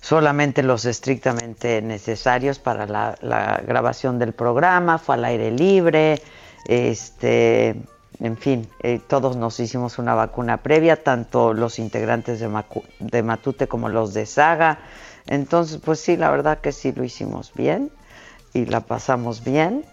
solamente 0.00 0.62
los 0.62 0.84
estrictamente 0.84 1.82
necesarios 1.82 2.60
para 2.60 2.86
la, 2.86 3.16
la 3.22 3.60
grabación 3.66 4.20
del 4.20 4.34
programa, 4.34 4.98
fue 4.98 5.16
al 5.16 5.24
aire 5.24 5.50
libre, 5.50 6.22
este, 6.68 7.74
en 8.20 8.36
fin, 8.36 8.68
eh, 8.80 9.00
todos 9.06 9.36
nos 9.36 9.58
hicimos 9.60 9.98
una 9.98 10.14
vacuna 10.14 10.58
previa, 10.58 11.02
tanto 11.02 11.54
los 11.54 11.78
integrantes 11.78 12.38
de, 12.38 13.22
Matute 13.22 13.66
como 13.66 13.88
los 13.88 14.12
de 14.12 14.26
Saga. 14.26 14.78
Entonces, 15.26 15.80
pues 15.82 16.00
sí, 16.00 16.16
la 16.16 16.30
verdad 16.30 16.60
que 16.60 16.72
sí 16.72 16.92
lo 16.92 17.02
hicimos 17.02 17.52
bien 17.54 17.90
y 18.52 18.66
la 18.66 18.80
pasamos 18.80 19.42
bien. 19.42 19.84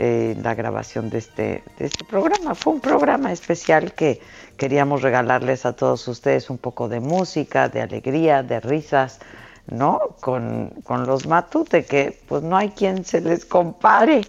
Eh, 0.00 0.36
la 0.42 0.54
grabación 0.54 1.10
de 1.10 1.18
este, 1.18 1.64
de 1.78 1.86
este 1.86 2.04
programa. 2.04 2.54
Fue 2.54 2.74
un 2.74 2.80
programa 2.80 3.32
especial 3.32 3.94
que 3.94 4.20
queríamos 4.56 5.02
regalarles 5.02 5.66
a 5.66 5.72
todos 5.72 6.06
ustedes 6.06 6.50
un 6.50 6.58
poco 6.58 6.88
de 6.88 7.00
música, 7.00 7.68
de 7.68 7.80
alegría, 7.80 8.44
de 8.44 8.60
risas, 8.60 9.18
¿no? 9.66 10.00
Con 10.20 10.72
los 11.06 11.26
Matute, 11.26 11.84
que 11.84 12.16
pues 12.28 12.42
no 12.42 12.56
hay 12.56 12.68
quien 12.70 13.04
se 13.04 13.20
les 13.20 13.44
compare. 13.44 14.20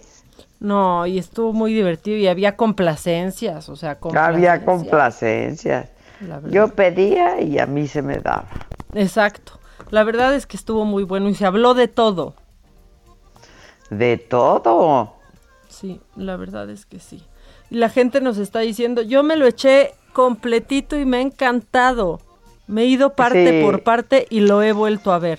No, 0.60 1.06
y 1.06 1.18
estuvo 1.18 1.54
muy 1.54 1.72
divertido 1.72 2.18
y 2.18 2.28
había 2.28 2.54
complacencias, 2.56 3.68
o 3.70 3.76
sea, 3.76 3.98
complacencias. 3.98 4.52
Había 4.52 4.64
complacencias. 4.64 5.88
Yo 6.50 6.68
pedía 6.68 7.40
y 7.40 7.58
a 7.58 7.66
mí 7.66 7.88
se 7.88 8.02
me 8.02 8.18
daba. 8.18 8.44
Exacto. 8.92 9.58
La 9.88 10.04
verdad 10.04 10.34
es 10.34 10.46
que 10.46 10.58
estuvo 10.58 10.84
muy 10.84 11.02
bueno 11.02 11.30
y 11.30 11.34
se 11.34 11.46
habló 11.46 11.72
de 11.72 11.88
todo. 11.88 12.34
¿De 13.88 14.18
todo? 14.18 15.14
Sí, 15.68 16.00
la 16.14 16.36
verdad 16.36 16.68
es 16.68 16.84
que 16.84 17.00
sí. 17.00 17.24
Y 17.70 17.76
la 17.76 17.88
gente 17.88 18.20
nos 18.20 18.36
está 18.36 18.60
diciendo, 18.60 19.00
yo 19.00 19.22
me 19.22 19.36
lo 19.36 19.46
eché 19.46 19.94
completito 20.12 20.98
y 20.98 21.06
me 21.06 21.18
ha 21.18 21.20
encantado. 21.22 22.20
Me 22.66 22.82
he 22.82 22.86
ido 22.86 23.14
parte 23.14 23.62
por 23.64 23.82
parte 23.82 24.26
y 24.28 24.40
lo 24.40 24.62
he 24.62 24.72
vuelto 24.72 25.12
a 25.12 25.18
ver. 25.18 25.38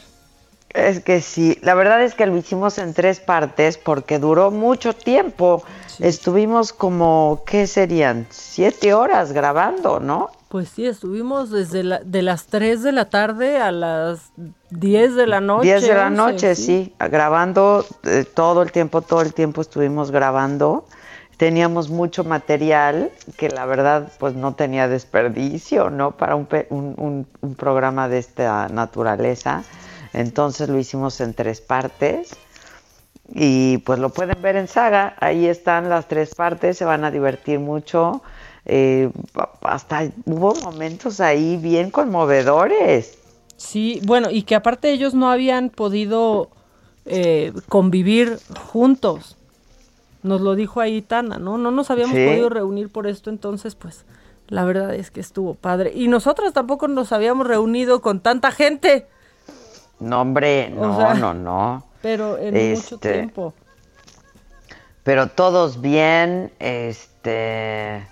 Es 0.74 1.02
que 1.02 1.22
sí, 1.22 1.58
la 1.62 1.74
verdad 1.74 2.02
es 2.02 2.16
que 2.16 2.26
lo 2.26 2.38
hicimos 2.38 2.78
en 2.78 2.94
tres 2.94 3.20
partes 3.20 3.78
porque 3.78 4.20
duró 4.20 4.52
mucho 4.52 4.94
tiempo. 4.94 5.64
Estuvimos 6.00 6.72
como, 6.74 7.44
¿qué 7.46 7.68
serían? 7.68 8.26
Siete 8.30 8.94
horas 8.94 9.34
grabando, 9.34 10.00
¿no? 10.00 10.30
Pues 10.48 10.70
sí, 10.70 10.86
estuvimos 10.86 11.50
desde 11.50 11.84
la, 11.84 12.00
de 12.00 12.22
las 12.22 12.46
tres 12.48 12.84
de 12.84 12.92
la 12.92 13.10
tarde 13.10 13.58
a 13.60 13.72
las 13.72 14.32
diez 14.70 15.16
de 15.16 15.28
la 15.28 15.40
noche. 15.40 15.68
Diez 15.68 15.82
de 15.84 15.94
la 15.94 16.10
noche, 16.10 16.56
sí, 16.56 16.94
grabando 17.00 17.86
eh, 18.04 18.26
todo 18.26 18.62
el 18.62 18.72
tiempo, 18.72 19.02
todo 19.02 19.22
el 19.22 19.34
tiempo 19.34 19.62
estuvimos 19.62 20.12
grabando. 20.12 20.86
Teníamos 21.38 21.90
mucho 21.90 22.24
material 22.24 23.12
que 23.38 23.50
la 23.50 23.66
verdad 23.66 24.12
pues 24.20 24.36
no 24.36 24.54
tenía 24.56 24.88
desperdicio, 24.88 25.90
¿no? 25.90 26.12
Para 26.12 26.36
un, 26.36 26.48
un, 26.70 27.28
un 27.42 27.56
programa 27.56 28.08
de 28.10 28.20
esta 28.20 28.68
naturaleza. 28.70 29.64
Entonces 30.14 30.70
lo 30.70 30.78
hicimos 30.78 31.22
en 31.22 31.34
tres 31.34 31.62
partes 31.62 32.36
y 33.34 33.78
pues 33.80 34.00
lo 34.00 34.10
pueden 34.10 34.42
ver 34.42 34.56
en 34.56 34.68
Saga. 34.68 35.16
Ahí 35.20 35.46
están 35.46 35.90
las 35.90 36.08
tres 36.08 36.36
partes, 36.36 36.78
se 36.78 36.86
van 36.86 37.04
a 37.04 37.12
divertir 37.12 37.60
mucho. 37.60 38.22
Eh, 38.66 39.10
hasta 39.62 40.10
hubo 40.26 40.54
momentos 40.56 41.20
ahí 41.20 41.58
bien 41.58 41.92
conmovedores. 41.92 43.18
Sí, 43.58 44.02
bueno, 44.04 44.30
y 44.32 44.44
que 44.44 44.56
aparte 44.56 44.92
ellos 44.92 45.14
no 45.14 45.30
habían 45.30 45.70
podido 45.70 46.50
eh, 47.06 47.54
convivir 47.70 48.40
juntos. 48.72 49.38
Nos 50.24 50.42
lo 50.42 50.56
dijo 50.56 50.82
ahí 50.82 51.02
Tana, 51.02 51.38
¿no? 51.40 51.58
No 51.58 51.72
nos 51.72 51.90
habíamos 51.90 52.16
podido 52.16 52.50
reunir 52.50 52.90
por 52.90 53.08
esto, 53.08 53.30
entonces 53.30 53.76
pues 53.76 54.06
la 54.48 54.66
verdad 54.66 54.94
es 54.94 55.10
que 55.10 55.20
estuvo 55.20 55.56
padre. 55.56 55.94
Y 55.96 56.08
nosotros 56.08 56.54
tampoco 56.54 56.88
nos 56.88 57.12
habíamos 57.12 57.48
reunido 57.48 58.02
con 58.02 58.20
tanta 58.20 58.52
gente. 58.52 59.08
No, 60.02 60.22
hombre, 60.22 60.70
no, 60.70 61.14
no, 61.14 61.34
no. 61.34 61.84
Pero 62.02 62.38
en 62.38 62.54
mucho 62.54 62.96
este, 62.96 63.14
tiempo. 63.14 63.54
Pero 65.04 65.28
todos 65.28 65.80
bien, 65.80 66.52
este 66.60 68.06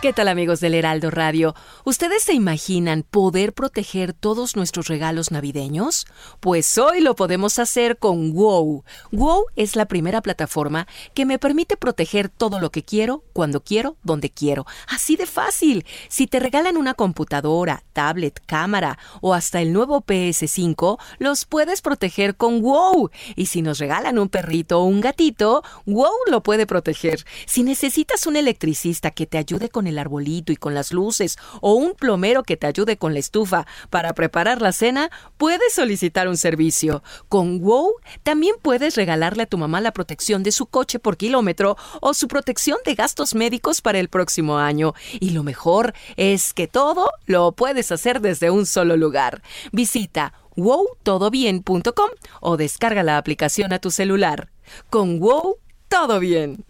¿Qué 0.00 0.14
tal 0.14 0.28
amigos 0.28 0.60
del 0.60 0.74
Heraldo 0.74 1.10
Radio? 1.10 1.54
¿Ustedes 1.84 2.22
se 2.22 2.32
imaginan 2.32 3.02
poder 3.02 3.52
proteger 3.52 4.14
todos 4.14 4.56
nuestros 4.56 4.88
regalos 4.88 5.30
navideños? 5.30 6.06
Pues 6.40 6.78
hoy 6.78 7.00
lo 7.00 7.14
podemos 7.14 7.58
hacer 7.58 7.98
con 7.98 8.32
WOW. 8.32 8.82
WOW 9.12 9.44
es 9.56 9.76
la 9.76 9.84
primera 9.84 10.22
plataforma 10.22 10.88
que 11.12 11.26
me 11.26 11.38
permite 11.38 11.76
proteger 11.76 12.30
todo 12.30 12.60
lo 12.60 12.70
que 12.70 12.82
quiero, 12.82 13.24
cuando 13.34 13.62
quiero, 13.62 13.98
donde 14.02 14.30
quiero. 14.30 14.64
Así 14.88 15.16
de 15.16 15.26
fácil. 15.26 15.84
Si 16.08 16.26
te 16.26 16.40
regalan 16.40 16.78
una 16.78 16.94
computadora, 16.94 17.84
tablet, 17.92 18.40
cámara 18.46 18.98
o 19.20 19.34
hasta 19.34 19.60
el 19.60 19.74
nuevo 19.74 20.00
PS5, 20.00 20.98
los 21.18 21.44
puedes 21.44 21.82
proteger 21.82 22.36
con 22.36 22.62
WOW. 22.62 23.10
Y 23.36 23.46
si 23.46 23.60
nos 23.60 23.78
regalan 23.78 24.18
un 24.18 24.30
perrito 24.30 24.80
o 24.80 24.84
un 24.84 25.02
gatito, 25.02 25.62
WOW 25.84 26.30
lo 26.30 26.42
puede 26.42 26.66
proteger. 26.66 27.22
Si 27.44 27.62
necesitas 27.62 28.26
un 28.26 28.36
electricista 28.36 29.10
que 29.10 29.26
te 29.26 29.36
ayude 29.36 29.68
con 29.68 29.89
el 29.90 29.98
arbolito 29.98 30.52
y 30.52 30.56
con 30.56 30.74
las 30.74 30.92
luces 30.92 31.36
o 31.60 31.74
un 31.74 31.94
plomero 31.94 32.42
que 32.42 32.56
te 32.56 32.66
ayude 32.66 32.96
con 32.96 33.12
la 33.12 33.20
estufa 33.20 33.66
para 33.90 34.14
preparar 34.14 34.62
la 34.62 34.72
cena, 34.72 35.10
puedes 35.36 35.74
solicitar 35.74 36.28
un 36.28 36.36
servicio. 36.36 37.02
Con 37.28 37.60
WOW 37.60 37.94
también 38.22 38.56
puedes 38.62 38.96
regalarle 38.96 39.42
a 39.42 39.46
tu 39.46 39.58
mamá 39.58 39.80
la 39.80 39.92
protección 39.92 40.42
de 40.42 40.52
su 40.52 40.66
coche 40.66 40.98
por 40.98 41.16
kilómetro 41.16 41.76
o 42.00 42.14
su 42.14 42.28
protección 42.28 42.78
de 42.84 42.94
gastos 42.94 43.34
médicos 43.34 43.80
para 43.82 43.98
el 43.98 44.08
próximo 44.08 44.58
año. 44.58 44.94
Y 45.20 45.30
lo 45.30 45.42
mejor 45.42 45.94
es 46.16 46.54
que 46.54 46.66
todo 46.66 47.10
lo 47.26 47.52
puedes 47.52 47.92
hacer 47.92 48.20
desde 48.20 48.50
un 48.50 48.66
solo 48.66 48.96
lugar. 48.96 49.42
Visita 49.72 50.32
wowtodobien.com 50.56 52.10
o 52.40 52.56
descarga 52.56 53.02
la 53.02 53.18
aplicación 53.18 53.72
a 53.72 53.78
tu 53.78 53.90
celular. 53.90 54.50
Con 54.88 55.18
WOW, 55.20 55.56
todo 55.88 56.20
bien. 56.20 56.64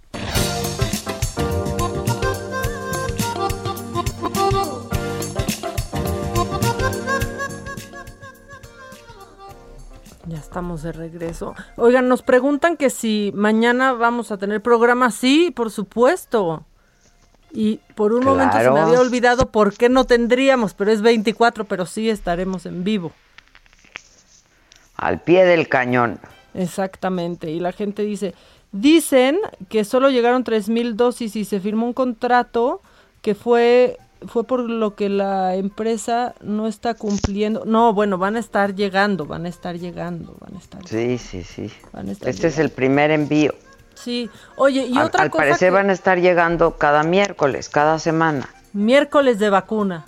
Ya 10.31 10.39
estamos 10.39 10.85
de 10.85 10.93
regreso. 10.93 11.57
Oigan, 11.77 12.07
nos 12.07 12.23
preguntan 12.23 12.77
que 12.77 12.89
si 12.89 13.33
mañana 13.35 13.95
vamos 13.95 14.31
a 14.31 14.39
tener 14.39 14.63
programa. 14.63 15.11
Sí, 15.11 15.51
por 15.51 15.73
supuesto. 15.73 16.65
Y 17.51 17.81
por 17.97 18.13
un 18.13 18.25
momento 18.25 18.57
se 18.57 18.71
me 18.71 18.79
había 18.79 19.01
olvidado 19.01 19.51
por 19.51 19.77
qué 19.77 19.89
no 19.89 20.05
tendríamos, 20.05 20.73
pero 20.75 20.93
es 20.93 21.03
24, 21.03 21.65
pero 21.65 21.85
sí 21.85 22.09
estaremos 22.09 22.65
en 22.65 22.85
vivo. 22.85 23.11
Al 24.95 25.21
pie 25.21 25.45
del 25.45 25.67
cañón. 25.67 26.21
Exactamente. 26.55 27.51
Y 27.51 27.59
la 27.59 27.73
gente 27.73 28.03
dice, 28.03 28.37
dicen 28.71 29.37
que 29.69 29.85
solo 29.85 30.11
llegaron 30.11 30.45
3.000 30.45 30.93
dosis 30.95 31.35
y 31.35 31.45
se 31.45 31.59
firmó 31.59 31.87
un 31.87 31.93
contrato 31.93 32.83
que 33.21 33.35
fue 33.35 33.99
fue 34.27 34.45
por 34.45 34.61
lo 34.61 34.95
que 34.95 35.09
la 35.09 35.55
empresa 35.55 36.35
no 36.41 36.67
está 36.67 36.95
cumpliendo. 36.95 37.65
No, 37.65 37.93
bueno, 37.93 38.19
van 38.19 38.37
a 38.37 38.39
estar 38.39 38.75
llegando, 38.75 39.27
van 39.27 39.47
a 39.47 39.49
estar 39.49 39.79
llegando, 39.79 40.37
van 40.41 40.55
a 40.57 40.59
estar. 40.59 40.87
Sí, 40.87 41.19
sí, 41.19 41.43
sí. 41.43 41.71
este 42.25 42.49
es 42.49 42.59
el 42.59 42.71
primer 42.71 43.11
envío. 43.11 43.55
Sí. 43.95 44.31
Oye, 44.57 44.87
y 44.87 44.99
otra 44.99 45.25
al 45.25 45.31
parecer 45.31 45.73
van 45.73 45.91
a 45.91 45.93
estar 45.93 46.19
llegando 46.19 46.77
cada 46.77 47.03
miércoles, 47.03 47.69
cada 47.69 47.99
semana. 47.99 48.49
Miércoles 48.73 49.39
de 49.39 49.51
vacuna. 49.51 50.07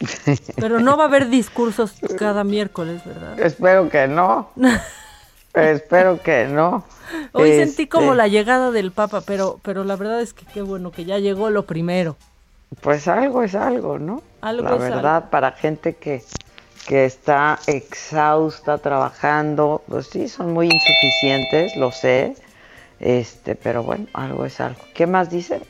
Pero 0.56 0.80
no 0.80 0.96
va 0.96 1.04
a 1.04 1.06
haber 1.08 1.28
discursos 1.28 1.94
cada 2.18 2.44
miércoles, 2.44 3.02
¿verdad? 3.04 3.38
Espero 3.40 3.88
que 3.88 4.06
no. 4.06 4.50
Espero 5.54 6.22
que 6.22 6.46
no. 6.46 6.84
Hoy 7.32 7.52
sentí 7.52 7.86
como 7.86 8.12
Este, 8.12 8.16
la 8.16 8.28
llegada 8.28 8.70
del 8.70 8.92
Papa, 8.92 9.22
pero, 9.22 9.58
pero 9.62 9.82
la 9.82 9.96
verdad 9.96 10.20
es 10.20 10.34
que 10.34 10.44
qué 10.46 10.62
bueno 10.62 10.90
que 10.90 11.04
ya 11.04 11.18
llegó 11.18 11.50
lo 11.50 11.64
primero. 11.64 12.16
Pues 12.80 13.08
algo 13.08 13.42
es 13.42 13.54
algo, 13.54 13.98
¿no? 13.98 14.22
Algo 14.40 14.62
la 14.62 14.74
es 14.74 14.80
verdad, 14.80 15.30
para 15.30 15.52
gente 15.52 15.96
que, 15.96 16.22
que 16.86 17.04
está 17.04 17.58
exhausta 17.66 18.78
trabajando, 18.78 19.82
pues 19.88 20.06
sí, 20.08 20.28
son 20.28 20.52
muy 20.52 20.66
insuficientes, 20.66 21.76
lo 21.76 21.90
sé. 21.90 22.34
Este, 23.00 23.54
pero 23.54 23.82
bueno, 23.82 24.06
algo 24.12 24.44
es 24.44 24.60
algo. 24.60 24.80
¿Qué 24.94 25.06
más 25.06 25.30
dice? 25.30 25.60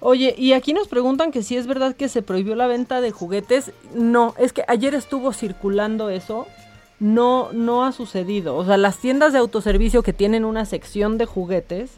Oye, 0.00 0.34
y 0.36 0.52
aquí 0.52 0.72
nos 0.72 0.88
preguntan 0.88 1.30
que 1.30 1.42
si 1.42 1.56
es 1.56 1.66
verdad 1.66 1.94
que 1.94 2.08
se 2.08 2.22
prohibió 2.22 2.56
la 2.56 2.66
venta 2.66 3.00
de 3.00 3.12
juguetes. 3.12 3.72
No, 3.94 4.34
es 4.36 4.52
que 4.52 4.64
ayer 4.66 4.94
estuvo 4.94 5.32
circulando 5.32 6.10
eso. 6.10 6.46
No, 6.98 7.50
no 7.52 7.84
ha 7.84 7.92
sucedido. 7.92 8.56
O 8.56 8.64
sea, 8.64 8.76
las 8.76 8.98
tiendas 8.98 9.32
de 9.32 9.38
autoservicio 9.38 10.02
que 10.02 10.12
tienen 10.12 10.44
una 10.44 10.64
sección 10.64 11.18
de 11.18 11.26
juguetes 11.26 11.92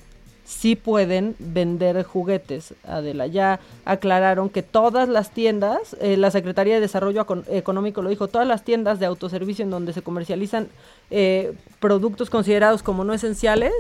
sí 0.44 0.76
pueden 0.76 1.34
vender 1.38 2.02
juguetes. 2.04 2.74
Adela, 2.86 3.26
ya 3.26 3.60
aclararon 3.84 4.48
que 4.50 4.62
todas 4.62 5.08
las 5.08 5.30
tiendas, 5.30 5.96
eh, 6.00 6.16
la 6.16 6.30
Secretaría 6.30 6.74
de 6.74 6.80
Desarrollo 6.80 7.24
Econ- 7.26 7.44
Económico 7.48 8.02
lo 8.02 8.10
dijo, 8.10 8.28
todas 8.28 8.46
las 8.46 8.62
tiendas 8.62 8.98
de 9.00 9.06
autoservicio 9.06 9.62
en 9.64 9.70
donde 9.70 9.92
se 9.92 10.02
comercializan 10.02 10.68
eh, 11.10 11.54
productos 11.80 12.30
considerados 12.30 12.82
como 12.82 13.04
no 13.04 13.14
esenciales, 13.14 13.72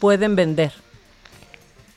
pueden 0.00 0.34
vender 0.36 0.72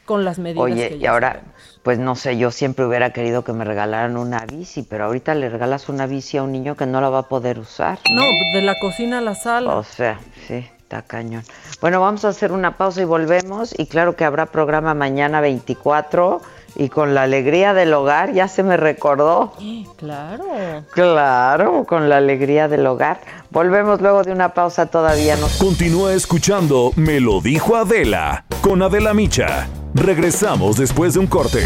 con 0.06 0.26
las 0.26 0.40
medidas 0.40 0.64
Oye, 0.64 0.90
que 0.90 0.98
y 0.98 1.06
ahora, 1.06 1.42
pues 1.84 2.00
no 2.00 2.16
sé, 2.16 2.38
yo 2.38 2.52
siempre 2.52 2.86
hubiera 2.86 3.14
querido 3.14 3.44
que 3.44 3.54
me 3.54 3.64
regalaran 3.64 4.18
una 4.18 4.46
bici, 4.46 4.82
pero 4.84 5.06
ahorita 5.06 5.36
le 5.36 5.48
regalas 5.50 5.88
una 5.90 6.06
bici 6.08 6.38
a 6.38 6.44
un 6.44 6.52
niño 6.52 6.76
que 6.76 6.86
no 6.86 7.00
la 7.00 7.10
va 7.10 7.20
a 7.20 7.30
poder 7.30 7.60
usar. 7.60 8.00
No, 8.14 8.24
de 8.54 8.62
la 8.62 8.78
cocina 8.80 9.20
a 9.20 9.22
la 9.22 9.36
sala. 9.36 9.74
O 9.76 9.84
sea, 9.84 10.20
sí, 10.48 10.66
está 10.92 11.02
cañón. 11.04 11.44
Bueno, 11.80 12.02
vamos 12.02 12.26
a 12.26 12.30
hacer 12.30 12.52
una 12.52 12.76
pausa 12.76 13.02
y 13.02 13.06
volvemos. 13.06 13.74
Y 13.78 13.86
claro 13.86 14.16
que 14.16 14.26
habrá 14.26 14.48
programa 14.48 14.94
mañana 14.94 15.40
24 15.40 16.42
y 16.76 16.90
con 16.90 17.14
la 17.14 17.24
alegría 17.24 17.74
del 17.74 17.94
hogar, 17.94 18.34
ya 18.34 18.48
se 18.48 18.64
me 18.64 18.78
recordó. 18.78 19.54
Claro. 20.02 20.46
Claro, 20.94 21.86
con 21.88 22.10
la 22.10 22.18
alegría 22.18 22.68
del 22.68 22.88
hogar. 22.88 23.22
Volvemos 23.52 24.02
luego 24.02 24.24
de 24.24 24.32
una 24.32 24.56
pausa 24.56 24.88
todavía. 24.88 25.36
No... 25.36 25.48
Continúa 25.60 26.14
escuchando 26.14 26.92
Me 26.96 27.20
lo 27.20 27.40
dijo 27.40 27.76
Adela 27.76 28.46
con 28.62 28.82
Adela 28.82 29.14
Micha. 29.14 29.68
Regresamos 29.94 30.78
después 30.78 31.14
de 31.14 31.20
un 31.20 31.28
corte. 31.28 31.64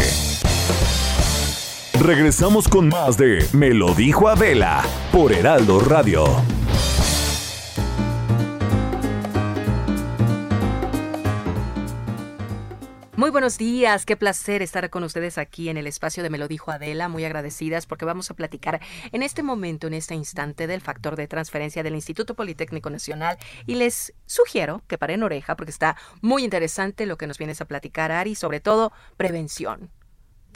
Regresamos 1.98 2.68
con 2.68 2.88
más 2.88 3.16
de 3.16 3.46
Me 3.52 3.70
lo 3.70 3.94
dijo 3.94 4.28
Adela 4.28 4.82
por 5.12 5.32
Heraldo 5.32 5.80
Radio. 5.80 6.26
Muy 13.26 13.32
buenos 13.32 13.58
días, 13.58 14.06
qué 14.06 14.16
placer 14.16 14.62
estar 14.62 14.88
con 14.88 15.02
ustedes 15.02 15.36
aquí 15.36 15.68
en 15.68 15.76
el 15.76 15.88
espacio 15.88 16.22
de 16.22 16.30
Me 16.30 16.38
lo 16.38 16.46
dijo 16.46 16.70
Adela, 16.70 17.08
muy 17.08 17.24
agradecidas 17.24 17.84
porque 17.84 18.04
vamos 18.04 18.30
a 18.30 18.34
platicar 18.34 18.80
en 19.10 19.24
este 19.24 19.42
momento, 19.42 19.88
en 19.88 19.94
este 19.94 20.14
instante, 20.14 20.68
del 20.68 20.80
factor 20.80 21.16
de 21.16 21.26
transferencia 21.26 21.82
del 21.82 21.96
Instituto 21.96 22.36
Politécnico 22.36 22.88
Nacional. 22.88 23.36
Y 23.66 23.74
les 23.74 24.14
sugiero 24.26 24.84
que 24.86 24.96
paren 24.96 25.24
oreja 25.24 25.56
porque 25.56 25.72
está 25.72 25.96
muy 26.20 26.44
interesante 26.44 27.04
lo 27.04 27.18
que 27.18 27.26
nos 27.26 27.36
vienes 27.36 27.60
a 27.60 27.64
platicar, 27.64 28.12
Ari, 28.12 28.36
sobre 28.36 28.60
todo 28.60 28.92
prevención, 29.16 29.90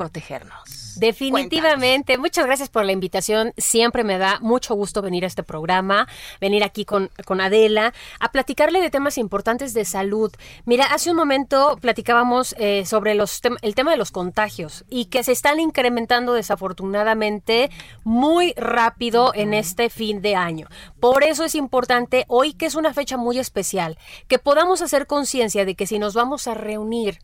protegernos. 0.01 0.97
Definitivamente. 0.97 2.17
Muchas 2.17 2.47
gracias 2.47 2.71
por 2.71 2.85
la 2.87 2.93
invitación. 2.93 3.53
Siempre 3.59 4.03
me 4.03 4.17
da 4.17 4.39
mucho 4.41 4.75
gusto 4.75 5.03
venir 5.03 5.25
a 5.25 5.27
este 5.27 5.43
programa, 5.43 6.09
venir 6.41 6.65
aquí 6.65 6.87
con, 6.87 7.11
con 7.27 7.41
Adela, 7.43 7.93
a 8.19 8.33
platicarle 8.33 8.81
de 8.81 8.91
temas 8.91 9.19
importantes 9.19 9.75
de 9.75 9.85
salud. 9.85 10.33
Mira, 10.65 10.87
hace 10.87 11.11
un 11.11 11.17
momento 11.17 11.79
platicábamos 11.81 12.55
eh, 12.59 12.87
sobre 12.87 13.15
los 13.15 13.43
tem- 13.43 13.59
el 13.61 13.75
tema 13.75 13.91
de 13.91 13.99
los 13.99 14.11
contagios 14.11 14.85
y 14.89 15.05
que 15.07 15.23
se 15.23 15.33
están 15.33 15.61
incrementando 15.61 16.33
desafortunadamente 16.33 17.71
muy 18.03 18.55
rápido 18.57 19.33
en 19.35 19.53
este 19.53 19.91
fin 19.91 20.23
de 20.23 20.35
año. 20.35 20.67
Por 20.99 21.25
eso 21.25 21.45
es 21.45 21.55
importante 21.55 22.25
hoy, 22.27 22.55
que 22.55 22.67
es 22.67 22.75
una 22.75 22.95
fecha 22.95 23.19
muy 23.19 23.39
especial, 23.39 23.99
que 24.29 24.39
podamos 24.39 24.81
hacer 24.81 25.07
conciencia 25.07 25.65
de 25.67 25.75
que 25.75 25.87
si 25.87 25.99
nos 25.99 26.15
vamos 26.15 26.49
a 26.49 26.55
reunir, 26.55 27.19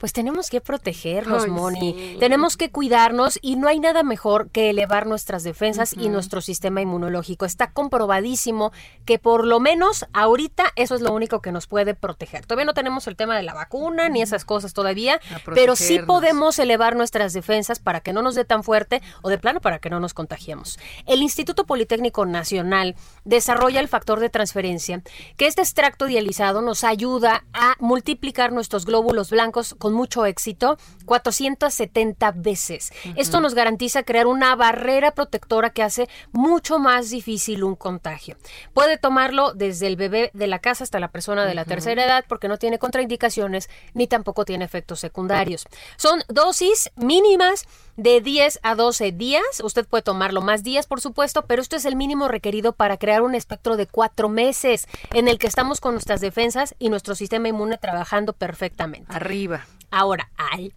pues 0.00 0.14
tenemos 0.14 0.48
que 0.48 0.62
protegernos, 0.62 1.44
Ay, 1.44 1.50
Moni. 1.50 1.92
sí. 1.92 2.16
Tenemos 2.18 2.56
que 2.56 2.70
cuidarnos 2.70 3.38
y 3.42 3.56
no 3.56 3.68
hay 3.68 3.78
nada 3.78 4.02
mejor 4.02 4.48
que 4.48 4.70
elevar 4.70 5.06
nuestras 5.06 5.44
defensas 5.44 5.92
y 5.92 6.08
nuestro 6.08 6.40
sistema 6.40 6.80
inmunológico. 6.80 7.44
Está 7.44 7.70
comprobadísimo 7.70 8.72
que 9.04 9.18
por 9.18 9.46
lo 9.46 9.60
menos 9.60 10.06
ahorita 10.14 10.72
eso 10.74 10.94
es 10.94 11.02
lo 11.02 11.12
único 11.12 11.42
que 11.42 11.52
nos 11.52 11.66
puede 11.66 11.94
proteger. 11.94 12.46
Todavía 12.46 12.64
no 12.64 12.72
tenemos 12.72 13.06
el 13.08 13.16
tema 13.16 13.36
de 13.36 13.42
la 13.42 13.52
vacuna 13.52 14.08
ni 14.08 14.22
esas 14.22 14.46
cosas 14.46 14.72
todavía, 14.72 15.20
pero 15.54 15.76
sí 15.76 15.98
podemos 15.98 16.58
elevar 16.58 16.96
nuestras 16.96 17.34
defensas 17.34 17.78
para 17.78 18.00
que 18.00 18.14
no 18.14 18.22
nos 18.22 18.34
dé 18.34 18.46
tan 18.46 18.64
fuerte 18.64 19.02
o 19.20 19.28
de 19.28 19.36
plano 19.36 19.60
para 19.60 19.80
que 19.80 19.90
no 19.90 20.00
nos 20.00 20.14
contagiemos. 20.14 20.78
El 21.04 21.20
Instituto 21.20 21.66
Politécnico 21.66 22.24
Nacional 22.24 22.96
desarrolla 23.24 23.80
el 23.80 23.88
factor 23.88 24.18
de 24.18 24.30
transferencia, 24.30 25.02
que 25.36 25.46
este 25.46 25.60
extracto 25.60 26.06
dializado 26.06 26.62
nos 26.62 26.84
ayuda 26.84 27.44
a 27.52 27.74
multiplicar 27.80 28.52
nuestros 28.52 28.86
glóbulos 28.86 29.30
blancos 29.30 29.74
con 29.78 29.89
mucho 29.90 30.26
éxito 30.26 30.78
470 31.06 32.32
veces. 32.32 32.92
Esto 33.16 33.40
nos 33.40 33.54
garantiza 33.54 34.02
crear 34.02 34.26
una 34.26 34.54
barrera 34.54 35.12
protectora 35.12 35.70
que 35.70 35.82
hace 35.82 36.08
mucho 36.32 36.78
más 36.78 37.10
difícil 37.10 37.64
un 37.64 37.74
contagio. 37.74 38.36
Puede 38.74 38.98
tomarlo 38.98 39.52
desde 39.52 39.86
el 39.86 39.96
bebé 39.96 40.30
de 40.34 40.46
la 40.46 40.60
casa 40.60 40.84
hasta 40.84 41.00
la 41.00 41.08
persona 41.08 41.44
de 41.44 41.54
la 41.54 41.64
tercera 41.64 42.04
edad 42.04 42.24
porque 42.28 42.48
no 42.48 42.58
tiene 42.58 42.78
contraindicaciones 42.78 43.68
ni 43.94 44.06
tampoco 44.06 44.44
tiene 44.44 44.64
efectos 44.64 45.00
secundarios. 45.00 45.66
Son 45.96 46.22
dosis 46.28 46.90
mínimas 46.96 47.66
de 47.96 48.20
10 48.20 48.60
a 48.62 48.74
12 48.74 49.12
días. 49.12 49.42
Usted 49.62 49.86
puede 49.86 50.02
tomarlo 50.02 50.40
más 50.42 50.62
días, 50.62 50.86
por 50.86 51.00
supuesto, 51.00 51.44
pero 51.46 51.60
esto 51.60 51.76
es 51.76 51.84
el 51.84 51.96
mínimo 51.96 52.28
requerido 52.28 52.72
para 52.72 52.96
crear 52.96 53.22
un 53.22 53.34
espectro 53.34 53.76
de 53.76 53.86
cuatro 53.86 54.28
meses 54.28 54.86
en 55.12 55.28
el 55.28 55.38
que 55.38 55.46
estamos 55.46 55.80
con 55.80 55.94
nuestras 55.94 56.20
defensas 56.20 56.74
y 56.78 56.88
nuestro 56.88 57.14
sistema 57.14 57.48
inmune 57.48 57.78
trabajando 57.78 58.32
perfectamente. 58.32 59.12
Arriba. 59.14 59.66
Ahora, 59.90 60.30
hay 60.36 60.72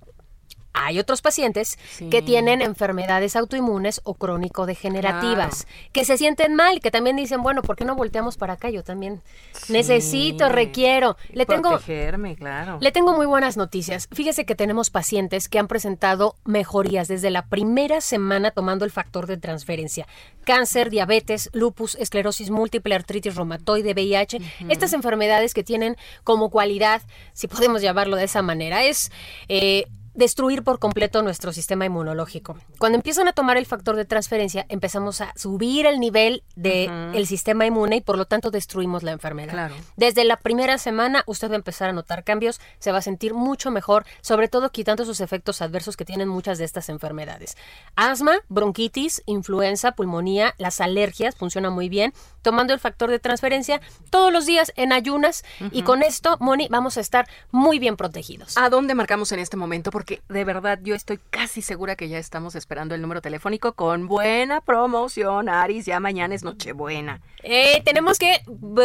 hay 0.73 0.99
otros 0.99 1.21
pacientes 1.21 1.77
Sí. 1.91 2.09
que 2.09 2.21
tienen 2.21 2.61
enfermedades 2.61 3.35
autoinmunes 3.35 4.01
o 4.03 4.15
crónico-degenerativas, 4.15 5.67
que 5.91 6.05
se 6.05 6.17
sienten 6.17 6.55
mal, 6.55 6.79
que 6.79 6.91
también 6.91 7.15
dicen, 7.15 7.41
bueno, 7.43 7.61
¿por 7.61 7.75
qué 7.75 7.85
no 7.85 7.95
volteamos 7.95 8.37
para 8.37 8.53
acá? 8.53 8.69
Yo 8.69 8.83
también 8.83 9.21
necesito, 9.69 10.49
requiero. 10.49 11.17
Le 11.31 11.45
tengo, 11.45 11.69
Protegerme, 11.69 12.35
claro. 12.35 12.77
le 12.81 12.91
tengo 12.91 13.13
muy 13.15 13.25
buenas 13.25 13.57
noticias. 13.57 14.07
Fíjese 14.11 14.45
que 14.45 14.55
tenemos 14.55 14.89
pacientes 14.89 15.49
que 15.49 15.59
han 15.59 15.67
presentado 15.67 16.35
mejorías 16.45 17.07
desde 17.07 17.29
la 17.29 17.45
primera 17.45 18.01
semana 18.01 18.51
tomando 18.51 18.85
el 18.85 18.91
factor 18.91 19.27
de 19.27 19.37
transferencia. 19.37 20.07
Cáncer, 20.43 20.89
diabetes, 20.89 21.49
lupus, 21.53 21.95
esclerosis 21.95 22.49
múltiple, 22.49 22.95
artritis 22.95 23.35
reumatoide, 23.35 23.93
VIH. 23.93 24.39
Estas 24.69 24.93
enfermedades 24.93 25.53
que 25.53 25.63
tienen 25.63 25.95
como 26.23 26.49
cualidad, 26.49 27.01
si 27.33 27.47
podemos 27.47 27.81
llamarlo 27.81 28.15
de 28.17 28.25
esa 28.25 28.41
manera, 28.41 28.83
es... 28.83 29.11
eh, 29.47 29.85
destruir 30.13 30.63
por 30.63 30.79
completo 30.79 31.21
nuestro 31.21 31.53
sistema 31.53 31.85
inmunológico. 31.85 32.57
Cuando 32.77 32.97
empiezan 32.97 33.27
a 33.27 33.33
tomar 33.33 33.57
el 33.57 33.65
factor 33.65 33.95
de 33.95 34.05
transferencia, 34.05 34.65
empezamos 34.69 35.21
a 35.21 35.33
subir 35.35 35.85
el 35.85 35.99
nivel 35.99 36.43
del 36.55 36.89
el 37.13 37.27
sistema 37.27 37.65
inmune 37.65 37.97
y 37.97 38.01
por 38.01 38.17
lo 38.17 38.25
tanto 38.25 38.51
destruimos 38.51 39.03
la 39.03 39.11
enfermedad. 39.11 39.53
Claro. 39.53 39.75
Desde 39.95 40.23
la 40.23 40.37
primera 40.37 40.77
semana 40.77 41.23
usted 41.25 41.49
va 41.49 41.53
a 41.53 41.57
empezar 41.57 41.89
a 41.89 41.93
notar 41.93 42.23
cambios, 42.23 42.59
se 42.79 42.91
va 42.91 42.99
a 42.99 43.01
sentir 43.01 43.33
mucho 43.33 43.71
mejor, 43.71 44.05
sobre 44.21 44.47
todo 44.47 44.71
quitando 44.71 45.03
esos 45.03 45.21
efectos 45.21 45.61
adversos 45.61 45.97
que 45.97 46.05
tienen 46.05 46.27
muchas 46.27 46.57
de 46.57 46.65
estas 46.65 46.89
enfermedades. 46.89 47.57
Asma, 47.95 48.39
bronquitis, 48.49 49.23
influenza, 49.25 49.93
pulmonía, 49.93 50.53
las 50.57 50.81
alergias 50.81 51.35
funcionan 51.35 51.73
muy 51.73 51.89
bien, 51.89 52.13
tomando 52.41 52.73
el 52.73 52.79
factor 52.79 53.09
de 53.09 53.19
transferencia 53.19 53.81
todos 54.09 54.31
los 54.31 54.45
días 54.45 54.71
en 54.75 54.93
ayunas 54.93 55.43
y 55.71 55.83
con 55.83 56.03
esto, 56.03 56.37
Moni, 56.39 56.67
vamos 56.69 56.97
a 56.97 57.01
estar 57.01 57.27
muy 57.51 57.79
bien 57.79 57.97
protegidos. 57.97 58.57
¿A 58.57 58.69
dónde 58.69 58.95
marcamos 58.95 59.31
en 59.31 59.39
este 59.39 59.57
momento? 59.57 59.91
Porque 60.03 60.21
de 60.27 60.43
verdad 60.43 60.79
yo 60.83 60.95
estoy 60.95 61.17
casi 61.29 61.61
segura 61.61 61.95
que 61.95 62.09
ya 62.09 62.17
estamos 62.17 62.55
esperando 62.55 62.93
el 62.93 63.01
número 63.01 63.21
telefónico 63.21 63.71
con 63.71 64.05
buena 64.05 64.59
promoción, 64.59 65.47
Aris. 65.47 65.85
Ya 65.85 66.01
mañana 66.01 66.35
es 66.35 66.43
Nochebuena. 66.43 67.21
Eh, 67.41 67.81
tenemos 67.85 68.19
que 68.19 68.33
eh, 68.33 68.43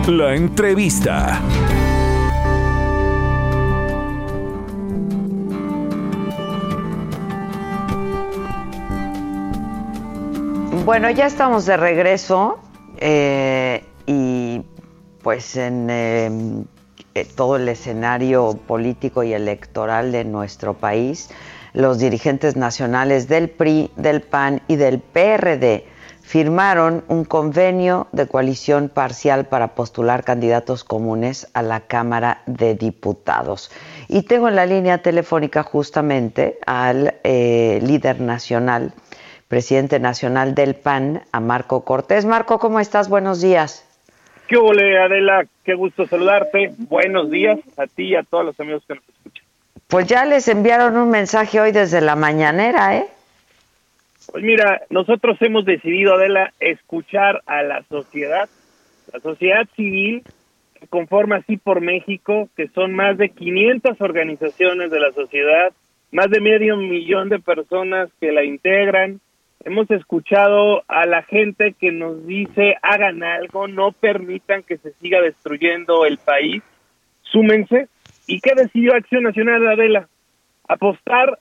La 0.06 0.34
entrevista. 0.34 1.40
Bueno, 10.84 11.08
ya 11.08 11.24
estamos 11.24 11.64
de 11.64 11.78
regreso 11.78 12.58
eh, 12.98 13.82
y 14.04 14.60
pues 15.22 15.56
en 15.56 15.88
eh, 15.88 16.30
eh, 17.14 17.24
todo 17.34 17.56
el 17.56 17.66
escenario 17.70 18.58
político 18.66 19.22
y 19.22 19.32
electoral 19.32 20.12
de 20.12 20.26
nuestro 20.26 20.74
país, 20.74 21.30
los 21.72 21.98
dirigentes 21.98 22.56
nacionales 22.56 23.26
del 23.26 23.48
PRI, 23.48 23.90
del 23.96 24.20
PAN 24.20 24.60
y 24.68 24.76
del 24.76 25.00
PRD 25.00 25.93
firmaron 26.34 27.04
un 27.06 27.24
convenio 27.24 28.08
de 28.10 28.26
coalición 28.26 28.88
parcial 28.88 29.46
para 29.46 29.76
postular 29.76 30.24
candidatos 30.24 30.82
comunes 30.82 31.48
a 31.54 31.62
la 31.62 31.82
Cámara 31.82 32.42
de 32.46 32.74
Diputados. 32.74 33.70
Y 34.08 34.22
tengo 34.22 34.48
en 34.48 34.56
la 34.56 34.66
línea 34.66 34.98
telefónica 34.98 35.62
justamente 35.62 36.58
al 36.66 37.14
eh, 37.22 37.78
líder 37.84 38.20
nacional, 38.20 38.92
presidente 39.46 40.00
nacional 40.00 40.56
del 40.56 40.74
PAN, 40.74 41.22
a 41.30 41.38
Marco 41.38 41.84
Cortés. 41.84 42.24
Marco, 42.24 42.58
¿cómo 42.58 42.80
estás? 42.80 43.08
Buenos 43.08 43.40
días. 43.40 43.88
¿Qué 44.48 44.56
ole, 44.56 44.98
Adela? 44.98 45.46
Qué 45.62 45.74
gusto 45.74 46.04
saludarte. 46.08 46.72
Buenos 46.78 47.30
días 47.30 47.60
a 47.76 47.86
ti 47.86 48.06
y 48.06 48.16
a 48.16 48.24
todos 48.24 48.44
los 48.44 48.58
amigos 48.58 48.82
que 48.88 48.96
nos 48.96 49.08
escuchan. 49.08 49.44
Pues 49.86 50.08
ya 50.08 50.24
les 50.24 50.48
enviaron 50.48 50.96
un 50.96 51.10
mensaje 51.10 51.60
hoy 51.60 51.70
desde 51.70 52.00
la 52.00 52.16
mañanera, 52.16 52.96
¿eh? 52.96 53.06
Pues 54.30 54.42
mira, 54.42 54.82
nosotros 54.90 55.36
hemos 55.40 55.64
decidido, 55.64 56.14
Adela, 56.14 56.52
escuchar 56.60 57.42
a 57.46 57.62
la 57.62 57.82
sociedad, 57.84 58.48
la 59.12 59.20
sociedad 59.20 59.68
civil 59.76 60.22
que 60.80 60.86
conforma 60.86 61.36
así 61.36 61.56
por 61.56 61.80
México, 61.80 62.48
que 62.56 62.68
son 62.68 62.94
más 62.94 63.18
de 63.18 63.30
500 63.30 64.00
organizaciones 64.00 64.90
de 64.90 65.00
la 65.00 65.12
sociedad, 65.12 65.72
más 66.10 66.30
de 66.30 66.40
medio 66.40 66.76
millón 66.76 67.28
de 67.28 67.38
personas 67.38 68.08
que 68.20 68.32
la 68.32 68.44
integran. 68.44 69.20
Hemos 69.64 69.90
escuchado 69.90 70.82
a 70.88 71.06
la 71.06 71.22
gente 71.22 71.74
que 71.78 71.90
nos 71.90 72.26
dice 72.26 72.76
hagan 72.82 73.22
algo, 73.22 73.66
no 73.66 73.92
permitan 73.92 74.62
que 74.62 74.78
se 74.78 74.92
siga 74.94 75.20
destruyendo 75.20 76.06
el 76.06 76.18
país, 76.18 76.62
súmense. 77.22 77.88
¿Y 78.26 78.40
qué 78.40 78.54
decidió 78.54 78.94
Acción 78.94 79.24
Nacional, 79.24 79.66
Adela? 79.66 80.08
Apostar 80.68 81.38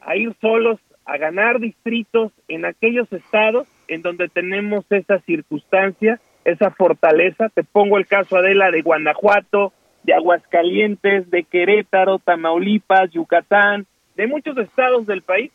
a 0.00 0.16
ir 0.16 0.34
solos 0.40 0.78
a 1.06 1.16
ganar 1.18 1.60
distritos 1.60 2.32
en 2.48 2.64
aquellos 2.64 3.10
estados 3.12 3.68
en 3.88 4.02
donde 4.02 4.28
tenemos 4.28 4.84
esa 4.90 5.20
circunstancia, 5.20 6.20
esa 6.44 6.70
fortaleza. 6.70 7.48
Te 7.48 7.62
pongo 7.62 7.96
el 7.96 8.06
caso, 8.06 8.36
Adela, 8.36 8.70
de 8.70 8.82
Guanajuato, 8.82 9.72
de 10.02 10.14
Aguascalientes, 10.14 11.30
de 11.30 11.44
Querétaro, 11.44 12.18
Tamaulipas, 12.18 13.10
Yucatán, 13.12 13.86
de 14.16 14.26
muchos 14.26 14.58
estados 14.58 15.06
del 15.06 15.22
país, 15.22 15.52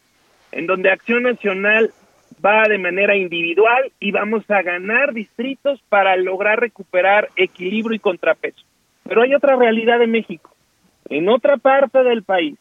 en 0.52 0.68
donde 0.68 0.92
Acción 0.92 1.24
Nacional 1.24 1.92
va 2.44 2.64
de 2.68 2.78
manera 2.78 3.16
individual 3.16 3.92
y 4.00 4.12
vamos 4.12 4.50
a 4.50 4.62
ganar 4.62 5.14
distritos 5.14 5.82
para 5.90 6.16
lograr 6.16 6.60
recuperar 6.60 7.30
equilibrio 7.36 7.96
y 7.96 8.00
contrapeso. 8.00 8.66
Pero 9.04 9.22
hay 9.22 9.36
otra 9.36 9.56
realidad 9.56 10.00
de 10.00 10.08
México. 10.08 10.56
En 11.10 11.28
otra 11.30 11.58
parte 11.58 12.04
del 12.04 12.24
país, 12.24 12.58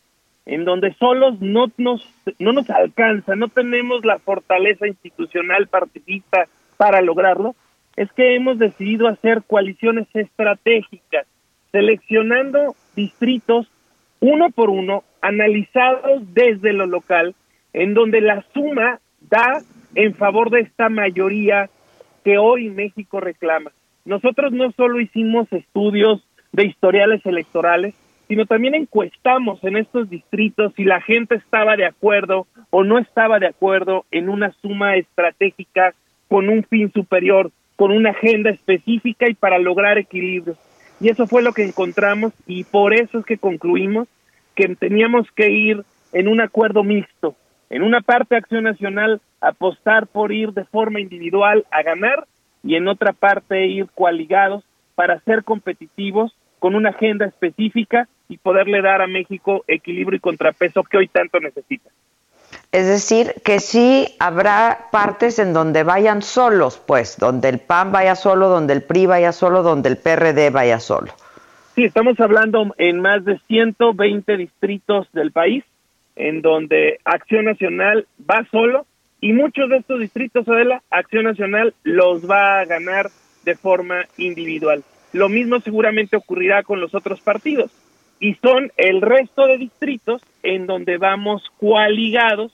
en 0.46 0.64
donde 0.64 0.94
solos 0.94 1.40
no 1.40 1.66
nos, 1.76 2.06
no 2.38 2.52
nos 2.52 2.68
alcanza, 2.70 3.36
no 3.36 3.48
tenemos 3.48 4.04
la 4.04 4.18
fortaleza 4.18 4.86
institucional 4.86 5.68
partidista 5.68 6.46
para 6.76 7.02
lograrlo, 7.02 7.54
es 7.96 8.10
que 8.12 8.34
hemos 8.34 8.58
decidido 8.58 9.08
hacer 9.08 9.42
coaliciones 9.46 10.08
estratégicas, 10.14 11.26
seleccionando 11.72 12.74
distritos 12.96 13.68
uno 14.20 14.50
por 14.50 14.70
uno, 14.70 15.04
analizados 15.22 16.22
desde 16.34 16.72
lo 16.72 16.86
local, 16.86 17.34
en 17.72 17.94
donde 17.94 18.20
la 18.20 18.44
suma 18.52 19.00
da 19.20 19.62
en 19.94 20.14
favor 20.14 20.50
de 20.50 20.60
esta 20.60 20.88
mayoría 20.88 21.68
que 22.24 22.38
hoy 22.38 22.70
México 22.70 23.20
reclama. 23.20 23.72
Nosotros 24.04 24.52
no 24.52 24.72
solo 24.72 25.00
hicimos 25.00 25.50
estudios 25.52 26.22
de 26.52 26.66
historiales 26.66 27.24
electorales, 27.24 27.94
sino 28.30 28.46
también 28.46 28.76
encuestamos 28.76 29.58
en 29.64 29.76
estos 29.76 30.08
distritos 30.08 30.72
si 30.76 30.84
la 30.84 31.00
gente 31.00 31.34
estaba 31.34 31.74
de 31.74 31.84
acuerdo 31.84 32.46
o 32.70 32.84
no 32.84 33.00
estaba 33.00 33.40
de 33.40 33.48
acuerdo 33.48 34.04
en 34.12 34.28
una 34.28 34.52
suma 34.62 34.94
estratégica 34.94 35.94
con 36.28 36.48
un 36.48 36.62
fin 36.62 36.92
superior, 36.92 37.50
con 37.74 37.90
una 37.90 38.10
agenda 38.10 38.50
específica 38.50 39.28
y 39.28 39.34
para 39.34 39.58
lograr 39.58 39.98
equilibrio. 39.98 40.54
Y 41.00 41.08
eso 41.08 41.26
fue 41.26 41.42
lo 41.42 41.52
que 41.52 41.64
encontramos 41.64 42.32
y 42.46 42.62
por 42.62 42.94
eso 42.94 43.18
es 43.18 43.24
que 43.26 43.36
concluimos 43.36 44.06
que 44.54 44.76
teníamos 44.76 45.26
que 45.32 45.50
ir 45.50 45.82
en 46.12 46.28
un 46.28 46.40
acuerdo 46.40 46.84
mixto. 46.84 47.34
En 47.68 47.82
una 47.82 48.00
parte 48.00 48.36
Acción 48.36 48.62
Nacional 48.62 49.20
apostar 49.40 50.06
por 50.06 50.30
ir 50.30 50.52
de 50.52 50.64
forma 50.66 51.00
individual 51.00 51.66
a 51.72 51.82
ganar 51.82 52.28
y 52.62 52.76
en 52.76 52.86
otra 52.86 53.12
parte 53.12 53.66
ir 53.66 53.88
coaligados 53.92 54.62
para 54.94 55.18
ser 55.22 55.42
competitivos 55.42 56.32
con 56.60 56.76
una 56.76 56.90
agenda 56.90 57.26
específica 57.26 58.06
y 58.30 58.38
poderle 58.38 58.80
dar 58.80 59.02
a 59.02 59.08
México 59.08 59.64
equilibrio 59.66 60.16
y 60.16 60.20
contrapeso 60.20 60.84
que 60.84 60.98
hoy 60.98 61.08
tanto 61.08 61.40
necesita. 61.40 61.90
Es 62.70 62.86
decir, 62.86 63.34
que 63.44 63.58
sí 63.58 64.14
habrá 64.20 64.86
partes 64.92 65.40
en 65.40 65.52
donde 65.52 65.82
vayan 65.82 66.22
solos, 66.22 66.80
pues, 66.86 67.18
donde 67.18 67.48
el 67.48 67.58
PAN 67.58 67.90
vaya 67.90 68.14
solo, 68.14 68.48
donde 68.48 68.72
el 68.72 68.82
PRI 68.82 69.06
vaya 69.06 69.32
solo, 69.32 69.64
donde 69.64 69.88
el 69.88 69.96
PRD 69.96 70.50
vaya 70.50 70.78
solo. 70.78 71.12
Sí, 71.74 71.84
estamos 71.84 72.20
hablando 72.20 72.72
en 72.78 73.00
más 73.00 73.24
de 73.24 73.40
120 73.48 74.36
distritos 74.36 75.08
del 75.12 75.32
país, 75.32 75.64
en 76.14 76.40
donde 76.40 77.00
Acción 77.04 77.46
Nacional 77.46 78.06
va 78.30 78.46
solo 78.52 78.86
y 79.20 79.32
muchos 79.32 79.68
de 79.68 79.78
estos 79.78 79.98
distritos, 79.98 80.48
Adela, 80.48 80.82
Acción 80.90 81.24
Nacional 81.24 81.74
los 81.82 82.30
va 82.30 82.60
a 82.60 82.64
ganar 82.64 83.10
de 83.44 83.56
forma 83.56 84.04
individual. 84.16 84.84
Lo 85.12 85.28
mismo 85.28 85.58
seguramente 85.60 86.16
ocurrirá 86.16 86.62
con 86.62 86.80
los 86.80 86.94
otros 86.94 87.20
partidos 87.20 87.72
y 88.20 88.34
son 88.34 88.70
el 88.76 89.00
resto 89.00 89.46
de 89.46 89.56
distritos 89.56 90.22
en 90.42 90.66
donde 90.66 90.98
vamos 90.98 91.42
coaligados, 91.58 92.52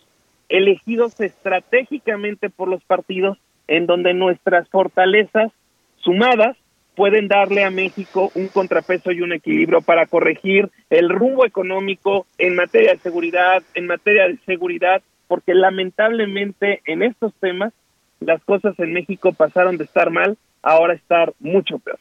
elegidos 0.48 1.20
estratégicamente 1.20 2.48
por 2.48 2.68
los 2.68 2.82
partidos, 2.84 3.36
en 3.66 3.86
donde 3.86 4.14
nuestras 4.14 4.68
fortalezas 4.68 5.50
sumadas 5.96 6.56
pueden 6.94 7.26
darle 7.26 7.64
a 7.64 7.70
México 7.70 8.30
un 8.36 8.46
contrapeso 8.46 9.10
y 9.10 9.20
un 9.20 9.32
equilibrio 9.32 9.82
para 9.82 10.06
corregir 10.06 10.70
el 10.88 11.10
rumbo 11.10 11.44
económico 11.44 12.26
en 12.38 12.54
materia 12.54 12.92
de 12.92 12.98
seguridad, 12.98 13.62
en 13.74 13.86
materia 13.86 14.28
de 14.28 14.38
seguridad, 14.46 15.02
porque 15.26 15.52
lamentablemente 15.52 16.80
en 16.86 17.02
estos 17.02 17.34
temas 17.34 17.72
las 18.20 18.42
cosas 18.44 18.78
en 18.78 18.92
México 18.92 19.32
pasaron 19.32 19.76
de 19.76 19.84
estar 19.84 20.10
mal 20.10 20.38
ahora 20.62 20.94
estar 20.94 21.34
mucho 21.40 21.78
peor. 21.80 21.98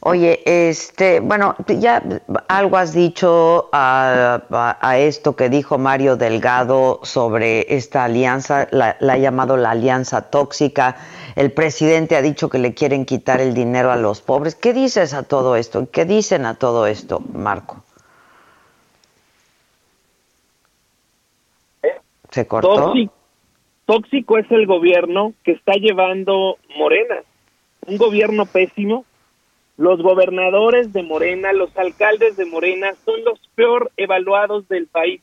Oye, 0.00 0.40
este, 0.44 1.20
bueno, 1.20 1.56
ya 1.66 2.02
algo 2.48 2.76
has 2.76 2.92
dicho 2.94 3.68
a, 3.72 4.40
esto 4.98 5.36
que 5.36 5.48
dijo 5.48 5.78
Mario 5.78 6.16
Delgado 6.16 7.00
sobre 7.02 7.74
esta 7.74 8.04
alianza, 8.04 8.68
la, 8.70 8.96
ha 9.00 9.18
llamado 9.18 9.56
la 9.56 9.72
alianza 9.72 10.30
tóxica. 10.30 10.96
El 11.34 11.52
presidente 11.52 12.16
ha 12.16 12.22
dicho 12.22 12.48
que 12.48 12.58
le 12.58 12.74
quieren 12.74 13.04
quitar 13.04 13.40
el 13.40 13.54
dinero 13.54 13.90
a 13.90 13.96
los 13.96 14.20
pobres. 14.20 14.54
¿Qué 14.54 14.72
dices 14.72 15.12
a 15.12 15.22
todo 15.22 15.56
esto? 15.56 15.88
¿Qué 15.90 16.04
dicen 16.04 16.46
a 16.46 16.54
todo 16.54 16.86
esto, 16.86 17.20
Marco? 17.32 17.82
¿Se 22.30 22.46
cortó? 22.46 22.92
tóxico 23.86 24.36
es 24.36 24.50
el 24.50 24.66
gobierno 24.66 25.32
que 25.44 25.52
está 25.52 25.74
llevando 25.74 26.58
Morena. 26.76 27.22
Un 27.86 27.96
gobierno 27.98 28.46
pésimo 28.46 29.04
los 29.76 30.02
gobernadores 30.02 30.92
de 30.92 31.02
Morena, 31.02 31.52
los 31.52 31.76
alcaldes 31.76 32.36
de 32.36 32.46
Morena 32.46 32.94
son 33.04 33.24
los 33.24 33.38
peor 33.54 33.90
evaluados 33.96 34.68
del 34.68 34.86
país, 34.86 35.20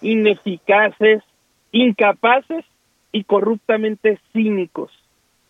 ineficaces, 0.00 1.22
incapaces 1.72 2.64
y 3.12 3.24
corruptamente 3.24 4.18
cínicos. 4.32 4.92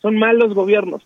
Son 0.01 0.17
malos 0.17 0.55
gobiernos. 0.55 1.03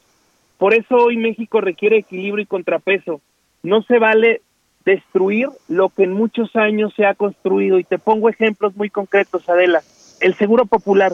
Por 0.59 0.74
eso 0.74 0.97
hoy 0.97 1.16
México 1.16 1.60
requiere 1.60 1.98
equilibrio 1.98 2.43
y 2.43 2.47
contrapeso. 2.47 3.20
No 3.62 3.82
se 3.82 3.98
vale 3.98 4.43
destruir 4.85 5.48
lo 5.68 5.89
que 5.89 6.05
en 6.05 6.12
muchos 6.12 6.55
años 6.55 6.93
se 6.94 7.05
ha 7.05 7.14
construido. 7.14 7.78
Y 7.78 7.85
te 7.85 7.98
pongo 7.98 8.28
ejemplos 8.28 8.77
muy 8.77 8.90
concretos, 8.90 9.48
Adela. 9.48 9.82
El 10.20 10.35
Seguro 10.35 10.66
Popular, 10.66 11.12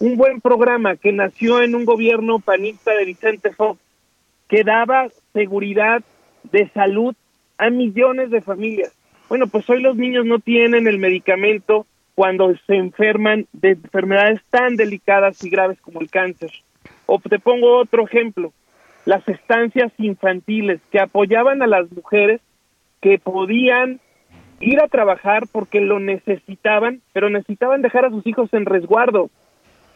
un 0.00 0.16
buen 0.16 0.40
programa 0.40 0.96
que 0.96 1.12
nació 1.12 1.62
en 1.62 1.74
un 1.74 1.84
gobierno 1.84 2.40
panista 2.40 2.92
de 2.92 3.04
Vicente 3.04 3.52
Fox, 3.52 3.80
que 4.48 4.64
daba 4.64 5.08
seguridad 5.32 6.02
de 6.50 6.68
salud 6.70 7.14
a 7.58 7.70
millones 7.70 8.30
de 8.30 8.40
familias. 8.40 8.94
Bueno, 9.28 9.46
pues 9.46 9.68
hoy 9.68 9.82
los 9.82 9.96
niños 9.96 10.24
no 10.24 10.38
tienen 10.38 10.86
el 10.86 10.98
medicamento 10.98 11.86
cuando 12.14 12.54
se 12.66 12.76
enferman 12.76 13.46
de 13.52 13.70
enfermedades 13.70 14.40
tan 14.50 14.76
delicadas 14.76 15.44
y 15.44 15.50
graves 15.50 15.80
como 15.80 16.00
el 16.00 16.10
cáncer. 16.10 16.50
O 17.06 17.20
te 17.20 17.38
pongo 17.38 17.78
otro 17.78 18.06
ejemplo, 18.06 18.52
las 19.04 19.26
estancias 19.28 19.92
infantiles 19.98 20.80
que 20.90 21.00
apoyaban 21.00 21.62
a 21.62 21.66
las 21.66 21.90
mujeres 21.92 22.40
que 23.00 23.18
podían 23.18 24.00
ir 24.60 24.80
a 24.80 24.88
trabajar 24.88 25.44
porque 25.50 25.80
lo 25.80 26.00
necesitaban, 26.00 27.00
pero 27.12 27.30
necesitaban 27.30 27.82
dejar 27.82 28.06
a 28.06 28.10
sus 28.10 28.26
hijos 28.26 28.52
en 28.52 28.66
resguardo, 28.66 29.30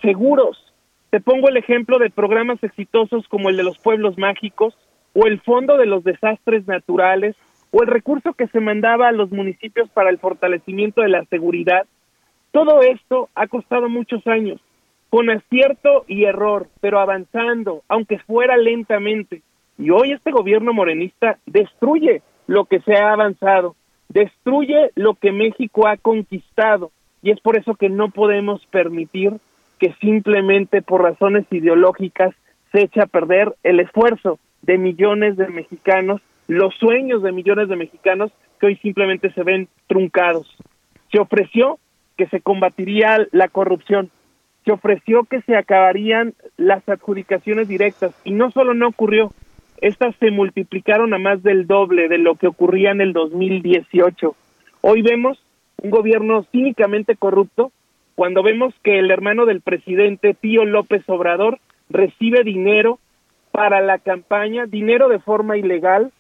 seguros, 0.01 0.72
te 1.13 1.21
pongo 1.21 1.51
el 1.51 1.59
ejemplo 1.59 1.99
de 1.99 2.09
programas 2.09 2.65
exitosos 2.65 3.29
como 3.29 3.51
el 3.51 3.59
de 3.59 3.65
los 3.65 3.77
pueblos 3.77 4.17
mágicos 4.17 4.75
o 5.13 5.27
el 5.27 5.43
Fondo 5.43 5.77
de 5.77 5.85
los 5.85 6.05
Desastres 6.05 6.67
Naturales 6.67 7.37
o 7.71 7.83
el 7.83 7.89
recurso 7.89 8.33
que 8.33 8.47
se 8.47 8.61
mandaba 8.61 9.09
a 9.09 9.13
los 9.13 9.31
municipios 9.31 9.91
para 9.91 10.09
el 10.09 10.19
fortalecimiento 10.19 11.03
de 11.03 11.11
la 11.11 11.27
seguridad. 11.27 11.85
Todo 12.51 12.81
esto 12.81 13.29
ha 13.35 13.47
costado 13.47 13.91
muchos 13.91 14.27
años, 14.27 14.59
con 15.11 15.29
acierto 15.29 16.07
y 16.09 16.25
error, 16.25 16.69
pero 16.81 16.99
avanzando, 16.99 17.83
aunque 17.89 18.19
fuera 18.21 18.57
lentamente. 18.57 19.43
Y 19.77 19.91
hoy 19.91 20.13
este 20.13 20.31
gobierno 20.31 20.73
morenista 20.73 21.37
destruye 21.45 22.23
lo 22.47 22.65
que 22.65 22.81
se 22.81 22.95
ha 22.95 23.13
avanzado, 23.13 23.77
destruye 24.09 24.93
lo 24.95 25.13
que 25.13 25.31
México 25.31 25.87
ha 25.87 25.99
conquistado. 25.99 26.91
Y 27.21 27.33
es 27.33 27.41
por 27.41 27.59
eso 27.59 27.75
que 27.75 27.91
no 27.91 28.09
podemos 28.09 28.65
permitir 28.71 29.35
que 29.83 29.93
simplemente 30.01 30.81
por 30.81 31.03
razones 31.03 31.45
ideológicas 31.51 32.33
se 32.71 32.83
echa 32.83 33.03
a 33.03 33.07
perder 33.07 33.57
el 33.65 33.81
esfuerzo 33.81 34.39
de 34.61 34.79
millones 34.79 35.37
de 35.37 35.49
mexicanos, 35.49 36.23
los 36.47 36.73
sueños 36.77 37.21
de 37.25 37.33
millones 37.33 37.69
de 37.69 37.75
mexicanos 37.75 38.31
que 38.61 38.67
hoy 38.67 38.77
simplemente 38.77 39.33
se 39.33 39.43
ven 39.43 39.67
truncados. 39.89 40.57
Se 41.11 41.19
ofreció 41.19 41.81
que 42.17 42.29
se 42.29 42.41
combatiría 42.41 43.27
la 43.33 43.49
corrupción, 43.49 44.13
se 44.65 44.71
ofreció 44.71 45.25
que 45.25 45.43
se 45.43 45.57
acabarían 45.57 46.35
las 46.57 46.89
adjudicaciones 46.89 47.67
directas 47.67 48.15
y 48.23 48.31
no 48.31 48.53
solo 48.53 48.75
no 48.75 48.87
ocurrió, 48.87 49.33
estas 49.79 50.15
se 50.21 50.31
multiplicaron 50.31 51.13
a 51.13 51.19
más 51.19 51.43
del 51.43 51.67
doble 51.67 52.07
de 52.07 52.19
lo 52.19 52.37
que 52.37 52.47
ocurría 52.47 52.93
en 52.93 53.01
el 53.01 53.13
2018. 53.13 54.37
Hoy 54.81 55.03
vemos 55.03 55.43
un 55.83 55.91
gobierno 55.91 56.45
cínicamente 56.53 57.17
corrupto 57.17 57.73
cuando 58.15 58.43
vemos 58.43 58.75
que 58.83 58.99
el 58.99 59.11
hermano 59.11 59.47
del 59.47 59.61
presidente, 59.61 60.35
Pío 60.35 60.65
López 60.65 61.03
Obrador, 61.09 61.59
recibe 61.89 62.45
dinero 62.45 62.99
para 63.51 63.81
la 63.81 63.99
campaña, 63.99 64.67
dinero 64.67 65.09
de 65.09 65.19
forma 65.19 65.57
ilegal, 65.57 66.13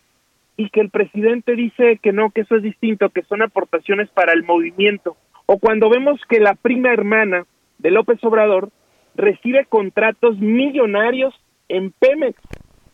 y 0.56 0.68
que 0.70 0.80
el 0.80 0.90
presidente 0.90 1.54
dice 1.56 1.98
que 2.02 2.12
no, 2.12 2.30
que 2.30 2.42
eso 2.42 2.56
es 2.56 2.62
distinto, 2.62 3.10
que 3.10 3.22
son 3.22 3.42
aportaciones 3.42 4.08
para 4.10 4.32
el 4.32 4.44
movimiento. 4.44 5.16
O 5.46 5.58
cuando 5.58 5.88
vemos 5.88 6.20
que 6.28 6.40
la 6.40 6.54
prima 6.54 6.92
hermana 6.92 7.46
de 7.78 7.90
López 7.90 8.22
Obrador 8.22 8.70
recibe 9.14 9.66
contratos 9.66 10.38
millonarios 10.38 11.34
en 11.68 11.92
Pemex 11.92 12.40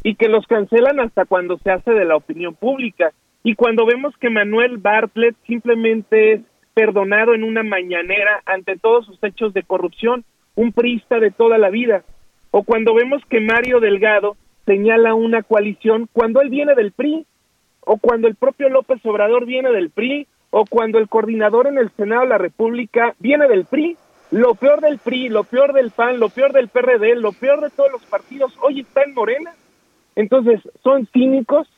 y 0.02 0.14
que 0.14 0.28
los 0.28 0.46
cancelan 0.46 1.00
hasta 1.00 1.24
cuando 1.24 1.58
se 1.58 1.70
hace 1.70 1.90
de 1.92 2.04
la 2.04 2.16
opinión 2.16 2.54
pública. 2.54 3.12
Y 3.42 3.54
cuando 3.54 3.86
vemos 3.86 4.16
que 4.18 4.30
Manuel 4.30 4.78
Bartlett 4.78 5.36
simplemente 5.46 6.32
es 6.32 6.40
perdonado 6.78 7.34
en 7.34 7.42
una 7.42 7.64
mañanera 7.64 8.40
ante 8.46 8.76
todos 8.76 9.04
sus 9.04 9.18
hechos 9.24 9.52
de 9.52 9.64
corrupción, 9.64 10.24
un 10.54 10.70
priista 10.70 11.18
de 11.18 11.32
toda 11.32 11.58
la 11.58 11.70
vida. 11.70 12.04
O 12.52 12.62
cuando 12.62 12.94
vemos 12.94 13.20
que 13.28 13.40
Mario 13.40 13.80
Delgado 13.80 14.36
señala 14.64 15.14
una 15.14 15.42
coalición 15.42 16.08
cuando 16.12 16.40
él 16.40 16.50
viene 16.50 16.76
del 16.76 16.92
PRI, 16.92 17.26
o 17.80 17.96
cuando 17.96 18.28
el 18.28 18.36
propio 18.36 18.68
López 18.68 19.04
Obrador 19.04 19.44
viene 19.44 19.72
del 19.72 19.90
PRI, 19.90 20.28
o 20.50 20.66
cuando 20.66 21.00
el 21.00 21.08
coordinador 21.08 21.66
en 21.66 21.78
el 21.78 21.90
Senado 21.96 22.22
de 22.22 22.28
la 22.28 22.38
República 22.38 23.16
viene 23.18 23.48
del 23.48 23.64
PRI. 23.64 23.96
Lo 24.30 24.54
peor 24.54 24.80
del 24.80 24.98
PRI, 24.98 25.30
lo 25.30 25.42
peor 25.42 25.72
del 25.72 25.90
PAN, 25.90 26.20
lo 26.20 26.28
peor 26.28 26.52
del 26.52 26.68
PRD, 26.68 27.16
lo 27.16 27.32
peor 27.32 27.60
de 27.60 27.70
todos 27.70 27.90
los 27.90 28.06
partidos, 28.06 28.56
hoy 28.62 28.82
está 28.82 29.02
en 29.02 29.14
Morena. 29.14 29.52
Entonces, 30.14 30.60
son 30.84 31.08
cínicos, 31.12 31.68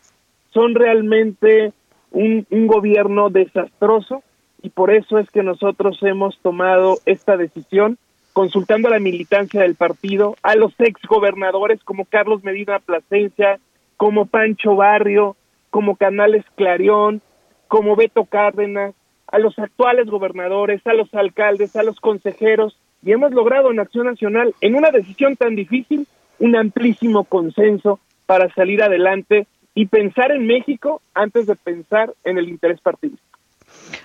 son 0.51 0.75
realmente 0.75 1.73
un, 2.11 2.47
un 2.51 2.67
gobierno 2.67 3.31
desastroso 3.31 4.23
y 4.63 4.71
por 4.71 4.91
eso 4.91 5.19
es 5.19 5.31
que 5.31 5.43
nosotros 5.43 5.99
hemos 6.03 6.39
tomado 6.39 6.99
esta 7.07 7.37
decisión 7.37 7.99
consultando 8.33 8.89
a 8.89 8.93
la 8.93 9.01
militancia 9.01 9.63
del 9.63 9.75
partido, 9.75 10.37
a 10.43 10.55
los 10.55 10.73
ex 10.79 11.01
gobernadores 11.03 11.83
como 11.85 12.05
Carlos 12.05 12.45
Medina 12.45 12.79
Plasencia, 12.79 13.59
como 13.97 14.27
Pancho 14.27 14.77
Barrio, 14.77 15.37
como 15.71 15.97
Canales 15.97 16.45
Clarión, 16.55 17.21
como 17.69 17.97
Beto 17.97 18.25
Cárdenas, 18.25 18.95
a 19.27 19.39
los 19.39 19.59
actuales 19.59 20.07
gobernadores, 20.09 20.85
a 20.87 20.95
los 20.95 21.13
alcaldes, 21.15 21.77
a 21.77 21.83
los 21.83 22.01
consejeros, 22.01 22.77
y 23.03 23.13
hemos 23.13 23.33
logrado 23.33 23.71
en 23.71 23.81
Acción 23.81 24.07
Nacional, 24.07 24.55
en 24.61 24.75
una 24.75 24.91
decisión 24.91 25.37
tan 25.37 25.55
difícil, 25.55 26.07
un 26.39 26.57
amplísimo 26.57 27.25
consenso 27.25 28.01
para 28.27 28.53
salir 28.55 28.83
adelante 28.83 29.47
y 29.75 29.87
pensar 29.87 30.33
en 30.33 30.47
México 30.47 31.01
antes 31.15 31.47
de 31.47 31.57
pensar 31.57 32.13
en 32.25 32.39
el 32.39 32.49
interés 32.49 32.81
partidista. 32.81 33.30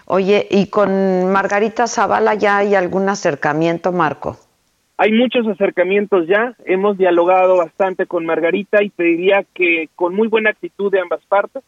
Oye, 0.06 0.48
¿y 0.50 0.68
con 0.68 1.32
Margarita 1.32 1.88
Zavala 1.88 2.36
ya 2.36 2.58
hay 2.58 2.76
algún 2.76 3.10
acercamiento, 3.10 3.92
Marco? 3.92 4.38
Hay 4.98 5.12
muchos 5.12 5.46
acercamientos 5.48 6.28
ya, 6.28 6.56
hemos 6.66 6.98
dialogado 6.98 7.58
bastante 7.58 8.06
con 8.06 8.26
Margarita 8.26 8.82
y 8.82 8.90
pediría 8.90 9.44
que 9.54 9.90
con 9.96 10.16
muy 10.16 10.30
buena 10.30 10.52
actitud 10.52 10.90
de 10.92 11.02
ambas 11.02 11.22
partes, 11.28 11.64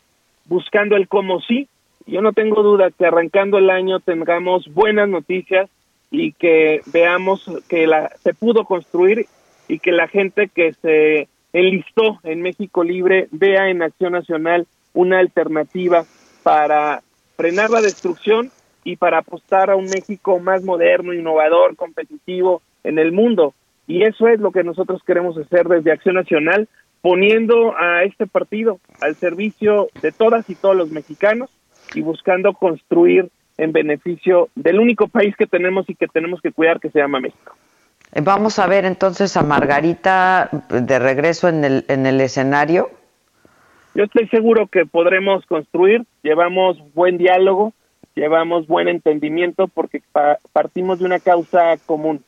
buscando 0.45 0.95
el 0.95 1.09
cómo 1.09 1.41
sí, 1.41 1.67
yo 2.05 2.21
no 2.21 2.31
tengo 2.31 2.63
duda 2.63 2.89
que 2.89 3.05
arrancando 3.05 3.57
el 3.57 3.69
año 3.69 3.99
tengamos 3.99 4.73
buenas 4.73 5.09
noticias 5.09 5.69
y 6.09 6.31
que 6.31 6.81
veamos 6.85 7.51
que 7.67 7.85
la, 7.85 8.09
se 8.23 8.33
pudo 8.33 8.63
construir 8.63 9.25
y 9.67 9.79
que 9.79 9.91
la 9.91 10.07
gente 10.07 10.47
que 10.47 10.71
se 10.73 11.27
enlistó 11.51 12.19
en 12.23 12.41
México 12.41 12.85
Libre 12.85 13.27
vea 13.31 13.69
en 13.69 13.81
Acción 13.81 14.13
Nacional 14.13 14.67
una 14.93 15.19
alternativa 15.19 16.05
para 16.43 17.01
frenar 17.37 17.69
la 17.69 17.81
destrucción 17.81 18.51
y 18.83 18.97
para 18.97 19.19
apostar 19.19 19.69
a 19.69 19.75
un 19.75 19.85
México 19.85 20.39
más 20.39 20.63
moderno, 20.63 21.13
innovador, 21.13 21.75
competitivo 21.75 22.61
en 22.83 22.99
el 22.99 23.11
mundo. 23.11 23.53
Y 23.85 24.03
eso 24.03 24.27
es 24.27 24.39
lo 24.39 24.51
que 24.51 24.63
nosotros 24.63 25.01
queremos 25.05 25.37
hacer 25.37 25.67
desde 25.67 25.91
Acción 25.91 26.15
Nacional, 26.15 26.67
poniendo 27.01 27.77
a 27.77 28.03
este 28.03 28.27
partido 28.27 28.79
al 28.99 29.15
servicio 29.15 29.87
de 30.01 30.11
todas 30.11 30.49
y 30.49 30.55
todos 30.55 30.75
los 30.75 30.89
mexicanos 30.91 31.49
y 31.93 32.01
buscando 32.01 32.53
construir 32.53 33.29
en 33.57 33.71
beneficio 33.71 34.49
del 34.55 34.79
único 34.79 35.07
país 35.07 35.35
que 35.37 35.47
tenemos 35.47 35.89
y 35.89 35.95
que 35.95 36.07
tenemos 36.07 36.41
que 36.41 36.51
cuidar, 36.51 36.79
que 36.79 36.89
se 36.89 36.99
llama 36.99 37.19
México. 37.19 37.55
Eh, 38.13 38.21
vamos 38.21 38.59
a 38.59 38.67
ver 38.67 38.85
entonces 38.85 39.35
a 39.37 39.43
Margarita 39.43 40.49
de 40.69 40.99
regreso 40.99 41.47
en 41.47 41.63
el, 41.63 41.85
en 41.87 42.05
el 42.05 42.19
escenario. 42.21 42.89
Yo 43.97 44.03
estoy 44.03 44.27
seguro 44.27 44.67
que 44.67 44.85
podremos 44.85 45.43
construir, 45.47 46.05
llevamos 46.21 46.77
buen 46.93 47.17
diálogo, 47.17 47.73
llevamos 48.13 48.67
buen 48.67 48.89
entendimiento 48.89 49.67
porque 49.67 50.03
partimos 50.53 50.99
de 50.99 51.05
una 51.05 51.19
causa 51.19 51.77
común 51.83 52.23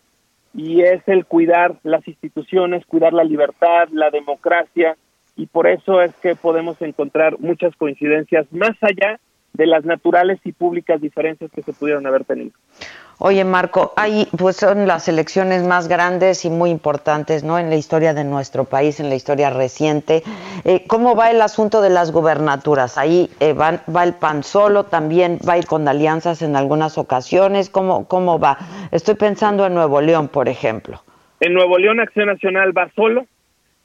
y 0.52 0.82
es 0.82 1.08
el 1.08 1.28
cuidar 1.28 1.76
las 1.84 2.08
instituciones, 2.08 2.88
cuidar 2.88 3.14
la 3.14 3.24
libertad, 3.24 3.88
la 3.92 4.10
democracia 4.10 4.98
y 5.36 5.46
por 5.46 5.68
eso 5.68 6.02
es 6.02 6.12
que 6.24 6.34
podemos 6.34 6.82
encontrar 6.82 7.38
muchas 7.38 7.76
coincidencias 7.76 8.52
más 8.52 8.76
allá 8.82 9.20
de 9.60 9.68
las 9.68 9.84
naturales 9.84 10.40
y 10.46 10.54
públicas 10.54 11.02
diferencias 11.02 11.52
que 11.52 11.62
se 11.62 11.74
pudieron 11.74 12.08
haber 12.08 12.24
tenido. 12.24 12.52
Oye, 13.18 13.44
Marco, 13.44 13.92
ahí 13.98 14.26
pues 14.38 14.56
son 14.56 14.88
las 14.88 15.10
elecciones 15.10 15.64
más 15.64 15.90
grandes 15.90 16.46
y 16.46 16.50
muy 16.50 16.70
importantes, 16.70 17.44
¿no? 17.44 17.60
En 17.60 17.70
la 17.70 17.76
historia 17.76 18.14
de 18.14 18.24
nuestro 18.24 18.64
país, 18.64 19.02
en 19.02 19.10
la 19.10 19.16
historia 19.16 19.50
reciente. 19.50 20.24
Eh, 20.64 20.86
¿Cómo 20.88 21.18
va 21.18 21.30
el 21.30 21.42
asunto 21.42 21.82
de 21.82 21.90
las 21.90 22.14
gubernaturas? 22.14 22.98
Ahí 22.98 23.30
eh, 23.42 23.52
va, 23.52 23.82
va 23.94 24.06
el 24.06 24.14
PAN 24.14 24.44
solo, 24.44 24.86
también 24.86 25.38
va 25.48 25.54
a 25.54 25.58
ir 25.58 25.66
con 25.66 25.86
alianzas 25.86 26.42
en 26.42 26.56
algunas 26.56 26.98
ocasiones. 26.98 27.70
¿Cómo, 27.70 28.08
¿Cómo 28.08 28.40
va? 28.40 28.58
Estoy 28.92 29.16
pensando 29.16 29.66
en 29.66 29.74
Nuevo 29.74 30.00
León, 30.00 30.30
por 30.30 30.48
ejemplo. 30.48 31.04
En 31.42 31.54
Nuevo 31.54 31.78
León, 31.78 32.00
Acción 32.00 32.28
Nacional 32.28 32.72
va 32.78 32.90
solo 32.96 33.26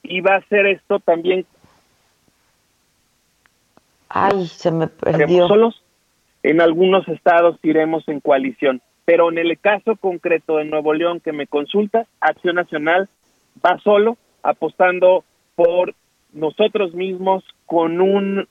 y 0.05 0.21
va 0.21 0.35
a 0.35 0.39
hacer 0.39 0.67
esto 0.67 1.01
también. 1.01 1.45
Ay, 4.15 4.47
se 4.47 4.71
me 4.71 4.87
perdió. 4.87 5.49
solos. 5.49 5.83
En 6.45 6.61
algunos 6.61 7.07
estados 7.09 7.59
iremos 7.65 8.07
en 8.07 8.21
coalición, 8.21 8.81
pero 9.05 9.31
en 9.31 9.39
el 9.39 9.59
caso 9.59 9.97
concreto 9.97 10.59
de 10.59 10.65
Nuevo 10.67 10.95
León 10.95 11.19
que 11.19 11.33
me 11.33 11.49
consultas, 11.49 12.07
Acción 12.21 12.55
Nacional 12.55 13.09
va 13.65 13.79
solo, 13.83 14.17
apostando 14.43 15.25
por 15.57 15.95
nosotros 16.33 16.95
mismos 16.95 17.43
con 17.67 18.01
un 18.01 18.47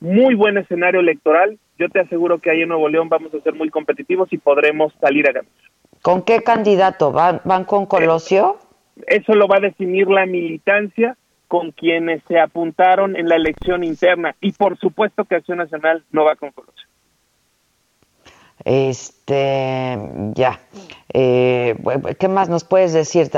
muy 0.00 0.34
buen 0.34 0.58
escenario 0.58 1.00
electoral. 1.00 1.58
Yo 1.78 1.88
te 1.88 2.00
aseguro 2.00 2.38
que 2.38 2.50
ahí 2.50 2.60
en 2.60 2.68
Nuevo 2.68 2.88
León 2.90 3.08
vamos 3.08 3.32
a 3.32 3.40
ser 3.40 3.54
muy 3.54 3.70
competitivos 3.70 4.30
y 4.32 4.38
podremos 4.38 4.92
salir 5.00 5.26
a 5.28 5.32
ganar. 5.32 5.50
¿Con 6.02 6.22
qué 6.22 6.42
candidato? 6.42 7.10
¿Van, 7.10 7.40
van 7.44 7.64
con 7.64 7.86
Colosio? 7.86 8.58
Eso 9.06 9.34
lo 9.34 9.48
va 9.48 9.56
a 9.56 9.60
definir 9.60 10.08
la 10.08 10.26
militancia 10.26 11.16
con 11.48 11.72
quienes 11.72 12.22
se 12.28 12.38
apuntaron 12.38 13.16
en 13.16 13.28
la 13.28 13.36
elección 13.36 13.84
interna 13.84 14.34
y 14.40 14.52
por 14.52 14.78
supuesto 14.78 15.24
que 15.24 15.36
Acción 15.36 15.58
Nacional 15.58 16.04
no 16.10 16.24
va 16.24 16.36
con 16.36 16.50
Colosio. 16.50 16.86
Este, 18.64 19.96
ya. 20.34 20.58
Eh, 21.12 21.76
¿Qué 22.18 22.28
más 22.28 22.48
nos 22.48 22.64
puedes 22.64 22.92
decir? 22.92 23.28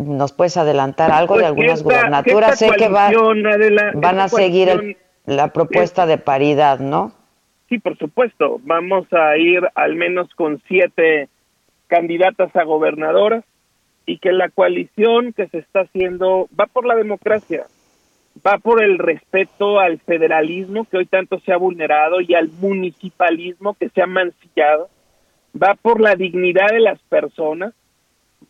¿Nos 0.00 0.32
puedes 0.32 0.56
adelantar 0.56 1.12
algo 1.12 1.34
de 1.34 1.42
pues 1.42 1.48
algunas 1.48 1.82
gubernaturas? 1.82 2.58
Sé 2.58 2.70
que 2.76 2.88
van 2.88 4.20
a 4.20 4.28
seguir 4.28 4.98
la 5.26 5.52
propuesta 5.52 6.06
de 6.06 6.18
paridad, 6.18 6.80
¿no? 6.80 7.12
Sí, 7.68 7.78
por 7.78 7.96
supuesto. 7.98 8.60
Vamos 8.64 9.06
a 9.12 9.36
ir 9.36 9.62
al 9.74 9.94
menos 9.94 10.28
con 10.34 10.60
siete 10.66 11.28
candidatas 11.86 12.54
a 12.56 12.64
gobernadoras 12.64 13.44
y 14.06 14.18
que 14.18 14.32
la 14.32 14.48
coalición 14.48 15.32
que 15.32 15.48
se 15.48 15.58
está 15.58 15.80
haciendo 15.80 16.48
va 16.58 16.66
por 16.66 16.86
la 16.86 16.94
democracia, 16.94 17.66
va 18.46 18.58
por 18.58 18.82
el 18.82 18.98
respeto 18.98 19.78
al 19.80 19.98
federalismo 20.00 20.86
que 20.90 20.98
hoy 20.98 21.06
tanto 21.06 21.38
se 21.40 21.52
ha 21.52 21.56
vulnerado 21.56 22.20
y 22.20 22.34
al 22.34 22.48
municipalismo 22.48 23.74
que 23.74 23.88
se 23.88 24.02
ha 24.02 24.06
mancillado, 24.06 24.88
va 25.60 25.74
por 25.74 26.00
la 26.00 26.16
dignidad 26.16 26.68
de 26.68 26.80
las 26.80 27.00
personas, 27.02 27.74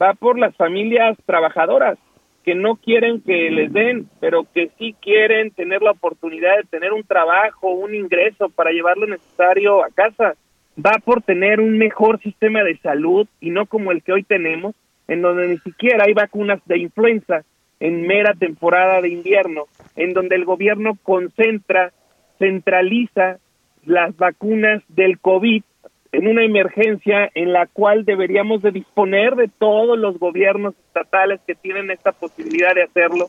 va 0.01 0.15
por 0.15 0.39
las 0.39 0.57
familias 0.57 1.17
trabajadoras 1.27 1.99
que 2.45 2.55
no 2.55 2.77
quieren 2.77 3.23
que 3.23 3.51
les 3.51 3.73
den, 3.73 4.09
pero 4.21 4.47
que 4.53 4.71
sí 4.79 4.95
quieren 5.01 5.51
tener 5.51 5.83
la 5.83 5.93
oportunidad 5.93 6.57
de 6.59 6.65
tener 6.65 6.93
un 6.93 7.03
trabajo, 7.03 7.71
un 7.71 7.95
ingreso 7.95 8.51
para 8.51 8.71
llevar 8.71 8.99
lo 8.99 9.07
necesario 9.07 9.83
a 9.83 9.89
casa, 9.89 10.35
va 10.79 10.99
por 11.03 11.23
tener 11.23 11.61
un 11.61 11.79
mejor 11.79 12.21
sistema 12.21 12.63
de 12.63 12.77
salud 12.79 13.27
y 13.41 13.51
no 13.51 13.65
como 13.67 13.93
el 13.93 14.03
que 14.03 14.13
hoy 14.13 14.25
tenemos, 14.25 14.75
en 15.09 15.23
donde 15.23 15.49
ni 15.49 15.59
siquiera 15.59 16.05
hay 16.05 16.15
vacunas 16.15 16.61
de 16.67 16.79
influenza 16.79 17.45
en 17.81 18.07
mera 18.07 18.35
temporada 18.35 19.01
de 19.01 19.11
invierno, 19.11 19.65
en 19.97 20.15
donde 20.15 20.37
el 20.37 20.45
gobierno 20.45 20.97
concentra, 21.03 21.93
centraliza 22.39 23.39
las 23.85 24.17
vacunas 24.17 24.83
del 24.89 25.19
COVID 25.19 25.63
en 26.13 26.29
una 26.29 26.45
emergencia 26.45 27.29
en 27.35 27.53
la 27.53 27.67
cual 27.67 28.05
deberíamos 28.05 28.63
de 28.63 28.71
disponer 28.71 29.35
de 29.35 29.49
todos 29.49 29.99
los 29.99 30.19
gobiernos 30.19 30.75
estatales 30.87 31.41
que 31.47 31.55
tienen 31.55 31.91
esta 31.91 32.13
posibilidad 32.13 32.75
de 32.75 32.85
hacerlo, 32.85 33.27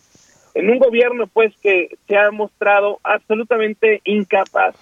en 0.54 0.70
un 0.70 0.80
gobierno 0.80 1.28
pues 1.28 1.54
que 1.62 1.98
se 2.08 2.16
ha 2.16 2.32
mostrado 2.32 3.00
absolutamente 3.04 4.02
incapaz 4.06 4.76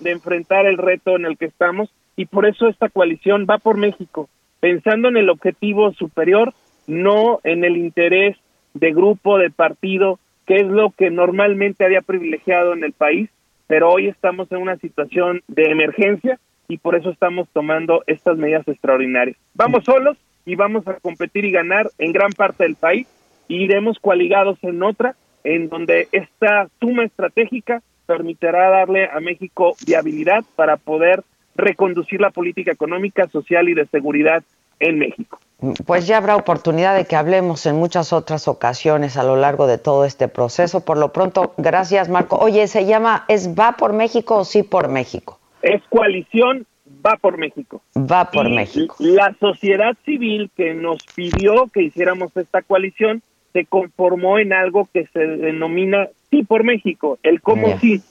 de 0.00 0.12
enfrentar 0.12 0.66
el 0.66 0.78
reto 0.78 1.16
en 1.16 1.26
el 1.26 1.36
que 1.36 1.46
estamos 1.46 1.90
y 2.16 2.26
por 2.26 2.46
eso 2.46 2.68
esta 2.68 2.88
coalición 2.88 3.46
va 3.48 3.58
por 3.58 3.76
México, 3.76 4.28
pensando 4.60 5.08
en 5.08 5.16
el 5.16 5.30
objetivo 5.30 5.92
superior, 5.92 6.54
no 6.86 7.40
en 7.44 7.64
el 7.64 7.76
interés 7.76 8.36
de 8.74 8.92
grupo, 8.92 9.38
de 9.38 9.50
partido, 9.50 10.18
que 10.46 10.56
es 10.56 10.66
lo 10.66 10.90
que 10.90 11.10
normalmente 11.10 11.84
había 11.84 12.00
privilegiado 12.00 12.72
en 12.72 12.84
el 12.84 12.92
país, 12.92 13.28
pero 13.66 13.90
hoy 13.90 14.08
estamos 14.08 14.50
en 14.50 14.58
una 14.58 14.76
situación 14.76 15.42
de 15.46 15.64
emergencia 15.64 16.38
y 16.68 16.78
por 16.78 16.96
eso 16.96 17.10
estamos 17.10 17.48
tomando 17.52 18.02
estas 18.06 18.36
medidas 18.38 18.66
extraordinarias. 18.66 19.36
Vamos 19.54 19.84
solos 19.84 20.16
y 20.46 20.54
vamos 20.54 20.86
a 20.88 20.94
competir 21.00 21.44
y 21.44 21.50
ganar 21.50 21.90
en 21.98 22.12
gran 22.12 22.32
parte 22.32 22.64
del 22.64 22.76
país 22.76 23.06
y 23.48 23.62
iremos 23.62 23.98
coaligados 23.98 24.58
en 24.62 24.82
otra, 24.82 25.16
en 25.44 25.68
donde 25.68 26.08
esta 26.12 26.68
suma 26.80 27.04
estratégica 27.04 27.82
permitirá 28.06 28.70
darle 28.70 29.06
a 29.06 29.20
México 29.20 29.74
viabilidad 29.86 30.44
para 30.56 30.78
poder 30.78 31.22
reconducir 31.58 32.20
la 32.20 32.30
política 32.30 32.72
económica, 32.72 33.28
social 33.28 33.68
y 33.68 33.74
de 33.74 33.84
seguridad 33.86 34.42
en 34.80 34.98
México. 34.98 35.38
Pues 35.86 36.06
ya 36.06 36.16
habrá 36.18 36.36
oportunidad 36.36 36.96
de 36.96 37.04
que 37.04 37.16
hablemos 37.16 37.66
en 37.66 37.76
muchas 37.76 38.12
otras 38.12 38.46
ocasiones 38.46 39.16
a 39.16 39.24
lo 39.24 39.36
largo 39.36 39.66
de 39.66 39.76
todo 39.76 40.04
este 40.04 40.28
proceso. 40.28 40.84
Por 40.84 40.96
lo 40.96 41.12
pronto, 41.12 41.52
gracias 41.58 42.08
Marco. 42.08 42.38
Oye, 42.38 42.68
¿se 42.68 42.86
llama 42.86 43.24
es 43.28 43.58
Va 43.58 43.72
por 43.72 43.92
México 43.92 44.36
o 44.36 44.44
Sí 44.44 44.62
por 44.62 44.88
México? 44.88 45.38
Es 45.60 45.82
coalición 45.90 46.64
Va 47.04 47.16
por 47.16 47.38
México. 47.38 47.82
Va 47.96 48.30
por 48.30 48.48
México. 48.48 48.96
La 48.98 49.34
sociedad 49.38 49.96
civil 50.04 50.50
que 50.56 50.74
nos 50.74 51.04
pidió 51.14 51.66
que 51.66 51.82
hiciéramos 51.82 52.34
esta 52.36 52.62
coalición 52.62 53.22
se 53.52 53.66
conformó 53.66 54.38
en 54.38 54.52
algo 54.52 54.88
que 54.92 55.06
se 55.12 55.20
denomina 55.20 56.08
Sí 56.30 56.42
por 56.42 56.62
México, 56.62 57.18
el 57.22 57.40
cómo 57.40 57.78
sí, 57.78 58.02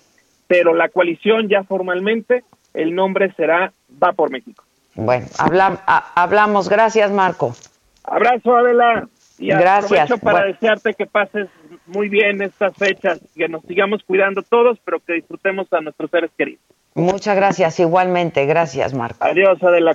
pero 0.47 0.73
la 0.73 0.89
coalición 0.89 1.49
ya 1.49 1.63
formalmente 1.63 2.43
el 2.77 2.95
nombre 2.95 3.33
será 3.35 3.71
Va 4.01 4.13
por 4.13 4.29
México. 4.29 4.63
Bueno, 4.95 5.27
hablamos. 6.15 6.69
Gracias, 6.69 7.11
Marco. 7.11 7.55
Abrazo, 8.03 8.55
Adela. 8.55 9.07
Y 9.39 9.49
Gracias. 9.49 10.11
aprovecho 10.11 10.17
para 10.17 10.45
desearte 10.45 10.93
que 10.95 11.05
pases 11.05 11.47
muy 11.85 12.09
bien 12.09 12.41
estas 12.41 12.75
fechas, 12.75 13.19
que 13.35 13.47
nos 13.47 13.63
sigamos 13.63 14.01
cuidando 14.03 14.41
todos, 14.41 14.79
pero 14.83 14.99
que 14.99 15.13
disfrutemos 15.13 15.71
a 15.71 15.81
nuestros 15.81 16.09
seres 16.09 16.31
queridos. 16.35 16.61
Muchas 16.95 17.35
gracias, 17.35 17.79
igualmente. 17.79 18.45
Gracias, 18.47 18.95
Marco. 18.95 19.23
Adiós, 19.23 19.61
Adela. 19.61 19.93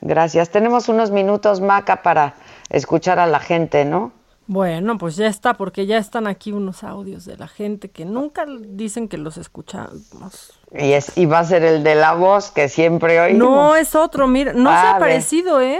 Gracias. 0.00 0.50
Tenemos 0.50 0.88
unos 0.88 1.12
minutos, 1.12 1.60
Maca, 1.60 2.02
para 2.02 2.34
escuchar 2.68 3.20
a 3.20 3.26
la 3.26 3.38
gente, 3.38 3.84
¿no? 3.84 4.12
Bueno, 4.50 4.98
pues 4.98 5.14
ya 5.14 5.28
está, 5.28 5.54
porque 5.54 5.86
ya 5.86 5.96
están 5.96 6.26
aquí 6.26 6.50
unos 6.50 6.82
audios 6.82 7.24
de 7.24 7.36
la 7.36 7.46
gente 7.46 7.88
que 7.88 8.04
nunca 8.04 8.46
dicen 8.48 9.06
que 9.06 9.16
los 9.16 9.36
escuchamos. 9.36 10.60
Y, 10.76 10.90
es, 10.90 11.16
y 11.16 11.26
va 11.26 11.38
a 11.38 11.44
ser 11.44 11.62
el 11.62 11.84
de 11.84 11.94
la 11.94 12.14
voz 12.14 12.50
que 12.50 12.68
siempre 12.68 13.20
oímos. 13.20 13.48
No, 13.48 13.76
es 13.76 13.94
otro, 13.94 14.26
mira, 14.26 14.52
no 14.52 14.68
se 14.68 14.88
ha 14.88 14.98
parecido, 14.98 15.60
¿eh? 15.60 15.78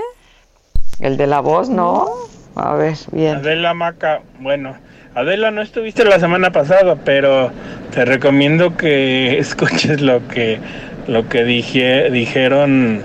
El 1.01 1.17
de 1.17 1.27
la 1.27 1.41
voz, 1.41 1.69
¿no? 1.69 2.07
A 2.55 2.75
ver, 2.75 2.97
bien. 3.11 3.39
Adela 3.39 3.75
Maca, 3.75 4.23
bueno, 4.39 4.77
Adela, 5.17 5.51
no 5.51 5.63
estuviste 5.63 6.05
la 6.05 6.21
semana 6.21 6.53
pasada, 6.53 6.95
pero 6.95 7.51
te 7.91 8.05
recomiendo 8.05 8.77
que 8.77 9.37
escuches 9.41 10.01
lo 10.01 10.29
que, 10.29 10.61
lo 11.09 11.29
que 11.29 11.43
dije, 11.43 12.09
dijeron 12.09 13.03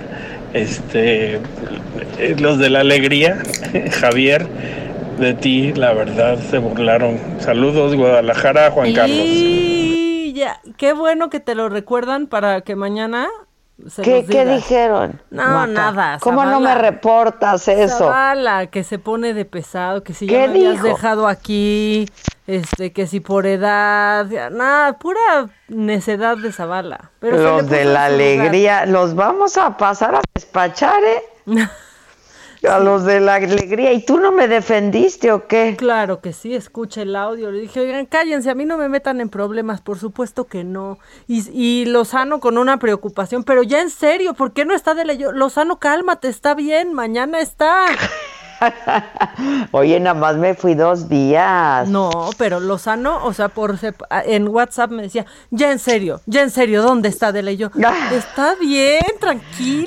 este, 0.52 1.40
los 2.38 2.60
de 2.60 2.70
la 2.70 2.82
alegría, 2.82 3.42
Javier 3.90 4.46
de 5.18 5.34
ti, 5.34 5.72
la 5.72 5.92
verdad, 5.92 6.38
se 6.38 6.58
burlaron. 6.58 7.18
Saludos, 7.40 7.94
Guadalajara, 7.94 8.70
Juan 8.70 8.92
Carlos. 8.92 9.18
Y 9.18 10.32
ya, 10.34 10.60
qué 10.76 10.92
bueno 10.92 11.30
que 11.30 11.40
te 11.40 11.54
lo 11.54 11.68
recuerdan 11.68 12.26
para 12.26 12.60
que 12.60 12.76
mañana 12.76 13.28
se 13.88 14.02
¿Qué, 14.02 14.24
¿Qué 14.24 14.46
dijeron? 14.46 15.20
No, 15.30 15.66
nada. 15.66 16.18
¿Cómo 16.20 16.44
no 16.44 16.60
me 16.60 16.74
reportas 16.74 17.68
eso? 17.68 17.98
Zavala, 17.98 18.66
que 18.66 18.84
se 18.84 18.98
pone 18.98 19.34
de 19.34 19.44
pesado, 19.44 20.02
que 20.02 20.14
si 20.14 20.26
ya 20.26 20.48
me 20.48 20.66
has 20.66 20.82
dejado 20.82 21.28
aquí, 21.28 22.06
este, 22.46 22.92
que 22.92 23.06
si 23.06 23.20
por 23.20 23.46
edad, 23.46 24.26
nada, 24.50 24.98
pura 24.98 25.48
necedad 25.68 26.38
de 26.38 26.52
Zavala. 26.52 27.10
Pero 27.20 27.36
los 27.36 27.68
de 27.68 27.84
la 27.84 28.06
alegría, 28.06 28.86
los 28.86 29.14
vamos 29.14 29.58
a 29.58 29.76
pasar 29.76 30.14
a 30.14 30.20
despachar, 30.34 31.02
¿eh? 31.04 31.22
A 32.68 32.78
los 32.78 33.04
de 33.04 33.20
la 33.20 33.34
alegría. 33.34 33.92
¿Y 33.92 34.04
tú 34.04 34.18
no 34.18 34.32
me 34.32 34.48
defendiste 34.48 35.32
o 35.32 35.46
qué? 35.46 35.74
Claro 35.76 36.20
que 36.20 36.32
sí, 36.32 36.54
escucha 36.54 37.02
el 37.02 37.14
audio. 37.14 37.50
Le 37.50 37.60
dije, 37.60 37.80
oigan, 37.80 38.06
cállense, 38.06 38.50
a 38.50 38.54
mí 38.54 38.64
no 38.64 38.78
me 38.78 38.88
metan 38.88 39.20
en 39.20 39.28
problemas, 39.28 39.80
por 39.80 39.98
supuesto 39.98 40.46
que 40.46 40.64
no. 40.64 40.98
Y, 41.26 41.48
y 41.52 41.84
Lozano 41.86 42.40
con 42.40 42.58
una 42.58 42.78
preocupación, 42.78 43.44
pero 43.44 43.62
ya 43.62 43.80
en 43.80 43.90
serio, 43.90 44.34
¿por 44.34 44.52
qué 44.52 44.64
no 44.64 44.74
está 44.74 44.94
de 44.94 45.04
ley? 45.04 45.18
Lozano, 45.32 45.78
cálmate, 45.78 46.28
está 46.28 46.54
bien, 46.54 46.92
mañana 46.92 47.40
está. 47.40 47.86
Oye, 49.72 50.00
nada 50.00 50.14
más 50.14 50.36
me 50.36 50.54
fui 50.54 50.74
dos 50.74 51.08
días. 51.08 51.88
No, 51.88 52.10
pero 52.38 52.60
Lozano, 52.60 53.24
o 53.24 53.32
sea, 53.32 53.48
por 53.48 53.78
en 54.24 54.48
WhatsApp 54.48 54.90
me 54.90 55.02
decía, 55.02 55.26
ya 55.50 55.72
en 55.72 55.78
serio, 55.78 56.20
ya 56.26 56.42
en 56.42 56.50
serio, 56.50 56.82
¿dónde 56.82 57.08
está? 57.08 57.30
Y 57.38 57.56
yo, 57.56 57.70
está 58.12 58.54
bien, 58.56 59.02
tranquilo. 59.20 59.86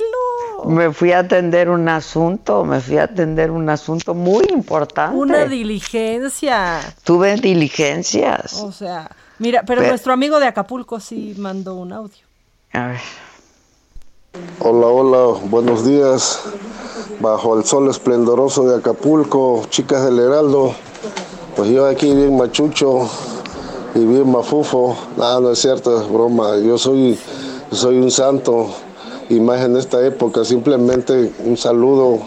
Me 0.66 0.92
fui 0.92 1.12
a 1.12 1.20
atender 1.20 1.68
un 1.68 1.88
asunto, 1.88 2.64
me 2.64 2.80
fui 2.80 2.98
a 2.98 3.04
atender 3.04 3.50
un 3.50 3.68
asunto 3.68 4.14
muy 4.14 4.46
importante. 4.50 5.16
Una 5.16 5.44
diligencia. 5.46 6.80
Tuve 7.04 7.36
diligencias. 7.36 8.54
O 8.62 8.72
sea, 8.72 9.10
mira, 9.38 9.62
pero, 9.66 9.82
nuestro 9.82 10.12
amigo 10.12 10.38
de 10.40 10.46
Acapulco 10.46 11.00
sí 11.00 11.34
mandó 11.38 11.74
un 11.76 11.92
audio. 11.92 12.24
A 12.72 12.88
ver. 12.88 13.00
Hola, 14.60 14.86
hola, 14.86 15.40
buenos 15.44 15.84
días. 15.84 16.40
Bajo 17.20 17.58
el 17.58 17.64
sol 17.64 17.88
esplendoroso 17.88 18.68
de 18.68 18.78
Acapulco, 18.78 19.66
chicas 19.70 20.04
del 20.04 20.18
Heraldo. 20.18 20.74
Pues 21.56 21.70
yo 21.70 21.86
aquí 21.86 22.14
bien 22.14 22.36
machucho 22.36 23.08
y 23.94 24.04
bien 24.04 24.30
mafufo. 24.30 24.96
Nada, 25.16 25.40
no 25.40 25.50
es 25.50 25.58
cierto, 25.58 26.00
es 26.00 26.08
broma. 26.08 26.56
Yo 26.58 26.78
soy, 26.78 27.18
soy 27.72 27.98
un 27.98 28.10
santo 28.10 28.70
y 29.30 29.40
más 29.40 29.64
en 29.64 29.76
esta 29.76 30.04
época. 30.04 30.44
Simplemente 30.44 31.32
un 31.46 31.56
saludo 31.56 32.18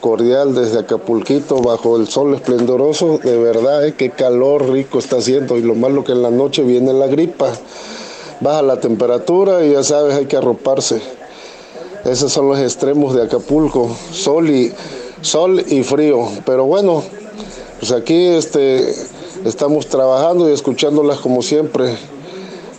cordial 0.00 0.54
desde 0.54 0.80
Acapulquito 0.80 1.60
bajo 1.60 1.96
el 1.96 2.08
sol 2.08 2.34
esplendoroso. 2.34 3.18
De 3.22 3.36
verdad, 3.38 3.86
eh, 3.86 3.94
qué 3.96 4.10
calor 4.10 4.70
rico 4.70 4.98
está 4.98 5.18
haciendo 5.18 5.56
y 5.58 5.62
lo 5.62 5.74
malo 5.74 6.02
que 6.02 6.12
en 6.12 6.22
la 6.22 6.30
noche 6.30 6.62
viene 6.62 6.92
la 6.92 7.06
gripa. 7.06 7.52
Baja 8.40 8.62
la 8.62 8.80
temperatura 8.80 9.64
y 9.64 9.72
ya 9.72 9.82
sabes, 9.82 10.14
hay 10.14 10.26
que 10.26 10.36
arroparse. 10.36 11.00
Esos 12.04 12.32
son 12.32 12.48
los 12.48 12.58
extremos 12.58 13.14
de 13.14 13.22
Acapulco, 13.22 13.94
sol 14.12 14.48
y, 14.48 14.72
sol 15.20 15.62
y 15.68 15.82
frío. 15.82 16.28
Pero 16.46 16.64
bueno, 16.64 17.02
pues 17.80 17.92
aquí 17.92 18.28
este, 18.28 18.94
estamos 19.44 19.88
trabajando 19.88 20.48
y 20.48 20.52
escuchándolas 20.52 21.18
como 21.18 21.42
siempre. 21.42 21.96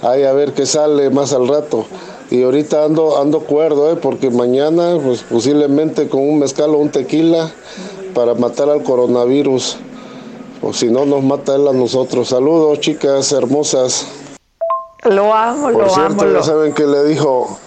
Ahí 0.01 0.23
a 0.23 0.33
ver 0.33 0.53
qué 0.53 0.65
sale 0.65 1.09
más 1.09 1.33
al 1.33 1.47
rato. 1.47 1.85
Y 2.29 2.43
ahorita 2.43 2.83
ando, 2.83 3.17
ando 3.21 3.39
cuerdo, 3.41 3.91
¿eh? 3.91 3.95
porque 3.95 4.29
mañana, 4.29 4.97
pues 5.03 5.21
posiblemente 5.23 6.09
con 6.09 6.21
un 6.21 6.39
mezcal 6.39 6.71
o 6.71 6.77
un 6.77 6.89
tequila 6.89 7.49
para 8.13 8.33
matar 8.33 8.69
al 8.69 8.83
coronavirus. 8.83 9.77
O 10.61 10.73
si 10.73 10.87
no, 10.89 11.05
nos 11.05 11.23
mata 11.23 11.55
él 11.55 11.67
a 11.67 11.73
nosotros. 11.73 12.29
Saludos, 12.29 12.79
chicas 12.81 13.31
hermosas. 13.31 14.07
Lo 15.03 15.33
amo, 15.33 15.71
Por 15.71 15.83
lo 15.83 15.89
cierto, 15.89 16.23
amo. 16.23 16.33
ya 16.33 16.43
saben 16.43 16.73
que 16.73 16.85
le 16.85 17.05
dijo 17.05 17.57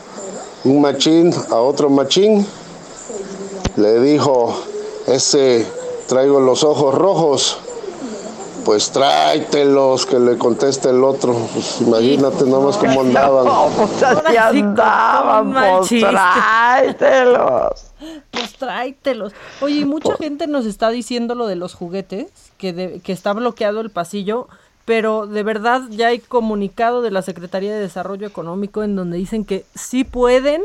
un 0.65 0.83
machín 0.83 1.33
a 1.51 1.57
otro 1.57 1.89
machín. 1.89 2.47
Le 3.77 4.01
dijo, 4.01 4.55
ese 5.07 5.65
traigo 6.07 6.41
los 6.41 6.65
ojos 6.65 6.95
rojos 6.95 7.59
pues 8.65 8.91
tráetelos, 8.91 10.07
que 10.07 10.19
le 10.19 10.37
conteste 10.39 10.91
el 10.91 11.03
otro. 11.05 11.35
Pues 11.53 11.81
imagínate 11.81 12.45
nada 12.45 12.61
más 12.65 12.77
cómo 12.77 13.01
andaban. 13.03 13.45
No, 13.45 13.69
pues 13.77 14.03
así 14.03 14.37
andaban, 14.37 15.53
pues 15.53 15.89
tráetelos. 16.01 17.85
Pues 18.31 18.53
tráetelos. 18.55 19.33
Oye, 19.61 19.77
y 19.81 19.85
mucha 19.85 20.15
gente 20.17 20.47
nos 20.47 20.67
está 20.67 20.91
diciendo 20.91 21.35
lo 21.35 21.47
de 21.47 21.57
los 21.57 21.75
juguetes, 21.75 22.27
que, 22.59 22.73
de- 22.73 23.01
que 23.01 23.13
está 23.13 23.33
bloqueado 23.33 23.81
el 23.81 23.91
pasillo, 23.91 24.49
pero 24.85 25.27
de 25.27 25.43
verdad 25.43 25.83
ya 25.91 26.09
hay 26.09 26.19
comunicado 26.19 27.03
de 27.03 27.11
la 27.11 27.23
Secretaría 27.23 27.73
de 27.73 27.81
Desarrollo 27.81 28.27
Económico 28.27 28.83
en 28.83 28.97
donde 28.97 29.19
dicen 29.19 29.45
que 29.45 29.65
sí 29.75 30.05
pueden, 30.05 30.63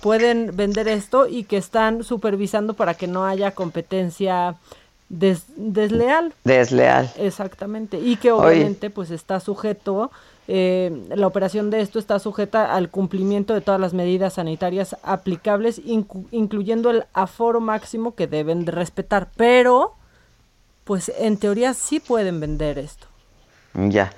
pueden 0.00 0.50
vender 0.54 0.88
esto 0.88 1.26
y 1.28 1.44
que 1.44 1.56
están 1.56 2.02
supervisando 2.02 2.74
para 2.74 2.94
que 2.94 3.06
no 3.06 3.24
haya 3.24 3.52
competencia 3.52 4.56
des- 5.12 5.44
desleal. 5.56 6.34
Desleal. 6.42 7.08
Exactamente. 7.18 7.98
Y 8.00 8.16
que 8.16 8.32
Oye. 8.32 8.48
obviamente 8.56 8.90
pues 8.90 9.10
está 9.10 9.38
sujeto, 9.40 10.10
eh, 10.48 10.90
la 11.14 11.26
operación 11.28 11.70
de 11.70 11.80
esto 11.80 11.98
está 12.00 12.18
sujeta 12.18 12.74
al 12.74 12.88
cumplimiento 12.88 13.54
de 13.54 13.60
todas 13.60 13.80
las 13.80 13.92
medidas 13.94 14.32
sanitarias 14.34 14.96
aplicables, 15.04 15.80
incluyendo 15.84 16.90
el 16.90 17.04
aforo 17.12 17.60
máximo 17.60 18.14
que 18.16 18.26
deben 18.26 18.64
de 18.64 18.72
respetar. 18.72 19.28
Pero, 19.36 19.94
pues 20.84 21.12
en 21.18 21.36
teoría 21.36 21.74
sí 21.74 22.00
pueden 22.00 22.40
vender 22.40 22.78
esto. 22.78 23.06
Ya. 23.74 24.12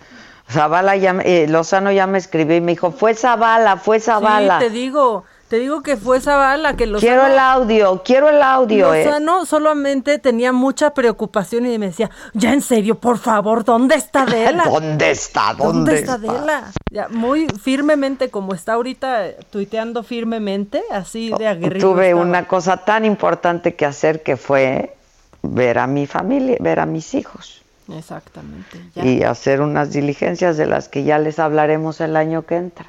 Zavala 0.51 0.95
ya, 0.97 1.11
eh, 1.25 1.47
Lozano 1.49 1.91
ya 1.91 2.07
me 2.07 2.19
escribió 2.19 2.57
y 2.57 2.61
me 2.61 2.73
dijo, 2.73 2.91
fue 2.93 3.15
Zavala, 3.15 3.79
fue 3.79 3.99
Zavala. 3.99 4.61
Sí, 4.61 4.67
te 4.67 4.71
digo, 4.71 5.25
te 5.55 5.61
digo 5.61 5.85
que 5.85 5.97
fue 5.97 6.21
Zavala 6.21 6.75
que 6.75 6.85
Lozano... 6.85 7.09
Quiero 7.13 7.27
el 7.33 7.39
audio, 7.39 8.03
quiero 8.05 8.29
el 8.29 8.43
audio. 8.43 8.93
eh. 8.93 9.05
Lozano 9.05 9.47
solamente 9.47 10.19
tenía 10.19 10.51
mucha 10.51 10.95
preocupación 10.95 11.65
y 11.65 11.79
me 11.79 11.87
decía, 11.87 12.11
ya 12.33 12.53
en 12.53 12.61
serio, 12.61 12.97
por 12.97 13.19
favor, 13.19 13.65
¿dónde 13.65 13.95
está 13.95 14.23
Adela? 14.27 14.65
¿Dónde 14.65 15.13
está? 15.13 15.55
¿Dónde, 15.57 15.65
¿Dónde 15.67 15.95
está 15.95 16.17
está? 16.17 16.33
Adela? 16.33 16.73
Ya, 16.91 17.07
muy 17.09 17.47
firmemente, 17.63 18.31
como 18.31 18.53
está 18.53 18.73
ahorita 18.73 19.29
eh, 19.29 19.37
tuiteando 19.51 20.03
firmemente, 20.03 20.83
así 20.91 21.31
de 21.39 21.47
aguerrido. 21.47 21.89
Tuve 21.93 22.09
estaba. 22.09 22.23
una 22.27 22.49
cosa 22.49 22.79
tan 22.79 23.05
importante 23.05 23.77
que 23.77 23.87
hacer 23.87 24.25
que 24.25 24.37
fue 24.37 24.97
ver 25.43 25.79
a 25.79 25.87
mi 25.87 26.09
familia, 26.09 26.57
ver 26.59 26.81
a 26.81 26.87
mis 26.87 27.15
hijos 27.15 27.63
Exactamente. 27.97 28.81
ya. 28.97 29.05
y 29.05 29.23
hacer 29.23 29.61
unas 29.61 29.93
diligencias 29.93 30.57
de 30.57 30.67
las 30.67 30.89
que 30.89 31.05
ya 31.05 31.21
les 31.21 31.39
hablaremos 31.39 32.01
el 32.01 32.17
año 32.17 32.45
que 32.45 32.57
entra. 32.57 32.87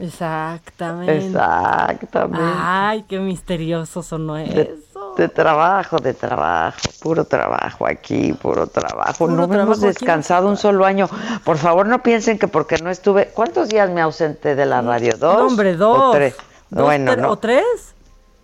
Exactamente. 0.00 1.26
Exactamente. 1.26 2.38
Ay, 2.56 3.04
qué 3.08 3.18
misterioso 3.20 4.02
sonó 4.02 4.34
De, 4.34 4.44
eso. 4.62 5.14
de 5.16 5.28
trabajo, 5.28 5.98
de 5.98 6.14
trabajo, 6.14 6.78
puro 7.02 7.24
trabajo 7.24 7.86
aquí, 7.86 8.32
puro 8.32 8.66
trabajo. 8.66 9.14
Puro 9.18 9.32
no 9.32 9.44
hemos 9.44 9.56
trabajo 9.56 9.72
aquí, 9.72 9.82
descansado 9.86 10.48
un 10.48 10.56
solo 10.56 10.84
año. 10.84 11.08
Por 11.44 11.58
favor, 11.58 11.86
no 11.86 12.02
piensen 12.02 12.38
que 12.38 12.48
porque 12.48 12.76
no 12.78 12.90
estuve. 12.90 13.28
¿Cuántos 13.34 13.68
días 13.68 13.90
me 13.90 14.00
ausenté 14.00 14.54
de 14.54 14.66
la 14.66 14.80
radio? 14.80 15.12
¿Dos? 15.18 15.36
No, 15.38 15.46
hombre, 15.46 15.74
¿O 15.74 15.78
dos. 15.78 16.12
tres? 16.14 16.34
Dos, 16.70 16.84
bueno, 16.84 17.16
no, 17.16 17.30
¿O 17.30 17.36
tres? 17.36 17.94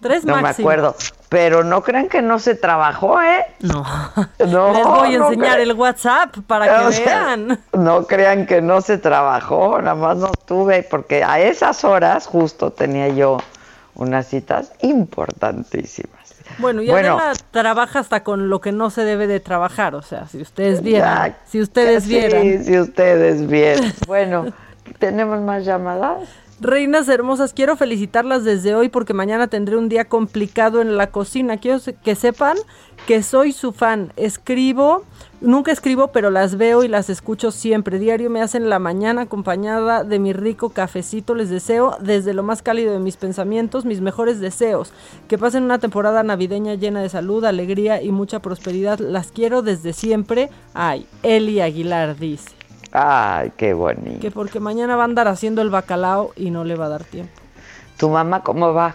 Tres 0.01 0.25
no 0.25 0.41
me 0.41 0.49
acuerdo. 0.49 0.95
Pero 1.29 1.65
no 1.65 1.83
crean 1.83 2.09
que 2.09 2.23
no 2.23 2.39
se 2.39 2.55
trabajó, 2.55 3.21
¿eh? 3.21 3.45
No. 3.61 3.83
No, 4.47 4.73
Les 4.73 4.85
voy 4.87 5.15
a 5.15 5.19
no 5.19 5.29
enseñar 5.33 5.61
el 5.61 5.73
WhatsApp 5.73 6.37
para 6.47 6.67
que 6.69 6.85
O 6.87 6.93
sea, 6.93 7.05
vean. 7.05 7.61
No 7.73 8.07
crean 8.07 8.47
que 8.47 8.61
no 8.63 8.81
se 8.81 8.99
trabajó, 8.99 9.81
nada 9.81 9.95
más 9.95 10.17
no 10.19 10.27
estuve, 10.27 10.83
porque 10.85 11.25
a 11.25 11.41
esas 11.41 11.83
horas 11.85 12.27
justo 12.27 12.71
tenía 12.71 13.09
yo 13.09 13.39
unas 13.95 14.27
citas 14.29 14.73
importantísimas. 14.83 16.35
Bueno, 16.59 16.81
y 16.83 16.89
Bueno. 16.89 17.19
Adela 17.19 17.33
trabaja 17.51 17.99
hasta 18.01 18.23
con 18.23 18.49
lo 18.49 18.61
que 18.61 18.71
no 18.73 18.91
se 18.91 19.03
debe 19.03 19.27
de 19.27 19.41
trabajar, 19.41 19.95
o 19.95 20.03
sea, 20.03 20.29
si 20.29 20.41
ustedes 20.41 20.83
vieran, 20.83 21.33
Ya, 21.33 21.39
si 21.47 21.61
ustedes 21.61 22.05
sí, 22.05 22.11
vieran. 22.11 22.65
si 22.65 22.79
ustedes 22.79 23.47
vieran. 23.49 23.93
Bueno, 24.07 24.53
¿tenemos 24.99 25.41
más 25.41 25.65
llamadas? 25.65 26.29
Reinas 26.59 27.07
hermosas, 27.11 27.53
quiero 27.53 27.77
felicitarlas 27.77 28.43
desde 28.43 28.75
hoy 28.75 28.89
porque 28.89 29.13
mañana 29.13 29.47
tendré 29.47 29.77
un 29.77 29.91
día 29.91 30.07
complicado 30.07 30.81
en 30.81 30.97
la 30.97 31.11
cocina. 31.11 31.59
Quiero 31.59 31.79
que 32.03 32.15
sepan 32.15 32.57
que 33.07 33.23
soy 33.23 33.53
su 33.53 33.73
fan. 33.73 34.11
Escribo, 34.17 35.03
nunca 35.43 35.71
escribo, 35.71 36.13
pero 36.13 36.31
las 36.31 36.57
veo 36.57 36.83
y 36.83 36.89
las 36.89 37.11
escucho 37.11 37.51
siempre. 37.51 37.99
Diario 37.99 38.31
me 38.31 38.41
hacen 38.41 38.71
la 38.71 38.79
mañana 38.79 39.23
acompañada 39.23 40.03
de 40.03 40.19
mi 40.19 40.33
rico 40.33 40.71
cafecito. 40.71 41.35
Les 41.35 41.51
deseo 41.51 41.99
desde 42.01 42.33
lo 42.33 42.43
más 42.43 42.63
cálido 42.63 42.95
de 42.95 43.01
mis 43.01 43.19
pensamientos 43.19 43.85
mis 43.85 44.01
mejores 44.01 44.41
deseos. 44.41 44.95
Que 45.29 45.37
pasen 45.37 45.63
una 45.63 45.79
temporada 45.79 46.23
navideña 46.23 46.75
llena 46.77 47.03
de 47.03 47.11
salud, 47.11 47.45
alegría 47.45 48.01
y 48.01 48.13
mucha 48.13 48.41
prosperidad. 48.41 48.99
Las 48.99 49.31
quiero 49.31 49.61
desde 49.61 49.93
siempre. 49.93 50.49
Ay, 50.73 51.07
Eli 51.23 51.61
Aguilar 51.61 52.17
dice. 52.17 52.56
Ay, 52.99 53.53
qué 53.59 53.75
bonito. 53.75 54.21
Que 54.21 54.31
porque 54.31 54.59
mañana 54.59 54.97
va 54.97 55.03
a 55.03 55.05
andar 55.05 55.29
haciendo 55.29 55.61
el 55.61 55.69
bacalao 55.69 56.33
y 56.35 56.51
no 56.51 56.65
le 56.65 56.77
va 56.77 56.87
a 56.87 56.89
dar 56.89 57.05
tiempo. 57.05 57.33
¿Tu 57.99 58.09
mamá 58.09 58.43
cómo 58.43 58.73
va? 58.73 58.95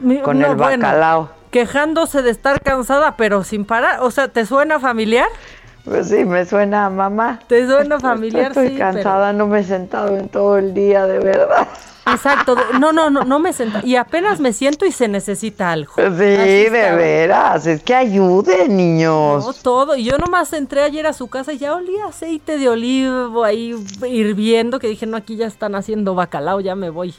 Mi- 0.00 0.20
Con 0.20 0.38
no, 0.38 0.48
el 0.48 0.56
bueno, 0.56 0.82
bacalao. 0.86 1.30
quejándose 1.50 2.20
de 2.22 2.30
estar 2.30 2.60
cansada, 2.60 3.16
pero 3.16 3.44
sin 3.44 3.64
parar. 3.64 4.00
O 4.02 4.10
sea, 4.10 4.28
¿te 4.28 4.44
suena 4.44 4.78
familiar? 4.80 5.28
Pues 5.84 6.08
sí, 6.10 6.26
me 6.26 6.44
suena 6.44 6.86
a 6.86 6.90
mamá. 6.90 7.38
¿Te 7.46 7.66
suena 7.66 7.98
familiar? 8.00 8.48
Estoy 8.48 8.68
sí, 8.68 8.76
cansada, 8.76 9.32
no 9.32 9.46
me 9.46 9.60
he 9.60 9.64
sentado 9.64 10.16
en 10.18 10.28
todo 10.28 10.58
el 10.58 10.74
día, 10.74 11.06
de 11.06 11.18
verdad. 11.18 11.66
Exacto. 12.12 12.56
No, 12.78 12.92
no, 12.92 13.10
no, 13.10 13.24
no 13.24 13.38
me 13.38 13.52
senta. 13.52 13.80
Y 13.84 13.96
apenas 13.96 14.40
me 14.40 14.52
siento 14.52 14.86
y 14.86 14.92
se 14.92 15.08
necesita 15.08 15.72
algo. 15.72 15.92
Sí, 15.96 16.02
de 16.02 16.68
veras. 16.70 17.66
Es 17.66 17.82
que 17.82 17.94
ayude, 17.94 18.68
niños. 18.68 19.46
No, 19.46 19.52
todo. 19.52 19.96
Y 19.96 20.04
yo 20.04 20.18
nomás 20.18 20.52
entré 20.52 20.82
ayer 20.82 21.06
a 21.06 21.12
su 21.12 21.28
casa 21.28 21.52
y 21.52 21.58
ya 21.58 21.74
olía 21.74 22.06
aceite 22.06 22.58
de 22.58 22.68
olivo 22.68 23.44
ahí 23.44 23.74
hirviendo, 24.06 24.78
que 24.78 24.88
dije, 24.88 25.06
no, 25.06 25.16
aquí 25.16 25.36
ya 25.36 25.46
están 25.46 25.74
haciendo 25.74 26.14
bacalao, 26.14 26.60
ya 26.60 26.74
me 26.74 26.90
voy. 26.90 27.14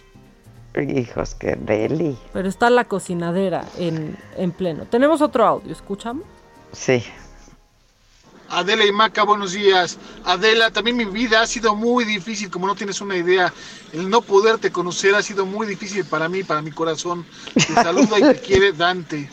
Hijos, 0.76 1.36
qué 1.36 1.58
deli. 1.60 2.18
Pero 2.32 2.48
está 2.48 2.70
la 2.70 2.86
cocinadera 2.86 3.66
en, 3.78 4.16
en 4.38 4.52
pleno. 4.52 4.86
Tenemos 4.86 5.22
otro 5.22 5.46
audio, 5.46 5.72
¿escuchamos? 5.72 6.24
Sí. 6.72 7.04
Adela 8.50 8.86
y 8.86 8.92
Maca, 8.92 9.24
buenos 9.24 9.54
días. 9.54 9.98
Adela, 10.26 10.72
también 10.72 10.98
mi 10.98 11.06
vida 11.06 11.42
ha 11.42 11.48
sido 11.48 11.76
muy 11.76 12.04
difícil, 12.04 12.50
como 12.50 12.68
no 12.68 12.76
tienes 12.76 13.00
una 13.02 13.16
idea. 13.16 13.54
El 13.94 14.10
no 14.10 14.22
poderte 14.22 14.72
conocer 14.72 15.16
ha 15.16 15.22
sido 15.22 15.46
muy 15.46 15.68
difícil 15.68 16.06
para 16.06 16.28
mí, 16.28 16.44
para 16.44 16.62
mi 16.62 16.72
corazón. 16.72 17.26
Te 17.54 17.74
saluda 17.74 18.20
y 18.20 18.22
te 18.22 18.36
quiere 18.46 18.72
Dante. 18.74 19.30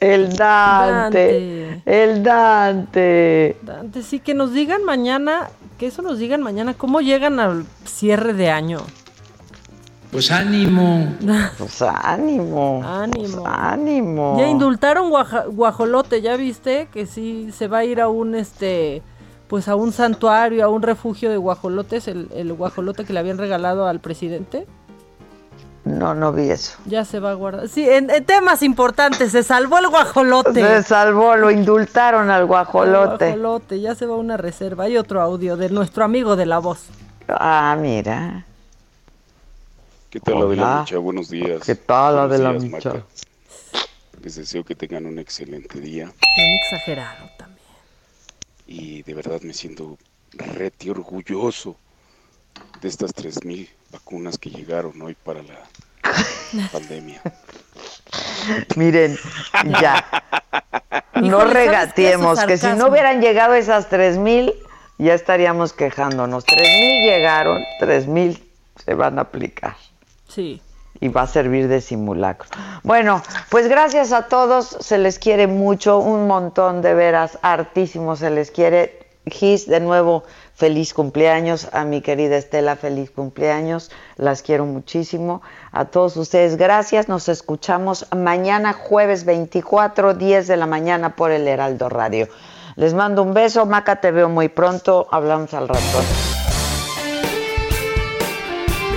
El 0.00 0.36
Dante, 0.36 1.82
el 1.84 2.22
Dante. 2.22 3.56
Dante, 3.62 4.02
sí, 4.02 4.20
que 4.20 4.34
nos 4.34 4.52
digan 4.52 4.84
mañana, 4.84 5.48
que 5.78 5.86
eso 5.86 6.02
nos 6.02 6.18
digan 6.18 6.42
mañana, 6.42 6.74
cómo 6.74 7.00
llegan 7.00 7.40
al 7.40 7.66
cierre 7.84 8.32
de 8.34 8.50
año. 8.50 8.78
Pues 10.10 10.30
ánimo. 10.30 11.14
Pues 11.58 11.82
ánimo. 11.82 12.82
Ánimo. 12.84 13.42
Pues 13.42 13.46
ánimo. 13.46 14.36
Ya 14.38 14.48
indultaron 14.48 15.10
Guaja- 15.10 15.44
Guajolote, 15.50 16.22
¿ya 16.22 16.36
viste? 16.36 16.88
Que 16.92 17.04
sí 17.06 17.50
se 17.52 17.68
va 17.68 17.78
a 17.78 17.84
ir 17.84 18.00
a 18.00 18.08
un 18.08 18.34
este 18.34 19.02
pues 19.48 19.66
a 19.68 19.76
un 19.76 19.92
santuario, 19.92 20.64
a 20.64 20.68
un 20.68 20.82
refugio 20.82 21.30
de 21.30 21.38
guajolotes, 21.38 22.06
el, 22.08 22.28
el 22.34 22.52
guajolote 22.52 23.04
que 23.06 23.14
le 23.14 23.18
habían 23.20 23.38
regalado 23.38 23.86
al 23.86 23.98
presidente. 24.00 24.66
No, 25.84 26.14
no 26.14 26.32
vi 26.34 26.50
eso. 26.50 26.76
Ya 26.84 27.06
se 27.06 27.18
va 27.18 27.30
a 27.30 27.34
guardar. 27.34 27.66
Sí, 27.68 27.88
en, 27.88 28.10
en 28.10 28.24
temas 28.26 28.62
importantes, 28.62 29.32
se 29.32 29.42
salvó 29.42 29.78
el 29.78 29.88
guajolote. 29.88 30.60
Se 30.62 30.82
salvó, 30.82 31.34
lo 31.36 31.50
indultaron 31.50 32.28
al 32.28 32.42
El 32.42 32.46
guajolote. 32.46 33.24
guajolote, 33.26 33.80
ya 33.80 33.94
se 33.94 34.04
va 34.04 34.16
a 34.16 34.18
una 34.18 34.36
reserva. 34.36 34.84
Hay 34.84 34.98
otro 34.98 35.22
audio 35.22 35.56
de 35.56 35.70
nuestro 35.70 36.04
amigo 36.04 36.36
de 36.36 36.44
la 36.44 36.58
voz. 36.58 36.80
Ah, 37.26 37.74
mira. 37.80 38.44
¿Qué 40.10 40.20
tal, 40.20 40.34
Hola. 40.34 40.44
Adela 40.46 40.80
Micha? 40.80 40.98
Buenos 40.98 41.30
días. 41.30 41.62
¿Qué 41.64 41.74
tal, 41.74 42.14
Buenos 42.14 42.32
Adela 42.32 42.50
días, 42.52 42.62
Micha? 42.64 42.88
Maca. 42.94 43.06
Les 44.22 44.34
deseo 44.36 44.64
que 44.64 44.74
tengan 44.74 45.06
un 45.06 45.18
excelente 45.18 45.80
día 45.80 46.10
Bien 46.36 46.54
exagerado 46.62 47.28
también. 47.38 47.58
y 48.66 49.02
de 49.02 49.14
verdad 49.14 49.40
me 49.42 49.52
siento 49.54 49.96
reti 50.32 50.90
orgulloso 50.90 51.76
de 52.80 52.88
estas 52.88 53.14
3.000 53.14 53.68
vacunas 53.92 54.36
que 54.38 54.50
llegaron 54.50 55.00
hoy 55.02 55.14
para 55.14 55.42
la 55.42 55.58
pandemia. 56.72 57.22
Miren, 58.76 59.16
ya. 59.80 60.04
no 61.22 61.44
regateemos, 61.44 62.40
que 62.44 62.56
si 62.56 62.66
no 62.68 62.88
hubieran 62.88 63.20
llegado 63.20 63.54
esas 63.54 63.88
3000, 63.88 64.52
ya 64.98 65.14
estaríamos 65.14 65.72
quejándonos. 65.72 66.44
3000 66.44 67.02
llegaron, 67.04 67.62
3000 67.78 68.42
se 68.84 68.94
van 68.94 69.18
a 69.18 69.22
aplicar. 69.22 69.76
Y 71.00 71.08
va 71.08 71.22
a 71.22 71.26
servir 71.26 71.68
de 71.68 71.80
simulacro. 71.80 72.48
Bueno, 72.82 73.22
pues 73.50 73.68
gracias 73.68 74.12
a 74.12 74.22
todos, 74.22 74.76
se 74.80 74.98
les 74.98 75.18
quiere 75.18 75.46
mucho, 75.46 75.98
un 75.98 76.26
montón 76.26 76.82
de 76.82 76.94
veras, 76.94 77.38
hartísimo 77.42 78.16
se 78.16 78.30
les 78.30 78.50
quiere. 78.50 79.06
Gis, 79.26 79.66
de 79.66 79.80
nuevo, 79.80 80.24
feliz 80.54 80.94
cumpleaños, 80.94 81.68
a 81.72 81.84
mi 81.84 82.00
querida 82.00 82.36
Estela, 82.36 82.76
feliz 82.76 83.10
cumpleaños, 83.10 83.90
las 84.16 84.42
quiero 84.42 84.64
muchísimo. 84.64 85.42
A 85.70 85.84
todos 85.84 86.16
ustedes, 86.16 86.56
gracias, 86.56 87.08
nos 87.08 87.28
escuchamos 87.28 88.06
mañana 88.16 88.72
jueves 88.72 89.24
24, 89.24 90.14
10 90.14 90.46
de 90.46 90.56
la 90.56 90.66
mañana 90.66 91.14
por 91.14 91.30
el 91.30 91.46
Heraldo 91.46 91.88
Radio. 91.88 92.28
Les 92.76 92.94
mando 92.94 93.22
un 93.22 93.34
beso, 93.34 93.66
Maca, 93.66 94.00
te 94.00 94.10
veo 94.10 94.28
muy 94.28 94.48
pronto, 94.48 95.06
hablamos 95.10 95.52
al 95.52 95.68
rato. 95.68 96.47